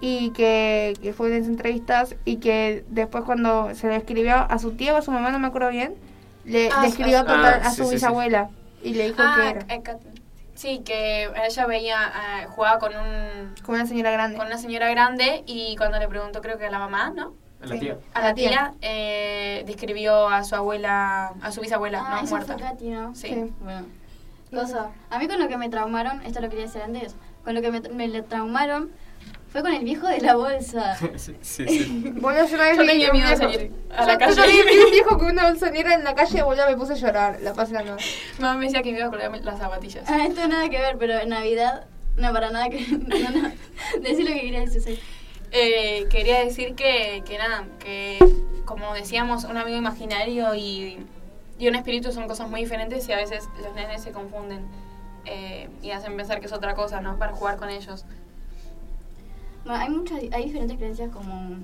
Y 0.00 0.30
que, 0.30 0.94
que 1.02 1.12
fue 1.12 1.28
en 1.28 1.40
las 1.40 1.48
entrevistas. 1.48 2.16
Y 2.24 2.36
que 2.36 2.84
después, 2.88 3.24
cuando 3.24 3.74
se 3.74 3.86
le 3.88 3.96
escribió 3.96 4.34
a 4.36 4.58
su 4.58 4.72
tía 4.72 4.94
o 4.94 4.96
a 4.96 5.02
su 5.02 5.10
mamá, 5.12 5.30
no 5.30 5.38
me 5.38 5.48
acuerdo 5.48 5.68
bien, 5.70 5.94
le, 6.44 6.70
Ah, 6.72 6.82
le 6.82 6.88
escribió 6.88 7.18
ah, 7.18 7.20
a, 7.20 7.24
contar 7.26 7.60
ah, 7.62 7.66
a 7.66 7.70
sí, 7.70 7.76
su 7.76 7.82
sí, 7.84 7.88
sí. 7.90 7.94
bisabuela. 7.96 8.50
Y 8.82 8.94
le 8.94 9.04
dijo 9.04 9.16
que 9.18 9.22
Ah, 9.24 9.50
era. 9.68 9.74
eh, 9.74 9.82
sí, 10.54 10.80
que 10.84 11.30
ella 11.46 11.66
veía, 11.66 11.98
eh, 12.42 12.46
jugaba 12.48 12.78
con 12.78 12.92
un... 12.96 13.54
Con 13.62 13.74
una 13.74 13.86
señora 13.86 14.10
grande. 14.10 14.36
Con 14.38 14.46
una 14.46 14.56
señora 14.58 14.88
grande 14.90 15.44
y 15.46 15.76
cuando 15.76 15.98
le 15.98 16.08
preguntó, 16.08 16.40
creo 16.40 16.56
que 16.58 16.66
a 16.66 16.70
la 16.70 16.78
mamá, 16.78 17.12
¿no? 17.14 17.34
A 17.62 17.66
la 17.66 17.78
tía. 17.78 17.98
A 18.14 18.20
la 18.22 18.34
tía, 18.34 18.74
eh, 18.80 19.62
describió 19.66 20.28
a 20.28 20.42
su 20.44 20.54
abuela, 20.54 21.34
a 21.42 21.52
su 21.52 21.60
bisabuela, 21.60 22.02
Ah, 22.06 22.10
¿no? 22.16 22.20
esa 22.24 22.36
Muerta. 22.36 22.54
fue 22.54 22.62
Katy, 22.62 22.88
¿no? 22.90 23.14
Sí. 23.14 23.52
Bueno. 23.60 23.86
Cosa, 24.52 24.90
a 25.10 25.18
mí 25.18 25.28
con 25.28 25.38
lo 25.38 25.46
que 25.48 25.56
me 25.56 25.68
traumaron, 25.68 26.22
esto 26.22 26.40
lo 26.40 26.48
quería 26.48 26.64
decir 26.64 26.82
antes, 26.82 27.14
con 27.44 27.54
lo 27.54 27.62
que 27.62 27.70
me, 27.70 27.80
me 27.80 28.22
traumaron 28.22 28.90
fue 29.52 29.62
con 29.62 29.72
el 29.72 29.84
viejo 29.84 30.06
de 30.08 30.20
la 30.20 30.34
bolsa. 30.36 30.96
sí, 31.16 31.36
sí, 31.40 31.66
sí. 31.68 32.12
Yo 32.16 32.20
una 32.20 32.32
vez 32.34 32.50
Yo 32.76 32.86
tenía 32.86 33.12
miedo 33.12 33.28
de 33.28 33.36
salir 33.36 33.72
a 33.96 34.00
Yo- 34.00 34.06
la 34.06 34.12
yo 34.14 34.18
calle. 34.18 34.34
también 34.36 34.66
vi 34.66 34.78
un 34.78 34.90
viejo 34.90 35.18
con 35.18 35.30
una 35.30 35.48
bolsonera 35.50 35.94
en 35.94 36.02
la 36.04 36.14
calle, 36.14 36.42
boludo, 36.42 36.66
me 36.68 36.76
puse 36.76 36.94
a 36.94 36.96
llorar. 36.96 37.38
La 37.42 37.52
paz 37.52 37.70
y 37.70 37.74
la 37.74 37.82
noche. 37.82 38.06
Mamá 38.38 38.56
me 38.58 38.64
decía 38.66 38.82
que 38.82 38.90
me 38.92 38.98
iba 38.98 39.06
a 39.06 39.10
colgar 39.10 39.30
las 39.44 39.58
zapatillas. 39.58 40.08
Ah, 40.08 40.24
esto 40.26 40.46
nada 40.48 40.68
que 40.68 40.78
ver, 40.78 40.96
pero 40.98 41.18
en 41.18 41.28
Navidad, 41.28 41.84
no, 42.16 42.32
para 42.32 42.50
nada 42.50 42.68
que 42.70 42.80
no, 42.90 43.30
no. 43.30 43.50
Decí 44.02 44.22
lo 44.24 44.32
que 44.32 44.40
querías 44.40 44.72
decir. 44.72 44.98
Eh, 45.52 46.06
quería 46.10 46.44
decir 46.44 46.74
que, 46.74 47.22
que 47.26 47.38
nada, 47.38 47.66
que 47.78 48.18
como 48.64 48.94
decíamos, 48.94 49.44
un 49.44 49.56
amigo 49.56 49.76
imaginario 49.76 50.54
y, 50.54 51.04
y 51.58 51.68
un 51.68 51.74
espíritu 51.74 52.12
son 52.12 52.28
cosas 52.28 52.48
muy 52.48 52.60
diferentes 52.60 53.08
y 53.08 53.12
a 53.12 53.16
veces 53.16 53.48
los 53.62 53.74
nenes 53.74 54.02
se 54.02 54.12
confunden 54.12 54.64
eh, 55.24 55.68
y 55.82 55.90
hacen 55.90 56.16
pensar 56.16 56.40
que 56.40 56.46
es 56.46 56.52
otra 56.52 56.74
cosa, 56.74 57.00
¿no? 57.00 57.18
Para 57.18 57.32
jugar 57.32 57.56
con 57.56 57.68
ellos. 57.68 58.04
Bueno, 59.64 59.80
hay 59.80 59.90
muchas, 59.90 60.20
hay 60.32 60.44
diferentes 60.44 60.76
creencias 60.76 61.10
como 61.10 61.58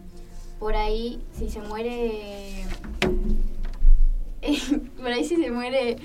por 0.58 0.74
ahí 0.74 1.24
si 1.32 1.48
se 1.48 1.60
muere, 1.60 2.64
por 4.96 5.06
ahí 5.06 5.24
si 5.24 5.36
se 5.36 5.50
muere 5.50 5.96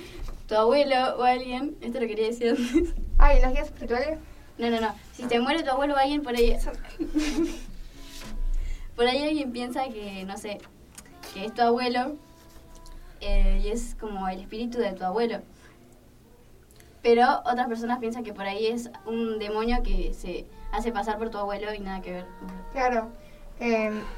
tu 0.46 0.54
abuelo 0.54 1.16
o 1.18 1.22
alguien, 1.24 1.76
esto 1.80 2.00
lo 2.00 2.06
quería 2.06 2.26
decir 2.26 2.50
antes. 2.50 2.94
Ay, 3.18 3.40
¿las 3.40 3.52
guías 3.52 3.66
espirituales? 3.66 4.18
No, 4.58 4.70
no, 4.70 4.80
no. 4.80 4.94
Si 5.14 5.24
te 5.24 5.40
muere 5.40 5.62
tu 5.62 5.70
abuelo 5.70 5.94
o 5.94 5.96
alguien 5.96 6.22
por 6.22 6.34
ahí, 6.34 6.56
por 9.02 9.10
ahí 9.10 9.20
alguien 9.24 9.50
piensa 9.50 9.82
que 9.88 10.24
no 10.24 10.36
sé, 10.38 10.58
que 11.34 11.46
es 11.46 11.52
tu 11.54 11.62
abuelo 11.62 12.14
eh, 13.20 13.60
y 13.64 13.68
es 13.68 13.96
como 13.98 14.28
el 14.28 14.38
espíritu 14.38 14.78
de 14.78 14.92
tu 14.92 15.02
abuelo. 15.04 15.40
Pero 17.02 17.40
otras 17.44 17.66
personas 17.66 17.98
piensan 17.98 18.22
que 18.22 18.32
por 18.32 18.44
ahí 18.46 18.68
es 18.68 18.88
un 19.06 19.40
demonio 19.40 19.82
que 19.82 20.14
se 20.14 20.46
hace 20.70 20.92
pasar 20.92 21.18
por 21.18 21.30
tu 21.30 21.38
abuelo 21.38 21.74
y 21.74 21.80
nada 21.80 22.00
que 22.00 22.12
ver. 22.12 22.26
Claro. 22.72 23.08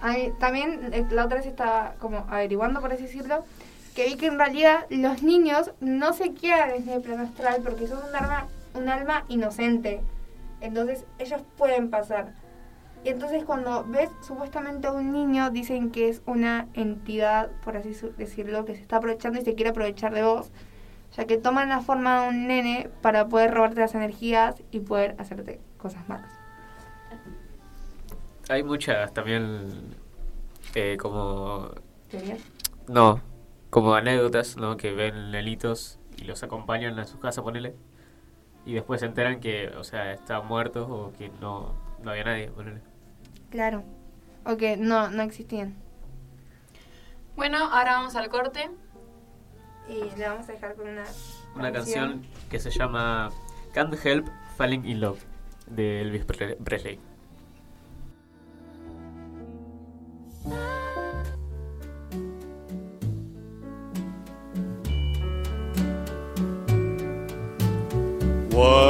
Hay- 0.03 0.33
también 0.39 0.91
eh, 0.93 1.07
la 1.11 1.25
otra 1.25 1.39
vez 1.39 1.47
estaba 1.47 1.95
como 1.99 2.19
averiguando, 2.29 2.83
por 2.83 2.93
así 2.93 3.05
decirlo, 3.05 3.43
que 3.95 4.05
vi 4.05 4.17
que 4.17 4.27
en 4.27 4.39
realidad 4.39 4.85
los 4.91 5.23
niños 5.23 5.71
no 5.81 6.13
se 6.13 6.35
quedan 6.35 6.73
en 6.73 6.89
el 6.91 7.01
plano 7.01 7.23
astral 7.23 7.63
porque 7.65 7.87
son 7.87 7.99
un 8.07 8.15
alma, 8.15 8.49
un 8.75 8.89
alma 8.91 9.25
inocente. 9.29 10.03
Entonces 10.61 11.07
ellos 11.19 11.41
pueden 11.57 11.89
pasar. 11.89 12.35
Y 13.05 13.11
entonces 13.11 13.45
cuando 13.45 13.85
ves 13.85 14.09
supuestamente 14.23 14.87
a 14.87 14.93
un 14.93 15.13
niño, 15.13 15.51
dicen 15.51 15.91
que 15.91 16.09
es 16.09 16.23
una 16.25 16.69
entidad, 16.73 17.51
por 17.63 17.77
así 17.77 17.95
decirlo, 18.17 18.65
que 18.65 18.75
se 18.75 18.81
está 18.81 18.97
aprovechando 18.97 19.39
y 19.39 19.45
se 19.45 19.55
quiere 19.55 19.71
aprovechar 19.71 20.15
de 20.15 20.23
vos. 20.23 20.51
Ya 21.15 21.27
que 21.27 21.37
toman 21.37 21.69
la 21.69 21.81
forma 21.81 22.23
de 22.23 22.29
un 22.31 22.47
nene 22.49 22.91
para 23.03 23.29
poder 23.29 23.53
robarte 23.53 23.81
las 23.81 23.95
energías 23.95 24.63
y 24.71 24.81
poder 24.81 25.17
hacerte 25.19 25.61
cosas 25.77 26.09
malas. 26.09 26.33
Hay 28.49 28.63
muchas 28.63 29.13
también 29.13 29.95
eh, 30.75 30.97
como... 30.99 31.73
¿Teorías? 32.09 32.41
No, 32.89 33.21
como 33.69 33.95
anécdotas, 33.95 34.57
¿no? 34.57 34.79
Que 34.79 34.93
ven 34.93 35.31
nenitos 35.31 35.99
y 36.17 36.25
los 36.25 36.43
acompañan 36.43 36.99
a 36.99 37.05
su 37.05 37.19
casa, 37.19 37.43
ponele. 37.43 37.75
Y 38.65 38.73
después 38.73 39.01
se 39.01 39.07
enteran 39.07 39.41
que, 39.41 39.69
o 39.69 39.85
sea, 39.85 40.13
están 40.13 40.47
muertos 40.47 40.89
o 40.91 41.13
que 41.19 41.31
no, 41.41 41.75
no 42.03 42.11
había 42.11 42.25
nadie, 42.25 42.49
ponele. 42.49 42.94
Claro. 43.55 43.85
O 44.45 44.57
que 44.57 44.77
no, 44.77 45.11
no 45.11 45.23
existían. 45.23 45.77
Bueno, 47.37 47.59
ahora 47.59 47.93
vamos 47.99 48.17
al 48.17 48.29
corte. 48.29 48.69
Y 49.89 50.11
le 50.19 50.27
vamos 50.29 50.49
a 50.49 50.53
dejar 50.53 50.75
con 50.75 50.89
una, 50.89 51.05
Una 51.55 51.71
canción 51.71 52.27
que 52.51 52.59
se 52.59 52.71
llama 52.73 53.31
Can't 53.73 53.95
Help 54.05 54.27
Falling 54.57 54.85
in 54.87 55.01
Love 55.01 55.21
de 55.69 56.01
Elvis 56.01 56.25
Pre- 56.25 56.57
Presley. 56.57 56.99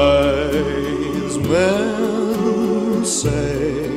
Wise 0.05 1.39
men 1.49 3.05
say 3.05 3.94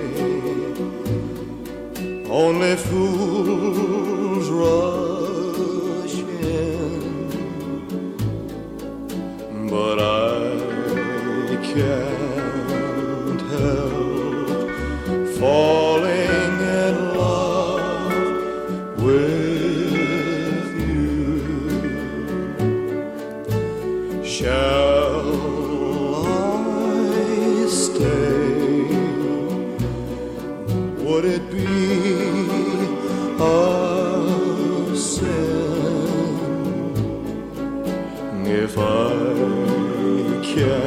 only 2.38 2.76
fools 2.76 4.48
rush 4.62 6.18
in, 6.46 7.34
but 9.68 9.98
I 10.00 11.56
can't 11.74 13.42
help 13.54 14.70
falling 15.40 15.97
can't 40.58 40.87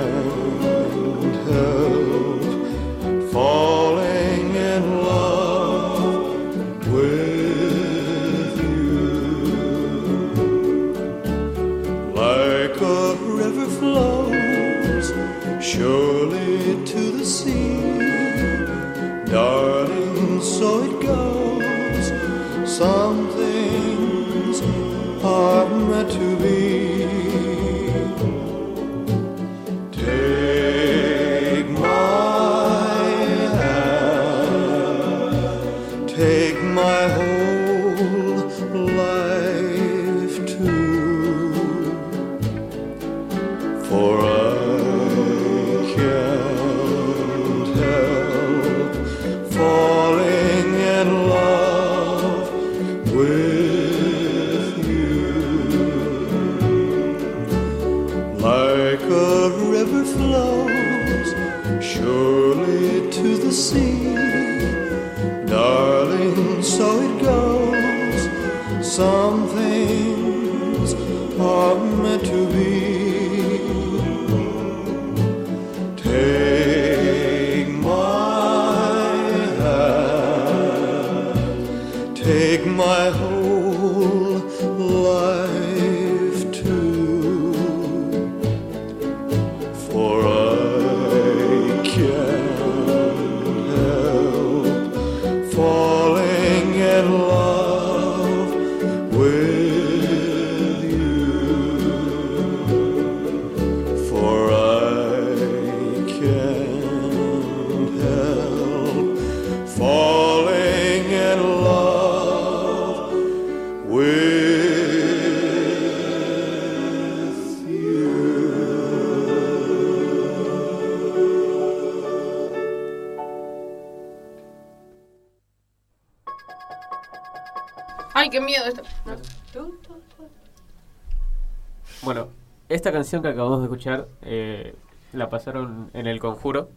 esta 132.80 132.92
canción 132.92 133.20
que 133.20 133.28
acabamos 133.28 133.58
de 133.58 133.66
escuchar 133.66 134.08
eh, 134.22 134.74
la 135.12 135.28
pasaron 135.28 135.90
en 135.92 136.06
El 136.06 136.18
Conjuro 136.18 136.70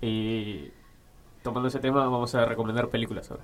y 0.00 0.70
tomando 1.42 1.68
ese 1.68 1.78
tema 1.78 2.08
vamos 2.08 2.34
a 2.34 2.46
recomendar 2.46 2.88
películas 2.88 3.30
ahora. 3.30 3.42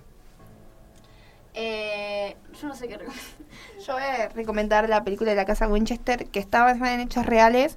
Eh, 1.53 2.35
yo 2.59 2.69
no 2.69 2.75
sé 2.75 2.89
qué 2.89 2.97
recomendar. 2.97 3.27
Yo 3.87 3.93
voy 3.93 4.03
a 4.03 4.29
recomendar 4.31 4.89
la 4.89 5.05
película 5.05 5.33
de 5.33 5.37
la 5.37 5.45
casa 5.45 5.69
Winchester, 5.69 6.27
que 6.27 6.39
está 6.39 6.63
basada 6.63 6.95
en 6.95 7.01
hechos 7.01 7.27
reales, 7.27 7.77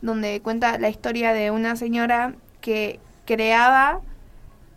donde 0.00 0.40
cuenta 0.40 0.78
la 0.78 0.88
historia 0.88 1.34
de 1.34 1.50
una 1.50 1.76
señora 1.76 2.34
que 2.62 2.98
creaba 3.26 4.00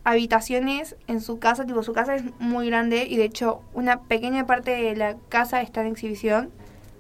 habitaciones 0.04 0.98
en 1.08 1.22
su 1.22 1.40
casa, 1.40 1.66
tipo 1.66 1.84
su 1.84 1.94
casa 1.94 2.16
es 2.16 2.24
muy 2.40 2.68
grande 2.68 3.06
y 3.06 3.16
de 3.16 3.24
hecho 3.24 3.62
una 3.74 4.02
pequeña 4.02 4.46
parte 4.46 4.72
de 4.72 4.96
la 4.98 5.16
casa 5.30 5.62
está 5.62 5.82
en 5.82 5.88
exhibición. 5.88 6.52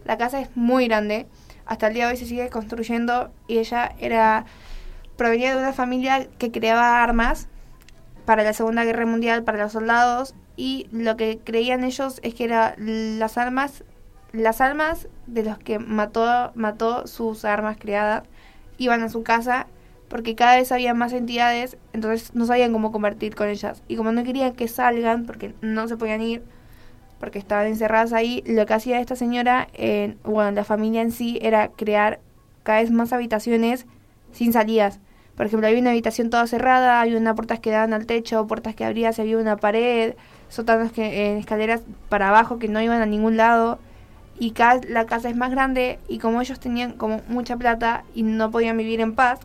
La 0.05 0.17
casa 0.17 0.39
es 0.39 0.55
muy 0.55 0.87
grande, 0.87 1.27
hasta 1.65 1.87
el 1.87 1.93
día 1.93 2.05
de 2.05 2.13
hoy 2.13 2.17
se 2.17 2.25
sigue 2.25 2.49
construyendo 2.49 3.31
y 3.47 3.59
ella 3.59 3.93
era 3.99 4.45
provenía 5.17 5.51
de 5.55 5.61
una 5.61 5.73
familia 5.73 6.27
que 6.37 6.51
creaba 6.51 7.03
armas 7.03 7.47
para 8.25 8.43
la 8.43 8.53
Segunda 8.53 8.83
Guerra 8.83 9.05
Mundial, 9.05 9.43
para 9.43 9.63
los 9.63 9.71
soldados 9.73 10.35
y 10.55 10.87
lo 10.91 11.17
que 11.17 11.39
creían 11.43 11.83
ellos 11.83 12.19
es 12.23 12.33
que 12.33 12.45
era 12.45 12.75
las 12.77 13.37
armas 13.37 13.83
las 14.31 14.61
almas 14.61 15.07
de 15.27 15.43
los 15.43 15.59
que 15.59 15.77
mató 15.79 16.51
mató 16.55 17.05
sus 17.05 17.45
armas 17.45 17.77
creadas 17.79 18.23
iban 18.77 19.03
a 19.03 19.09
su 19.09 19.23
casa 19.23 19.67
porque 20.13 20.35
cada 20.35 20.57
vez 20.57 20.71
había 20.71 20.93
más 20.93 21.11
entidades, 21.11 21.75
entonces 21.91 22.35
no 22.35 22.45
sabían 22.45 22.71
cómo 22.71 22.91
convertir 22.91 23.33
con 23.33 23.49
ellas. 23.49 23.81
Y 23.87 23.95
como 23.95 24.11
no 24.11 24.23
querían 24.23 24.53
que 24.53 24.67
salgan, 24.67 25.25
porque 25.25 25.55
no 25.61 25.87
se 25.87 25.97
podían 25.97 26.21
ir, 26.21 26.43
porque 27.23 27.39
estaban 27.39 27.67
encerradas 27.67 28.11
ahí, 28.11 28.43
lo 28.45 28.65
que 28.65 28.73
hacía 28.73 28.99
esta 28.99 29.15
señora, 29.15 29.69
eh, 29.75 30.17
bueno, 30.25 30.51
la 30.51 30.65
familia 30.65 31.01
en 31.01 31.13
sí, 31.13 31.39
era 31.41 31.69
crear 31.69 32.19
cada 32.63 32.81
vez 32.81 32.91
más 32.91 33.13
habitaciones 33.13 33.85
sin 34.33 34.51
salidas. 34.51 34.99
Por 35.37 35.45
ejemplo, 35.45 35.65
había 35.65 35.79
una 35.79 35.91
habitación 35.91 36.29
toda 36.29 36.45
cerrada, 36.47 36.99
había 36.99 37.17
unas 37.17 37.35
puertas 37.35 37.61
que 37.61 37.71
daban 37.71 37.93
al 37.93 38.07
techo, 38.07 38.45
puertas 38.45 38.75
que 38.75 38.83
abrías, 38.83 39.19
había 39.19 39.37
una 39.37 39.55
pared, 39.55 40.15
sótanos 40.49 40.91
que 40.91 41.05
eh, 41.05 41.37
escaleras 41.37 41.83
para 42.09 42.27
abajo 42.27 42.59
que 42.59 42.67
no 42.67 42.81
iban 42.81 43.01
a 43.01 43.05
ningún 43.05 43.37
lado. 43.37 43.79
Y 44.37 44.51
cada 44.51 44.81
la 44.89 45.05
casa 45.05 45.29
es 45.29 45.37
más 45.37 45.51
grande 45.51 45.99
y 46.09 46.17
como 46.17 46.41
ellos 46.41 46.59
tenían 46.59 46.91
como 46.91 47.21
mucha 47.29 47.55
plata 47.55 48.03
y 48.13 48.23
no 48.23 48.51
podían 48.51 48.75
vivir 48.75 48.99
en 48.99 49.15
paz, 49.15 49.39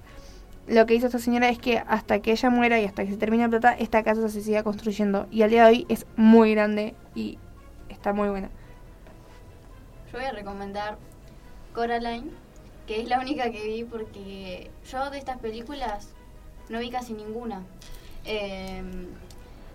lo 0.66 0.84
que 0.84 0.96
hizo 0.96 1.06
esta 1.06 1.20
señora 1.20 1.48
es 1.48 1.60
que 1.60 1.80
hasta 1.86 2.18
que 2.18 2.32
ella 2.32 2.50
muera 2.50 2.80
y 2.80 2.86
hasta 2.86 3.04
que 3.04 3.12
se 3.12 3.18
termine 3.18 3.44
la 3.44 3.50
plata, 3.50 3.72
esta 3.72 4.02
casa 4.02 4.28
se 4.28 4.40
siga 4.40 4.64
construyendo. 4.64 5.28
Y 5.30 5.42
al 5.42 5.50
día 5.50 5.62
de 5.66 5.70
hoy 5.70 5.86
es 5.88 6.06
muy 6.16 6.50
grande 6.56 6.96
y 7.14 7.38
está 7.98 8.12
muy 8.12 8.28
buena. 8.28 8.48
Yo 10.12 10.18
voy 10.18 10.26
a 10.26 10.32
recomendar 10.32 10.96
Coraline, 11.74 12.30
que 12.86 13.02
es 13.02 13.08
la 13.08 13.18
única 13.20 13.50
que 13.50 13.62
vi 13.66 13.84
porque 13.84 14.70
yo 14.90 15.10
de 15.10 15.18
estas 15.18 15.38
películas 15.38 16.08
no 16.68 16.78
vi 16.78 16.90
casi 16.90 17.12
ninguna. 17.12 17.62
Eh, 18.24 18.82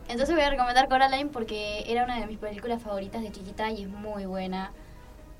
entonces 0.07 0.35
voy 0.35 0.43
a 0.43 0.49
recomendar 0.49 0.87
Coraline 0.89 1.29
porque 1.29 1.83
era 1.87 2.03
una 2.03 2.19
de 2.19 2.25
mis 2.27 2.37
películas 2.39 2.81
favoritas 2.81 3.21
de 3.21 3.31
chiquita 3.31 3.69
y 3.71 3.83
es 3.83 3.89
muy 3.89 4.25
buena. 4.25 4.71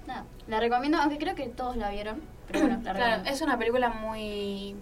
Nada, 0.08 0.26
la 0.48 0.60
recomiendo, 0.60 0.98
aunque 1.00 1.18
creo 1.18 1.36
que 1.36 1.48
todos 1.48 1.76
la 1.78 1.90
vieron. 1.90 2.22
Pero 2.48 2.60
bueno, 2.62 2.80
la 2.84 2.94
Claro, 2.94 3.00
recomiendo. 3.00 3.30
es 3.32 3.42
una 3.42 3.58
película 3.58 3.90
muy. 3.90 4.76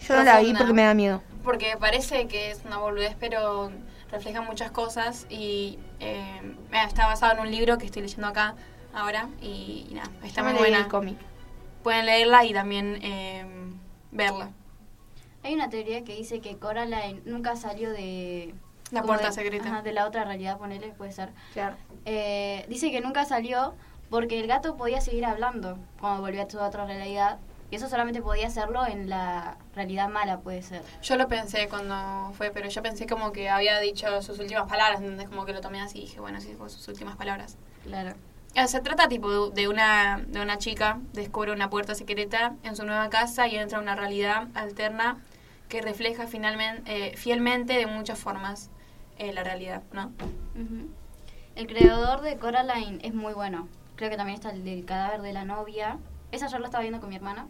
Yo 0.00 0.16
no 0.16 0.24
la 0.24 0.40
vi 0.40 0.54
porque 0.54 0.72
me 0.72 0.82
da 0.82 0.94
miedo. 0.94 1.22
Porque 1.42 1.76
parece 1.78 2.26
que 2.28 2.50
es 2.50 2.64
una 2.64 2.78
boludez, 2.78 3.16
pero 3.18 3.70
refleja 4.10 4.40
muchas 4.42 4.70
cosas 4.70 5.26
y 5.30 5.78
eh, 6.00 6.54
está 6.72 7.06
basado 7.06 7.32
en 7.34 7.40
un 7.40 7.50
libro 7.50 7.78
que 7.78 7.86
estoy 7.86 8.02
leyendo 8.02 8.26
acá 8.26 8.54
ahora 8.94 9.28
y, 9.40 9.86
y 9.90 9.94
nada, 9.94 10.10
está 10.24 10.42
Yo 10.42 10.48
muy 10.48 10.58
buena. 10.58 10.78
el 10.78 10.88
cómic. 10.88 11.18
Pueden 11.82 12.06
leerla 12.06 12.44
y 12.44 12.52
también 12.52 12.98
eh, 13.02 13.44
verla. 14.10 14.50
Hay 15.42 15.54
una 15.54 15.68
teoría 15.70 16.02
que 16.02 16.16
dice 16.16 16.40
que 16.40 16.56
Coraline 16.56 17.20
nunca 17.24 17.54
salió 17.56 17.90
de... 17.90 18.54
La 18.90 19.02
puerta 19.02 19.28
de- 19.28 19.32
secreta. 19.32 19.68
ajá, 19.68 19.82
de 19.82 19.92
la 19.92 20.06
otra 20.06 20.24
realidad, 20.24 20.58
ponele, 20.58 20.88
puede 20.92 21.12
ser. 21.12 21.30
Claro. 21.52 21.76
Eh, 22.04 22.64
dice 22.68 22.90
que 22.92 23.00
nunca 23.00 23.24
salió 23.24 23.74
porque 24.10 24.38
el 24.40 24.46
gato 24.46 24.76
podía 24.76 25.00
seguir 25.00 25.24
hablando 25.24 25.78
cuando 26.00 26.22
volvió 26.22 26.42
a 26.42 26.50
su 26.50 26.58
otra 26.60 26.86
realidad. 26.86 27.38
Y 27.70 27.76
eso 27.76 27.88
solamente 27.88 28.22
podía 28.22 28.46
hacerlo 28.46 28.86
en 28.86 29.08
la 29.08 29.56
realidad 29.74 30.08
mala, 30.08 30.38
puede 30.38 30.62
ser. 30.62 30.82
Yo 31.02 31.16
lo 31.16 31.26
pensé 31.26 31.68
cuando 31.68 32.32
fue, 32.34 32.50
pero 32.50 32.68
yo 32.68 32.82
pensé 32.82 33.06
como 33.06 33.32
que 33.32 33.48
había 33.48 33.80
dicho 33.80 34.22
sus 34.22 34.38
últimas 34.38 34.68
palabras, 34.68 35.00
¿entendés? 35.00 35.28
Como 35.28 35.44
que 35.44 35.52
lo 35.52 35.60
tomé 35.60 35.80
así 35.80 35.98
y 35.98 36.02
dije, 36.02 36.20
bueno, 36.20 36.40
sí, 36.40 36.54
fue 36.56 36.70
sus 36.70 36.86
últimas 36.86 37.16
palabras. 37.16 37.56
Claro. 37.84 38.14
Eh, 38.54 38.68
Se 38.68 38.80
trata 38.80 39.08
tipo 39.08 39.50
de 39.50 39.68
una, 39.68 40.22
de 40.28 40.40
una 40.40 40.58
chica, 40.58 41.00
descubre 41.12 41.52
una 41.52 41.68
puerta 41.68 41.94
secreta 41.94 42.54
en 42.62 42.76
su 42.76 42.84
nueva 42.84 43.10
casa 43.10 43.48
y 43.48 43.56
entra 43.56 43.78
a 43.78 43.82
una 43.82 43.96
realidad 43.96 44.48
alterna 44.54 45.18
que 45.68 45.82
refleja 45.82 46.26
finalmente, 46.26 46.82
eh, 46.86 47.16
fielmente 47.16 47.72
de 47.74 47.86
muchas 47.86 48.18
formas 48.18 48.70
eh, 49.18 49.32
la 49.32 49.42
realidad, 49.42 49.82
¿no? 49.92 50.12
El 51.56 51.66
creador 51.66 52.20
de 52.20 52.36
Coraline 52.36 52.98
es 53.02 53.14
muy 53.14 53.32
bueno. 53.32 53.68
Creo 53.96 54.10
que 54.10 54.16
también 54.16 54.36
está 54.36 54.50
el 54.50 54.64
del 54.64 54.84
cadáver 54.84 55.22
de 55.22 55.32
la 55.32 55.44
novia. 55.44 55.98
Esa 56.36 56.48
yo 56.48 56.58
la 56.58 56.66
estaba 56.66 56.82
viendo 56.82 57.00
con 57.00 57.08
mi 57.08 57.16
hermana. 57.16 57.46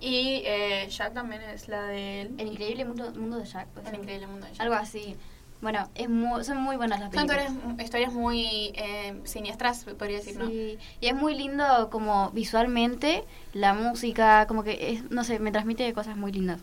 Y 0.00 0.42
eh, 0.44 0.86
Jack 0.90 1.14
también 1.14 1.42
es 1.42 1.68
la 1.68 1.82
del... 1.84 2.34
El 2.38 2.48
increíble 2.48 2.84
mundo, 2.84 3.10
mundo 3.12 3.38
de 3.38 3.44
Jack. 3.46 3.66
puede 3.68 3.88
El 3.88 3.94
increíble 3.96 4.26
mundo 4.26 4.46
de 4.46 4.52
Jack. 4.52 4.60
Algo 4.60 4.74
así. 4.74 5.16
Bueno, 5.60 5.88
es 5.96 6.08
muy, 6.08 6.44
son 6.44 6.58
muy 6.58 6.76
buenas 6.76 7.00
las 7.00 7.12
Son 7.12 7.26
películas. 7.26 7.52
historias, 7.52 7.84
historias 7.84 8.12
muy 8.12 8.72
eh, 8.74 9.20
siniestras, 9.24 9.84
podría 9.84 10.18
decir, 10.18 10.36
¿no? 10.38 10.46
Sí, 10.46 10.78
y 11.00 11.06
es 11.06 11.14
muy 11.14 11.34
lindo 11.34 11.90
como 11.90 12.30
visualmente, 12.30 13.24
la 13.54 13.74
música, 13.74 14.46
como 14.46 14.62
que, 14.62 14.92
es, 14.92 15.10
no 15.10 15.24
sé, 15.24 15.40
me 15.40 15.50
transmite 15.50 15.92
cosas 15.94 16.16
muy 16.16 16.30
lindas. 16.30 16.60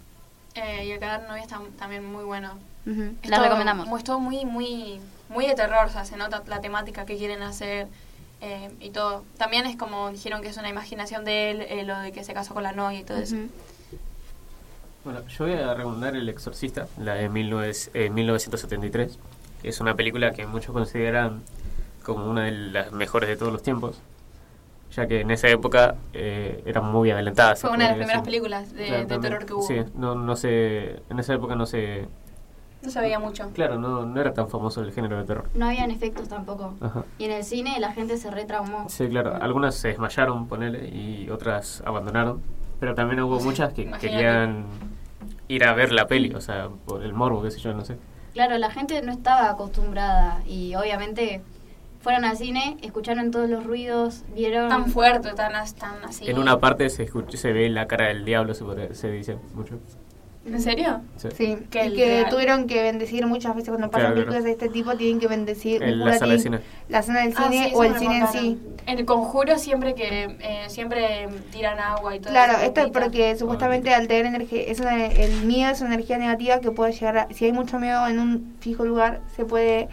Eh, 0.54 0.86
y 0.86 0.92
el 0.92 1.00
cadáver 1.00 1.24
de 1.24 1.28
novia 1.28 1.44
está 1.44 1.60
también 1.78 2.06
muy 2.10 2.24
bueno. 2.24 2.54
Ujú, 2.86 3.16
Es 3.22 3.30
La 3.30 3.40
recomendamos. 3.40 3.90
Es 3.98 4.04
todo 4.06 4.20
muy, 4.22 4.46
muy, 4.46 5.02
muy 5.28 5.46
de 5.46 5.56
terror, 5.56 5.88
o 5.88 5.90
sea, 5.90 6.06
se 6.06 6.16
nota 6.16 6.42
la 6.48 6.62
temática 6.62 7.06
que 7.06 7.18
quieren 7.18 7.42
hacer 7.44 7.88
eh, 8.42 8.70
y 8.80 8.90
todo. 8.90 9.24
También 9.38 9.66
es 9.66 9.76
como 9.76 10.12
dijeron 10.12 10.42
que 10.42 10.50
es 10.50 10.58
una 10.58 10.70
imaginación 10.70 11.26
de 11.26 11.52
él, 11.52 11.62
eh, 11.62 11.84
lo 11.84 11.98
de 12.00 12.12
que 12.12 12.24
se 12.24 12.34
casó 12.34 12.54
con 12.54 12.64
la 12.64 12.72
novia 12.72 13.00
y 13.00 13.04
todo 13.04 13.18
eso. 13.18 13.36
Bueno, 15.06 15.26
yo 15.28 15.46
voy 15.46 15.54
a 15.54 15.74
recomendar 15.76 16.16
El 16.16 16.28
Exorcista, 16.30 16.88
la 17.00 17.14
de 17.14 17.30
19 17.30 17.72
eh, 17.94 18.10
1973. 18.10 19.20
que 19.62 19.70
Es 19.70 19.80
una 19.80 19.96
película 19.96 20.34
que 20.34 20.48
muchos 20.48 20.74
consideran 20.74 21.44
como 22.04 22.28
una 22.28 22.46
de 22.46 22.52
las 22.52 22.92
mejores 22.92 23.30
de 23.30 23.38
todos 23.38 23.54
los 23.54 23.62
tiempos, 23.62 24.00
ya 24.92 25.06
que 25.06 25.22
en 25.22 25.30
esa 25.30 25.48
época 25.50 25.96
eh, 26.14 26.64
eran 26.66 26.86
muy 26.86 27.12
adelantadas. 27.12 27.60
se 27.60 27.68
Fue 27.68 27.76
una 27.76 27.86
de 27.86 27.90
las 27.90 27.98
primeras 28.00 28.24
películas 28.24 28.74
de, 28.74 28.88
Claro, 28.88 29.06
de 29.06 29.20
terror 29.20 29.46
que 29.46 29.54
hubo. 29.54 29.68
Sí, 29.68 29.76
no, 29.94 30.16
no 30.16 30.36
se, 30.36 31.02
en 31.10 31.20
esa 31.20 31.36
época 31.36 31.56
no 31.56 31.68
se... 31.68 32.08
No 32.86 32.92
se 32.92 33.00
veía 33.02 33.20
mucho. 33.20 33.50
Claro, 33.54 33.80
no, 33.80 34.06
no 34.06 34.22
era 34.22 34.34
tan 34.34 34.48
famoso 34.48 34.82
el 34.82 34.92
género 34.92 35.18
de 35.18 35.24
terror. 35.24 35.50
No 35.56 35.66
habían 35.68 35.92
efectos 35.92 36.28
tampoco. 36.28 36.74
Ajá. 36.82 37.04
Y 37.18 37.26
en 37.26 37.32
el 37.32 37.44
cine 37.44 37.80
la 37.80 37.92
gente 37.94 38.18
se 38.18 38.30
retraumó. 38.30 38.88
Sí, 38.90 39.08
claro. 39.08 39.36
Algunas 39.42 39.76
se 39.76 39.90
desmayaron, 39.90 40.48
ponele, 40.48 40.88
y 40.88 41.30
otras 41.30 41.82
abandonaron. 41.86 42.42
Pero 42.80 42.94
también 42.94 43.22
hubo 43.22 43.40
muchas 43.40 43.74
que 43.74 43.84
Imagínate. 43.84 44.16
querían 44.16 44.66
ir 45.48 45.64
a 45.64 45.74
ver 45.74 45.92
la 45.92 46.08
peli, 46.08 46.34
o 46.34 46.42
sea, 46.42 46.70
por 46.86 47.04
el 47.04 47.14
morbo, 47.14 47.42
qué 47.42 47.52
sé 47.52 47.60
yo, 47.60 47.74
no 47.74 47.86
sé. 47.86 47.98
Claro, 48.34 48.58
la 48.58 48.70
gente 48.70 49.02
no 49.02 49.12
estaba 49.12 49.50
acostumbrada 49.50 50.42
y 50.46 50.76
obviamente 50.76 51.42
fueron 52.02 52.26
al 52.26 52.38
cine, 52.38 52.78
escucharon 52.82 53.32
todos 53.32 53.50
los 53.50 53.64
ruidos, 53.64 54.24
vieron... 54.36 54.70
Tan 54.70 54.88
fuerte, 54.88 55.34
tan, 55.34 55.54
tan 55.54 56.04
así. 56.04 56.30
En 56.30 56.38
una 56.38 56.60
parte 56.60 56.90
se 56.90 57.04
escucha, 57.04 57.38
se 57.38 57.54
ve 57.54 57.70
la 57.70 57.88
cara 57.88 58.08
del 58.10 58.26
diablo, 58.26 58.54
se, 58.54 58.94
se 58.94 59.10
dice 59.10 59.38
mucho. 59.54 59.80
¿En 60.46 60.62
serio? 60.62 61.02
Sí. 61.18 61.30
Sí, 61.36 61.58
Que 61.72 61.84
y 61.86 61.88
el 61.88 61.96
que 61.96 62.06
real. 62.06 62.30
tuvieron 62.30 62.68
que 62.68 62.84
bendecir 62.84 63.26
muchas 63.26 63.56
veces 63.56 63.70
cuando 63.70 63.90
pasan 63.90 64.02
Claro, 64.14 64.16
películas 64.16 64.44
claro. 64.44 64.46
de 64.46 64.52
este 64.52 64.70
tipo, 64.70 64.96
tienen 64.96 65.20
que 65.20 65.28
bendecir 65.28 65.82
En 65.82 65.94
un 66.02 66.06
la 66.08 66.18
sala 66.20 66.34
de 66.36 66.40
tiene- 66.42 66.58
cine. 66.60 66.70
la 66.88 67.02
sala 67.02 67.22
del 67.22 67.34
Ah, 67.36 67.44
cine 67.44 67.64
sí, 67.64 67.70
eso 67.70 67.78
o 67.80 67.84
el 67.84 67.96
cine 67.98 68.18
en 68.20 68.28
sí. 68.28 68.60
En 68.86 69.00
el 69.00 69.06
conjuro 69.06 69.58
siempre 69.58 69.96
que 69.96 70.38
eh, 70.40 70.66
siempre 70.68 71.28
tiran 71.52 71.80
agua 71.80 72.16
y 72.16 72.20
todo 72.20 72.30
Claro, 72.32 72.60
esto 72.60 72.82
es 72.82 72.92
porque 72.92 73.36
supuestamente 73.36 73.92
al 73.94 74.08
tener 74.08 74.28
energía, 74.28 74.62
es 74.62 74.80
una- 74.80 75.08
el 75.08 75.46
miedo 75.46 75.72
es 75.72 75.82
una 75.82 75.96
energía 75.96 76.20
negativa 76.20 76.60
que 76.60 76.70
puede 76.70 76.92
llegar 76.94 77.18
a, 77.18 77.28
si 77.34 77.46
hay 77.46 77.52
mucho 77.52 77.80
miedo 77.80 78.06
en 78.08 78.20
un 78.20 78.56
fijo 78.60 78.86
lugar, 78.86 79.22
se 79.36 79.46
puede 79.46 79.90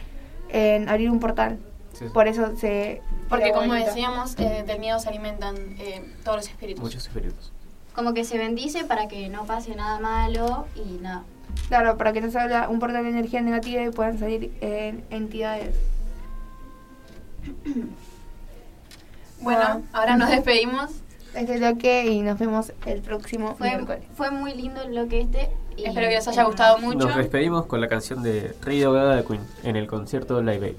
eh, 0.51 0.85
abrir 0.87 1.11
un 1.11 1.19
portal. 1.19 1.59
Sí, 1.95 2.05
sí. 2.07 2.11
Por 2.13 2.29
eso 2.29 2.55
se... 2.57 3.01
Porque 3.31 3.53
como 3.53 3.69
bonito. 3.69 3.87
decíamos, 3.87 4.39
eh, 4.39 4.65
del 4.67 4.79
miedo 4.81 4.99
se 4.99 5.09
alimentan 5.09 5.57
eh, 5.79 6.03
todos 6.25 6.37
los 6.37 6.49
espíritus. 6.49 6.83
Muchos 6.85 7.07
espíritus. 7.07 7.51
Como 7.95 8.15
que 8.15 8.25
se 8.25 8.39
bendice 8.39 8.85
para 8.85 9.07
que 9.09 9.29
no 9.29 9.45
pase 9.45 9.75
nada 9.75 9.99
malo 10.01 10.67
y 10.75 10.99
nada. 11.03 11.25
Claro, 11.69 11.97
para 11.99 12.13
que 12.13 12.21
no 12.21 12.31
se 12.31 12.39
abra 12.41 12.69
un 12.69 12.79
portal 12.79 13.05
de 13.05 13.11
energía 13.11 13.41
negativa 13.43 13.83
y 13.83 13.91
puedan 13.91 14.19
salir 14.19 14.51
eh, 14.61 15.03
entidades. 15.11 15.75
Bueno, 19.41 19.83
ahora 19.93 20.17
nos 20.17 20.31
despedimos. 20.31 20.91
Este 21.35 21.55
es 21.55 21.61
lo 21.61 21.77
que 21.79 22.07
y 22.07 22.21
nos 22.23 22.39
vemos 22.39 22.73
el 22.87 23.01
próximo 23.01 23.57
Fue, 23.57 23.71
miércoles. 23.71 24.05
fue 24.15 24.31
muy 24.31 24.55
lindo 24.55 24.83
el 24.83 24.91
bloque 24.91 25.23
este. 25.23 25.51
y- 25.77 25.85
Espero 25.87 26.09
que 26.09 26.15
les 26.15 26.29
haya 26.29 26.45
gustado 26.45 26.79
mucho. 26.79 27.09
Nos 27.09 27.17
despedimos 27.17 27.67
con 27.67 27.81
la 27.81 27.89
canción 27.89 28.23
de 28.23 28.55
Rey 28.63 28.79
de 28.79 28.85
Gaga 28.85 29.17
de 29.17 29.25
Queen 29.25 29.41
en 29.65 29.77
el 29.77 29.87
concierto 29.89 30.41
Live 30.43 30.65
Aid. 30.67 30.75